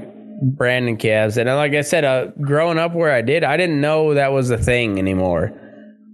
Brandon 0.42 0.98
calves. 0.98 1.38
And 1.38 1.48
like 1.50 1.74
I 1.74 1.82
said, 1.82 2.04
uh, 2.04 2.28
growing 2.42 2.80
up 2.80 2.96
where 2.96 3.12
I 3.12 3.22
did, 3.22 3.44
I 3.44 3.58
didn't 3.58 3.80
know 3.80 4.16
that 4.16 4.32
was 4.32 4.50
a 4.50 4.58
thing 4.58 4.98
anymore 4.98 5.61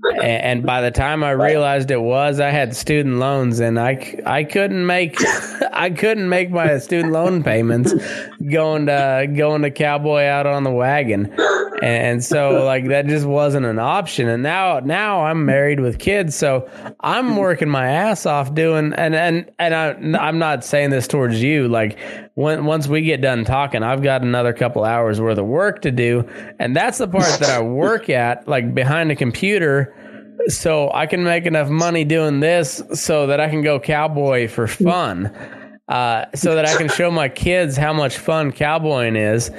and, 0.21 0.63
by 0.63 0.81
the 0.81 0.91
time 0.91 1.23
I 1.23 1.31
realized 1.31 1.91
it 1.91 2.01
was, 2.01 2.39
I 2.39 2.49
had 2.49 2.75
student 2.75 3.17
loans, 3.17 3.59
and 3.59 3.79
I, 3.79 4.19
I 4.25 4.43
couldn't 4.43 4.85
make 4.85 5.17
I 5.73 5.89
couldn't 5.89 6.29
make 6.29 6.49
my 6.51 6.77
student 6.79 7.13
loan 7.13 7.43
payments 7.43 7.93
going 8.51 8.87
to 8.87 9.31
going 9.35 9.61
to 9.61 9.71
cowboy 9.71 10.23
out 10.23 10.45
on 10.45 10.63
the 10.63 10.71
wagon, 10.71 11.33
and 11.81 12.23
so 12.23 12.63
like 12.63 12.87
that 12.87 13.07
just 13.07 13.25
wasn't 13.25 13.65
an 13.65 13.79
option. 13.79 14.27
And 14.27 14.43
now 14.43 14.79
now 14.79 15.25
I'm 15.25 15.45
married 15.45 15.79
with 15.79 15.99
kids, 15.99 16.35
so 16.35 16.69
I'm 16.99 17.35
working 17.37 17.69
my 17.69 17.87
ass 17.87 18.25
off 18.25 18.53
doing 18.53 18.93
and 18.93 19.15
and 19.15 19.51
and 19.59 19.73
I, 19.73 20.17
I'm 20.19 20.39
not 20.39 20.63
saying 20.63 20.89
this 20.89 21.07
towards 21.07 21.41
you. 21.41 21.67
Like 21.67 21.97
when, 22.35 22.65
once 22.65 22.87
we 22.87 23.01
get 23.01 23.21
done 23.21 23.45
talking, 23.45 23.83
I've 23.83 24.03
got 24.03 24.21
another 24.21 24.53
couple 24.53 24.83
hours 24.83 25.19
worth 25.21 25.37
of 25.37 25.45
work 25.45 25.81
to 25.83 25.91
do, 25.91 26.27
and 26.59 26.75
that's 26.75 26.97
the 26.97 27.07
part 27.07 27.39
that 27.39 27.49
I 27.49 27.61
work 27.61 28.09
at, 28.09 28.47
like 28.47 28.73
behind 28.73 29.11
a 29.11 29.15
computer 29.15 29.86
so 30.47 30.91
I 30.93 31.05
can 31.05 31.23
make 31.23 31.45
enough 31.45 31.69
money 31.69 32.03
doing 32.03 32.39
this 32.39 32.81
so 32.93 33.27
that 33.27 33.39
I 33.39 33.49
can 33.49 33.61
go 33.61 33.79
cowboy 33.79 34.47
for 34.47 34.67
fun. 34.67 35.27
Uh, 35.87 36.25
so 36.35 36.55
that 36.55 36.65
I 36.65 36.75
can 36.75 36.89
show 36.89 37.09
my 37.09 37.29
kids 37.29 37.77
how 37.77 37.93
much 37.93 38.17
fun 38.17 38.51
cowboying 38.51 39.15
is. 39.15 39.49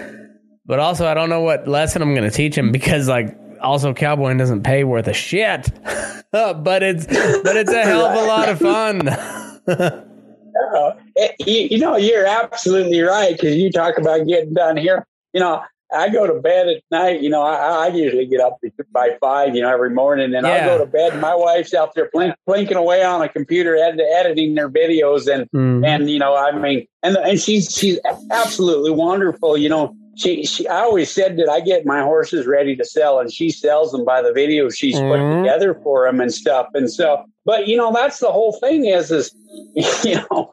But 0.67 0.79
also, 0.79 1.07
I 1.07 1.15
don't 1.15 1.31
know 1.31 1.41
what 1.41 1.67
lesson 1.67 2.03
I'm 2.03 2.15
going 2.15 2.29
to 2.29 2.37
teach 2.37 2.55
them 2.55 2.71
because, 2.71 3.09
like, 3.09 3.35
also 3.63 3.95
cowboying 3.95 4.37
doesn't 4.37 4.63
pay 4.63 4.85
worth 4.85 5.09
a 5.09 5.15
shit. 5.15 5.73
but 6.31 6.83
it's 6.83 7.07
but 7.07 7.57
it's 7.57 7.73
a 7.73 7.83
hell 7.83 8.05
of 8.05 8.23
a 8.23 8.27
lot 8.27 8.49
of 8.51 8.59
fun. 8.59 9.09
uh, 9.69 10.93
you, 11.41 11.69
you 11.71 11.79
know, 11.79 11.97
you're 11.97 12.27
absolutely 12.27 13.01
right 13.01 13.33
because 13.33 13.57
you 13.57 13.71
talk 13.73 13.97
about 13.97 14.27
getting 14.27 14.53
done 14.53 14.77
here. 14.77 15.07
You 15.33 15.41
know, 15.41 15.63
I 15.93 16.09
go 16.10 16.27
to 16.27 16.35
bed 16.40 16.69
at 16.69 16.82
night. 16.90 17.23
You 17.23 17.31
know, 17.31 17.43
I, 17.43 17.86
I 17.86 17.89
usually 17.89 18.27
get 18.27 18.40
up 18.40 18.59
by 18.93 19.16
five, 19.20 19.55
you 19.55 19.62
know, 19.62 19.73
every 19.73 19.90
morning, 19.90 20.35
and 20.35 20.47
yeah. 20.47 20.55
I 20.55 20.66
go 20.66 20.78
to 20.78 20.86
bed. 20.86 21.12
And 21.12 21.20
my 21.20 21.35
wife's 21.35 21.73
out 21.74 21.94
there 21.94 22.10
blink, 22.12 22.35
blinking 22.47 22.77
away 22.77 23.02
on 23.02 23.23
a 23.23 23.28
computer, 23.28 23.77
ed- 23.77 24.01
editing 24.01 24.55
their 24.55 24.69
videos, 24.69 25.32
and 25.32 25.51
mm. 25.51 25.86
and 25.86 26.10
you 26.10 26.19
know, 26.19 26.36
I 26.36 26.52
mean, 26.52 26.86
and 27.02 27.16
and 27.16 27.40
she's 27.40 27.74
she's 27.74 27.98
absolutely 28.31 28.90
wonderful. 28.90 29.56
You 29.56 29.70
know, 29.70 29.97
she 30.19 30.45
she 30.45 30.66
I 30.66 30.81
always 30.81 31.11
said 31.11 31.36
that 31.36 31.49
I 31.49 31.61
get 31.61 31.86
my 31.86 32.03
horses 32.03 32.47
ready 32.47 32.74
to 32.77 32.85
sell, 32.85 33.20
and 33.20 33.32
she 33.32 33.51
sells 33.51 33.93
them 33.93 34.05
by 34.05 34.20
the 34.20 34.31
videos 34.31 34.77
she's 34.77 34.97
mm. 34.97 35.09
put 35.09 35.20
mm-hmm. 35.20 35.45
together 35.45 35.81
for 35.82 36.07
them 36.07 36.20
and 36.20 36.35
stuff. 36.35 36.66
And 36.74 36.90
so, 36.90 37.24
but 37.45 37.69
you 37.69 37.77
know, 37.77 37.93
that's 37.93 38.19
the 38.19 38.31
whole 38.31 38.53
thing 38.53 38.86
is 38.86 39.12
is 39.12 39.32
you 40.05 40.16
know 40.16 40.53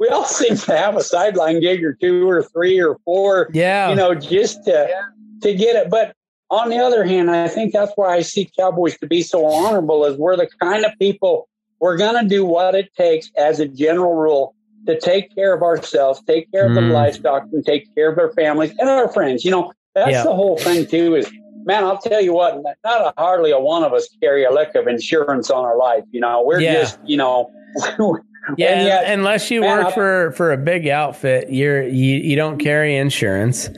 we 0.00 0.08
all 0.08 0.24
seem 0.24 0.56
to 0.56 0.76
have 0.76 0.96
a 0.96 1.02
sideline 1.02 1.60
gig 1.60 1.84
or 1.84 1.92
two 1.92 2.28
or 2.28 2.42
three 2.42 2.80
or 2.80 2.96
four. 3.04 3.50
Yeah. 3.52 3.90
You 3.90 3.96
know, 3.96 4.14
just 4.14 4.64
to 4.64 4.88
to 5.42 5.54
get 5.54 5.76
it. 5.76 5.90
But 5.90 6.14
on 6.50 6.70
the 6.70 6.78
other 6.78 7.04
hand, 7.04 7.30
I 7.30 7.48
think 7.48 7.74
that's 7.74 7.92
why 7.96 8.14
I 8.14 8.22
see 8.22 8.50
Cowboys 8.58 8.96
to 8.98 9.06
be 9.06 9.20
so 9.20 9.44
honorable 9.44 10.06
is 10.06 10.16
we're 10.16 10.36
the 10.36 10.48
kind 10.60 10.86
of 10.86 10.92
people 10.98 11.48
we're 11.80 11.98
gonna 11.98 12.26
do 12.26 12.46
what 12.46 12.74
it 12.74 12.94
takes 12.96 13.30
as 13.36 13.60
a 13.60 13.68
general 13.68 14.14
rule 14.14 14.55
to 14.86 14.98
take 14.98 15.34
care 15.34 15.54
of 15.54 15.62
ourselves, 15.62 16.22
take 16.26 16.50
care 16.50 16.66
of 16.66 16.72
mm. 16.72 16.76
the 16.76 16.80
livestock, 16.82 17.44
and 17.52 17.64
take 17.64 17.92
care 17.94 18.10
of 18.10 18.18
our 18.18 18.32
families 18.32 18.72
and 18.78 18.88
our 18.88 19.12
friends. 19.12 19.44
You 19.44 19.50
know, 19.50 19.72
that's 19.94 20.10
yeah. 20.10 20.22
the 20.24 20.34
whole 20.34 20.56
thing 20.58 20.86
too. 20.86 21.16
Is 21.16 21.30
man, 21.64 21.84
I'll 21.84 21.98
tell 21.98 22.20
you 22.20 22.32
what, 22.32 22.62
not 22.84 23.00
a, 23.00 23.12
hardly 23.18 23.50
a 23.50 23.58
one 23.58 23.84
of 23.84 23.92
us 23.92 24.08
carry 24.20 24.44
a 24.44 24.50
lick 24.50 24.74
of 24.74 24.86
insurance 24.86 25.50
on 25.50 25.64
our 25.64 25.76
life. 25.76 26.04
You 26.10 26.20
know, 26.20 26.42
we're 26.44 26.60
yeah. 26.60 26.74
just 26.74 26.98
you 27.04 27.16
know 27.16 27.50
Yeah, 28.56 28.68
and 28.68 28.86
yet, 28.86 29.12
unless 29.12 29.50
you 29.50 29.62
man, 29.62 29.84
work 29.84 29.94
for 29.94 30.32
for 30.32 30.52
a 30.52 30.56
big 30.56 30.86
outfit, 30.86 31.50
you're 31.50 31.82
you, 31.82 32.16
you 32.18 32.36
don't 32.36 32.58
carry 32.58 32.96
insurance. 32.96 33.68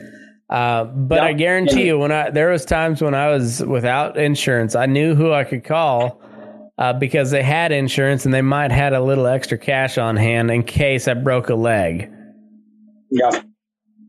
Uh, 0.49 0.83
but 0.85 1.19
I 1.19 1.33
guarantee 1.33 1.87
you, 1.87 1.97
when 1.97 2.11
I 2.11 2.29
there 2.29 2.49
was 2.49 2.65
times 2.65 3.01
when 3.01 3.15
I 3.15 3.29
was 3.29 3.65
without 3.65 4.17
insurance, 4.17 4.75
I 4.75 4.85
knew 4.85 5.15
who 5.15 5.33
I 5.33 5.43
could 5.43 5.63
call 5.63 6.21
uh, 6.79 6.93
because 6.93 7.29
they 7.29 7.43
had 7.43 7.73
insurance 7.73 8.23
and 8.23 8.33
they 8.33 8.41
might 8.41 8.71
had 8.71 8.93
a 8.93 9.01
little 9.01 9.27
extra 9.27 9.57
cash 9.57 9.97
on 9.97 10.15
hand 10.15 10.49
in 10.49 10.63
case 10.63 11.07
I 11.07 11.13
broke 11.13 11.49
a 11.49 11.55
leg. 11.55 12.09
Yeah, 13.11 13.41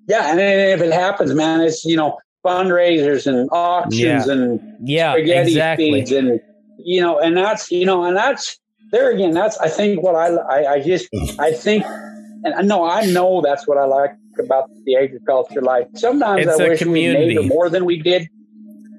yeah, 0.07 0.31
and 0.31 0.41
if 0.41 0.81
it 0.81 0.93
happens, 0.93 1.35
man, 1.35 1.61
it's 1.61 1.85
you 1.85 1.97
know 1.97 2.19
fundraisers 2.47 3.27
and 3.27 3.49
auctions 3.53 3.99
yeah. 4.01 4.33
and 4.33 4.61
yeah, 4.83 5.13
spaghetti 5.13 5.51
exactly. 5.51 5.93
feeds 5.93 6.13
and 6.13 6.41
you 6.79 7.01
know, 7.01 7.19
and 7.19 7.37
that's 7.37 7.71
you 7.73 7.85
know, 7.85 8.05
and 8.05 8.17
that's 8.17 8.59
there 8.93 9.11
again, 9.11 9.33
that's 9.33 9.59
I 9.59 9.69
think 9.69 10.03
what 10.03 10.15
I 10.15 10.29
I, 10.29 10.73
I 10.75 10.81
just 10.81 11.09
I 11.41 11.53
think, 11.53 11.85
and 12.45 12.55
I 12.55 12.63
know 12.63 12.85
I 12.85 13.05
know 13.07 13.41
that's 13.43 13.67
what 13.67 13.79
I 13.79 13.85
like 13.85 14.13
about 14.39 14.71
the 14.85 14.95
agriculture 14.97 15.61
life. 15.61 15.89
Sometimes 15.95 16.47
it's 16.47 16.61
I 16.61 16.69
wish 16.69 16.79
community. 16.79 17.35
we 17.35 17.43
made 17.43 17.49
more 17.49 17.69
than 17.69 17.85
we 17.85 18.01
did. 18.01 18.29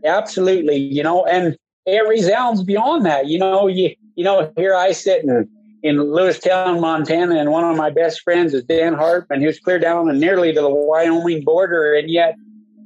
Absolutely, 0.03 0.75
you 0.75 1.03
know, 1.03 1.25
and 1.25 1.55
it 1.85 2.07
resounds 2.07 2.63
beyond 2.63 3.05
that. 3.05 3.27
You 3.27 3.39
know, 3.39 3.67
you 3.67 3.95
you 4.15 4.23
know, 4.23 4.51
here 4.57 4.75
I 4.75 4.91
sit 4.91 5.23
in 5.23 5.49
in 5.83 5.97
Lewistown, 5.97 6.79
Montana, 6.79 7.39
and 7.39 7.51
one 7.51 7.63
of 7.63 7.75
my 7.75 7.89
best 7.89 8.21
friends 8.21 8.53
is 8.53 8.63
Dan 8.63 8.93
Hartman, 8.93 9.41
who's 9.41 9.59
clear 9.59 9.79
down 9.79 10.09
and 10.09 10.19
nearly 10.19 10.53
to 10.53 10.61
the 10.61 10.69
Wyoming 10.69 11.43
border, 11.43 11.93
and 11.93 12.09
yet. 12.09 12.35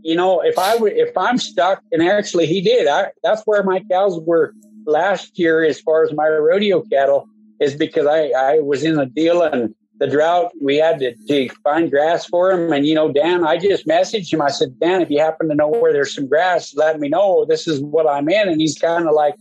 You 0.07 0.15
know, 0.15 0.39
if 0.41 0.59
I 0.59 0.75
if 0.75 1.17
I'm 1.17 1.39
stuck, 1.39 1.81
and 1.91 2.03
actually 2.03 2.45
he 2.45 2.61
did. 2.61 2.87
I, 2.87 3.07
that's 3.23 3.41
where 3.45 3.63
my 3.63 3.83
cows 3.89 4.19
were 4.19 4.53
last 4.85 5.39
year 5.39 5.63
as 5.63 5.79
far 5.79 6.03
as 6.03 6.13
my 6.13 6.27
rodeo 6.27 6.83
cattle 6.83 7.27
is 7.59 7.75
because 7.75 8.05
I, 8.05 8.27
I 8.29 8.59
was 8.59 8.83
in 8.83 8.99
a 8.99 9.05
deal 9.05 9.41
and 9.41 9.73
the 9.99 10.07
drought, 10.07 10.51
we 10.61 10.77
had 10.77 10.99
to, 10.99 11.15
to 11.27 11.49
find 11.63 11.89
grass 11.89 12.25
for 12.25 12.51
him. 12.51 12.73
And, 12.73 12.85
you 12.85 12.95
know, 12.95 13.11
Dan, 13.11 13.45
I 13.45 13.57
just 13.57 13.87
messaged 13.87 14.31
him. 14.31 14.41
I 14.41 14.49
said, 14.49 14.79
Dan, 14.79 15.01
if 15.01 15.09
you 15.09 15.19
happen 15.19 15.47
to 15.49 15.55
know 15.55 15.69
where 15.69 15.93
there's 15.93 16.13
some 16.13 16.27
grass, 16.27 16.75
let 16.75 16.99
me 16.99 17.07
know. 17.07 17.45
This 17.45 17.67
is 17.67 17.81
what 17.81 18.09
I'm 18.09 18.27
in. 18.29 18.49
And 18.49 18.59
he's 18.59 18.77
kind 18.77 19.07
of 19.07 19.13
like, 19.13 19.35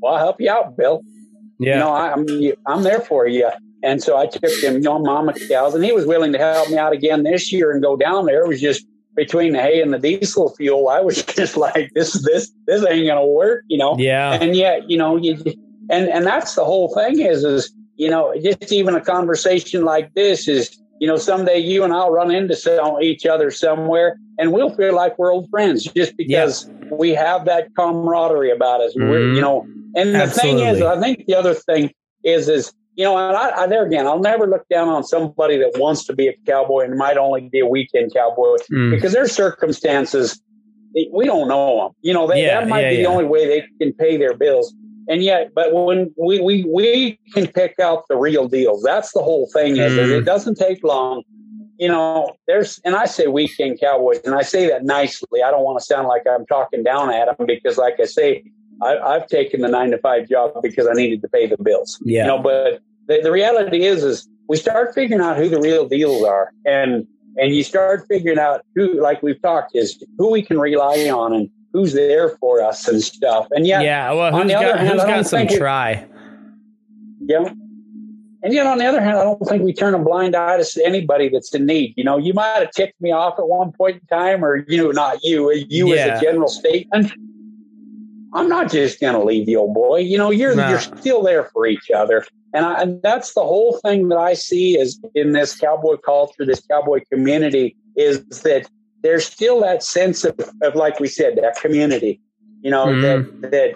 well, 0.00 0.14
I'll 0.14 0.18
help 0.18 0.40
you 0.40 0.50
out, 0.50 0.76
Bill. 0.76 1.02
Yeah. 1.58 1.74
You 1.74 1.80
know, 1.80 1.92
I, 1.92 2.12
am 2.12 2.26
I'm, 2.28 2.52
I'm 2.66 2.82
there 2.82 3.00
for 3.00 3.26
you. 3.26 3.50
And 3.82 4.02
so 4.02 4.16
I 4.16 4.26
took 4.26 4.50
him, 4.62 4.74
you 4.74 4.80
know, 4.80 4.98
mama 4.98 5.34
cows, 5.48 5.74
and 5.74 5.84
he 5.84 5.92
was 5.92 6.06
willing 6.06 6.32
to 6.32 6.38
help 6.38 6.70
me 6.70 6.76
out 6.76 6.92
again 6.92 7.22
this 7.22 7.52
year 7.52 7.70
and 7.70 7.82
go 7.82 7.96
down 7.96 8.26
there. 8.26 8.44
It 8.44 8.48
was 8.48 8.60
just 8.60 8.86
between 9.14 9.54
the 9.54 9.62
hay 9.62 9.80
and 9.80 9.92
the 9.92 9.98
diesel 9.98 10.54
fuel, 10.54 10.88
I 10.88 11.00
was 11.00 11.22
just 11.24 11.56
like, 11.56 11.90
this, 11.94 12.12
this, 12.24 12.52
this 12.66 12.84
ain't 12.86 13.06
gonna 13.06 13.26
work, 13.26 13.64
you 13.66 13.78
know? 13.78 13.96
Yeah. 13.98 14.32
And 14.32 14.54
yet, 14.54 14.88
you 14.88 14.98
know, 14.98 15.16
you, 15.16 15.42
and, 15.90 16.08
and 16.08 16.26
that's 16.26 16.54
the 16.54 16.64
whole 16.64 16.94
thing 16.94 17.20
is, 17.20 17.42
is, 17.42 17.72
you 17.96 18.10
know, 18.10 18.34
just 18.42 18.72
even 18.72 18.94
a 18.94 19.00
conversation 19.00 19.84
like 19.84 20.14
this 20.14 20.48
is, 20.48 20.78
you 21.00 21.06
know, 21.06 21.16
someday 21.16 21.58
you 21.58 21.84
and 21.84 21.92
I'll 21.92 22.10
run 22.10 22.30
into 22.30 22.56
some, 22.56 23.02
each 23.02 23.26
other 23.26 23.50
somewhere 23.50 24.18
and 24.38 24.52
we'll 24.52 24.74
feel 24.74 24.94
like 24.94 25.18
we're 25.18 25.32
old 25.32 25.48
friends 25.50 25.84
just 25.84 26.16
because 26.16 26.68
yeah. 26.68 26.88
we 26.92 27.10
have 27.10 27.44
that 27.46 27.68
camaraderie 27.74 28.50
about 28.50 28.80
us. 28.80 28.94
Mm-hmm. 28.94 29.08
We're, 29.08 29.34
you 29.34 29.40
know, 29.40 29.66
and 29.94 30.14
the 30.14 30.22
Absolutely. 30.22 30.62
thing 30.62 30.76
is, 30.76 30.82
I 30.82 31.00
think 31.00 31.26
the 31.26 31.34
other 31.34 31.54
thing 31.54 31.90
is, 32.22 32.48
is 32.48 32.72
you 32.96 33.04
know, 33.04 33.16
and 33.16 33.36
I, 33.36 33.62
I, 33.62 33.66
there 33.66 33.84
again, 33.84 34.06
I'll 34.06 34.18
never 34.18 34.46
look 34.46 34.66
down 34.68 34.88
on 34.88 35.04
somebody 35.04 35.58
that 35.58 35.72
wants 35.76 36.06
to 36.06 36.14
be 36.14 36.28
a 36.28 36.34
cowboy 36.46 36.84
and 36.84 36.96
might 36.96 37.18
only 37.18 37.48
be 37.50 37.60
a 37.60 37.66
weekend 37.66 38.12
cowboy 38.14 38.56
mm. 38.72 38.90
because 38.90 39.12
their 39.12 39.28
circumstances, 39.28 40.40
we 41.12 41.26
don't 41.26 41.46
know 41.46 41.84
them. 41.84 41.92
You 42.00 42.14
know, 42.14 42.26
they, 42.26 42.42
yeah, 42.42 42.60
that 42.60 42.68
might 42.68 42.82
yeah, 42.82 42.90
be 42.90 42.96
the 42.96 43.06
only 43.06 43.24
way 43.24 43.46
they 43.46 43.66
can 43.80 43.92
pay 43.92 44.16
their 44.16 44.34
bills. 44.34 44.74
And 45.08 45.22
yet, 45.22 45.54
but 45.54 45.72
when 45.72 46.12
we, 46.16 46.40
we, 46.40 46.64
we 46.64 47.18
can 47.32 47.46
pick 47.46 47.78
out 47.78 48.08
the 48.08 48.16
real 48.16 48.48
deals, 48.48 48.82
that's 48.82 49.12
the 49.12 49.22
whole 49.22 49.48
thing 49.52 49.76
is, 49.76 49.92
mm. 49.92 49.98
is 49.98 50.10
it 50.10 50.24
doesn't 50.24 50.56
take 50.56 50.82
long. 50.82 51.22
You 51.78 51.88
know, 51.88 52.32
there's, 52.46 52.80
and 52.84 52.96
I 52.96 53.04
say 53.04 53.26
weekend 53.26 53.78
cowboys, 53.80 54.20
and 54.24 54.34
I 54.34 54.42
say 54.42 54.68
that 54.68 54.84
nicely. 54.84 55.42
I 55.42 55.50
don't 55.50 55.62
want 55.62 55.78
to 55.78 55.84
sound 55.84 56.08
like 56.08 56.22
I'm 56.28 56.46
talking 56.46 56.82
down 56.82 57.12
at 57.12 57.36
them 57.36 57.46
because, 57.46 57.76
like 57.76 58.00
I 58.00 58.06
say, 58.06 58.44
I, 58.82 59.12
have 59.14 59.28
taken 59.28 59.60
the 59.60 59.68
nine 59.68 59.90
to 59.90 59.98
five 59.98 60.28
job 60.28 60.52
because 60.62 60.86
I 60.86 60.92
needed 60.94 61.22
to 61.22 61.28
pay 61.28 61.46
the 61.46 61.56
bills. 61.62 62.00
Yeah. 62.04 62.22
You 62.22 62.26
know, 62.28 62.38
but 62.38 62.80
the, 63.06 63.20
the 63.22 63.30
reality 63.30 63.84
is, 63.84 64.02
is 64.02 64.28
we 64.48 64.56
start 64.56 64.94
figuring 64.94 65.22
out 65.22 65.36
who 65.36 65.48
the 65.48 65.60
real 65.60 65.86
deals 65.86 66.24
are 66.24 66.52
and, 66.64 67.06
and 67.36 67.54
you 67.54 67.62
start 67.62 68.06
figuring 68.08 68.38
out 68.38 68.64
who, 68.74 69.00
like 69.00 69.22
we've 69.22 69.40
talked, 69.40 69.72
is 69.74 70.02
who 70.18 70.30
we 70.30 70.42
can 70.42 70.58
rely 70.58 71.08
on 71.10 71.32
and 71.32 71.50
who's 71.76 71.92
there 71.92 72.30
for 72.40 72.62
us 72.62 72.88
and 72.88 73.02
stuff. 73.02 73.46
And 73.50 73.66
yet, 73.66 73.82
yeah, 73.82 74.10
well, 74.12 74.34
on 74.34 74.46
the 74.46 74.54
got, 74.54 74.64
other 74.64 74.78
hand, 74.78 74.98
got 74.98 75.26
some 75.26 75.46
try? 75.46 76.06
yeah. 77.20 77.50
And 78.42 78.54
yet, 78.54 78.66
on 78.66 78.78
the 78.78 78.86
other 78.86 79.00
hand, 79.02 79.18
I 79.18 79.24
don't 79.24 79.38
think 79.46 79.62
we 79.62 79.74
turn 79.74 79.92
a 79.92 79.98
blind 79.98 80.36
eye 80.36 80.62
to 80.62 80.86
anybody 80.86 81.28
that's 81.28 81.54
in 81.54 81.66
need. 81.66 81.94
You 81.96 82.04
know, 82.04 82.16
you 82.16 82.32
might 82.32 82.60
have 82.60 82.70
ticked 82.70 83.00
me 83.00 83.10
off 83.10 83.38
at 83.38 83.48
one 83.48 83.72
point 83.72 83.96
in 84.00 84.06
time, 84.06 84.44
or 84.44 84.64
you 84.68 84.82
know, 84.84 84.90
not 84.90 85.22
you, 85.22 85.48
uh, 85.50 85.54
you 85.68 85.94
yeah. 85.94 86.06
as 86.06 86.22
a 86.22 86.24
general 86.24 86.48
statement. 86.48 87.12
I'm 88.32 88.48
not 88.48 88.70
just 88.70 89.00
going 89.00 89.14
to 89.14 89.24
leave 89.24 89.48
you, 89.48 89.58
old 89.58 89.74
boy. 89.74 89.98
You 89.98 90.16
know, 90.16 90.30
you're 90.30 90.54
No. 90.54 90.68
you're 90.68 90.80
still 90.80 91.22
there 91.22 91.44
for 91.44 91.66
each 91.66 91.90
other, 91.90 92.24
and, 92.54 92.64
I, 92.64 92.82
and 92.82 93.02
that's 93.02 93.34
the 93.34 93.40
whole 93.40 93.78
thing 93.84 94.08
that 94.08 94.18
I 94.18 94.34
see 94.34 94.78
is 94.78 95.00
in 95.14 95.32
this 95.32 95.56
cowboy 95.56 95.96
culture, 95.96 96.46
this 96.46 96.62
cowboy 96.70 97.00
community, 97.10 97.76
is 97.96 98.24
that 98.42 98.68
there's 99.06 99.24
still 99.24 99.60
that 99.60 99.82
sense 99.82 100.24
of, 100.24 100.34
of 100.62 100.74
like 100.74 100.98
we 100.98 101.06
said, 101.08 101.36
that 101.36 101.54
community. 101.60 102.20
You 102.62 102.70
know 102.72 102.86
Mhm. 102.86 103.40
that 103.42 103.50
that 103.52 103.74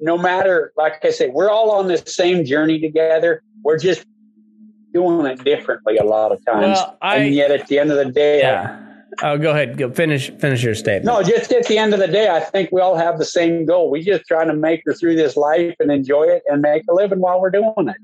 no 0.00 0.18
matter, 0.18 0.72
like 0.76 1.02
I 1.04 1.10
say, 1.10 1.28
we're 1.30 1.48
all 1.48 1.70
on 1.70 1.88
the 1.88 1.96
same 2.06 2.44
journey 2.44 2.78
together. 2.78 3.42
We're 3.62 3.78
just 3.78 4.04
doing 4.92 5.24
it 5.26 5.42
differently 5.44 5.96
a 5.96 6.04
lot 6.04 6.30
of 6.30 6.44
times, 6.44 6.76
Well, 6.78 6.98
I- 7.00 7.16
and 7.16 7.34
yet 7.34 7.50
at 7.50 7.66
the 7.68 7.78
end 7.78 7.90
of 7.90 7.96
the 7.96 8.12
day, 8.12 8.40
Yeah. 8.40 8.76
Oh, 9.22 9.38
go 9.38 9.50
ahead. 9.52 9.78
Go 9.78 9.90
finish. 9.90 10.30
Finish 10.38 10.62
your 10.64 10.74
statement. 10.74 11.04
no, 11.06 11.22
just 11.22 11.52
at 11.52 11.66
the 11.66 11.78
end 11.78 11.94
of 11.94 12.00
the 12.00 12.08
day, 12.08 12.28
I 12.28 12.40
think 12.40 12.70
we 12.72 12.80
all 12.80 12.96
have 12.96 13.16
the 13.18 13.24
same 13.24 13.64
goal. 13.64 13.88
We 13.88 14.02
just 14.02 14.24
trying 14.26 14.48
to 14.48 14.54
make 14.54 14.82
it 14.86 14.94
through 14.94 15.14
this 15.16 15.36
life 15.36 15.74
and 15.80 15.90
enjoy 15.92 16.24
it 16.24 16.42
and 16.48 16.60
make 16.60 16.82
a 16.90 16.94
living 16.94 17.20
while 17.20 17.40
we're 17.40 17.50
doing 17.50 17.88
it. 17.88 17.96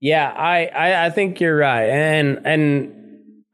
Yeah, 0.00 0.32
I, 0.34 0.66
I, 0.66 1.06
I 1.06 1.10
think 1.10 1.40
you're 1.40 1.56
right, 1.56 1.88
and 1.90 2.40
and 2.44 2.92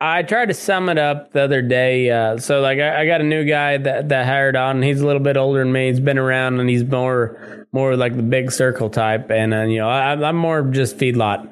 I 0.01 0.23
tried 0.23 0.47
to 0.47 0.55
sum 0.55 0.89
it 0.89 0.99
up 0.99 1.33
the 1.33 1.43
other 1.43 1.61
day. 1.61 2.09
Uh, 2.11 2.39
so 2.39 2.61
like 2.61 2.79
I, 2.79 3.03
I 3.03 3.07
got 3.07 3.21
a 3.21 3.25
new 3.25 3.45
guy 3.45 3.79
that 3.79 4.11
that 4.11 4.27
hired 4.27 4.55
on. 4.55 4.81
He's 4.81 5.01
a 5.01 5.07
little 5.07 5.23
bit 5.23 5.37
older 5.37 5.59
than 5.59 5.73
me. 5.73 5.89
He's 5.89 6.01
been 6.01 6.19
around, 6.19 6.61
and 6.61 6.71
he's 6.71 6.85
more 6.85 7.67
more 7.73 7.97
like 7.97 8.17
the 8.17 8.23
big 8.23 8.53
circle 8.53 8.91
type. 8.91 9.31
And 9.31 9.53
uh, 9.53 9.63
you 9.63 9.79
know, 9.79 9.89
I, 9.89 10.13
I'm 10.13 10.37
more 10.37 10.63
just 10.63 10.99
feedlot. 10.99 11.51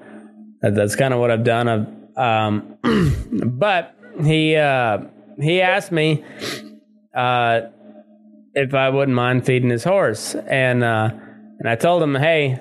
That, 0.62 0.76
that's 0.76 0.94
kind 0.94 1.12
of 1.12 1.18
what 1.18 1.30
I've 1.30 1.44
done. 1.44 1.68
I've, 1.68 2.16
um, 2.16 2.78
but 3.58 3.96
he 4.22 4.54
uh, 4.54 4.98
he 5.40 5.60
asked 5.60 5.90
me 5.90 6.24
uh, 7.16 7.62
if 8.54 8.74
I 8.74 8.90
wouldn't 8.90 9.16
mind 9.16 9.44
feeding 9.44 9.70
his 9.70 9.82
horse, 9.82 10.36
and 10.36 10.84
uh, 10.84 11.10
and 11.58 11.68
I 11.68 11.74
told 11.74 12.00
him, 12.00 12.14
hey, 12.14 12.60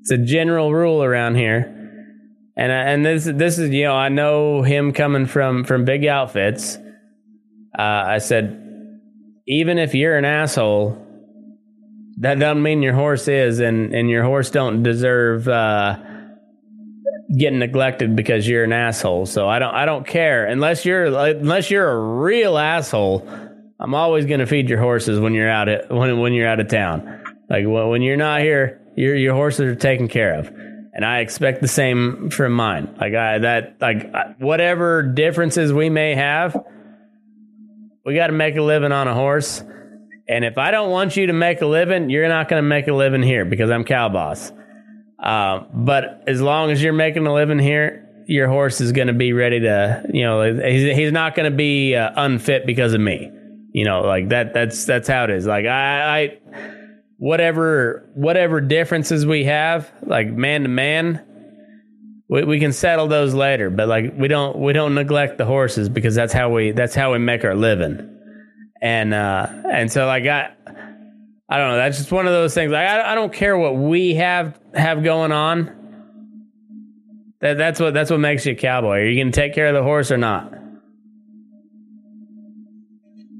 it's 0.00 0.10
a 0.10 0.18
general 0.18 0.74
rule 0.74 1.04
around 1.04 1.36
here. 1.36 1.76
And 2.56 2.72
I- 2.72 2.84
and 2.90 3.04
this 3.06 3.24
this 3.24 3.58
is 3.58 3.70
you 3.70 3.84
know 3.84 3.94
I 3.94 4.08
know 4.08 4.62
him 4.62 4.92
coming 4.92 5.26
from 5.26 5.64
from 5.64 5.84
big 5.84 6.04
outfits. 6.06 6.76
Uh, 7.78 7.82
I 7.82 8.18
said, 8.18 8.60
even 9.46 9.78
if 9.78 9.94
you're 9.94 10.16
an 10.16 10.24
asshole, 10.24 10.98
that 12.18 12.38
doesn't 12.38 12.62
mean 12.62 12.82
your 12.82 12.94
horse 12.94 13.28
is, 13.28 13.60
and 13.60 13.94
and 13.94 14.10
your 14.10 14.24
horse 14.24 14.50
don't 14.50 14.82
deserve 14.82 15.48
uh, 15.48 15.96
getting 17.38 17.60
neglected 17.60 18.16
because 18.16 18.46
you're 18.46 18.64
an 18.64 18.72
asshole. 18.72 19.26
So 19.26 19.48
I 19.48 19.58
don't 19.58 19.74
I 19.74 19.86
don't 19.86 20.06
care 20.06 20.46
unless 20.46 20.84
you're 20.84 21.04
unless 21.06 21.70
you're 21.70 21.88
a 21.88 21.98
real 22.22 22.58
asshole. 22.58 23.26
I'm 23.78 23.94
always 23.94 24.26
going 24.26 24.40
to 24.40 24.46
feed 24.46 24.68
your 24.68 24.80
horses 24.80 25.18
when 25.18 25.32
you're 25.32 25.48
out 25.48 25.68
at, 25.68 25.90
when 25.90 26.18
when 26.20 26.32
you're 26.34 26.48
out 26.48 26.60
of 26.60 26.68
town. 26.68 27.22
Like 27.48 27.64
when 27.66 27.88
when 27.88 28.02
you're 28.02 28.16
not 28.18 28.40
here, 28.42 28.80
your 28.96 29.14
your 29.16 29.34
horses 29.34 29.60
are 29.60 29.74
taken 29.76 30.08
care 30.08 30.34
of, 30.34 30.52
and 30.92 31.04
I 31.04 31.20
expect 31.20 31.60
the 31.60 31.68
same 31.68 32.30
from 32.30 32.52
mine. 32.52 32.96
Like 33.00 33.14
I 33.14 33.38
that 33.38 33.76
like 33.80 34.38
whatever 34.38 35.02
differences 35.02 35.72
we 35.72 35.88
may 35.88 36.14
have, 36.14 36.56
we 38.04 38.14
got 38.14 38.28
to 38.28 38.32
make 38.32 38.56
a 38.56 38.62
living 38.62 38.92
on 38.92 39.08
a 39.08 39.14
horse. 39.14 39.62
And 40.28 40.44
if 40.44 40.58
I 40.58 40.70
don't 40.70 40.90
want 40.90 41.16
you 41.16 41.26
to 41.26 41.32
make 41.32 41.60
a 41.60 41.66
living, 41.66 42.10
you're 42.10 42.28
not 42.28 42.48
going 42.48 42.62
to 42.62 42.68
make 42.68 42.86
a 42.88 42.94
living 42.94 43.22
here 43.22 43.44
because 43.44 43.70
I'm 43.70 43.84
cow 43.84 44.08
boss. 44.08 44.52
Uh, 45.22 45.64
but 45.74 46.24
as 46.26 46.40
long 46.40 46.70
as 46.70 46.82
you're 46.82 46.92
making 46.92 47.26
a 47.26 47.34
living 47.34 47.58
here, 47.58 48.08
your 48.26 48.48
horse 48.48 48.80
is 48.80 48.92
going 48.92 49.08
to 49.08 49.12
be 49.12 49.32
ready 49.32 49.60
to, 49.60 50.04
you 50.12 50.22
know, 50.22 50.54
he's, 50.54 50.96
he's 50.96 51.12
not 51.12 51.34
going 51.34 51.50
to 51.50 51.56
be 51.56 51.96
uh, 51.96 52.12
unfit 52.16 52.64
because 52.64 52.94
of 52.94 53.00
me. 53.00 53.30
You 53.72 53.84
know, 53.84 54.02
like 54.02 54.30
that. 54.30 54.52
That's 54.52 54.84
that's 54.84 55.06
how 55.06 55.24
it 55.24 55.30
is. 55.30 55.46
Like 55.46 55.66
I, 55.66 56.20
I, 56.22 56.38
whatever 57.20 58.10
whatever 58.14 58.62
differences 58.62 59.26
we 59.26 59.44
have, 59.44 59.92
like 60.02 60.26
man 60.26 60.62
to 60.62 60.68
man, 60.68 61.20
we, 62.28 62.44
we 62.44 62.58
can 62.58 62.72
settle 62.72 63.08
those 63.08 63.34
later. 63.34 63.68
But 63.70 63.88
like 63.88 64.14
we 64.16 64.26
don't 64.26 64.58
we 64.58 64.72
don't 64.72 64.94
neglect 64.94 65.38
the 65.38 65.44
horses 65.44 65.88
because 65.88 66.14
that's 66.14 66.32
how 66.32 66.48
we 66.50 66.72
that's 66.72 66.94
how 66.94 67.12
we 67.12 67.18
make 67.18 67.44
our 67.44 67.54
living. 67.54 68.18
And 68.82 69.14
uh, 69.14 69.46
and 69.70 69.92
so 69.92 70.06
like 70.06 70.26
I. 70.26 70.54
I 71.52 71.58
don't 71.58 71.70
know. 71.70 71.78
That's 71.78 71.98
just 71.98 72.12
one 72.12 72.28
of 72.28 72.32
those 72.32 72.54
things. 72.54 72.70
Like, 72.70 72.86
I, 72.86 73.10
I 73.10 73.14
don't 73.16 73.32
care 73.32 73.58
what 73.58 73.74
we 73.74 74.14
have 74.14 74.56
have 74.72 75.02
going 75.02 75.32
on. 75.32 75.72
That 77.40 77.58
that's 77.58 77.80
what 77.80 77.92
that's 77.92 78.08
what 78.08 78.20
makes 78.20 78.46
you 78.46 78.52
a 78.52 78.54
cowboy. 78.54 78.98
Are 78.98 79.04
you 79.04 79.24
to 79.24 79.32
take 79.32 79.52
care 79.52 79.66
of 79.66 79.74
the 79.74 79.82
horse 79.82 80.12
or 80.12 80.16
not? 80.16 80.59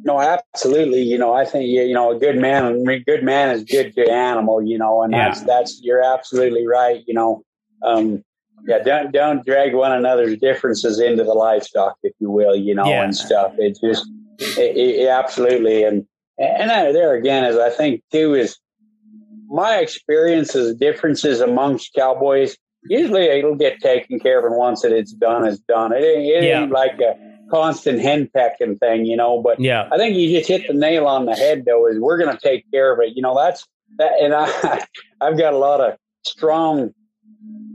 No, 0.03 0.21
absolutely. 0.21 1.03
You 1.03 1.19
know, 1.19 1.35
I 1.35 1.45
think 1.45 1.67
you 1.67 1.83
you 1.83 1.95
know 1.95 2.11
a 2.15 2.19
good 2.19 2.39
man, 2.39 2.89
a 2.89 2.99
good 3.01 3.23
man 3.23 3.51
is 3.51 3.65
good 3.65 3.95
to 3.97 4.11
animal. 4.11 4.63
You 4.63 4.79
know, 4.79 5.03
and 5.03 5.13
that's 5.13 5.43
that's 5.43 5.81
you're 5.83 6.03
absolutely 6.03 6.67
right. 6.67 7.03
You 7.07 7.15
know, 7.15 7.43
um, 7.83 8.25
yeah, 8.67 8.79
don't 8.79 9.13
don't 9.13 9.45
drag 9.45 9.75
one 9.75 9.93
another's 9.93 10.39
differences 10.39 11.01
into 11.01 11.25
the 11.25 11.35
livestock, 11.35 11.97
if 12.03 12.13
you 12.19 12.31
will. 12.31 12.55
You 12.57 12.75
know, 12.75 12.87
Yeah. 12.87 13.05
and 13.05 13.15
stuff. 13.17 13.53
It 13.59 13.79
just 13.83 14.07
it, 14.39 14.77
it, 14.77 15.09
absolutely 15.09 15.85
and 15.85 16.07
and 16.39 16.71
I- 16.71 16.93
there 16.93 17.15
again, 17.15 17.45
as 17.45 17.59
I 17.59 17.69
think 17.69 18.03
too, 18.11 18.35
is 18.35 18.57
my 19.49 19.77
experience 19.79 20.55
is 20.55 20.77
differences 20.77 21.41
amongst 21.41 21.93
cowboys. 21.95 22.57
Usually, 22.85 23.25
it'll 23.27 23.57
get 23.57 23.81
taken 23.81 24.19
care 24.21 24.39
of, 24.39 24.47
and 24.47 24.57
once 24.57 24.85
it, 24.85 24.93
it's 24.93 25.13
done, 25.13 25.47
it's 25.47 25.59
done. 25.61 25.93
It, 25.93 26.03
it 26.03 26.45
Yeah. 26.45 26.63
ain't 26.63 26.71
like 26.71 26.99
a 27.01 27.15
constant 27.51 28.01
hen 28.01 28.31
pecking 28.35 28.79
thing, 28.79 29.07
you 29.07 29.17
know. 29.17 29.41
But 29.43 29.61
Yeah, 29.61 29.89
I 29.93 29.99
think 29.99 30.17
you 30.17 30.37
just 30.39 30.49
hit 30.49 30.67
the 30.67 30.75
nail 30.75 31.07
on 31.07 31.27
the 31.27 31.35
head, 31.35 31.65
though. 31.67 31.87
Is 31.87 31.99
we're 31.99 32.19
going 32.19 32.35
to 32.35 32.41
take 32.41 32.65
care 32.71 32.93
of 32.93 33.01
it. 33.01 33.17
You 33.17 33.23
know, 33.23 33.37
that's 33.37 33.67
that, 33.99 34.13
and 34.21 34.35
I, 34.35 34.85
I've 35.21 35.39
got 35.39 35.55
a 35.55 35.59
lot 35.59 35.81
of 35.81 35.97
strong 36.25 36.91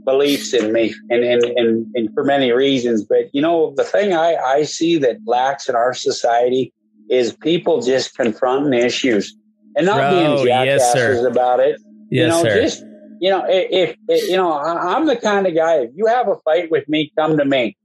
beliefs 0.04 0.54
in 0.54 0.72
me, 0.72 0.94
and 1.10 1.22
and 1.24 1.44
and, 1.44 1.86
and 1.94 2.14
for 2.14 2.24
many 2.24 2.52
reasons. 2.52 3.04
But 3.04 3.32
you 3.32 3.42
know, 3.42 3.74
the 3.76 3.84
thing 3.84 4.14
I 4.14 4.36
I 4.36 4.62
see 4.64 4.98
that 4.98 5.18
lacks 5.26 5.68
in 5.68 5.74
our 5.74 5.94
society 5.94 6.72
is 7.10 7.32
people 7.36 7.82
just 7.82 8.16
confronting 8.16 8.80
issues 8.80 9.36
and 9.76 9.86
not 9.86 9.98
Bro, 9.98 10.10
being 10.10 10.46
yes, 10.46 10.92
jackasses 10.92 11.20
sir. 11.20 11.28
about 11.28 11.60
it. 11.60 11.80
yes, 12.10 12.22
you 12.22 12.26
know, 12.26 12.42
sir. 12.42 12.60
just 12.62 12.84
you 13.20 13.30
know, 13.30 13.44
if, 13.48 13.96
if 14.08 14.28
you 14.28 14.36
know, 14.36 14.52
I'm 14.52 15.06
the 15.06 15.16
kind 15.16 15.46
of 15.46 15.54
guy. 15.54 15.76
If 15.76 15.90
you 15.94 16.06
have 16.06 16.28
a 16.28 16.36
fight 16.44 16.70
with 16.70 16.88
me, 16.88 17.12
come 17.16 17.38
to 17.38 17.44
me. 17.44 17.76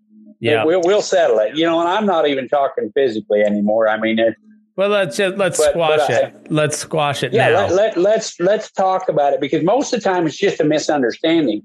Yeah. 0.42 0.66
We'll, 0.66 0.82
we'll 0.84 1.02
settle 1.02 1.40
it. 1.40 1.56
You 1.56 1.66
know, 1.66 1.80
and 1.80 1.88
I'm 1.88 2.06
not 2.06 2.28
even 2.28 2.48
talking 2.50 2.92
physically 2.94 3.42
anymore. 3.42 3.88
I 3.88 3.98
mean, 4.00 4.20
it, 4.20 4.36
Well, 4.76 4.90
let's 4.90 5.16
just 5.18 5.38
let's 5.38 5.58
But- 5.58 5.70
squash 5.72 6.00
but 6.00 6.12
I- 6.12 6.28
it. 6.28 6.52
let's 6.52 6.78
squash 6.78 7.24
it 7.24 7.32
yeah. 7.34 7.50
now. 7.50 7.68
Let, 7.68 7.72
let, 7.76 7.98
let's 7.98 8.40
let's 8.40 8.72
talk 8.72 9.08
about 9.08 9.34
it 9.34 9.40
because 9.42 9.64
most 9.64 9.94
of 9.94 10.02
the 10.04 10.10
time 10.10 10.26
it's 10.28 10.38
just 10.38 10.60
a 10.60 10.64
misunderstanding. 10.66 11.62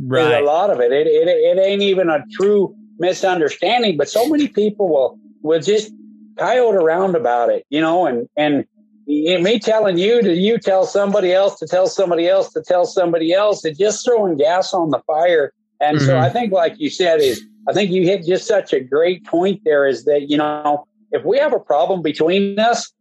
There's 0.00 0.30
right. 0.30 0.42
a 0.42 0.46
lot 0.46 0.70
of 0.70 0.78
it. 0.80 0.92
It, 0.92 1.06
it. 1.08 1.26
it 1.28 1.58
ain't 1.60 1.82
even 1.82 2.08
a 2.10 2.24
true 2.38 2.74
misunderstanding, 2.98 3.96
but 3.96 4.08
so 4.08 4.28
many 4.28 4.48
people 4.48 4.88
will 4.88 5.18
will 5.42 5.60
just 5.60 5.90
coyote 6.36 6.76
around 6.76 7.16
about 7.16 7.48
it, 7.50 7.64
you 7.70 7.80
know, 7.80 8.06
and 8.06 8.28
and 8.36 8.64
me 9.06 9.58
telling 9.58 9.96
you 9.98 10.20
to 10.22 10.34
you 10.34 10.58
tell 10.58 10.84
somebody 10.84 11.32
else 11.32 11.58
to 11.58 11.66
tell 11.66 11.86
somebody 11.86 12.28
else 12.28 12.52
to 12.52 12.62
tell 12.62 12.84
somebody 12.84 13.32
else, 13.32 13.64
it's 13.64 13.78
just 13.78 14.04
throwing 14.04 14.36
gas 14.36 14.74
on 14.74 14.90
the 14.90 15.00
fire. 15.06 15.52
And 15.80 16.00
so 16.00 16.12
Mhm. 16.14 16.20
I 16.20 16.28
think, 16.28 16.52
like 16.52 16.74
you 16.78 16.90
said, 16.90 17.20
is 17.20 17.42
I 17.68 17.72
think 17.72 17.90
you 17.90 18.02
hit 18.02 18.24
just 18.24 18.46
such 18.46 18.72
a 18.72 18.80
great 18.80 19.24
point 19.24 19.60
there. 19.64 19.86
Is 19.86 20.04
that 20.04 20.30
you 20.30 20.36
know 20.36 20.86
if 21.12 21.24
we 21.24 21.38
have 21.38 21.52
a 21.52 21.60
problem 21.60 22.02
between 22.02 22.58
us, 22.58 22.92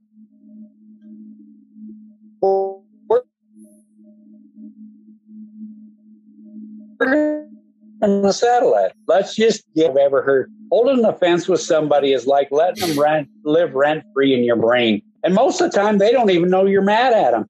gonna 8.02 8.34
settle 8.34 8.76
it. 8.76 8.94
Let's 9.08 9.36
just 9.36 9.64
get 9.76 9.92
I've 9.92 9.98
ever 9.98 10.22
heard. 10.22 10.52
Holding 10.72 11.00
an 11.00 11.06
offense 11.06 11.48
with 11.48 11.62
somebody 11.62 12.14
is 12.14 12.28
like 12.28 12.50
letting 12.52 12.88
them 12.88 13.00
rent, 13.00 13.30
live 13.44 13.74
rent 13.74 14.04
free 14.14 14.34
in 14.34 14.44
your 14.44 14.58
brain. 14.58 15.02
And 15.24 15.34
most 15.34 15.62
of 15.62 15.72
the 15.72 15.78
time, 15.78 15.98
they 15.98 16.12
don't 16.12 16.30
even 16.30 16.50
know 16.50 16.66
you're 16.66 16.82
mad 16.82 17.14
at 17.14 17.32
them. 17.32 17.46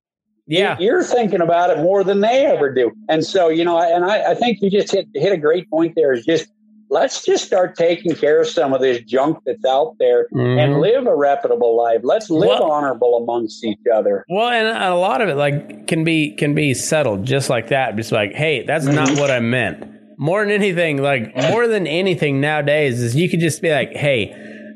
yeah, 0.46 0.78
You're 0.80 1.04
thinking 1.04 1.42
about 1.42 1.70
it 1.70 1.78
more 1.78 2.04
than 2.04 2.22
they 2.22 2.46
ever 2.46 2.74
do. 2.74 2.92
And 3.10 3.26
so, 3.26 3.50
you 3.50 3.66
know, 3.66 3.80
and 3.80 4.06
I, 4.06 4.32
I 4.32 4.36
think 4.36 4.62
you 4.62 4.70
just 4.70 4.92
hit, 4.92 5.08
hit 5.14 5.34
a 5.34 5.38
great 5.38 5.70
point 5.70 5.94
there 5.96 6.14
is 6.14 6.26
just 6.26 6.48
let's 6.90 7.26
just 7.26 7.46
start 7.46 7.76
taking 7.76 8.16
care 8.16 8.40
of 8.42 8.48
some 8.48 8.74
of 8.74 8.82
this 8.82 9.02
junk 9.04 9.40
that's 9.46 9.64
out 9.66 9.96
there 10.00 10.28
Mhm. 10.34 10.58
and 10.64 10.80
live 10.82 11.06
a 11.08 11.16
reputable 11.16 11.76
life. 11.76 12.00
Let's 12.04 12.30
live 12.30 12.48
Well- 12.50 12.64
honorable 12.72 13.18
amongst 13.18 13.64
each 13.66 13.80
other. 13.94 14.24
Well, 14.30 14.48
and 14.50 14.68
a 14.84 14.96
lot 14.96 15.22
of 15.22 15.30
it 15.30 15.36
like 15.36 15.88
can 15.88 16.04
be 16.04 16.32
can 16.32 16.54
be 16.56 16.74
settled 16.74 17.26
just 17.26 17.50
like 17.50 17.68
that. 17.70 17.96
Just 17.96 18.12
like, 18.12 18.34
hey, 18.34 18.64
that's 18.66 18.86
not 18.86 19.10
what 19.20 19.30
I 19.32 19.40
meant. 19.40 19.86
More 20.18 20.42
than 20.44 20.52
anything, 20.52 21.02
like 21.02 21.36
more 21.52 21.68
than 21.68 21.86
anything 21.88 22.42
nowadays 22.42 23.02
is 23.02 23.16
you 23.16 23.30
could 23.30 23.40
just 23.40 23.62
be 23.62 23.70
like, 23.70 23.94
hey, 23.96 24.34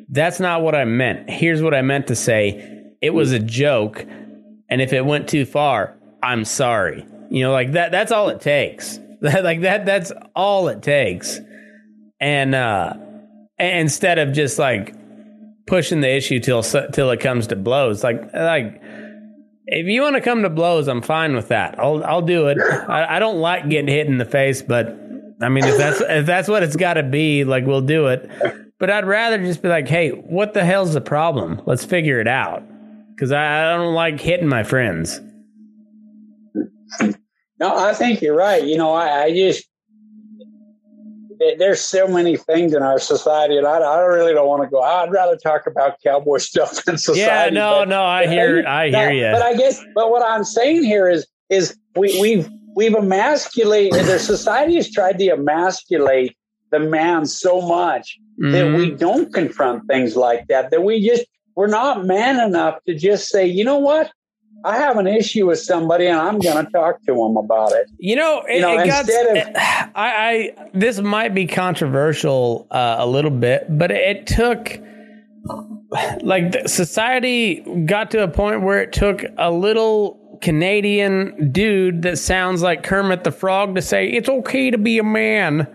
that's 0.09 0.39
not 0.39 0.61
what 0.61 0.75
I 0.75 0.85
meant. 0.85 1.29
Here's 1.29 1.61
what 1.63 1.73
I 1.73 1.81
meant 1.81 2.07
to 2.07 2.15
say. 2.15 2.79
It 3.01 3.13
was 3.13 3.31
a 3.31 3.39
joke, 3.39 4.05
and 4.69 4.81
if 4.81 4.93
it 4.93 5.05
went 5.05 5.27
too 5.27 5.45
far, 5.45 5.95
I'm 6.21 6.45
sorry. 6.45 7.05
You 7.31 7.43
know, 7.45 7.51
like 7.53 7.71
that. 7.71 7.91
That's 7.91 8.11
all 8.11 8.29
it 8.29 8.41
takes. 8.41 8.99
like 9.21 9.61
that. 9.61 9.85
That's 9.85 10.11
all 10.35 10.67
it 10.67 10.81
takes. 10.83 11.39
And 12.21 12.55
uh, 12.55 12.93
instead 13.59 14.19
of 14.19 14.31
just 14.31 14.59
like 14.59 14.95
pushing 15.65 16.01
the 16.01 16.09
issue 16.09 16.39
till 16.39 16.63
till 16.63 17.09
it 17.09 17.19
comes 17.19 17.47
to 17.47 17.55
blows, 17.55 18.03
like 18.03 18.33
like 18.33 18.79
if 19.65 19.87
you 19.87 20.01
want 20.01 20.15
to 20.15 20.21
come 20.21 20.43
to 20.43 20.49
blows, 20.49 20.87
I'm 20.87 21.01
fine 21.01 21.35
with 21.35 21.47
that. 21.47 21.79
I'll 21.79 22.03
I'll 22.03 22.21
do 22.21 22.47
it. 22.47 22.59
I, 22.59 23.17
I 23.17 23.19
don't 23.19 23.39
like 23.39 23.67
getting 23.69 23.87
hit 23.87 24.07
in 24.07 24.19
the 24.19 24.25
face, 24.25 24.61
but 24.61 24.87
I 25.41 25.49
mean, 25.49 25.63
if 25.65 25.77
that's 25.77 26.01
if 26.01 26.25
that's 26.27 26.47
what 26.47 26.61
it's 26.61 26.75
got 26.75 26.93
to 26.93 27.03
be, 27.03 27.43
like 27.43 27.65
we'll 27.65 27.81
do 27.81 28.07
it. 28.07 28.29
But 28.79 28.89
I'd 28.89 29.05
rather 29.05 29.37
just 29.39 29.61
be 29.61 29.69
like, 29.69 29.87
hey, 29.87 30.09
what 30.09 30.53
the 30.53 30.63
hell's 30.63 30.93
the 30.93 31.01
problem? 31.01 31.61
Let's 31.65 31.85
figure 31.85 32.19
it 32.19 32.27
out. 32.27 32.63
Because 33.15 33.31
I, 33.31 33.73
I 33.73 33.77
don't 33.77 33.93
like 33.93 34.19
hitting 34.19 34.47
my 34.47 34.63
friends. 34.63 35.19
No, 37.59 37.77
I 37.77 37.93
think 37.93 38.21
you're 38.21 38.35
right. 38.35 38.63
You 38.63 38.77
know, 38.77 38.91
I, 38.91 39.25
I 39.25 39.31
just 39.31 39.65
there's 41.57 41.81
so 41.81 42.07
many 42.07 42.37
things 42.37 42.73
in 42.73 42.83
our 42.83 42.99
society, 42.99 43.57
and 43.57 43.65
I, 43.65 43.79
I 43.79 44.01
really 44.01 44.33
don't 44.33 44.47
want 44.47 44.63
to 44.63 44.69
go. 44.69 44.81
I'd 44.81 45.11
rather 45.11 45.35
talk 45.35 45.67
about 45.67 46.01
cowboy 46.03 46.37
stuff 46.39 46.87
in 46.87 46.97
society. 46.97 47.21
Yeah, 47.21 47.49
no, 47.49 47.79
but, 47.79 47.89
no, 47.89 48.03
I 48.03 48.27
hear, 48.27 48.65
I 48.67 48.89
hear 48.89 49.11
you. 49.11 49.31
But 49.31 49.41
I 49.41 49.55
guess, 49.55 49.83
but 49.95 50.11
what 50.11 50.23
I'm 50.23 50.43
saying 50.43 50.83
here 50.83 51.09
is, 51.09 51.27
is 51.49 51.77
we, 51.95 52.19
we've 52.21 52.49
we've 52.75 52.95
emasculated. 52.95 54.05
Their 54.05 54.19
society 54.19 54.75
has 54.75 54.91
tried 54.91 55.17
to 55.19 55.27
emasculate 55.29 56.35
the 56.71 56.79
man 56.79 57.25
so 57.25 57.61
much 57.61 58.17
mm-hmm. 58.39 58.51
that 58.51 58.65
we 58.67 58.87
mm-hmm. 58.87 58.97
don't 58.97 59.33
confront 59.33 59.87
things 59.87 60.15
like 60.15 60.47
that. 60.47 60.71
That 60.71 60.83
we 60.83 61.05
just 61.05 61.25
we're 61.55 61.67
not 61.67 62.05
man 62.05 62.39
enough 62.39 62.83
to 62.85 62.95
just 62.95 63.29
say, 63.29 63.45
you 63.45 63.63
know 63.63 63.79
what, 63.79 64.11
I 64.63 64.77
have 64.77 64.97
an 64.97 65.07
issue 65.07 65.47
with 65.47 65.59
somebody 65.59 66.07
and 66.07 66.19
I'm 66.19 66.39
going 66.39 66.65
to 66.65 66.71
talk 66.71 67.01
to 67.03 67.13
them 67.13 67.37
about 67.37 67.71
it. 67.71 67.89
You 67.97 68.15
know, 68.15 68.43
it, 68.47 68.55
you 68.55 68.61
know 68.61 68.77
it 68.77 68.87
instead 68.87 69.35
got, 69.35 69.47
of, 69.47 69.91
I, 69.95 70.53
I, 70.55 70.69
this 70.73 70.99
might 70.99 71.33
be 71.33 71.47
controversial 71.47 72.67
uh, 72.71 72.97
a 72.99 73.07
little 73.07 73.31
bit, 73.31 73.65
but 73.69 73.91
it 73.91 74.27
took 74.27 74.79
like 76.21 76.67
society 76.67 77.61
got 77.85 78.11
to 78.11 78.23
a 78.23 78.27
point 78.27 78.61
where 78.61 78.81
it 78.81 78.93
took 78.93 79.23
a 79.37 79.51
little 79.51 80.39
Canadian 80.41 81.51
dude 81.51 82.03
that 82.03 82.17
sounds 82.17 82.61
like 82.61 82.83
Kermit 82.83 83.23
the 83.23 83.31
Frog 83.31 83.75
to 83.75 83.81
say 83.81 84.07
it's 84.09 84.29
okay 84.29 84.71
to 84.71 84.77
be 84.77 84.99
a 84.99 85.03
man. 85.03 85.67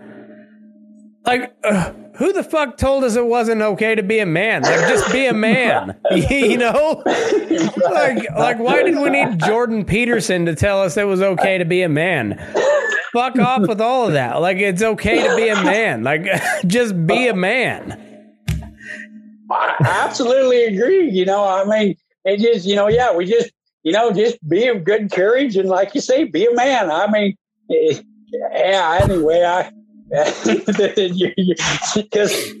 Like. 1.25 1.53
Uh, 1.63 1.91
who 2.17 2.33
the 2.33 2.43
fuck 2.43 2.77
told 2.77 3.03
us 3.03 3.15
it 3.15 3.25
wasn't 3.25 3.61
okay 3.61 3.93
to 3.93 4.01
be 4.01 4.19
a 4.19 4.25
man? 4.25 4.63
Like, 4.63 4.87
just 4.89 5.11
be 5.11 5.27
a 5.27 5.33
man. 5.33 5.95
you 6.11 6.57
know, 6.57 7.03
like, 7.05 8.29
like, 8.31 8.59
why 8.59 8.81
did 8.81 8.97
we 8.97 9.09
need 9.11 9.39
Jordan 9.39 9.85
Peterson 9.85 10.45
to 10.47 10.55
tell 10.55 10.81
us 10.81 10.97
it 10.97 11.05
was 11.05 11.21
okay 11.21 11.59
to 11.59 11.65
be 11.65 11.83
a 11.83 11.89
man? 11.89 12.37
Fuck 13.13 13.37
off 13.37 13.67
with 13.67 13.79
all 13.79 14.07
of 14.07 14.13
that. 14.13 14.41
Like, 14.41 14.57
it's 14.57 14.81
okay 14.81 15.27
to 15.27 15.35
be 15.35 15.49
a 15.49 15.63
man. 15.63 16.03
Like, 16.03 16.25
just 16.67 17.05
be 17.05 17.27
a 17.27 17.35
man. 17.35 18.03
I 19.51 19.75
absolutely 19.81 20.63
agree. 20.65 21.09
You 21.11 21.25
know, 21.25 21.47
I 21.47 21.65
mean, 21.65 21.95
it 22.25 22.39
just, 22.39 22.65
you 22.65 22.75
know, 22.75 22.87
yeah, 22.87 23.15
we 23.15 23.25
just, 23.25 23.51
you 23.83 23.91
know, 23.91 24.11
just 24.11 24.37
be 24.49 24.67
of 24.67 24.83
good 24.83 25.11
courage 25.11 25.55
and, 25.55 25.69
like 25.69 25.93
you 25.93 26.01
say, 26.01 26.23
be 26.23 26.45
a 26.45 26.53
man. 26.53 26.89
I 26.89 27.09
mean, 27.11 27.37
eh, 27.71 28.01
yeah. 28.31 28.99
Anyway, 29.03 29.43
I 29.43 29.71
because 31.95 32.53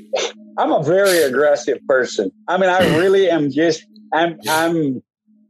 I'm 0.57 0.71
a 0.71 0.83
very 0.83 1.23
aggressive 1.23 1.79
person. 1.87 2.31
I 2.47 2.57
mean, 2.57 2.69
I 2.69 2.97
really 2.97 3.29
am 3.29 3.51
just, 3.51 3.85
I'm, 4.13 4.39
I'm, 4.47 5.01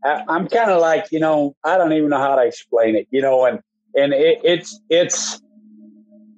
I'm 0.04 0.48
kind 0.48 0.72
of 0.72 0.82
like, 0.82 1.08
you 1.12 1.20
know, 1.20 1.56
I 1.64 1.78
don't 1.78 1.94
even 1.94 2.10
know 2.10 2.20
how 2.20 2.36
to 2.36 2.46
explain 2.46 2.96
it, 2.96 3.08
you 3.12 3.22
know, 3.22 3.46
and, 3.46 3.60
and 3.96 4.14
it, 4.14 4.40
it's, 4.44 4.80
it's, 4.90 5.42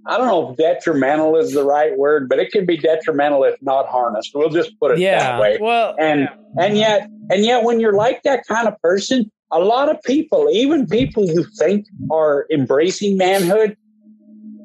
I 0.06 0.18
don't 0.18 0.28
know 0.28 0.52
if 0.52 0.58
detrimental 0.58 1.36
is 1.36 1.54
the 1.54 1.64
right 1.64 1.98
word, 1.98 2.30
but 2.30 2.40
it 2.40 2.52
can 2.52 2.66
be 2.66 2.78
detrimental 2.78 3.44
if 3.44 3.62
not 3.62 3.88
harnessed. 3.90 4.32
We'll 4.34 4.50
just 4.50 4.80
put 4.80 4.92
it 4.92 5.00
yeah, 5.00 5.20
that 5.20 5.42
way. 5.42 5.58
Well, 5.60 5.96
and, 6.00 6.22
yeah. 6.22 6.64
and 6.64 6.78
yet, 6.78 7.10
and 7.30 7.46
yet 7.46 7.64
when 7.64 7.80
you're 7.80 7.94
like 7.94 8.24
that 8.24 8.48
kind 8.48 8.68
of 8.68 8.82
person, 8.82 9.30
a 9.52 9.60
lot 9.60 9.90
of 9.90 10.02
people, 10.04 10.48
even 10.52 10.88
people 10.88 11.28
who 11.28 11.44
think 11.44 11.86
are 12.12 12.48
embracing 12.52 13.18
manhood, 13.18 13.76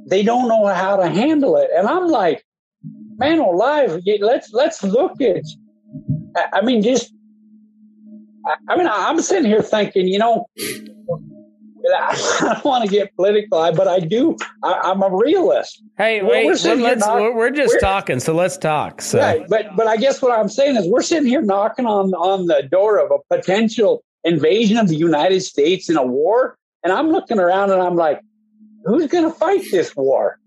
they 0.06 0.22
don't 0.22 0.48
know 0.48 0.66
how 0.66 0.97
to 0.97 1.09
handle 1.09 1.56
it. 1.56 1.70
And 1.76 1.86
I'm 1.86 2.09
like, 2.09 2.44
man 3.16 3.40
oh, 3.40 3.55
alive, 3.55 4.02
let's 4.20 4.52
let's 4.52 4.82
look 4.82 5.20
at. 5.20 5.43
I 6.52 6.62
mean, 6.62 6.82
just. 6.82 7.12
I 8.68 8.76
mean, 8.76 8.86
I'm 8.86 9.22
sitting 9.22 9.47
here 9.47 9.62
thinking, 9.62 10.06
you 10.06 10.18
know, 10.18 10.47
I 11.94 12.40
don't 12.43 12.64
want 12.64 12.85
to 12.85 12.90
get 12.90 13.14
political, 13.16 13.72
but 13.72 13.89
I 13.89 14.01
do. 14.01 14.36
I, 14.62 14.90
am 14.90 15.02
a 15.02 15.14
realist. 15.14 15.82
Hey, 15.97 16.22
wait, 16.22 16.47
we're, 16.47 16.74
let's, 16.76 17.01
knock, 17.01 17.35
we're 17.35 17.51
just 17.51 17.74
we're, 17.74 17.81
talking, 17.81 18.20
so 18.20 18.35
let's 18.35 18.56
talk. 18.56 19.01
So. 19.01 19.18
Right, 19.18 19.44
but 19.48 19.74
but 19.76 19.86
I 19.86 19.97
guess 19.97 20.22
what 20.22 20.39
I'm 20.39 20.48
saying 20.48 20.76
is 20.76 20.86
we're 20.89 21.02
sitting 21.02 21.28
here 21.28 21.43
knocking 21.43 21.86
on 21.86 22.14
on 22.14 22.47
the 22.47 22.68
door 22.70 22.98
of 22.98 23.10
a 23.10 23.35
potential 23.35 24.05
invasion 24.24 24.78
of 24.78 24.89
the 24.89 24.97
United 24.97 25.43
States 25.43 25.90
in 25.90 25.97
a 25.97 26.05
war, 26.05 26.56
and 26.82 26.93
I'm 26.93 27.10
looking 27.10 27.39
around 27.39 27.70
and 27.70 27.82
I'm 27.82 27.97
like, 27.97 28.20
who's 28.85 29.06
going 29.06 29.24
to 29.24 29.31
fight 29.31 29.62
this 29.70 29.94
war? 29.97 30.39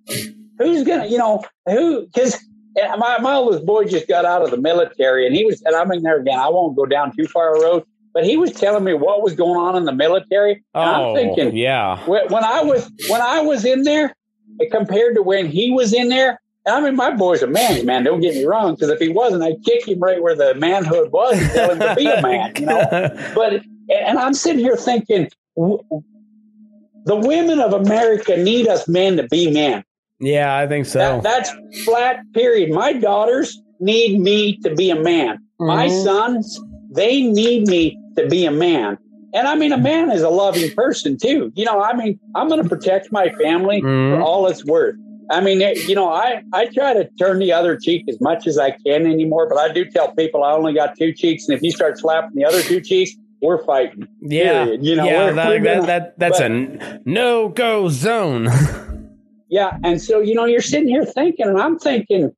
Who's 0.57 0.83
going 0.83 1.01
to, 1.01 1.07
you 1.07 1.17
know, 1.17 1.43
who, 1.65 2.05
because 2.05 2.35
eh, 2.77 2.95
my, 2.97 3.19
my 3.19 3.33
oldest 3.33 3.65
boy 3.65 3.85
just 3.85 4.07
got 4.07 4.25
out 4.25 4.41
of 4.41 4.51
the 4.51 4.57
military 4.57 5.25
and 5.25 5.35
he 5.35 5.45
was, 5.45 5.61
and 5.63 5.75
I'm 5.75 5.91
in 5.91 6.03
there 6.03 6.19
again, 6.19 6.39
I 6.39 6.49
won't 6.49 6.75
go 6.75 6.85
down 6.85 7.15
too 7.15 7.27
far 7.27 7.55
a 7.55 7.61
road, 7.61 7.83
but 8.13 8.23
he 8.23 8.37
was 8.37 8.51
telling 8.51 8.83
me 8.83 8.93
what 8.93 9.21
was 9.21 9.35
going 9.35 9.59
on 9.59 9.75
in 9.75 9.85
the 9.85 9.91
military. 9.91 10.63
Oh, 10.73 10.81
I'm 10.81 11.15
thinking, 11.15 11.55
yeah. 11.55 12.03
When 12.07 12.43
I 12.43 12.63
was, 12.63 12.89
when 13.09 13.21
I 13.21 13.41
was 13.41 13.65
in 13.65 13.83
there 13.83 14.15
eh, 14.61 14.65
compared 14.71 15.15
to 15.15 15.21
when 15.21 15.47
he 15.47 15.71
was 15.71 15.93
in 15.93 16.09
there, 16.09 16.39
I 16.65 16.81
mean, 16.81 16.95
my 16.95 17.11
boy's 17.11 17.41
a 17.41 17.47
man, 17.47 17.85
man. 17.85 18.03
Don't 18.03 18.19
get 18.19 18.35
me 18.35 18.43
wrong, 18.43 18.75
because 18.75 18.89
if 18.89 18.99
he 18.99 19.07
wasn't, 19.07 19.41
I'd 19.41 19.63
kick 19.63 19.87
him 19.87 19.99
right 19.99 20.21
where 20.21 20.35
the 20.35 20.53
manhood 20.55 21.11
was 21.13 21.39
and 21.39 21.49
tell 21.51 21.71
him 21.71 21.79
to 21.79 21.95
be 21.95 22.07
a 22.07 22.21
man. 22.21 22.53
You 22.57 22.65
know, 22.65 23.31
but 23.35 23.61
and 23.89 24.19
I'm 24.19 24.33
sitting 24.33 24.59
here 24.59 24.75
thinking, 24.75 25.29
the 27.07 27.15
women 27.15 27.59
of 27.59 27.73
America 27.73 28.35
need 28.37 28.67
us 28.67 28.87
men 28.87 29.17
to 29.17 29.23
be 29.29 29.49
men. 29.49 29.83
Yeah, 30.19 30.57
I 30.57 30.67
think 30.67 30.85
so. 30.85 30.99
That, 30.99 31.23
that's 31.23 31.83
flat, 31.85 32.19
period. 32.33 32.71
My 32.71 32.93
daughters 32.93 33.59
need 33.79 34.19
me 34.19 34.57
to 34.57 34.75
be 34.75 34.89
a 34.89 34.95
man. 34.95 35.37
Mm-hmm. 35.37 35.67
My 35.67 35.87
sons, 35.87 36.59
they 36.91 37.21
need 37.21 37.67
me 37.67 37.97
to 38.17 38.27
be 38.27 38.45
a 38.45 38.51
man. 38.51 38.97
And 39.33 39.47
I 39.47 39.55
mean, 39.55 39.71
a 39.71 39.77
man 39.77 40.11
is 40.11 40.21
a 40.21 40.29
loving 40.29 40.69
person 40.71 41.17
too. 41.17 41.51
You 41.55 41.65
know, 41.65 41.81
I 41.81 41.95
mean, 41.95 42.19
I'm 42.35 42.49
going 42.49 42.61
to 42.61 42.67
protect 42.67 43.11
my 43.11 43.29
family 43.29 43.81
mm-hmm. 43.81 44.15
for 44.15 44.21
all 44.21 44.47
it's 44.47 44.65
worth. 44.65 44.95
I 45.29 45.41
mean, 45.41 45.59
you 45.59 45.95
know, 45.95 46.09
I, 46.09 46.41
I 46.53 46.67
try 46.67 46.93
to 46.93 47.09
turn 47.19 47.39
the 47.39 47.51
other 47.51 47.77
cheek 47.77 48.05
as 48.09 48.19
much 48.21 48.47
as 48.47 48.57
I 48.57 48.71
can 48.71 49.05
anymore, 49.05 49.47
but 49.47 49.57
I 49.57 49.71
do 49.71 49.85
tell 49.85 50.13
people 50.15 50.43
I 50.43 50.51
only 50.53 50.73
got 50.73 50.97
two 50.97 51.13
cheeks. 51.13 51.47
And 51.47 51.55
if 51.55 51.61
you 51.61 51.71
start 51.71 51.99
slapping 51.99 52.35
the 52.35 52.45
other 52.45 52.61
two 52.61 52.79
cheeks, 52.79 53.11
we're 53.41 53.63
fighting. 53.63 54.07
Yeah, 54.21 54.65
period. 54.65 54.85
you 54.85 54.95
know, 54.95 55.05
yeah, 55.05 55.31
that, 55.31 55.63
gonna, 55.63 55.85
that, 55.87 56.19
that's 56.19 56.39
but, 56.39 56.51
a 56.51 57.01
no 57.05 57.49
go 57.49 57.89
zone. 57.89 58.49
yeah, 59.49 59.77
and 59.83 60.01
so 60.01 60.19
you 60.19 60.33
know, 60.33 60.45
you're 60.45 60.61
sitting 60.61 60.89
here 60.89 61.05
thinking, 61.05 61.47
and 61.47 61.59
I'm 61.59 61.77
thinking, 61.77 62.31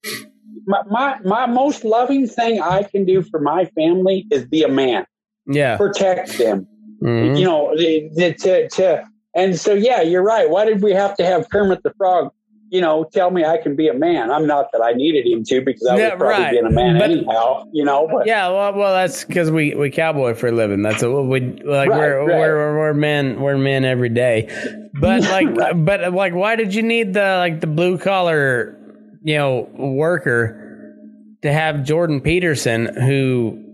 my, 0.66 0.82
my 0.90 1.20
my 1.24 1.46
most 1.46 1.84
loving 1.84 2.28
thing 2.28 2.62
I 2.62 2.84
can 2.84 3.06
do 3.06 3.22
for 3.22 3.40
my 3.40 3.66
family 3.66 4.26
is 4.32 4.46
be 4.46 4.64
a 4.64 4.70
man. 4.70 5.06
Yeah, 5.48 5.78
protect 5.78 6.38
them. 6.38 6.68
Mm-hmm. 7.02 7.36
You 7.36 7.46
know, 7.46 7.74
the, 7.78 8.34
to 8.40 8.70
to 8.70 9.06
and 9.36 9.60
so 9.60 9.74
yeah, 9.74 10.02
you're 10.02 10.24
right. 10.24 10.50
Why 10.50 10.66
did 10.66 10.82
we 10.82 10.92
have 10.92 11.16
to 11.18 11.26
have 11.26 11.50
Kermit 11.50 11.84
the 11.84 11.94
Frog 11.98 12.32
you 12.72 12.82
know, 12.82 13.04
tell 13.04 13.32
me 13.32 13.44
I 13.44 13.58
can 13.58 13.76
be 13.76 13.88
a 13.88 13.94
man. 13.94 14.32
I'm 14.32 14.46
not 14.46 14.72
that 14.74 14.82
I 14.82 14.94
needed 14.94 15.26
him 15.26 15.44
to 15.46 15.62
because 15.62 15.88
I 15.88 15.98
yeah, 15.98 16.10
was 16.10 16.20
probably 16.20 16.44
right. 16.44 16.52
being 16.52 16.66
a 16.66 16.72
man 16.72 17.00
but, 17.00 17.10
anyhow, 17.10 17.66
you 17.72 17.84
know. 17.84 18.08
But 18.12 18.28
yeah, 18.28 18.48
well, 18.50 18.74
well, 18.74 18.94
that's 18.94 19.24
because 19.24 19.50
we 19.50 19.74
we 19.74 19.90
cowboy 19.90 20.36
for 20.36 20.48
a 20.48 20.52
living. 20.52 20.84
That's 20.84 21.02
what 21.04 21.26
we 21.26 21.40
like. 21.40 21.90
Right, 21.90 21.98
we're, 21.98 22.20
right. 22.20 22.28
we're 22.28 22.78
we're 22.78 22.94
men. 22.94 23.42
We're 23.42 23.58
men 23.58 23.86
every 23.86 24.10
day. 24.10 24.90
But 24.94 25.22
like, 25.32 25.48
right. 25.50 25.74
but 25.74 26.14
like, 26.14 26.34
why 26.34 26.56
did 26.56 26.76
you 26.76 26.84
need 26.84 27.14
the 27.14 27.38
like 27.38 27.60
the 27.60 27.68
blue 27.68 27.98
collar, 27.98 28.78
you 29.24 29.38
know, 29.38 29.68
worker 29.74 30.96
to 31.42 31.52
have 31.52 31.84
Jordan 31.84 32.22
Peterson 32.22 32.86
who? 32.96 33.66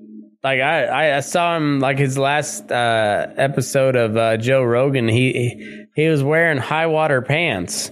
Like 0.41 0.61
I, 0.61 1.17
I 1.17 1.19
saw 1.21 1.57
him 1.57 1.79
like 1.79 1.97
his 1.97 2.19
last 2.19 2.71
uh, 2.71 3.27
episode 3.35 3.95
of 3.95 4.15
uh, 4.15 4.37
Joe 4.37 4.63
Rogan. 4.63 5.07
He 5.07 5.87
he 5.95 6.07
was 6.07 6.21
wearing 6.21 6.59
high 6.59 6.85
water 6.85 7.23
pants 7.23 7.89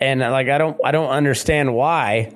and 0.00 0.22
uh, 0.22 0.30
like 0.30 0.48
I 0.48 0.58
don't 0.58 0.76
I 0.84 0.90
don't 0.90 1.10
understand 1.10 1.74
why. 1.74 2.34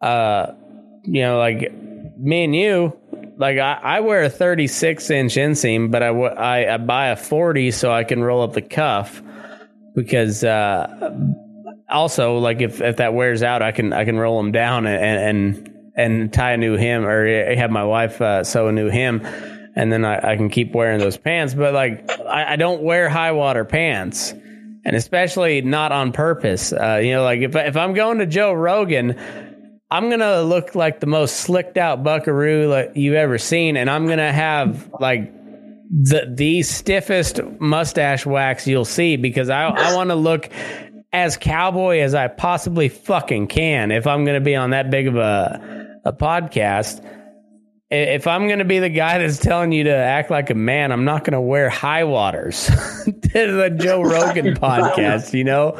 Uh, 0.00 0.54
you 1.02 1.22
know, 1.22 1.38
like 1.38 1.72
me 2.18 2.44
and 2.44 2.54
you, 2.54 2.96
like 3.36 3.58
I, 3.58 3.72
I 3.82 4.00
wear 4.00 4.24
a 4.24 4.30
36 4.30 5.10
inch 5.10 5.34
inseam, 5.34 5.90
but 5.90 6.02
I, 6.02 6.08
I, 6.08 6.74
I 6.74 6.76
buy 6.76 7.08
a 7.08 7.16
40 7.16 7.70
so 7.70 7.92
I 7.92 8.04
can 8.04 8.22
roll 8.22 8.42
up 8.42 8.52
the 8.52 8.62
cuff 8.62 9.22
because 9.94 10.44
uh, 10.44 11.16
also 11.88 12.38
like 12.38 12.60
if, 12.60 12.80
if 12.80 12.96
that 12.96 13.14
wears 13.14 13.42
out, 13.42 13.62
I 13.62 13.72
can 13.72 13.92
I 13.92 14.04
can 14.04 14.18
roll 14.18 14.36
them 14.42 14.52
down 14.52 14.86
and 14.86 15.02
and 15.56 15.92
and 15.96 16.32
tie 16.32 16.52
a 16.52 16.56
new 16.56 16.76
hem 16.76 17.04
or 17.04 17.54
have 17.54 17.70
my 17.70 17.84
wife 17.84 18.20
uh, 18.20 18.44
sew 18.44 18.68
a 18.68 18.72
new 18.72 18.88
hem. 18.88 19.24
And 19.74 19.92
then 19.92 20.04
I, 20.04 20.32
I 20.32 20.36
can 20.36 20.48
keep 20.48 20.74
wearing 20.74 20.98
those 20.98 21.16
pants, 21.16 21.54
but 21.54 21.72
like 21.72 22.10
I, 22.20 22.54
I 22.54 22.56
don't 22.56 22.82
wear 22.82 23.08
high 23.08 23.32
water 23.32 23.64
pants 23.64 24.34
and 24.88 24.96
especially 24.96 25.60
not 25.60 25.92
on 25.92 26.12
purpose. 26.12 26.72
Uh, 26.72 26.98
you 27.04 27.12
know, 27.12 27.22
like 27.22 27.40
if 27.40 27.54
if 27.54 27.76
I'm 27.76 27.92
going 27.92 28.18
to 28.20 28.26
Joe 28.26 28.54
Rogan, 28.54 29.20
I'm 29.90 30.08
gonna 30.08 30.40
look 30.40 30.74
like 30.74 31.00
the 31.00 31.06
most 31.06 31.36
slicked 31.36 31.76
out 31.76 32.02
buckaroo 32.02 32.68
like 32.68 32.92
you 32.94 33.14
ever 33.14 33.36
seen, 33.36 33.76
and 33.76 33.90
I'm 33.90 34.08
gonna 34.08 34.32
have 34.32 34.90
like 34.98 35.30
the 35.90 36.32
the 36.34 36.62
stiffest 36.62 37.42
mustache 37.60 38.24
wax 38.24 38.66
you'll 38.66 38.86
see 38.86 39.16
because 39.16 39.50
I 39.50 39.66
I 39.66 39.94
want 39.94 40.08
to 40.08 40.16
look 40.16 40.48
as 41.12 41.36
cowboy 41.36 42.00
as 42.00 42.14
I 42.14 42.28
possibly 42.28 42.88
fucking 42.88 43.48
can 43.48 43.90
if 43.90 44.06
I'm 44.06 44.24
to 44.24 44.40
be 44.40 44.56
on 44.56 44.70
that 44.70 44.90
big 44.90 45.06
of 45.06 45.16
a 45.16 46.00
a 46.06 46.14
podcast. 46.14 47.04
If 47.90 48.26
I'm 48.26 48.46
going 48.48 48.58
to 48.58 48.66
be 48.66 48.80
the 48.80 48.90
guy 48.90 49.16
that's 49.16 49.38
telling 49.38 49.72
you 49.72 49.84
to 49.84 49.94
act 49.94 50.30
like 50.30 50.50
a 50.50 50.54
man, 50.54 50.92
I'm 50.92 51.06
not 51.06 51.24
going 51.24 51.32
to 51.32 51.40
wear 51.40 51.70
high 51.70 52.04
waters 52.04 52.66
to 53.06 53.12
the 53.32 53.74
Joe 53.80 54.02
Rogan 54.02 54.54
podcast, 54.54 55.32
you 55.32 55.44
know. 55.44 55.70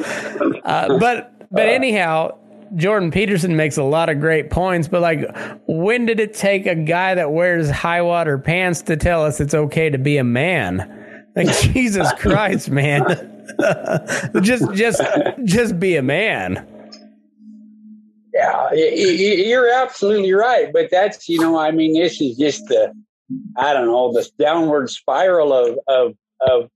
Uh, 0.65 0.99
but 0.99 1.35
but 1.51 1.69
anyhow, 1.69 2.39
Jordan 2.77 3.11
Peterson 3.11 3.57
makes 3.57 3.77
a 3.77 3.83
lot 3.83 4.09
of 4.09 4.21
great 4.21 4.51
points, 4.51 4.89
but 4.89 5.03
like, 5.03 5.21
when 5.67 6.07
did 6.07 6.21
it 6.21 6.35
take 6.35 6.67
a 6.67 6.75
guy 6.75 7.15
that 7.15 7.33
wears 7.33 7.71
high 7.71 8.03
water 8.03 8.39
pants 8.39 8.83
to 8.83 8.97
tell 8.97 9.25
us 9.25 9.41
it's 9.41 9.55
okay 9.55 9.91
to 9.91 9.99
be 9.99 10.17
a 10.17 10.25
man? 10.25 11.27
Like, 11.37 11.55
Jesus 11.59 12.11
Christ, 12.19 12.71
man. 12.71 13.05
just, 14.43 14.73
just, 14.73 15.03
just 15.45 15.79
be 15.79 15.97
a 15.97 16.03
man. 16.03 16.67
Yeah, 18.39 18.73
you're 18.73 19.69
absolutely 19.69 20.33
right. 20.33 20.73
But 20.73 20.91
that's, 20.91 21.29
you 21.29 21.41
know, 21.41 21.59
I 21.59 21.73
mean, 21.73 21.95
this 21.95 22.21
is 22.21 22.37
just 22.37 22.67
the, 22.69 22.93
I 23.57 23.73
don't 23.73 23.87
know, 23.87 24.13
this 24.13 24.31
downward 24.31 24.91
spiral 24.91 25.53
of, 25.53 25.79
of, 25.89 26.15
of 26.41 26.71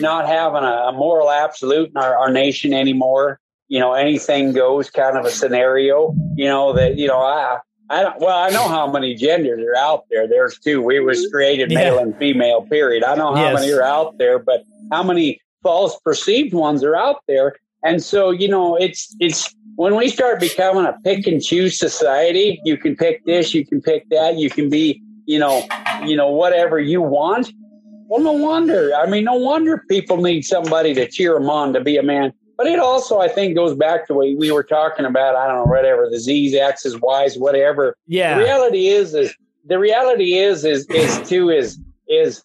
not 0.00 0.26
having 0.26 0.64
a, 0.64 0.88
a 0.88 0.92
moral 0.92 1.30
absolute 1.30 1.90
in 1.90 1.96
our, 1.96 2.16
our 2.16 2.30
nation 2.30 2.74
anymore 2.74 3.40
you 3.68 3.78
know, 3.78 3.92
anything 3.92 4.52
goes 4.52 4.90
kind 4.90 5.16
of 5.16 5.24
a 5.24 5.30
scenario, 5.30 6.14
you 6.34 6.46
know, 6.46 6.72
that, 6.72 6.96
you 6.96 7.06
know, 7.06 7.20
I, 7.20 7.58
I 7.90 8.02
don't, 8.02 8.18
well, 8.20 8.36
I 8.36 8.50
know 8.50 8.66
how 8.66 8.90
many 8.90 9.14
genders 9.14 9.62
are 9.62 9.76
out 9.76 10.04
there. 10.10 10.26
There's 10.26 10.58
two. 10.58 10.82
We 10.82 11.00
was 11.00 11.26
created 11.30 11.70
male 11.70 11.96
yeah. 11.96 12.02
and 12.02 12.16
female, 12.16 12.62
period. 12.62 13.04
I 13.04 13.14
know 13.14 13.34
how 13.34 13.50
yes. 13.50 13.60
many 13.60 13.72
are 13.72 13.82
out 13.82 14.18
there, 14.18 14.38
but 14.38 14.64
how 14.90 15.02
many 15.02 15.40
false 15.62 15.98
perceived 16.00 16.54
ones 16.54 16.82
are 16.82 16.96
out 16.96 17.22
there? 17.28 17.56
And 17.84 18.02
so, 18.02 18.30
you 18.30 18.48
know, 18.48 18.76
it's, 18.76 19.14
it's, 19.20 19.54
when 19.78 19.94
we 19.94 20.08
start 20.08 20.40
becoming 20.40 20.86
a 20.86 20.98
pick 21.04 21.24
and 21.28 21.40
choose 21.40 21.78
society, 21.78 22.60
you 22.64 22.76
can 22.76 22.96
pick 22.96 23.24
this, 23.26 23.54
you 23.54 23.64
can 23.64 23.80
pick 23.80 24.08
that, 24.10 24.36
you 24.36 24.50
can 24.50 24.68
be, 24.68 25.00
you 25.24 25.38
know, 25.38 25.64
you 26.04 26.16
know, 26.16 26.28
whatever 26.32 26.80
you 26.80 27.00
want. 27.00 27.52
Well, 28.08 28.20
no 28.20 28.32
wonder. 28.32 28.90
I 28.96 29.08
mean, 29.08 29.22
no 29.22 29.34
wonder 29.34 29.84
people 29.88 30.16
need 30.16 30.42
somebody 30.42 30.94
to 30.94 31.08
cheer 31.08 31.34
them 31.34 31.48
on 31.48 31.74
to 31.74 31.80
be 31.80 31.96
a 31.96 32.02
man. 32.02 32.32
But 32.56 32.66
it 32.66 32.80
also, 32.80 33.20
I 33.20 33.28
think, 33.28 33.54
goes 33.54 33.76
back 33.76 34.08
to 34.08 34.14
what 34.14 34.26
we 34.36 34.50
were 34.50 34.64
talking 34.64 35.04
about. 35.04 35.36
I 35.36 35.46
don't 35.46 35.58
know, 35.58 35.72
whatever 35.72 36.08
the 36.10 36.18
Z's, 36.18 36.56
X's, 36.56 36.98
Y's, 37.00 37.38
whatever. 37.38 37.96
Yeah. 38.08 38.34
The 38.34 38.42
reality 38.42 38.88
is, 38.88 39.14
is 39.14 39.32
the 39.64 39.78
reality 39.78 40.38
is, 40.38 40.64
is, 40.64 40.86
is 40.90 41.28
too, 41.28 41.50
is, 41.50 41.78
is 42.08 42.42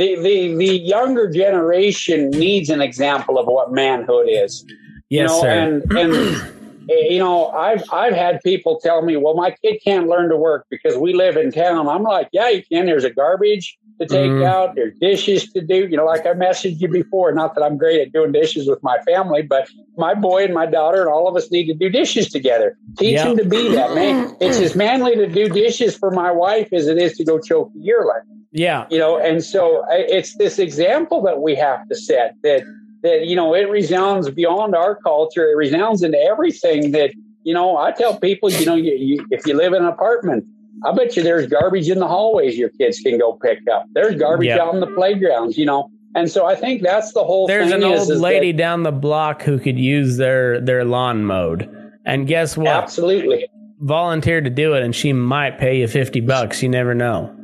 the, 0.00 0.16
the, 0.16 0.56
the 0.56 0.78
younger 0.78 1.30
generation 1.30 2.30
needs 2.30 2.70
an 2.70 2.80
example 2.80 3.38
of 3.38 3.46
what 3.46 3.70
manhood 3.70 4.28
is. 4.30 4.64
Yes, 5.10 5.10
you 5.10 5.22
know, 5.24 5.40
sir. 5.42 5.50
And, 5.50 5.92
and, 5.92 6.88
you 6.88 7.18
know, 7.18 7.48
I've, 7.48 7.84
I've 7.92 8.14
had 8.14 8.40
people 8.42 8.80
tell 8.82 9.02
me, 9.02 9.18
well, 9.18 9.34
my 9.34 9.50
kid 9.50 9.78
can't 9.84 10.08
learn 10.08 10.30
to 10.30 10.38
work 10.38 10.66
because 10.70 10.96
we 10.96 11.12
live 11.12 11.36
in 11.36 11.52
town. 11.52 11.86
I'm 11.86 12.02
like, 12.02 12.30
yeah, 12.32 12.48
you 12.48 12.62
can. 12.64 12.86
There's 12.86 13.04
a 13.04 13.10
garbage 13.10 13.76
to 14.00 14.06
take 14.06 14.30
mm. 14.30 14.46
out. 14.46 14.74
There's 14.74 14.94
dishes 15.02 15.52
to 15.52 15.60
do. 15.60 15.86
You 15.86 15.98
know, 15.98 16.06
like 16.06 16.24
I 16.24 16.32
messaged 16.32 16.80
you 16.80 16.88
before. 16.88 17.30
Not 17.32 17.54
that 17.54 17.62
I'm 17.62 17.76
great 17.76 18.00
at 18.00 18.10
doing 18.10 18.32
dishes 18.32 18.66
with 18.66 18.82
my 18.82 18.98
family, 19.02 19.42
but 19.42 19.68
my 19.98 20.14
boy 20.14 20.44
and 20.44 20.54
my 20.54 20.64
daughter 20.64 21.02
and 21.02 21.10
all 21.10 21.28
of 21.28 21.36
us 21.36 21.50
need 21.50 21.66
to 21.66 21.74
do 21.74 21.90
dishes 21.90 22.30
together. 22.30 22.78
Teach 22.98 23.16
yep. 23.16 23.26
him 23.26 23.36
to 23.36 23.44
be 23.44 23.68
that 23.74 23.94
man. 23.94 24.34
It's 24.40 24.56
as 24.56 24.74
manly 24.74 25.14
to 25.16 25.26
do 25.26 25.50
dishes 25.50 25.94
for 25.94 26.10
my 26.10 26.30
wife 26.30 26.72
as 26.72 26.86
it 26.86 26.96
is 26.96 27.18
to 27.18 27.24
go 27.24 27.38
choke 27.38 27.70
a 27.76 27.78
yearling. 27.78 28.39
Yeah, 28.52 28.86
you 28.90 28.98
know, 28.98 29.18
and 29.18 29.44
so 29.44 29.84
it's 29.90 30.36
this 30.36 30.58
example 30.58 31.22
that 31.22 31.40
we 31.40 31.54
have 31.54 31.88
to 31.88 31.94
set 31.94 32.34
that 32.42 32.62
that 33.02 33.26
you 33.26 33.36
know 33.36 33.54
it 33.54 33.70
resounds 33.70 34.30
beyond 34.30 34.74
our 34.74 34.96
culture. 34.96 35.50
It 35.50 35.56
resounds 35.56 36.02
into 36.02 36.18
everything 36.18 36.90
that 36.92 37.12
you 37.44 37.54
know. 37.54 37.76
I 37.76 37.92
tell 37.92 38.18
people, 38.18 38.50
you 38.50 38.66
know, 38.66 38.74
you, 38.74 38.92
you, 38.92 39.26
if 39.30 39.46
you 39.46 39.54
live 39.54 39.72
in 39.72 39.82
an 39.82 39.88
apartment 39.88 40.44
I 40.84 40.92
bet 40.92 41.16
you 41.16 41.22
there's 41.22 41.46
garbage 41.46 41.88
in 41.88 41.98
the 41.98 42.08
hallways 42.08 42.56
your 42.56 42.70
kids 42.70 43.00
can 43.00 43.18
go 43.18 43.34
pick 43.34 43.58
up. 43.72 43.86
There's 43.92 44.16
garbage 44.16 44.46
yep. 44.46 44.60
out 44.60 44.74
in 44.74 44.80
the 44.80 44.86
playgrounds, 44.86 45.58
you 45.58 45.66
know. 45.66 45.90
And 46.14 46.30
so 46.30 46.46
I 46.46 46.54
think 46.54 46.82
that's 46.82 47.12
the 47.12 47.22
whole 47.22 47.46
There's 47.46 47.70
an 47.70 47.84
old 47.84 47.94
is, 47.94 48.10
is 48.10 48.20
lady 48.20 48.52
that, 48.52 48.58
down 48.58 48.82
the 48.82 48.92
block 48.92 49.42
who 49.42 49.58
could 49.58 49.78
use 49.78 50.16
their 50.16 50.60
their 50.60 50.84
lawn 50.84 51.24
mowed. 51.24 51.70
And 52.04 52.26
guess 52.26 52.56
what? 52.56 52.68
Absolutely. 52.68 53.48
Volunteer 53.80 54.40
to 54.40 54.50
do 54.50 54.74
it 54.74 54.82
and 54.82 54.94
she 54.94 55.12
might 55.12 55.58
pay 55.58 55.80
you 55.80 55.86
50 55.86 56.20
bucks. 56.20 56.62
You 56.62 56.68
never 56.68 56.94
know. 56.94 57.34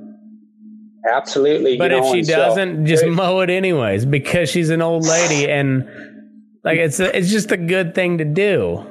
Absolutely. 1.06 1.76
But 1.76 1.92
if 1.92 2.02
know, 2.02 2.12
she 2.12 2.22
doesn't, 2.22 2.84
so, 2.84 2.84
just 2.84 3.06
mow 3.06 3.40
it 3.40 3.50
anyways 3.50 4.04
because 4.06 4.50
she's 4.50 4.70
an 4.70 4.82
old 4.82 5.06
lady 5.06 5.48
and 5.48 5.88
like 6.64 6.78
it's 6.78 6.98
a, 6.98 7.16
it's 7.16 7.30
just 7.30 7.52
a 7.52 7.56
good 7.56 7.94
thing 7.94 8.18
to 8.18 8.24
do. 8.24 8.84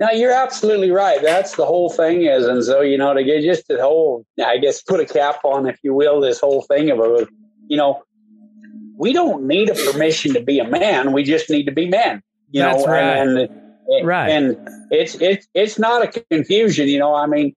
No, 0.00 0.10
you're 0.12 0.32
absolutely 0.32 0.92
right. 0.92 1.20
That's 1.20 1.56
the 1.56 1.66
whole 1.66 1.90
thing 1.90 2.22
is, 2.22 2.46
and 2.46 2.62
so 2.62 2.82
you 2.82 2.96
know 2.96 3.14
to 3.14 3.24
get 3.24 3.42
just 3.42 3.66
the 3.66 3.80
whole, 3.82 4.24
I 4.40 4.58
guess, 4.58 4.80
put 4.80 5.00
a 5.00 5.04
cap 5.04 5.40
on, 5.42 5.66
if 5.66 5.80
you 5.82 5.92
will, 5.92 6.20
this 6.20 6.38
whole 6.38 6.62
thing 6.62 6.90
of, 6.90 7.00
a, 7.00 7.26
you 7.66 7.76
know, 7.76 8.04
we 8.96 9.12
don't 9.12 9.48
need 9.48 9.70
a 9.70 9.74
permission 9.74 10.34
to 10.34 10.40
be 10.40 10.60
a 10.60 10.68
man. 10.68 11.12
We 11.12 11.24
just 11.24 11.50
need 11.50 11.64
to 11.64 11.72
be 11.72 11.88
men. 11.88 12.22
You 12.50 12.62
That's 12.62 12.86
know, 12.86 12.92
right. 12.92 13.16
and, 13.16 13.38
and 13.38 14.06
right. 14.06 14.28
and 14.28 14.68
it's 14.92 15.16
it's 15.16 15.48
it's 15.52 15.80
not 15.80 16.04
a 16.04 16.24
confusion. 16.30 16.86
You 16.86 17.00
know, 17.00 17.12
I 17.12 17.26
mean, 17.26 17.56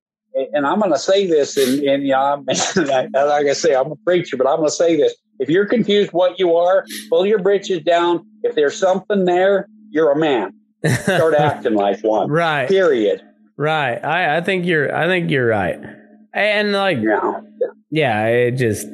and 0.53 0.66
I'm 0.66 0.80
going 0.80 0.91
to 0.91 0.99
say 0.99 1.28
this, 1.28 1.58
and 1.58 1.84
and 1.84 2.03
you 2.03 2.10
know, 2.14 2.44
like 2.48 3.48
I 3.48 3.53
say, 3.53 3.76
I'm 3.76 3.91
a 3.91 3.95
preacher, 3.98 4.38
but 4.38 4.48
I'm 4.48 4.58
going 4.58 4.70
to 4.70 4.76
say 4.76 4.95
this: 4.95 5.14
if 5.40 5.49
you're 5.49 5.66
confused 5.66 6.12
what 6.12 6.40
you 6.40 6.56
are, 6.56 6.86
pull 7.10 7.26
your 7.26 7.40
britches 7.40 7.84
down. 7.84 8.26
If 8.44 8.56
there's 8.56 8.78
something 8.78 9.26
there, 9.26 9.68
you're 9.90 10.12
a 10.12 10.18
man 10.18 10.53
start 10.88 11.34
acting 11.38 11.76
like 11.76 12.03
one. 12.03 12.30
Right. 12.30 12.68
Period. 12.68 13.22
Right. 13.58 14.03
I, 14.03 14.38
I 14.38 14.41
think 14.41 14.66
you're 14.66 14.94
I 14.95 15.08
think 15.08 15.30
you're 15.30 15.48
right. 15.48 15.80
And 16.34 16.72
like 16.72 16.98
yeah, 17.02 17.41
yeah 17.90 18.26
it 18.28 18.52
just 18.52 18.88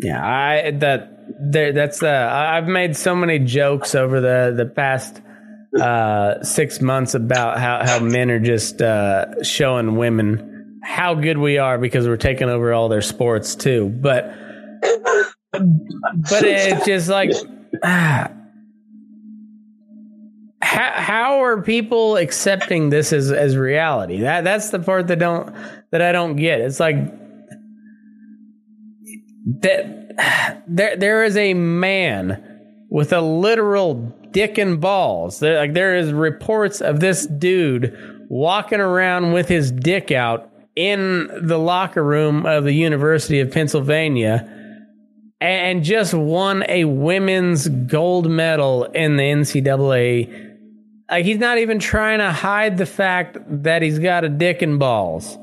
yeah, 0.00 0.24
I 0.24 0.70
that 0.70 1.12
there 1.40 1.72
that's 1.72 2.02
uh 2.02 2.30
I've 2.32 2.68
made 2.68 2.96
so 2.96 3.14
many 3.14 3.38
jokes 3.38 3.94
over 3.94 4.20
the 4.20 4.54
the 4.56 4.66
past 4.66 5.20
uh 5.80 6.42
6 6.42 6.80
months 6.80 7.14
about 7.14 7.58
how 7.58 7.84
how 7.84 7.98
men 7.98 8.30
are 8.30 8.40
just 8.40 8.82
uh 8.82 9.42
showing 9.42 9.96
women 9.96 10.56
how 10.86 11.14
good 11.14 11.36
we 11.36 11.58
are 11.58 11.78
because 11.78 12.06
we're 12.06 12.16
taking 12.16 12.48
over 12.48 12.72
all 12.72 12.88
their 12.88 13.02
sports 13.02 13.56
too. 13.56 13.88
But 13.88 14.32
but 15.52 16.42
it's 16.42 16.86
just 16.86 17.08
like 17.08 17.30
ah, 17.82 18.30
how, 20.62 20.92
how 20.94 21.42
are 21.42 21.60
people 21.60 22.16
accepting 22.16 22.90
this 22.90 23.12
as 23.12 23.32
as 23.32 23.56
reality? 23.56 24.20
That 24.20 24.44
that's 24.44 24.70
the 24.70 24.78
part 24.78 25.08
that 25.08 25.18
don't 25.18 25.52
that 25.90 26.02
I 26.02 26.12
don't 26.12 26.36
get. 26.36 26.60
It's 26.60 26.78
like 26.78 26.96
that 29.62 30.62
there 30.68 30.96
there 30.96 31.24
is 31.24 31.36
a 31.36 31.54
man 31.54 32.60
with 32.88 33.12
a 33.12 33.20
literal 33.20 34.14
dick 34.36 34.58
and 34.58 34.82
balls. 34.82 35.40
There, 35.40 35.56
like 35.56 35.72
there 35.72 35.96
is 35.96 36.12
reports 36.12 36.82
of 36.82 37.00
this 37.00 37.26
dude 37.26 37.96
walking 38.28 38.80
around 38.80 39.32
with 39.32 39.48
his 39.48 39.72
dick 39.72 40.12
out 40.12 40.50
in 40.76 41.30
the 41.40 41.58
locker 41.58 42.04
room 42.04 42.44
of 42.44 42.64
the 42.64 42.74
University 42.74 43.40
of 43.40 43.50
Pennsylvania 43.50 44.46
and 45.40 45.82
just 45.82 46.12
won 46.12 46.64
a 46.68 46.84
women's 46.84 47.66
gold 47.66 48.28
medal 48.30 48.84
in 48.84 49.16
the 49.16 49.22
NCAA 49.22 50.44
like 51.08 51.24
he's 51.24 51.38
not 51.38 51.56
even 51.56 51.78
trying 51.78 52.18
to 52.18 52.30
hide 52.30 52.76
the 52.76 52.84
fact 52.84 53.38
that 53.48 53.80
he's 53.80 53.98
got 53.98 54.24
a 54.24 54.28
dick 54.28 54.60
and 54.60 54.78
balls. 54.78 55.38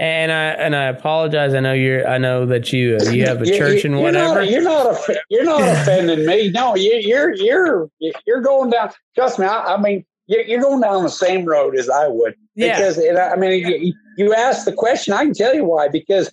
And 0.00 0.32
I 0.32 0.44
and 0.44 0.74
I 0.74 0.84
apologize. 0.84 1.52
I 1.52 1.60
know 1.60 1.74
you're. 1.74 2.08
I 2.08 2.16
know 2.16 2.46
that 2.46 2.72
you 2.72 2.96
you 3.10 3.26
have 3.26 3.42
a 3.42 3.46
you, 3.46 3.58
church 3.58 3.84
and 3.84 4.00
whatever. 4.00 4.42
You're 4.42 4.62
not. 4.62 4.96
You're 5.06 5.14
not, 5.14 5.24
you're 5.28 5.44
not 5.60 5.60
offending 5.60 6.24
me. 6.24 6.50
No, 6.50 6.74
you, 6.74 6.94
you're 7.04 7.34
you're 7.34 7.90
you're 8.26 8.40
going 8.40 8.70
down. 8.70 8.92
Trust 9.14 9.38
me. 9.38 9.44
I, 9.44 9.74
I 9.74 9.76
mean, 9.78 10.06
you're 10.26 10.62
going 10.62 10.80
down 10.80 11.02
the 11.02 11.10
same 11.10 11.44
road 11.44 11.76
as 11.76 11.90
I 11.90 12.08
would. 12.08 12.34
Yeah. 12.54 12.78
Because 12.78 12.98
I 12.98 13.36
mean, 13.36 13.66
you, 13.66 13.94
you 14.16 14.34
asked 14.34 14.64
the 14.64 14.72
question. 14.72 15.12
I 15.12 15.24
can 15.24 15.34
tell 15.34 15.54
you 15.54 15.64
why. 15.66 15.88
Because 15.88 16.32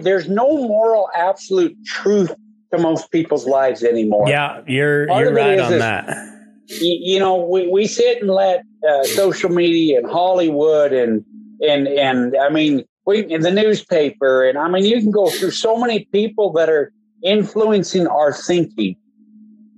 there's 0.00 0.30
no 0.30 0.46
moral 0.46 1.10
absolute 1.14 1.76
truth 1.84 2.34
to 2.72 2.80
most 2.80 3.12
people's 3.12 3.46
lives 3.46 3.84
anymore. 3.84 4.30
Yeah, 4.30 4.62
you're 4.66 5.08
Part 5.08 5.26
you're 5.26 5.34
right 5.34 5.60
on 5.60 5.78
that 5.78 6.38
you, 6.68 6.98
you 7.00 7.18
know, 7.18 7.36
we, 7.36 7.66
we 7.68 7.86
sit 7.86 8.20
and 8.20 8.30
let 8.30 8.62
uh, 8.88 9.04
social 9.04 9.50
media 9.50 9.98
and 9.98 10.10
Hollywood 10.10 10.92
and 10.92 11.24
and 11.60 11.88
and 11.88 12.36
I 12.36 12.48
mean, 12.50 12.84
we 13.06 13.24
in 13.24 13.42
the 13.42 13.50
newspaper 13.50 14.44
and 14.48 14.58
I 14.58 14.68
mean, 14.68 14.84
you 14.84 15.00
can 15.00 15.10
go 15.10 15.30
through 15.30 15.52
so 15.52 15.76
many 15.78 16.04
people 16.12 16.52
that 16.52 16.68
are 16.68 16.92
influencing 17.22 18.06
our 18.06 18.32
thinking, 18.32 18.96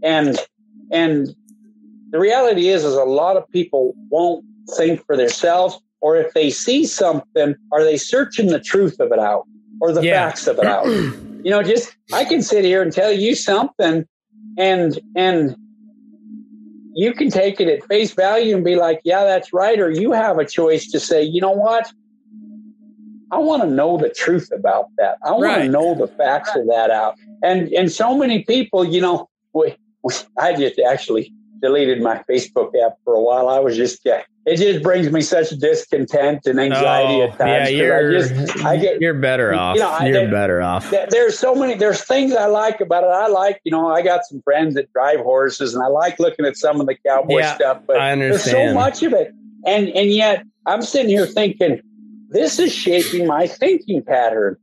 and 0.03 0.39
and 0.91 1.35
the 2.11 2.19
reality 2.19 2.69
is, 2.69 2.85
is 2.85 2.95
a 2.95 3.05
lot 3.05 3.37
of 3.37 3.49
people 3.51 3.95
won't 4.11 4.45
think 4.77 5.05
for 5.07 5.17
themselves. 5.17 5.81
or 6.03 6.17
if 6.17 6.33
they 6.33 6.49
see 6.49 6.87
something, 6.87 7.55
are 7.73 7.85
they 7.85 7.99
searching 7.99 8.47
the 8.47 8.59
truth 8.59 8.99
of 9.01 9.13
it 9.13 9.19
out 9.19 9.47
or 9.83 9.93
the 9.93 10.03
Yeah. 10.03 10.15
facts 10.31 10.47
of 10.47 10.59
it 10.59 10.65
out? 10.65 10.87
you 11.45 11.51
know, 11.51 11.63
just 11.63 11.95
I 12.11 12.25
can 12.25 12.41
sit 12.41 12.65
here 12.65 12.81
and 12.81 12.91
tell 12.91 13.13
you 13.13 13.35
something, 13.35 14.07
and 14.57 14.99
and 15.15 15.57
you 16.95 17.13
can 17.13 17.31
take 17.31 17.61
it 17.61 17.69
at 17.69 17.87
face 17.87 18.13
value 18.13 18.55
and 18.55 18.65
be 18.65 18.77
like, 18.77 19.01
yeah, 19.05 19.25
that's 19.25 19.53
right, 19.53 19.79
or 19.79 19.91
you 19.91 20.13
have 20.13 20.39
a 20.39 20.45
choice 20.45 20.91
to 20.91 21.01
say, 21.01 21.23
you 21.23 21.41
know 21.41 21.53
what. 21.53 21.91
I 23.33 23.39
want 23.39 23.63
to 23.63 23.69
know 23.69 23.97
the 23.97 24.09
truth 24.09 24.51
about 24.53 24.87
that. 24.99 25.19
I 25.25 25.31
want 25.31 25.63
to 25.63 25.69
know 25.69 25.95
the 25.95 26.09
facts 26.09 26.55
of 26.57 26.67
that 26.67 26.91
out. 26.91 27.15
And 27.45 27.69
and 27.73 27.91
so 27.93 28.17
many 28.17 28.43
people, 28.43 28.85
you 28.85 29.01
know, 29.01 29.29
we, 29.53 29.77
we, 30.03 30.15
I 30.37 30.55
just 30.55 30.81
actually 30.81 31.33
deleted 31.63 32.03
my 32.03 32.25
Facebook 32.29 32.73
app 32.85 32.95
for 33.05 33.15
a 33.15 33.21
while. 33.21 33.49
I 33.49 33.61
was 33.61 33.77
just 33.77 34.05
uh, 34.07 34.23
it 34.47 34.57
just 34.57 34.83
brings 34.83 35.11
me 35.13 35.21
such 35.21 35.51
discontent 35.51 36.47
and 36.47 36.59
anxiety 36.59 37.21
Oh, 37.21 37.25
at 37.25 37.39
times. 37.39 37.71
yeah, 37.71 37.77
you're 37.77 38.09
I 38.09 38.13
just 38.21 38.65
I 38.65 38.77
get 38.79 39.01
you're 39.01 39.15
better 39.15 39.53
off. 39.55 39.77
know, 39.77 39.99
you're 40.01 40.23
I- 40.29 40.31
better 40.31 40.63
off. 40.63 40.91
there's 41.11 41.39
so 41.39 41.55
many 41.55 41.75
there's 41.75 42.03
things 42.03 42.35
I 42.35 42.47
like 42.47 42.81
about 42.81 43.05
it. 43.05 43.09
I 43.11 43.27
like, 43.29 43.61
you 43.65 43.73
know, 43.73 43.89
I 43.89 44.03
got 44.03 44.25
some 44.25 44.41
friends 44.43 44.75
that 44.77 44.93
drive 44.93 45.21
horses 45.21 45.75
and 45.75 45.83
I 45.85 45.89
like 45.89 46.19
looking 46.19 46.47
at 46.47 46.57
some 46.57 46.81
of 46.81 46.87
the 46.87 46.97
cowboy 47.07 47.39
Yeah, 47.39 47.55
stuff, 47.55 47.83
but 47.87 47.99
I 48.01 48.15
there's 48.17 48.43
so 48.45 48.73
much 48.73 49.03
of 49.03 49.13
it. 49.13 49.33
And 49.67 49.89
and 49.91 50.11
yet 50.11 50.45
I'm 50.67 50.83
sitting 50.83 51.11
here 51.11 51.27
thinking, 51.27 51.81
this 52.31 52.59
is 52.59 52.73
shaping 52.75 53.27
my 53.27 53.47
thinking 53.47 54.03
pattern. 54.03 54.57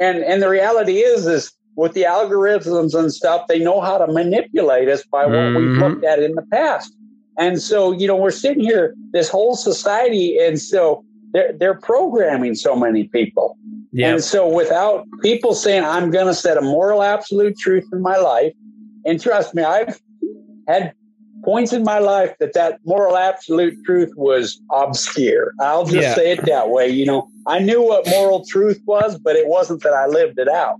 And 0.00 0.18
and 0.24 0.42
the 0.42 0.48
reality 0.48 0.98
is 0.98 1.26
is 1.26 1.52
with 1.76 1.92
the 1.94 2.02
algorithms 2.02 2.94
and 2.98 3.12
stuff, 3.12 3.46
they 3.48 3.58
know 3.58 3.80
how 3.80 3.98
to 3.98 4.12
manipulate 4.12 4.88
us 4.88 5.04
by 5.04 5.24
what 5.26 5.36
Mhm. 5.36 5.56
we've 5.56 5.78
looked 5.82 6.04
at 6.04 6.18
in 6.18 6.34
the 6.34 6.42
past. 6.52 6.92
And 7.38 7.60
so, 7.60 7.92
you 7.92 8.06
know, 8.06 8.16
we're 8.16 8.30
sitting 8.30 8.62
here, 8.62 8.94
this 9.12 9.28
whole 9.28 9.56
society, 9.56 10.38
and 10.38 10.60
so 10.60 11.04
they're 11.32 11.52
they're 11.58 11.78
programming 11.78 12.54
so 12.54 12.76
many 12.76 13.04
people. 13.04 13.56
Yeah. 13.92 14.12
And 14.12 14.24
so, 14.24 14.48
without 14.48 15.06
people 15.22 15.54
saying, 15.54 15.84
I'm 15.84 16.10
going 16.10 16.26
to 16.26 16.34
set 16.34 16.56
a 16.56 16.62
moral 16.62 17.02
absolute 17.02 17.58
truth 17.58 17.84
in 17.92 18.02
my 18.02 18.16
life, 18.16 18.52
and 19.04 19.20
trust 19.20 19.54
me, 19.54 19.62
I've 19.62 20.00
had 20.68 20.92
points 21.44 21.72
in 21.72 21.82
my 21.82 21.98
life 21.98 22.34
that 22.38 22.52
that 22.54 22.78
moral 22.84 23.16
absolute 23.16 23.74
truth 23.84 24.12
was 24.16 24.60
obscure. 24.70 25.52
I'll 25.60 25.84
just 25.84 25.96
Yeah. 25.96 26.14
say 26.14 26.32
it 26.32 26.46
that 26.46 26.70
way. 26.70 26.88
You 26.88 27.04
know, 27.06 27.28
I 27.46 27.58
knew 27.58 27.82
what 27.82 28.06
moral 28.08 28.44
truth 28.44 28.80
was, 28.86 29.18
but 29.18 29.34
it 29.36 29.48
wasn't 29.48 29.82
that 29.82 29.92
I 29.92 30.06
lived 30.06 30.38
it 30.38 30.48
out. 30.48 30.76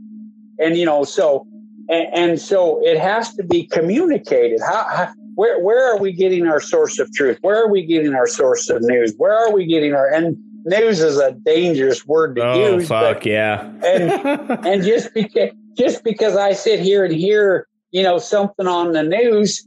And, 0.60 0.76
you 0.76 0.86
know, 0.86 1.02
so, 1.02 1.46
and, 1.88 2.06
and 2.12 2.40
so 2.40 2.80
it 2.84 2.96
has 2.98 3.34
to 3.34 3.42
be 3.42 3.64
communicated. 3.66 4.60
How, 4.64 4.86
how, 4.88 5.12
where, 5.34 5.58
where 5.60 5.92
are 5.92 5.98
we 5.98 6.12
getting 6.12 6.46
our 6.46 6.60
source 6.60 6.98
of 6.98 7.12
truth? 7.12 7.38
Where 7.40 7.56
are 7.56 7.68
we 7.68 7.84
getting 7.84 8.14
our 8.14 8.26
source 8.26 8.68
of 8.70 8.82
news? 8.82 9.14
Where 9.16 9.32
are 9.32 9.52
we 9.52 9.66
getting 9.66 9.94
our, 9.94 10.08
and 10.08 10.36
news 10.64 11.00
is 11.00 11.18
a 11.18 11.32
dangerous 11.32 12.06
word 12.06 12.36
to 12.36 12.42
oh 12.42 12.76
use. 12.76 12.88
but- 12.88 13.14
fuck 13.14 13.26
yeah. 13.26 13.62
and 13.84 14.50
and 14.66 14.82
just 14.84 15.12
because 15.14 15.50
just 15.76 16.04
because 16.04 16.36
I 16.36 16.52
sit 16.52 16.80
here 16.80 17.04
and 17.04 17.14
hear 17.14 17.66
you 17.90 18.02
know 18.02 18.18
something 18.18 18.66
on 18.66 18.92
the 18.92 19.02
news, 19.02 19.66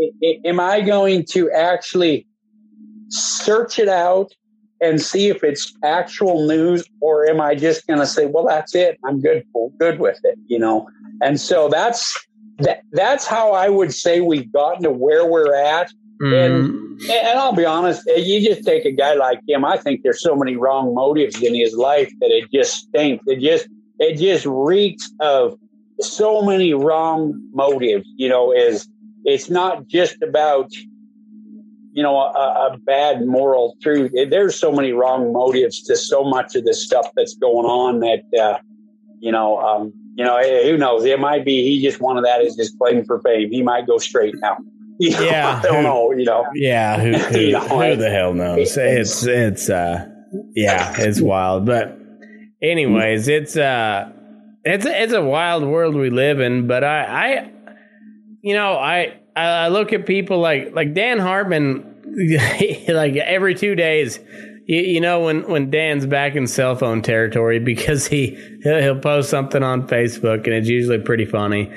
i- 0.00 0.10
i- 0.24 0.38
am 0.44 0.60
I 0.60 0.80
going 0.80 1.24
to 1.30 1.50
actually 1.52 2.26
search 3.08 3.78
it 3.78 3.88
out 3.88 4.32
and 4.80 5.00
see 5.00 5.28
if 5.28 5.42
it's 5.44 5.72
actual 5.82 6.46
news, 6.46 6.84
or 7.00 7.26
am 7.26 7.40
I 7.40 7.54
just 7.54 7.86
going 7.86 8.00
to 8.00 8.06
say, 8.06 8.26
well, 8.26 8.44
that's 8.44 8.74
it, 8.74 8.98
I'm 9.04 9.20
good 9.20 9.44
good 9.78 9.98
with 10.00 10.18
it, 10.24 10.38
you 10.46 10.58
know? 10.58 10.88
And 11.22 11.40
so 11.40 11.68
that's 11.68 12.18
that 12.58 12.82
that's 12.92 13.26
how 13.26 13.52
I 13.52 13.68
would 13.68 13.92
say 13.92 14.20
we've 14.20 14.50
gotten 14.52 14.82
to 14.84 14.90
where 14.90 15.26
we're 15.26 15.54
at. 15.54 15.90
Mm, 16.22 16.32
And, 16.32 17.10
and 17.10 17.38
I'll 17.38 17.54
be 17.54 17.64
honest, 17.64 18.02
you 18.16 18.40
just 18.40 18.64
take 18.64 18.84
a 18.84 18.92
guy 18.92 19.14
like 19.14 19.40
him. 19.48 19.64
I 19.64 19.76
think 19.76 20.02
there's 20.04 20.22
so 20.22 20.36
many 20.36 20.56
wrong 20.56 20.94
motives 20.94 21.42
in 21.42 21.54
his 21.54 21.74
life 21.74 22.10
that 22.20 22.30
it 22.30 22.50
just 22.52 22.74
stinks. 22.74 23.24
It 23.26 23.40
just 23.40 23.68
it 23.98 24.16
just 24.18 24.46
reeks 24.46 25.10
of 25.20 25.58
so 26.00 26.42
many 26.42 26.72
wrong 26.74 27.34
motives. 27.52 28.08
You 28.16 28.28
know, 28.28 28.52
is 28.52 28.88
it's 29.24 29.50
not 29.50 29.88
just 29.88 30.22
about 30.22 30.70
you 31.92 32.02
know 32.02 32.16
a, 32.16 32.70
a 32.72 32.78
bad 32.78 33.26
moral 33.26 33.76
truth. 33.82 34.12
There's 34.30 34.54
so 34.54 34.70
many 34.70 34.92
wrong 34.92 35.32
motives 35.32 35.82
to 35.84 35.96
so 35.96 36.22
much 36.22 36.54
of 36.54 36.64
this 36.64 36.84
stuff 36.84 37.08
that's 37.16 37.34
going 37.34 37.66
on 37.66 38.00
that 38.00 38.22
uh, 38.40 38.58
you 39.18 39.32
know. 39.32 39.58
Um, 39.58 39.92
you 40.16 40.24
know, 40.24 40.36
eh, 40.36 40.64
who 40.70 40.76
knows? 40.76 41.04
It 41.04 41.18
might 41.18 41.44
be 41.44 41.62
he 41.64 41.82
just 41.82 42.00
wanted 42.00 42.24
that 42.24 42.40
as 42.40 42.56
just 42.56 42.78
playing 42.78 43.04
for 43.04 43.20
fame. 43.20 43.50
He 43.50 43.62
might 43.62 43.86
go 43.86 43.98
straight 43.98 44.34
now. 44.38 44.58
You 45.00 45.10
know, 45.10 45.22
Yeah. 45.22 45.60
I 45.60 45.66
don't 45.66 45.82
know. 45.82 46.12
You 46.12 46.24
know, 46.24 46.46
yeah, 46.54 47.00
who, 47.00 47.12
who, 47.18 47.38
You 47.40 47.52
know, 47.52 47.60
who 47.60 47.96
the 47.96 48.10
hell 48.10 48.32
knows? 48.32 48.76
It's 48.76 49.26
it's 49.26 49.68
uh 49.68 50.06
yeah, 50.54 50.94
it's 50.98 51.20
wild. 51.20 51.66
But 51.66 51.98
anyways, 52.62 53.26
it's 53.26 53.56
uh 53.56 54.12
it's 54.62 54.86
a, 54.86 55.02
it's 55.02 55.12
a 55.12 55.20
wild 55.22 55.64
world 55.64 55.96
we 55.96 56.10
live 56.10 56.38
in, 56.38 56.68
but 56.68 56.84
I 56.84 57.04
I 57.04 57.50
you 58.40 58.54
know, 58.54 58.74
I 58.74 59.18
I 59.34 59.66
look 59.66 59.92
at 59.92 60.06
people 60.06 60.38
like 60.38 60.72
like 60.76 60.94
Dan 60.94 61.18
Hartman 61.18 61.90
like 62.88 63.16
every 63.16 63.56
2 63.56 63.74
days 63.74 64.20
you, 64.66 64.80
you 64.80 65.00
know 65.00 65.20
when, 65.20 65.48
when 65.48 65.70
Dan's 65.70 66.06
back 66.06 66.36
in 66.36 66.46
cell 66.46 66.76
phone 66.76 67.02
territory 67.02 67.58
because 67.58 68.06
he 68.06 68.38
he'll, 68.62 68.80
he'll 68.80 69.00
post 69.00 69.30
something 69.30 69.62
on 69.62 69.86
Facebook 69.86 70.44
and 70.44 70.54
it's 70.54 70.68
usually 70.68 70.98
pretty 70.98 71.24
funny 71.24 71.72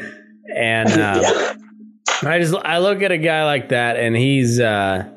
and 0.55 0.89
uh, 0.89 1.53
Yeah. 2.23 2.29
I 2.29 2.39
just 2.39 2.55
I 2.55 2.79
look 2.79 3.01
at 3.01 3.11
a 3.11 3.17
guy 3.17 3.45
like 3.45 3.69
that 3.69 3.97
and 3.97 4.15
he's 4.15 4.59
uh 4.59 5.07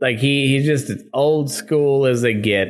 like 0.00 0.18
he 0.18 0.48
he's 0.48 0.66
just 0.66 0.90
as 0.90 1.04
old 1.12 1.50
school 1.50 2.06
as 2.06 2.22
they 2.22 2.34
get 2.34 2.68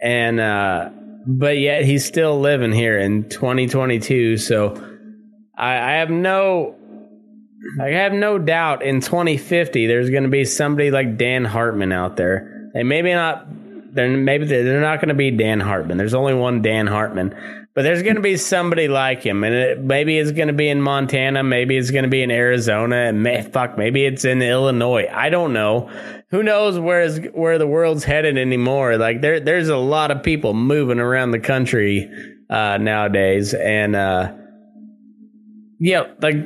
and 0.00 0.40
uh 0.40 0.90
but 1.26 1.58
yet 1.58 1.84
he's 1.84 2.04
still 2.04 2.40
living 2.40 2.72
here 2.72 2.98
in 2.98 3.28
2022 3.28 4.36
so 4.38 4.74
I 5.56 5.76
I 5.76 5.92
have 5.92 6.10
no 6.10 6.74
I 7.80 7.88
have 7.88 8.12
no 8.12 8.38
doubt 8.38 8.82
in 8.82 9.00
2050 9.00 9.86
there's 9.86 10.10
going 10.10 10.24
to 10.24 10.28
be 10.28 10.44
somebody 10.44 10.90
like 10.90 11.16
Dan 11.16 11.44
Hartman 11.44 11.92
out 11.92 12.16
there. 12.16 12.53
And 12.74 12.88
maybe 12.88 13.12
not 13.12 13.46
they're 13.94 14.08
maybe 14.08 14.44
they're 14.46 14.80
not 14.80 15.00
going 15.00 15.08
to 15.08 15.14
be 15.14 15.30
Dan 15.30 15.60
Hartman. 15.60 15.96
There's 15.96 16.14
only 16.14 16.34
one 16.34 16.62
Dan 16.62 16.86
Hartman. 16.86 17.34
But 17.74 17.82
there's 17.82 18.02
going 18.02 18.14
to 18.14 18.22
be 18.22 18.36
somebody 18.36 18.86
like 18.86 19.20
him, 19.24 19.42
and 19.42 19.52
it, 19.52 19.80
maybe 19.80 20.16
it's 20.16 20.30
going 20.30 20.46
to 20.46 20.54
be 20.54 20.68
in 20.68 20.80
Montana, 20.80 21.42
maybe 21.42 21.76
it's 21.76 21.90
going 21.90 22.04
to 22.04 22.08
be 22.08 22.22
in 22.22 22.30
Arizona, 22.30 22.94
and 22.94 23.24
may, 23.24 23.42
fuck, 23.42 23.76
maybe 23.76 24.04
it's 24.04 24.24
in 24.24 24.40
Illinois. 24.42 25.08
I 25.12 25.28
don't 25.28 25.52
know. 25.52 25.90
Who 26.30 26.44
knows 26.44 26.78
where 26.78 27.02
is 27.02 27.18
where 27.32 27.58
the 27.58 27.66
world's 27.66 28.04
headed 28.04 28.38
anymore? 28.38 28.96
Like 28.96 29.22
there, 29.22 29.40
there's 29.40 29.68
a 29.68 29.76
lot 29.76 30.12
of 30.12 30.22
people 30.22 30.54
moving 30.54 31.00
around 31.00 31.32
the 31.32 31.40
country 31.40 32.08
uh, 32.48 32.78
nowadays, 32.78 33.54
and 33.54 33.96
uh, 33.96 34.32
yeah, 35.80 36.04
like 36.20 36.36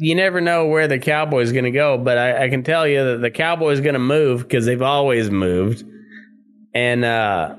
you 0.00 0.14
never 0.14 0.40
know 0.40 0.66
where 0.66 0.88
the 0.88 0.98
Cowboys 0.98 1.52
going 1.52 1.66
to 1.66 1.70
go. 1.70 1.98
But 1.98 2.16
I, 2.16 2.44
I 2.44 2.48
can 2.48 2.62
tell 2.62 2.88
you 2.88 3.04
that 3.04 3.18
the 3.18 3.30
Cowboys 3.30 3.80
going 3.80 3.92
to 3.92 4.00
move 4.00 4.42
because 4.42 4.64
they've 4.64 4.80
always 4.80 5.30
moved, 5.30 5.84
and 6.74 7.04
uh, 7.04 7.54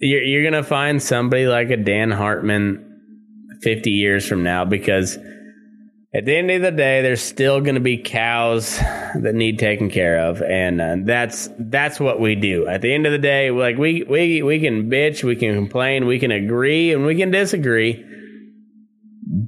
you're, 0.00 0.22
you're 0.22 0.42
going 0.42 0.60
to 0.60 0.68
find 0.68 1.00
somebody 1.00 1.46
like 1.46 1.70
a 1.70 1.76
Dan 1.76 2.10
Hartman 2.10 3.60
50 3.62 3.90
years 3.90 4.26
from 4.26 4.42
now 4.42 4.64
because 4.64 5.16
at 6.12 6.24
the 6.24 6.36
end 6.36 6.50
of 6.50 6.62
the 6.62 6.72
day 6.72 7.00
there's 7.00 7.22
still 7.22 7.60
going 7.60 7.76
to 7.76 7.80
be 7.80 7.98
cows 7.98 8.76
that 8.78 9.32
need 9.34 9.60
taken 9.60 9.88
care 9.88 10.18
of. 10.18 10.42
And 10.42 10.80
uh, 10.80 10.96
that's 11.04 11.48
that's 11.58 12.00
what 12.00 12.20
we 12.20 12.34
do. 12.34 12.66
At 12.66 12.82
the 12.82 12.92
end 12.92 13.06
of 13.06 13.12
the 13.12 13.18
day 13.18 13.52
like 13.52 13.78
we 13.78 14.02
we 14.02 14.42
we 14.42 14.58
can 14.58 14.90
bitch 14.90 15.22
we 15.22 15.36
can 15.36 15.54
complain 15.54 16.06
we 16.06 16.18
can 16.18 16.32
agree 16.32 16.92
and 16.92 17.06
we 17.06 17.14
can 17.16 17.30
disagree 17.30 18.04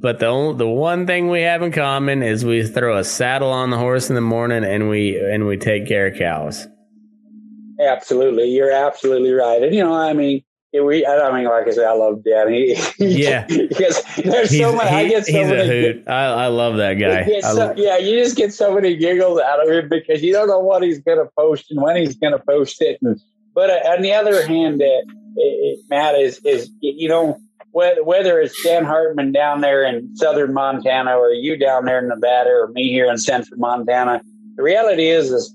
but 0.00 0.18
the 0.18 0.26
only, 0.26 0.58
the 0.58 0.66
one 0.68 1.06
thing 1.06 1.28
we 1.28 1.42
have 1.42 1.62
in 1.62 1.72
common 1.72 2.22
is 2.22 2.44
we 2.44 2.66
throw 2.66 2.98
a 2.98 3.04
saddle 3.04 3.50
on 3.50 3.70
the 3.70 3.78
horse 3.78 4.08
in 4.08 4.14
the 4.14 4.20
morning 4.20 4.64
and 4.64 4.88
we 4.88 5.18
and 5.18 5.46
we 5.46 5.56
take 5.56 5.86
care 5.86 6.06
of 6.08 6.18
cows 6.18 6.66
Absolutely, 7.80 8.48
you're 8.50 8.70
absolutely 8.70 9.32
right. 9.32 9.62
And 9.62 9.74
you 9.74 9.82
know, 9.82 9.94
I 9.94 10.12
mean, 10.14 10.42
we. 10.72 11.06
I 11.06 11.30
mean, 11.32 11.44
like 11.44 11.68
I 11.68 11.70
said, 11.70 11.84
I 11.84 11.92
love 11.92 12.24
Danny. 12.24 12.74
Yeah. 12.98 13.46
because 13.46 14.02
there's 14.16 14.50
he's, 14.50 14.60
so 14.60 14.74
many. 14.74 14.88
I 14.88 15.08
get 15.08 15.26
so 15.26 15.32
he's 15.32 15.48
many. 15.48 15.60
a 15.60 15.92
hoot 15.92 16.08
I, 16.08 16.24
I 16.24 16.46
love 16.48 16.76
that 16.78 16.94
guy 16.94 17.26
you 17.26 17.42
so- 17.42 17.54
lo- 17.54 17.74
yeah, 17.76 17.98
you 17.98 18.18
just 18.18 18.36
get 18.36 18.52
so 18.54 18.74
many 18.74 18.96
giggles 18.96 19.40
out 19.40 19.62
of 19.62 19.70
him 19.70 19.88
because 19.88 20.22
you 20.22 20.32
don't 20.32 20.48
know 20.48 20.60
what 20.60 20.82
he's 20.82 20.98
going 21.00 21.18
to 21.18 21.28
post 21.36 21.70
and 21.70 21.82
when 21.82 21.96
he's 21.96 22.16
going 22.16 22.32
to 22.32 22.38
post 22.38 22.80
it. 22.80 22.98
And, 23.02 23.20
but 23.54 23.70
uh, 23.70 23.90
on 23.90 24.02
the 24.02 24.12
other 24.14 24.46
hand, 24.46 24.80
uh, 24.80 24.84
it, 24.84 25.04
it, 25.36 25.78
Matt 25.90 26.14
is 26.14 26.40
is 26.44 26.70
you 26.80 27.08
know 27.08 27.38
whether 27.76 28.40
it's 28.40 28.62
Dan 28.62 28.84
Hartman 28.84 29.32
down 29.32 29.60
there 29.60 29.84
in 29.84 30.16
southern 30.16 30.54
Montana 30.54 31.16
or 31.16 31.30
you 31.30 31.58
down 31.58 31.84
there 31.84 31.98
in 31.98 32.08
Nevada 32.08 32.50
or 32.50 32.68
me 32.68 32.90
here 32.90 33.10
in 33.10 33.18
central 33.18 33.58
Montana, 33.58 34.22
the 34.56 34.62
reality 34.62 35.08
is 35.08 35.30
is 35.30 35.54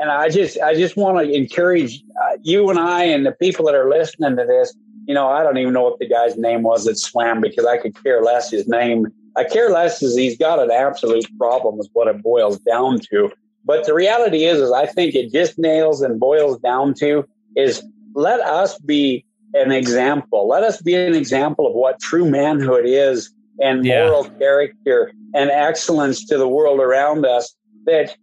and 0.00 0.10
I 0.10 0.28
just 0.28 0.60
I 0.60 0.74
just 0.74 0.96
want 0.96 1.24
to 1.24 1.32
encourage 1.32 2.02
uh, 2.22 2.36
you 2.42 2.68
and 2.70 2.78
I 2.78 3.04
and 3.04 3.24
the 3.24 3.32
people 3.32 3.64
that 3.66 3.74
are 3.74 3.88
listening 3.88 4.36
to 4.36 4.44
this. 4.44 4.74
You 5.06 5.14
know, 5.14 5.28
I 5.28 5.42
don't 5.42 5.58
even 5.58 5.74
know 5.74 5.82
what 5.82 5.98
the 5.98 6.08
guy's 6.08 6.36
name 6.36 6.62
was 6.62 6.84
that 6.86 6.98
swam 6.98 7.40
because 7.40 7.66
I 7.66 7.76
could 7.76 7.94
care 8.02 8.22
less 8.22 8.50
his 8.50 8.66
name. 8.66 9.06
I 9.36 9.44
care 9.44 9.70
less 9.70 10.02
as 10.02 10.16
he's 10.16 10.38
got 10.38 10.58
an 10.58 10.70
absolute 10.70 11.26
problem 11.38 11.78
is 11.78 11.88
what 11.92 12.08
it 12.08 12.22
boils 12.22 12.58
down 12.60 13.00
to. 13.10 13.30
But 13.64 13.84
the 13.86 13.94
reality 13.94 14.44
is, 14.44 14.60
is 14.60 14.72
I 14.72 14.86
think 14.86 15.14
it 15.14 15.30
just 15.30 15.58
nails 15.58 16.00
and 16.02 16.18
boils 16.18 16.58
down 16.60 16.94
to 16.94 17.28
is 17.54 17.84
let 18.14 18.40
us 18.40 18.78
be 18.78 19.24
an 19.54 19.72
example. 19.72 20.48
Let 20.48 20.62
us 20.64 20.82
be 20.82 20.94
an 20.94 21.14
example 21.14 21.66
of 21.66 21.74
what 21.74 22.00
true 22.00 22.28
manhood 22.28 22.84
is 22.86 23.32
and 23.60 23.84
Yeah. 23.84 24.04
moral 24.06 24.24
character 24.24 25.12
and 25.34 25.50
excellence 25.50 26.24
to 26.26 26.36
the 26.38 26.48
world 26.48 26.80
around 26.80 27.24
us. 27.24 27.54
That 27.86 28.16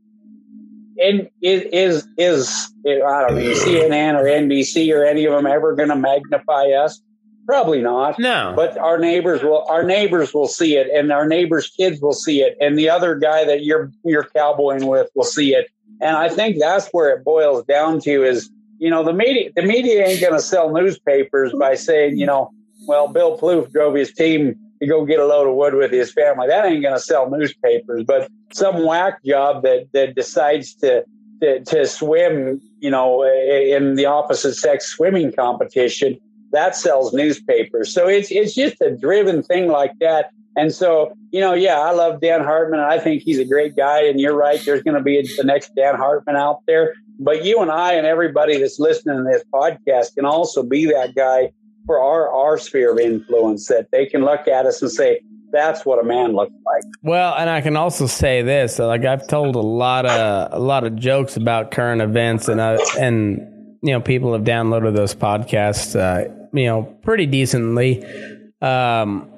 is 0.97 1.27
is 1.41 2.07
is 2.17 2.73
I 2.85 2.89
don't 3.27 3.35
know 3.35 3.51
CNN 3.53 4.15
or 4.19 4.25
NBC 4.25 4.93
or 4.93 5.05
any 5.05 5.25
of 5.25 5.33
them 5.33 5.45
ever 5.47 5.75
going 5.75 5.89
to 5.89 5.95
magnify 5.95 6.71
us? 6.71 7.01
Probably 7.47 7.81
not. 7.81 8.19
No. 8.19 8.53
But 8.55 8.77
our 8.77 8.99
neighbors 8.99 9.41
will 9.41 9.63
our 9.67 9.83
neighbors 9.83 10.33
will 10.33 10.47
see 10.47 10.75
it, 10.75 10.87
and 10.93 11.11
our 11.11 11.27
neighbors' 11.27 11.69
kids 11.69 12.01
will 12.01 12.13
see 12.13 12.41
it, 12.41 12.55
and 12.61 12.77
the 12.77 12.89
other 12.89 13.15
guy 13.15 13.45
that 13.45 13.63
you're 13.63 13.91
you're 14.03 14.25
cowboying 14.25 14.85
with 14.87 15.09
will 15.15 15.23
see 15.23 15.53
it. 15.55 15.67
And 16.01 16.15
I 16.17 16.29
think 16.29 16.59
that's 16.59 16.87
where 16.91 17.09
it 17.15 17.23
boils 17.23 17.63
down 17.65 17.99
to 18.01 18.23
is 18.23 18.49
you 18.81 18.89
know 18.89 19.03
the 19.03 19.13
media 19.13 19.51
the 19.55 19.61
media 19.61 20.05
ain't 20.05 20.19
going 20.19 20.33
to 20.33 20.41
sell 20.41 20.71
newspapers 20.73 21.53
by 21.53 21.75
saying 21.75 22.17
you 22.17 22.25
know 22.25 22.51
well 22.87 23.07
Bill 23.07 23.37
Plouffe 23.37 23.71
drove 23.71 23.93
his 23.93 24.11
team 24.11 24.55
to 24.81 24.87
go 24.87 25.05
get 25.05 25.19
a 25.19 25.25
load 25.25 25.47
of 25.47 25.55
wood 25.55 25.75
with 25.75 25.91
his 25.91 26.11
family. 26.11 26.47
That 26.47 26.65
ain't 26.65 26.81
going 26.81 26.95
to 26.95 26.99
sell 26.99 27.29
newspapers. 27.29 28.03
But 28.03 28.29
some 28.51 28.83
whack 28.83 29.23
job 29.23 29.61
that 29.61 29.87
that 29.93 30.15
decides 30.15 30.73
to 30.75 31.05
to, 31.41 31.63
to 31.63 31.85
swim, 31.85 32.59
you 32.79 32.89
know, 32.89 33.23
in 33.23 33.95
the 33.95 34.05
opposite 34.07 34.55
sex 34.55 34.87
swimming 34.87 35.31
competition, 35.31 36.17
that 36.51 36.75
sells 36.75 37.13
newspapers. 37.13 37.93
So 37.93 38.07
it's 38.07 38.31
it's 38.31 38.55
just 38.55 38.81
a 38.81 38.89
driven 38.95 39.43
thing 39.43 39.67
like 39.67 39.93
that. 39.99 40.31
And 40.57 40.73
so, 40.73 41.13
you 41.31 41.39
know, 41.39 41.53
yeah, 41.53 41.79
I 41.79 41.91
love 41.91 42.19
Dan 42.19 42.43
Hartman. 42.43 42.81
I 42.81 42.99
think 42.99 43.21
he's 43.21 43.39
a 43.39 43.45
great 43.45 43.75
guy. 43.75 44.03
And 44.03 44.19
you're 44.19 44.35
right, 44.35 44.59
there's 44.65 44.83
going 44.83 44.97
to 44.97 45.03
be 45.03 45.21
the 45.37 45.45
next 45.45 45.73
Dan 45.75 45.95
Hartman 45.95 46.35
out 46.35 46.59
there. 46.67 46.93
But 47.19 47.45
you 47.45 47.61
and 47.61 47.71
I 47.71 47.93
and 47.93 48.07
everybody 48.07 48.57
that's 48.57 48.79
listening 48.79 49.17
to 49.17 49.23
this 49.23 49.43
podcast 49.53 50.15
can 50.15 50.25
also 50.25 50.63
be 50.63 50.85
that 50.87 51.15
guy 51.15 51.51
for 51.85 52.01
our 52.01 52.29
our 52.31 52.57
sphere 52.57 52.91
of 52.91 52.99
influence 52.99 53.67
that 53.67 53.89
they 53.91 54.05
can 54.05 54.23
look 54.23 54.47
at 54.47 54.65
us 54.65 54.81
and 54.81 54.91
say, 54.91 55.21
that's 55.51 55.85
what 55.85 55.99
a 55.99 56.03
man 56.03 56.33
looks 56.33 56.53
like. 56.65 56.83
Well, 57.03 57.35
and 57.35 57.49
I 57.49 57.61
can 57.61 57.75
also 57.75 58.07
say 58.07 58.41
this: 58.41 58.79
like 58.79 59.05
I've 59.05 59.27
told 59.27 59.55
a 59.55 59.61
lot 59.61 60.05
of 60.05 60.53
a 60.53 60.59
lot 60.59 60.83
of 60.83 60.95
jokes 60.95 61.37
about 61.37 61.71
current 61.71 62.01
events, 62.01 62.47
and 62.47 62.61
I, 62.61 62.77
and 62.99 63.39
you 63.81 63.91
know 63.93 64.01
people 64.01 64.33
have 64.33 64.43
downloaded 64.43 64.95
those 64.95 65.13
podcasts, 65.13 65.99
uh, 65.99 66.29
you 66.53 66.65
know, 66.65 66.83
pretty 67.03 67.25
decently. 67.25 68.03
Um, 68.61 69.29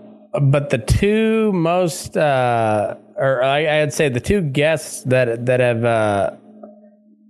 but 0.41 0.69
the 0.69 0.79
two 0.79 1.51
most, 1.53 2.17
uh, 2.17 2.95
or 3.15 3.43
I, 3.43 3.81
I'd 3.81 3.93
say 3.93 4.09
the 4.09 4.19
two 4.19 4.41
guests 4.41 5.03
that 5.03 5.45
that 5.45 5.59
have 5.59 5.83
uh, 5.83 6.31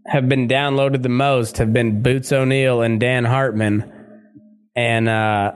have 0.05 0.27
been 0.27 0.47
downloaded 0.47 1.01
the 1.01 1.09
most 1.09 1.57
have 1.57 1.73
been 1.73 2.01
Boots 2.01 2.31
O'Neill 2.31 2.81
and 2.81 2.99
Dan 2.99 3.25
Hartman, 3.25 3.91
and 4.75 5.07
uh, 5.07 5.53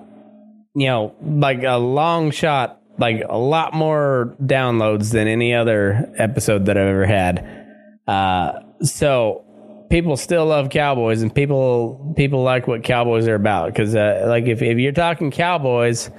you 0.76 0.88
know, 0.88 1.15
like 1.22 1.64
a 1.64 1.78
long 1.78 2.32
shot, 2.32 2.82
like 2.98 3.24
a 3.28 3.38
lot 3.38 3.74
more 3.74 4.36
downloads 4.41 5.11
than 5.11 5.28
any 5.28 5.53
other 5.53 6.11
episode 6.18 6.65
that 6.65 6.78
I've 6.78 6.88
ever 6.88 7.06
had. 7.06 7.65
Uh, 8.07 8.60
so 8.82 9.44
people 9.90 10.18
still 10.18 10.45
love 10.45 10.69
cowboys, 10.69 11.22
and 11.22 11.34
people 11.34 12.14
people 12.15 12.44
like 12.44 12.68
what 12.68 12.84
cowboys 12.84 13.28
are 13.28 13.36
about. 13.36 13.68
Because 13.68 13.95
uh, 13.95 14.26
like 14.28 14.45
if 14.45 14.61
if 14.61 14.78
you're 14.78 14.91
talking 14.94 15.32
cowboys, 15.32 16.10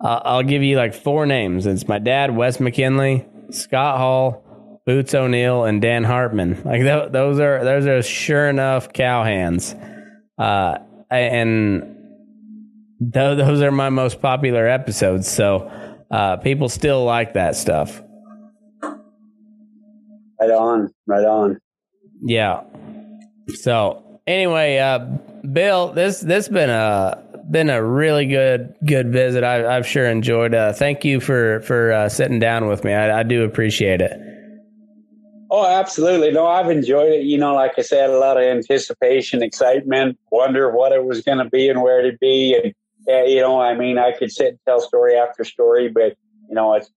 uh, 0.00 0.20
I'll 0.24 0.42
give 0.42 0.62
you 0.62 0.76
like 0.76 0.94
four 0.94 1.26
names. 1.26 1.66
It's 1.66 1.88
my 1.88 1.98
dad, 1.98 2.34
Wes 2.36 2.60
McKinley, 2.60 3.26
Scott 3.50 3.98
Hall, 3.98 4.44
Boots 4.88 5.14
O'Neill, 5.14 5.64
and 5.64 5.82
Dan 5.82 6.02
Hartman. 6.02 6.62
Like 6.64 6.80
th- 6.80 7.12
those 7.12 7.38
are 7.40 7.62
those 7.62 7.86
are 7.86 8.02
sure 8.02 8.48
enough 8.48 8.90
cowhands. 8.90 9.74
Uh, 10.38 10.78
and 11.10 11.82
th- 12.98 13.36
those 13.36 13.60
are 13.60 13.70
my 13.70 13.90
most 13.90 14.22
popular 14.22 14.66
episodes. 14.66 15.28
So 15.28 15.70
uh, 16.10 16.38
people 16.38 16.70
still 16.70 17.04
like 17.04 17.34
that 17.34 17.54
stuff. 17.54 18.02
Right 20.40 20.50
on, 20.50 20.90
right 21.06 21.26
on. 21.26 21.58
Yeah. 22.22 22.62
So 23.56 24.22
anyway, 24.26 24.78
uh, 24.78 25.00
Bill, 25.52 25.92
this 25.92 26.18
this 26.18 26.48
been 26.48 26.70
a 26.70 27.22
been 27.50 27.68
a 27.68 27.84
really 27.84 28.24
good 28.24 28.74
good 28.86 29.12
visit. 29.12 29.44
I, 29.44 29.76
I've 29.76 29.86
sure 29.86 30.06
enjoyed. 30.06 30.54
Uh, 30.54 30.72
thank 30.72 31.04
you 31.04 31.20
for 31.20 31.60
for 31.60 31.92
uh, 31.92 32.08
sitting 32.08 32.38
down 32.38 32.68
with 32.68 32.84
me. 32.84 32.94
I, 32.94 33.20
I 33.20 33.22
do 33.22 33.44
appreciate 33.44 34.00
it. 34.00 34.27
Oh, 35.50 35.66
absolutely. 35.66 36.30
No, 36.30 36.46
I've 36.46 36.68
enjoyed 36.68 37.12
it. 37.12 37.24
You 37.24 37.38
know, 37.38 37.54
like 37.54 37.72
I 37.78 37.82
said, 37.82 38.10
a 38.10 38.18
lot 38.18 38.36
of 38.36 38.42
anticipation, 38.42 39.42
excitement, 39.42 40.18
wonder 40.30 40.70
what 40.70 40.92
it 40.92 41.04
was 41.04 41.22
going 41.22 41.38
to 41.38 41.48
be 41.48 41.68
and 41.68 41.80
where 41.80 42.00
it'd 42.00 42.20
be. 42.20 42.54
And, 42.54 42.74
uh, 43.08 43.24
you 43.24 43.40
know, 43.40 43.60
I 43.60 43.74
mean, 43.74 43.98
I 43.98 44.12
could 44.12 44.30
sit 44.30 44.48
and 44.48 44.58
tell 44.66 44.80
story 44.80 45.16
after 45.16 45.44
story, 45.44 45.88
but, 45.88 46.16
you 46.48 46.54
know, 46.54 46.74
it's, 46.74 46.90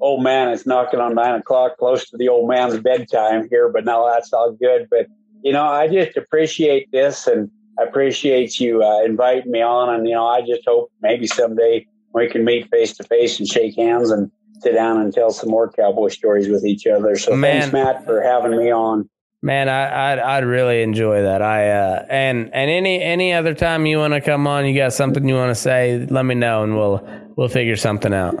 old 0.00 0.22
man, 0.22 0.50
it's 0.50 0.66
knocking 0.66 1.00
on 1.00 1.14
nine 1.14 1.34
o'clock, 1.34 1.76
close 1.78 2.08
to 2.10 2.16
the 2.16 2.28
old 2.28 2.48
man's 2.48 2.78
bedtime 2.78 3.48
here, 3.50 3.68
but 3.68 3.84
now 3.84 4.06
that's 4.06 4.32
all 4.32 4.52
good. 4.52 4.86
But, 4.90 5.06
you 5.42 5.52
know, 5.52 5.64
I 5.64 5.88
just 5.88 6.16
appreciate 6.16 6.90
this 6.92 7.26
and 7.26 7.50
I 7.80 7.84
appreciate 7.84 8.60
you 8.60 8.82
uh, 8.82 9.02
inviting 9.04 9.50
me 9.50 9.62
on. 9.62 9.92
And, 9.94 10.06
you 10.06 10.14
know, 10.14 10.26
I 10.26 10.42
just 10.42 10.62
hope 10.66 10.92
maybe 11.00 11.26
someday 11.26 11.86
we 12.12 12.28
can 12.28 12.44
meet 12.44 12.68
face 12.70 12.96
to 12.98 13.04
face 13.04 13.38
and 13.38 13.48
shake 13.48 13.76
hands 13.76 14.10
and 14.10 14.30
sit 14.60 14.72
down 14.74 15.00
and 15.00 15.12
tell 15.12 15.30
some 15.30 15.50
more 15.50 15.70
cowboy 15.70 16.08
stories 16.08 16.48
with 16.48 16.64
each 16.64 16.86
other. 16.86 17.16
So 17.16 17.34
Man. 17.36 17.60
thanks, 17.60 17.72
Matt, 17.72 18.04
for 18.04 18.22
having 18.22 18.56
me 18.56 18.72
on. 18.72 19.08
Man, 19.40 19.68
I, 19.68 20.12
I'd 20.12 20.18
I'd 20.18 20.44
really 20.44 20.82
enjoy 20.82 21.22
that. 21.22 21.42
I 21.42 21.70
uh, 21.70 22.06
and 22.10 22.50
and 22.52 22.70
any 22.70 23.00
any 23.00 23.32
other 23.32 23.54
time 23.54 23.86
you 23.86 23.98
want 23.98 24.14
to 24.14 24.20
come 24.20 24.48
on, 24.48 24.66
you 24.66 24.76
got 24.76 24.92
something 24.92 25.28
you 25.28 25.36
want 25.36 25.50
to 25.50 25.54
say, 25.54 26.04
let 26.10 26.24
me 26.24 26.34
know, 26.34 26.64
and 26.64 26.76
we'll 26.76 27.06
we'll 27.36 27.48
figure 27.48 27.76
something 27.76 28.12
out. 28.12 28.34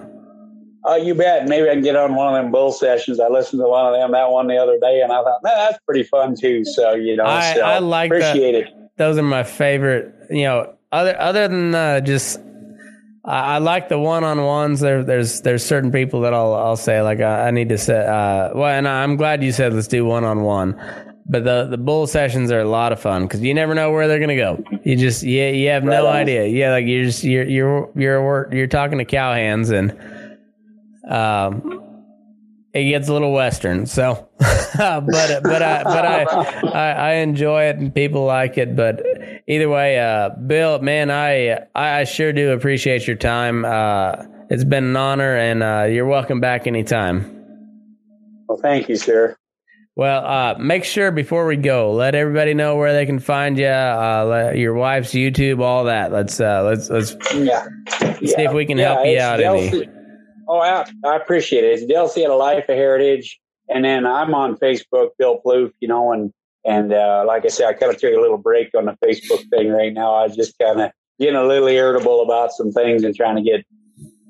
Oh, 0.84 0.96
you 0.96 1.14
bet. 1.14 1.46
Maybe 1.46 1.68
I 1.68 1.74
can 1.74 1.82
get 1.84 1.94
on 1.96 2.14
one 2.16 2.34
of 2.34 2.42
them 2.42 2.50
bull 2.50 2.72
sessions. 2.72 3.20
I 3.20 3.28
listened 3.28 3.60
to 3.60 3.68
one 3.68 3.86
of 3.86 3.92
them, 4.00 4.10
that 4.12 4.30
one 4.30 4.48
the 4.48 4.56
other 4.56 4.78
day, 4.80 5.00
and 5.02 5.12
I 5.12 5.22
thought, 5.22 5.40
man, 5.44 5.54
that's 5.56 5.78
pretty 5.84 6.02
fun 6.02 6.34
too. 6.34 6.64
So, 6.64 6.94
you 6.94 7.14
know, 7.14 7.24
I- 7.26 7.54
so 7.54 7.60
I 7.60 7.78
like 7.78 8.10
that. 8.10 8.30
appreciate 8.36 8.54
it. 8.54 8.68
Those 8.96 9.18
are 9.18 9.22
my 9.22 9.44
favorite. 9.44 10.12
You 10.30 10.44
know, 10.44 10.74
other 10.90 11.16
other 11.20 11.46
than 11.46 11.74
uh, 11.76 12.00
just. 12.00 12.40
I 13.30 13.58
like 13.58 13.88
the 13.90 13.98
one-on-ones. 13.98 14.80
There, 14.80 15.04
there's 15.04 15.42
there's 15.42 15.64
certain 15.64 15.92
people 15.92 16.22
that 16.22 16.32
I'll 16.32 16.54
I'll 16.54 16.76
say 16.76 17.02
like 17.02 17.20
I, 17.20 17.48
I 17.48 17.50
need 17.50 17.68
to 17.68 17.78
say. 17.78 17.98
Uh, 17.98 18.50
well, 18.54 18.68
and 18.68 18.88
I'm 18.88 19.16
glad 19.16 19.42
you 19.44 19.52
said 19.52 19.74
let's 19.74 19.88
do 19.88 20.04
one-on-one. 20.04 20.80
But 21.30 21.44
the 21.44 21.66
the 21.66 21.76
bull 21.76 22.06
sessions 22.06 22.50
are 22.50 22.60
a 22.60 22.64
lot 22.68 22.90
of 22.92 23.00
fun 23.00 23.24
because 23.24 23.42
you 23.42 23.52
never 23.52 23.74
know 23.74 23.90
where 23.92 24.08
they're 24.08 24.18
gonna 24.18 24.34
go. 24.36 24.64
You 24.82 24.96
just 24.96 25.22
yeah 25.22 25.50
you 25.50 25.68
have 25.68 25.84
no 25.84 26.04
Right 26.06 26.10
on. 26.10 26.16
idea. 26.22 26.46
Yeah, 26.46 26.70
like 26.70 26.86
you're 26.86 27.04
just 27.04 27.22
you're 27.22 27.44
you're 27.44 27.90
you're 27.94 28.48
you're 28.54 28.66
talking 28.66 28.96
to 28.96 29.04
cowhands 29.04 29.70
and 29.70 29.92
um 31.12 31.84
it 32.74 32.84
gets 32.84 33.08
a 33.08 33.12
little 33.12 33.32
western. 33.32 33.86
So, 33.86 34.28
but 34.38 35.06
but 35.06 35.62
I 35.62 35.82
but 35.84 36.04
I, 36.06 36.22
I 36.72 36.90
I 36.92 37.12
enjoy 37.14 37.64
it 37.64 37.76
and 37.76 37.94
people 37.94 38.24
like 38.24 38.56
it. 38.56 38.74
But 38.76 39.02
either 39.48 39.68
way, 39.68 39.98
uh, 39.98 40.30
Bill, 40.30 40.80
man, 40.80 41.10
I 41.10 41.66
I 41.74 42.04
sure 42.04 42.32
do 42.32 42.52
appreciate 42.52 43.06
your 43.06 43.16
time. 43.16 43.64
Uh, 43.64 44.24
it's 44.50 44.64
been 44.64 44.84
an 44.84 44.96
honor, 44.96 45.36
and 45.36 45.62
uh, 45.62 45.86
you're 45.90 46.06
welcome 46.06 46.40
back 46.40 46.66
anytime. 46.66 47.34
Well, 48.48 48.58
thank 48.58 48.88
you, 48.88 48.96
sir. 48.96 49.36
Well, 49.96 50.24
uh, 50.24 50.58
make 50.58 50.84
sure 50.84 51.10
before 51.10 51.46
we 51.46 51.56
go, 51.56 51.90
let 51.92 52.14
everybody 52.14 52.54
know 52.54 52.76
where 52.76 52.92
they 52.92 53.04
can 53.04 53.18
find 53.18 53.58
you, 53.58 53.66
uh, 53.66 54.24
let 54.28 54.56
your 54.56 54.74
wife's 54.74 55.10
YouTube, 55.10 55.60
all 55.60 55.84
that. 55.84 56.12
Let's 56.12 56.40
uh, 56.40 56.62
let's 56.62 56.88
let's 56.88 57.16
Yeah. 57.34 57.66
see 58.00 58.34
if 58.42 58.52
we 58.52 58.64
can 58.64 58.78
help 58.78 59.04
you 59.04 59.18
out. 59.18 59.38
Del 59.38 59.56
Any. 59.56 59.88
Oh, 60.48 60.60
I, 60.60 60.86
I 61.04 61.16
appreciate 61.16 61.64
it. 61.64 61.82
It's 61.82 61.86
Del 61.86 62.32
a 62.32 62.34
Life 62.34 62.68
of 62.68 62.76
Heritage. 62.76 63.40
And 63.68 63.84
then 63.84 64.06
I'm 64.06 64.34
on 64.34 64.56
Facebook, 64.56 65.10
Bill 65.18 65.40
Plouffe, 65.44 65.72
you 65.80 65.88
know, 65.88 66.12
and, 66.12 66.32
and, 66.68 66.92
uh, 66.92 67.24
like 67.26 67.44
I 67.46 67.48
said, 67.48 67.66
I 67.66 67.72
kind 67.72 67.92
of 67.92 67.98
took 67.98 68.14
a 68.14 68.20
little 68.20 68.36
break 68.36 68.68
on 68.76 68.84
the 68.84 68.96
Facebook 69.02 69.48
thing 69.48 69.70
right 69.70 69.92
now. 69.92 70.14
I 70.14 70.26
was 70.26 70.36
just 70.36 70.58
kind 70.58 70.80
of 70.82 70.90
getting 71.18 71.34
a 71.34 71.46
little 71.46 71.66
irritable 71.68 72.22
about 72.22 72.52
some 72.52 72.70
things 72.72 73.04
and 73.04 73.16
trying 73.16 73.36
to 73.36 73.42
get 73.42 73.64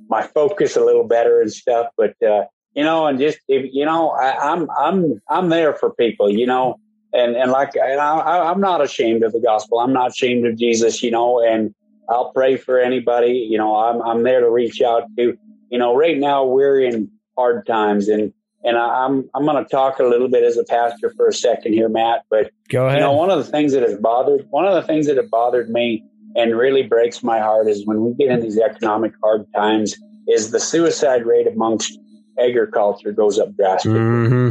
my 0.08 0.22
focus 0.22 0.76
a 0.76 0.84
little 0.84 1.02
better 1.04 1.40
and 1.40 1.52
stuff. 1.52 1.88
But, 1.96 2.14
uh, 2.22 2.44
you 2.74 2.84
know, 2.84 3.06
and 3.08 3.18
just, 3.18 3.40
if, 3.48 3.68
you 3.72 3.84
know, 3.84 4.10
I, 4.10 4.52
I'm, 4.52 4.68
I'm, 4.70 5.20
I'm 5.28 5.48
there 5.48 5.74
for 5.74 5.92
people, 5.94 6.30
you 6.30 6.46
know, 6.46 6.78
and, 7.12 7.34
and 7.34 7.50
like, 7.50 7.74
and 7.74 8.00
I, 8.00 8.50
I'm 8.50 8.60
not 8.60 8.82
ashamed 8.82 9.24
of 9.24 9.32
the 9.32 9.40
gospel. 9.40 9.80
I'm 9.80 9.92
not 9.92 10.10
ashamed 10.12 10.46
of 10.46 10.56
Jesus, 10.56 11.02
you 11.02 11.10
know, 11.10 11.42
and 11.42 11.74
I'll 12.08 12.30
pray 12.32 12.56
for 12.56 12.78
anybody, 12.78 13.48
you 13.50 13.58
know, 13.58 13.76
I'm, 13.76 14.00
I'm 14.00 14.22
there 14.22 14.40
to 14.40 14.50
reach 14.50 14.80
out 14.80 15.02
to, 15.16 15.36
you 15.70 15.78
know, 15.78 15.96
right 15.96 16.16
now 16.16 16.44
we're 16.44 16.80
in 16.80 17.10
hard 17.36 17.66
times 17.66 18.08
and, 18.08 18.32
and 18.64 18.76
I, 18.76 19.04
I'm, 19.04 19.28
I'm 19.34 19.44
going 19.44 19.62
to 19.62 19.68
talk 19.70 19.98
a 19.98 20.04
little 20.04 20.28
bit 20.28 20.42
as 20.42 20.56
a 20.56 20.64
pastor 20.64 21.12
for 21.16 21.28
a 21.28 21.32
second 21.32 21.72
here, 21.74 21.88
Matt, 21.88 22.24
but 22.30 22.50
Go 22.68 22.86
ahead. 22.86 22.98
you 22.98 23.04
know, 23.04 23.12
one 23.12 23.30
of 23.30 23.38
the 23.38 23.50
things 23.50 23.72
that 23.72 23.82
has 23.82 23.96
bothered 23.96 24.46
one 24.50 24.66
of 24.66 24.74
the 24.74 24.82
things 24.82 25.06
that 25.06 25.16
have 25.16 25.30
bothered 25.30 25.70
me 25.70 26.04
and 26.36 26.56
really 26.56 26.82
breaks 26.82 27.22
my 27.22 27.38
heart 27.38 27.68
is 27.68 27.86
when 27.86 28.04
we 28.04 28.14
get 28.14 28.30
in 28.30 28.40
these 28.40 28.58
economic 28.58 29.12
hard 29.22 29.46
times 29.54 29.96
is 30.28 30.50
the 30.50 30.60
suicide 30.60 31.24
rate 31.24 31.46
amongst 31.46 31.98
agriculture 32.38 33.12
goes 33.12 33.38
up 33.38 33.54
drastically. 33.56 33.98
hmm 33.98 34.50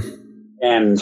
And 0.61 1.01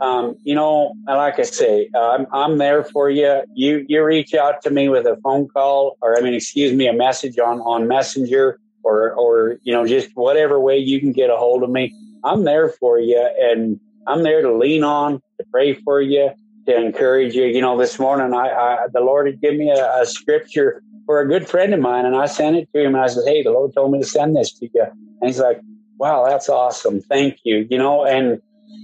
um, 0.00 0.36
you 0.42 0.54
know, 0.54 0.94
like 1.06 1.38
I 1.38 1.42
say, 1.42 1.90
I'm, 1.94 2.26
I'm 2.32 2.56
there 2.56 2.84
for 2.84 3.10
you. 3.10 3.42
You, 3.54 3.84
you 3.86 4.02
reach 4.02 4.32
out 4.34 4.62
to 4.62 4.70
me 4.70 4.88
with 4.88 5.06
a 5.06 5.16
phone 5.22 5.46
call 5.48 5.98
or, 6.00 6.16
I 6.16 6.22
mean, 6.22 6.32
excuse 6.32 6.72
me, 6.72 6.86
a 6.86 6.92
message 6.94 7.38
on, 7.38 7.60
on 7.60 7.86
messenger 7.86 8.58
or, 8.82 9.12
or, 9.12 9.58
you 9.62 9.74
know, 9.74 9.86
just 9.86 10.08
whatever 10.14 10.58
way 10.58 10.78
you 10.78 11.00
can 11.00 11.12
get 11.12 11.28
a 11.28 11.36
hold 11.36 11.62
of 11.62 11.68
me. 11.68 11.94
I'm 12.24 12.44
there 12.44 12.68
for 12.68 12.98
you 12.98 13.28
and 13.40 13.80
I'm 14.06 14.22
there 14.22 14.42
to 14.42 14.56
lean 14.56 14.84
on, 14.84 15.14
to 15.38 15.46
pray 15.50 15.74
for 15.74 16.00
you, 16.00 16.30
to 16.66 16.76
encourage 16.76 17.34
you. 17.34 17.44
You 17.44 17.60
know, 17.60 17.78
this 17.78 17.98
morning, 17.98 18.34
I, 18.34 18.48
I 18.48 18.86
the 18.92 19.00
Lord 19.00 19.26
had 19.26 19.40
given 19.40 19.58
me 19.58 19.70
a, 19.70 20.02
a 20.02 20.06
scripture 20.06 20.82
for 21.06 21.20
a 21.20 21.28
good 21.28 21.48
friend 21.48 21.74
of 21.74 21.80
mine 21.80 22.06
and 22.06 22.14
I 22.16 22.26
sent 22.26 22.56
it 22.56 22.68
to 22.74 22.80
him 22.80 22.94
and 22.94 23.02
I 23.02 23.08
said, 23.08 23.24
Hey, 23.26 23.42
the 23.42 23.50
Lord 23.50 23.74
told 23.74 23.92
me 23.92 24.00
to 24.00 24.06
send 24.06 24.36
this 24.36 24.52
to 24.58 24.68
you. 24.72 24.84
And 25.20 25.28
he's 25.28 25.40
like, 25.40 25.60
wow, 26.00 26.24
that's 26.26 26.48
awesome. 26.48 27.02
Thank 27.02 27.40
you. 27.44 27.66
You 27.70 27.76
know, 27.76 28.06
and, 28.06 28.40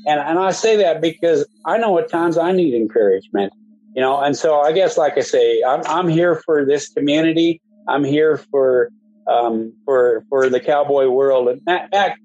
and, 0.06 0.20
and 0.20 0.38
I 0.38 0.50
say 0.50 0.76
that 0.76 1.00
because 1.00 1.46
I 1.64 1.78
know 1.78 1.98
at 1.98 2.10
times 2.10 2.36
I 2.36 2.52
need 2.52 2.74
encouragement, 2.74 3.54
you 3.94 4.02
know, 4.02 4.20
and 4.20 4.36
so 4.36 4.60
I 4.60 4.72
guess, 4.72 4.98
like 4.98 5.16
I 5.16 5.22
say, 5.22 5.62
I'm, 5.66 5.80
I'm 5.86 6.08
here 6.08 6.42
for 6.44 6.66
this 6.66 6.90
community. 6.90 7.62
I'm 7.88 8.04
here 8.04 8.36
for, 8.36 8.90
um, 9.28 9.72
for, 9.84 10.24
for 10.28 10.48
the 10.48 10.60
cowboy 10.60 11.08
world. 11.08 11.60
And 11.66 11.80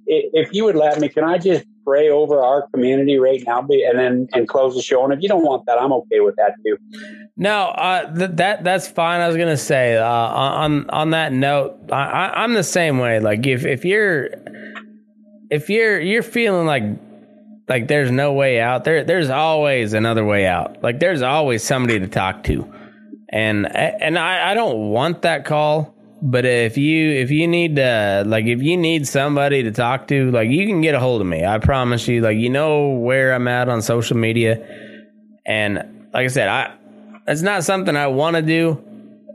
if 0.06 0.54
you 0.54 0.66
would 0.66 0.76
let 0.76 1.00
me, 1.00 1.10
can 1.10 1.24
I 1.24 1.38
just 1.38 1.66
pray 1.84 2.10
over 2.10 2.44
our 2.44 2.68
community 2.74 3.18
right 3.18 3.42
now 3.46 3.60
and 3.60 4.00
then, 4.00 4.28
and 4.34 4.48
close 4.48 4.76
the 4.76 4.82
show? 4.82 5.04
And 5.04 5.14
if 5.14 5.22
you 5.22 5.28
don't 5.28 5.44
want 5.44 5.66
that, 5.66 5.82
I'm 5.82 5.92
okay 5.94 6.20
with 6.20 6.36
that 6.36 6.56
too. 6.66 6.78
No, 7.38 7.70
uh, 7.70 8.14
th- 8.14 8.32
that 8.36 8.64
that's 8.64 8.88
fine. 8.88 9.22
I 9.22 9.28
was 9.28 9.38
gonna 9.38 9.58
say 9.58 9.98
uh, 9.98 10.06
on 10.06 10.90
on 10.92 11.10
that 11.12 11.34
note, 11.34 11.80
I, 11.92 12.44
am 12.44 12.54
the 12.54 12.64
same 12.64 13.00
way. 13.00 13.20
Like 13.20 13.48
if 13.48 13.66
if 13.66 13.84
you're 13.84 14.30
if 15.50 15.70
you're 15.70 16.00
you're 16.00 16.24
feeling 16.24 16.66
like 16.66 16.84
like 17.68 17.88
there's 17.88 18.12
no 18.12 18.34
way 18.34 18.60
out 18.60 18.84
there 18.84 19.04
there's 19.04 19.30
always 19.30 19.94
another 19.94 20.26
way 20.26 20.46
out 20.46 20.82
like 20.84 21.00
there's 21.00 21.22
always 21.22 21.64
somebody 21.64 22.00
to 22.00 22.08
talk 22.08 22.44
to 22.44 22.70
and 23.30 23.66
and 23.76 24.18
I, 24.18 24.52
I 24.52 24.54
don't 24.54 24.90
want 24.90 25.22
that 25.22 25.46
call 25.46 25.96
but 26.22 26.46
if 26.46 26.78
you 26.78 27.12
if 27.12 27.32
you 27.32 27.48
need 27.48 27.76
to 27.78 28.24
like 28.26 28.46
if 28.46 28.62
you 28.62 28.78
need 28.78 29.08
somebody 29.08 29.64
to 29.64 29.72
talk 29.72 30.08
to 30.08 30.32
like 30.32 30.50
you 30.50 30.68
can 30.68 30.82
get 30.82 30.96
a 30.96 31.00
hold 31.00 31.22
of 31.22 31.28
me. 31.28 31.46
I 31.46 31.58
promise 31.60 32.08
you 32.08 32.22
like 32.22 32.38
you 32.38 32.50
know 32.50 32.90
where 32.90 33.34
i'm 33.34 33.48
at 33.48 33.70
on 33.70 33.82
social 33.82 34.18
media. 34.18 34.66
And 35.46 36.08
like 36.14 36.26
i 36.26 36.28
said 36.28 36.48
i 36.48 36.74
it's 37.28 37.42
not 37.42 37.64
something 37.64 37.96
i 37.96 38.08
want 38.08 38.36
to 38.36 38.42
do 38.42 38.84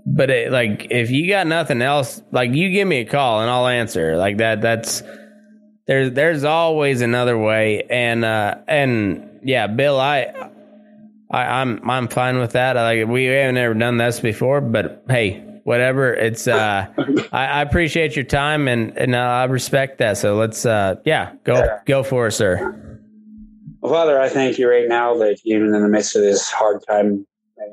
but 0.08 0.30
it, 0.30 0.52
like 0.52 0.86
if 0.90 1.10
you 1.10 1.28
got 1.28 1.46
nothing 1.46 1.82
else 1.82 2.22
like 2.30 2.52
you 2.52 2.70
give 2.70 2.86
me 2.86 2.98
a 2.98 3.04
call 3.04 3.40
and 3.40 3.50
i'll 3.50 3.66
answer. 3.66 4.16
Like 4.16 4.36
that 4.38 4.60
that's 4.60 5.02
there's 5.86 6.12
there's 6.12 6.44
always 6.44 7.00
another 7.00 7.38
way, 7.38 7.84
and 7.88 8.24
uh, 8.24 8.56
and 8.66 9.40
yeah, 9.44 9.68
Bill, 9.68 10.00
I, 10.00 10.50
I 11.30 11.42
I'm 11.60 11.88
I'm 11.88 12.08
fine 12.08 12.38
with 12.38 12.52
that. 12.52 12.74
Like 12.74 13.06
we 13.06 13.26
haven't 13.26 13.56
ever 13.56 13.74
done 13.74 13.96
this 13.96 14.18
before, 14.18 14.60
but 14.60 15.04
hey, 15.08 15.55
whatever. 15.66 16.14
It's 16.14 16.46
uh, 16.46 16.86
I, 17.32 17.46
I, 17.46 17.62
appreciate 17.62 18.14
your 18.14 18.24
time 18.24 18.68
and 18.68 18.96
and 18.96 19.14
uh, 19.16 19.18
I 19.18 19.44
respect 19.44 19.98
that. 19.98 20.16
So 20.16 20.36
let's 20.36 20.64
uh, 20.64 20.96
yeah, 21.04 21.34
go 21.44 21.78
go 21.84 22.02
for 22.02 22.28
it, 22.28 22.32
sir. 22.32 23.00
Well, 23.80 23.92
Father, 23.92 24.20
I 24.20 24.28
thank 24.28 24.58
you 24.58 24.70
right 24.70 24.88
now 24.88 25.16
that 25.18 25.38
even 25.44 25.74
in 25.74 25.82
the 25.82 25.88
midst 25.88 26.14
of 26.14 26.22
this 26.22 26.50
hard 26.50 26.82
time 26.88 27.26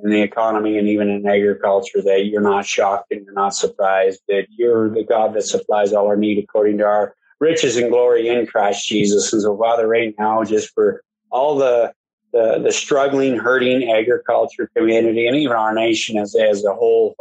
in 0.03 0.09
the 0.09 0.21
economy 0.21 0.77
and 0.77 0.87
even 0.87 1.09
in 1.09 1.27
agriculture, 1.27 2.01
that 2.01 2.25
you're 2.25 2.41
not 2.41 2.65
shocked 2.65 3.11
and 3.11 3.23
you're 3.23 3.33
not 3.33 3.53
surprised 3.53 4.21
that 4.27 4.47
you're 4.49 4.89
the 4.89 5.03
God 5.03 5.35
that 5.35 5.43
supplies 5.43 5.93
all 5.93 6.07
our 6.07 6.17
need 6.17 6.43
according 6.43 6.79
to 6.79 6.85
our 6.85 7.15
riches 7.39 7.77
and 7.77 7.91
glory 7.91 8.27
in 8.27 8.47
Christ 8.47 8.87
Jesus. 8.87 9.31
And 9.31 9.41
so, 9.41 9.55
Father, 9.55 9.87
right 9.87 10.15
now, 10.17 10.43
just 10.43 10.73
for 10.73 11.03
all 11.31 11.55
the 11.55 11.93
the, 12.31 12.59
the 12.63 12.71
struggling, 12.71 13.37
hurting 13.37 13.91
agriculture 13.91 14.67
community 14.75 15.27
and 15.27 15.37
even 15.37 15.55
our 15.55 15.75
nation 15.75 16.17
as, 16.17 16.33
as 16.33 16.65
a 16.65 16.73
whole, 16.73 17.13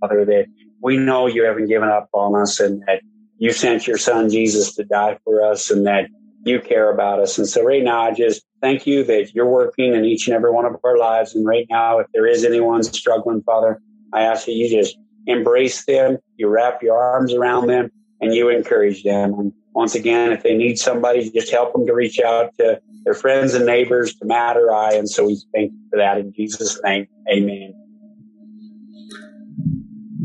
Father, 0.00 0.24
that 0.24 0.46
we 0.82 0.96
know 0.96 1.26
you 1.26 1.44
haven't 1.44 1.66
given 1.66 1.88
up 1.88 2.08
on 2.12 2.40
us 2.40 2.60
and 2.60 2.82
that 2.86 3.02
you 3.38 3.52
sent 3.52 3.86
your 3.86 3.98
son 3.98 4.30
Jesus 4.30 4.74
to 4.74 4.84
die 4.84 5.18
for 5.24 5.44
us 5.44 5.70
and 5.70 5.86
that 5.86 6.08
you 6.44 6.60
care 6.60 6.92
about 6.92 7.20
us. 7.20 7.38
And 7.38 7.46
so 7.46 7.62
right 7.62 7.82
now, 7.82 8.02
I 8.02 8.12
just 8.12 8.42
thank 8.60 8.86
you 8.86 9.04
that 9.04 9.34
you're 9.34 9.48
working 9.48 9.94
in 9.94 10.04
each 10.04 10.26
and 10.26 10.34
every 10.34 10.50
one 10.50 10.64
of 10.64 10.76
our 10.84 10.96
lives. 10.96 11.34
And 11.34 11.46
right 11.46 11.66
now, 11.70 11.98
if 11.98 12.06
there 12.12 12.26
is 12.26 12.44
anyone 12.44 12.82
struggling, 12.82 13.42
Father, 13.42 13.80
I 14.12 14.22
ask 14.22 14.46
that 14.46 14.52
you 14.52 14.68
just 14.68 14.96
embrace 15.26 15.84
them, 15.84 16.18
you 16.36 16.48
wrap 16.48 16.82
your 16.82 16.98
arms 16.98 17.34
around 17.34 17.66
them, 17.66 17.90
and 18.20 18.34
you 18.34 18.48
encourage 18.48 19.02
them. 19.02 19.34
And 19.34 19.52
once 19.72 19.94
again, 19.94 20.32
if 20.32 20.42
they 20.42 20.56
need 20.56 20.78
somebody, 20.78 21.30
just 21.30 21.50
help 21.50 21.72
them 21.72 21.86
to 21.86 21.94
reach 21.94 22.20
out 22.20 22.56
to 22.58 22.80
their 23.04 23.14
friends 23.14 23.54
and 23.54 23.66
neighbors, 23.66 24.14
to 24.14 24.24
Matt 24.24 24.56
or 24.56 24.72
I. 24.72 24.94
And 24.94 25.08
so 25.08 25.26
we 25.26 25.40
thank 25.54 25.72
you 25.72 25.78
for 25.90 25.98
that 25.98 26.18
in 26.18 26.32
Jesus' 26.32 26.80
name. 26.82 27.06
Amen. 27.30 27.87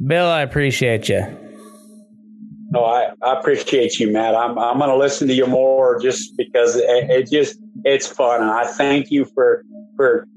Bill, 0.06 0.28
I 0.28 0.42
appreciate 0.42 1.10
you. 1.10 1.22
No, 2.72 2.86
I, 2.86 3.12
I 3.22 3.40
appreciate 3.40 4.00
you, 4.00 4.12
Matt. 4.12 4.36
I'm, 4.36 4.58
I'm 4.58 4.80
going 4.80 4.90
to 4.90 4.98
listen 4.98 5.28
to 5.28 5.34
you 5.34 5.46
more 5.46 6.00
just 6.00 6.36
because 6.38 6.76
it, 6.76 6.84
it 6.88 7.30
just, 7.30 7.60
it's 7.84 8.08
fun. 8.08 8.42
And 8.42 8.50
I 8.50 8.66
thank 8.66 9.12
you 9.12 9.26
for, 9.26 9.64
for 9.96 10.28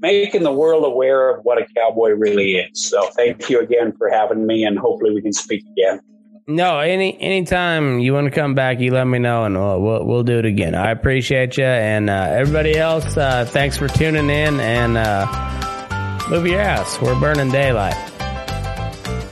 making 0.00 0.42
the 0.42 0.52
world 0.52 0.84
aware 0.84 1.30
of 1.30 1.42
what 1.44 1.56
a 1.58 1.66
cowboy 1.74 2.10
really 2.10 2.56
is. 2.56 2.86
So 2.90 3.08
thank 3.16 3.48
you 3.48 3.60
again 3.60 3.94
for 3.96 4.10
having 4.10 4.46
me 4.46 4.64
and 4.64 4.78
hopefully 4.78 5.14
we 5.14 5.22
can 5.22 5.32
speak 5.32 5.64
again. 5.72 6.00
No, 6.48 6.78
any 6.78 7.20
anytime 7.20 7.98
you 7.98 8.12
want 8.14 8.26
to 8.26 8.30
come 8.30 8.54
back, 8.54 8.78
you 8.78 8.92
let 8.92 9.04
me 9.04 9.18
know, 9.18 9.42
and 9.42 9.56
we'll 9.56 9.80
we'll, 9.80 10.04
we'll 10.04 10.22
do 10.22 10.38
it 10.38 10.44
again. 10.44 10.76
I 10.76 10.92
appreciate 10.92 11.56
you, 11.56 11.64
and 11.64 12.08
uh, 12.08 12.28
everybody 12.30 12.76
else. 12.76 13.16
Uh, 13.16 13.44
thanks 13.44 13.76
for 13.76 13.88
tuning 13.88 14.30
in, 14.30 14.60
and 14.60 14.96
uh, 14.96 16.28
move 16.30 16.46
your 16.46 16.60
ass. 16.60 17.00
We're 17.02 17.18
burning 17.18 17.50
daylight. 17.50 18.15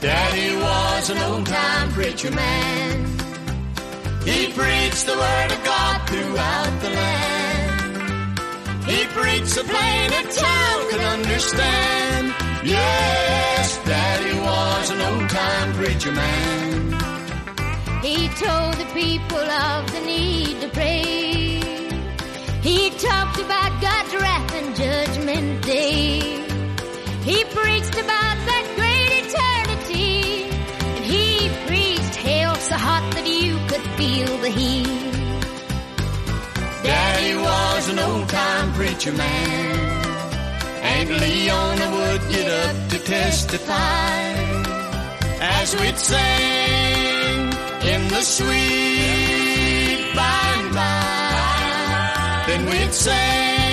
Daddy 0.01 0.55
was 0.55 1.09
an 1.09 1.17
old 1.19 1.45
time 1.45 1.91
preacher 1.91 2.31
man. 2.31 3.05
He 4.23 4.51
preached 4.51 5.05
the 5.05 5.17
word 5.17 5.51
of 5.51 5.63
God 5.63 6.09
throughout 6.09 6.81
the 6.81 6.89
land. 6.89 8.39
He 8.85 9.05
preached 9.07 9.47
so 9.47 9.63
plain 9.63 10.11
a 10.11 10.23
child 10.31 10.89
could 10.89 11.01
understand. 11.01 12.33
Yes, 12.63 13.79
Daddy 13.85 14.39
was 14.39 14.89
an 14.91 15.01
old 15.01 15.29
time 15.29 15.73
preacher 15.73 16.11
man. 16.11 16.91
He 18.03 18.27
told 18.29 18.73
the 18.75 18.89
people 18.93 19.37
of 19.37 19.91
the 19.91 20.01
need 20.01 20.61
to 20.61 20.69
pray. 20.69 21.61
He 22.61 22.89
talked 22.91 23.39
about 23.39 23.81
God's 23.81 24.15
wrath 24.15 24.55
and 24.55 24.75
judgment 24.75 25.63
day. 25.63 26.19
He 27.23 27.43
preached 27.45 27.95
about 27.97 28.44
so 32.75 32.81
hot 32.81 33.05
that 33.15 33.27
you 33.27 33.55
could 33.69 33.85
feel 33.97 34.31
the 34.45 34.49
heat. 34.49 34.87
Daddy 36.83 37.35
was 37.35 37.89
an 37.89 37.99
old 37.99 38.27
time 38.29 38.73
preacher 38.73 39.13
man. 39.13 39.75
And 40.93 41.09
Leona 41.09 41.87
would 41.97 42.23
get 42.35 42.47
up 42.65 42.77
to 42.91 42.99
testify 42.99 44.17
as 45.41 45.75
we'd 45.79 45.97
sing 45.97 47.39
in 47.93 48.01
the 48.13 48.23
sweet 48.37 50.01
by 50.19 50.43
and 50.57 50.73
by. 50.73 52.43
Then 52.47 52.61
we'd 52.69 52.93
sing, 52.93 53.64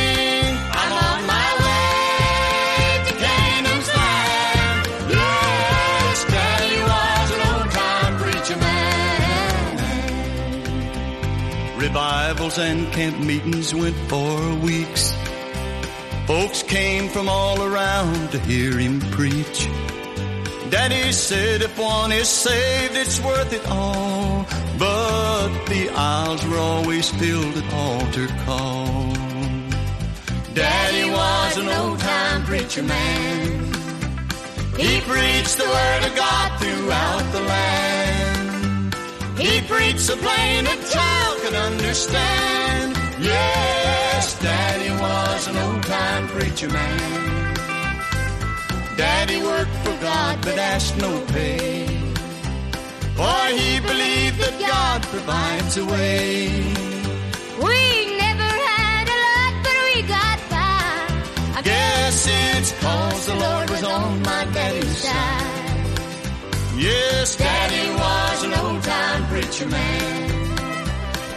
Revivals 11.92 12.58
and 12.58 12.90
camp 12.94 13.20
meetings 13.20 13.74
went 13.74 13.94
for 14.08 14.54
weeks. 14.60 15.12
Folks 16.26 16.62
came 16.62 17.10
from 17.10 17.28
all 17.28 17.62
around 17.62 18.30
to 18.30 18.38
hear 18.38 18.78
him 18.78 18.98
preach. 19.10 19.68
Daddy 20.70 21.12
said 21.12 21.60
if 21.60 21.78
one 21.78 22.10
is 22.10 22.30
saved, 22.30 22.96
it's 22.96 23.20
worth 23.20 23.52
it 23.52 23.68
all. 23.68 24.46
But 24.78 25.66
the 25.66 25.90
aisles 25.94 26.42
were 26.46 26.56
always 26.56 27.10
filled 27.10 27.58
at 27.58 27.74
altar 27.74 28.28
call. 28.46 29.12
Daddy 30.54 31.10
was 31.10 31.58
an 31.58 31.68
old 31.68 31.98
time 31.98 32.42
preacher 32.44 32.84
man. 32.84 33.64
He 34.78 34.98
preached 35.02 35.58
the 35.58 35.68
word 35.68 36.06
of 36.06 36.16
God 36.16 36.58
throughout 36.58 37.32
the 37.32 37.40
land. 37.42 37.91
He 39.42 39.60
preached 39.62 39.98
so 39.98 40.14
plain 40.16 40.64
that 40.68 40.80
child 40.94 41.34
could 41.42 41.54
understand. 41.54 42.96
Yes, 43.18 44.38
Daddy 44.38 44.90
was 45.04 45.48
an 45.48 45.56
old-time 45.56 46.28
preacher 46.28 46.68
man. 46.68 47.54
Daddy 48.96 49.42
worked 49.42 49.76
for 49.84 49.96
God 50.00 50.38
but 50.42 50.56
asked 50.58 50.96
no 50.98 51.12
pay. 51.34 51.86
For 53.18 53.42
he 53.58 53.80
believed 53.80 54.38
that 54.44 54.56
God 54.60 55.02
provides 55.14 55.76
a 55.76 55.86
way. 55.86 56.48
We 57.66 57.78
never 58.24 58.50
had 58.70 59.06
a 59.16 59.18
lot, 59.26 59.54
but 59.66 59.76
we 59.88 60.02
got 60.16 60.38
by. 60.54 61.58
I 61.58 61.62
guess 61.64 62.28
it's 62.30 62.70
cause 62.80 63.26
the 63.26 63.34
Lord 63.34 63.70
was 63.70 63.82
on 63.82 64.22
my 64.22 64.44
daddy's 64.54 64.98
side. 64.98 65.61
Yes, 66.82 67.36
Daddy 67.36 67.94
was 67.94 68.42
an 68.42 68.54
old 68.54 68.82
time 68.82 69.24
preacher 69.28 69.68
man. 69.68 70.30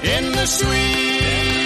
In 0.04 0.32
the 0.32 0.46
sweet 0.48 1.65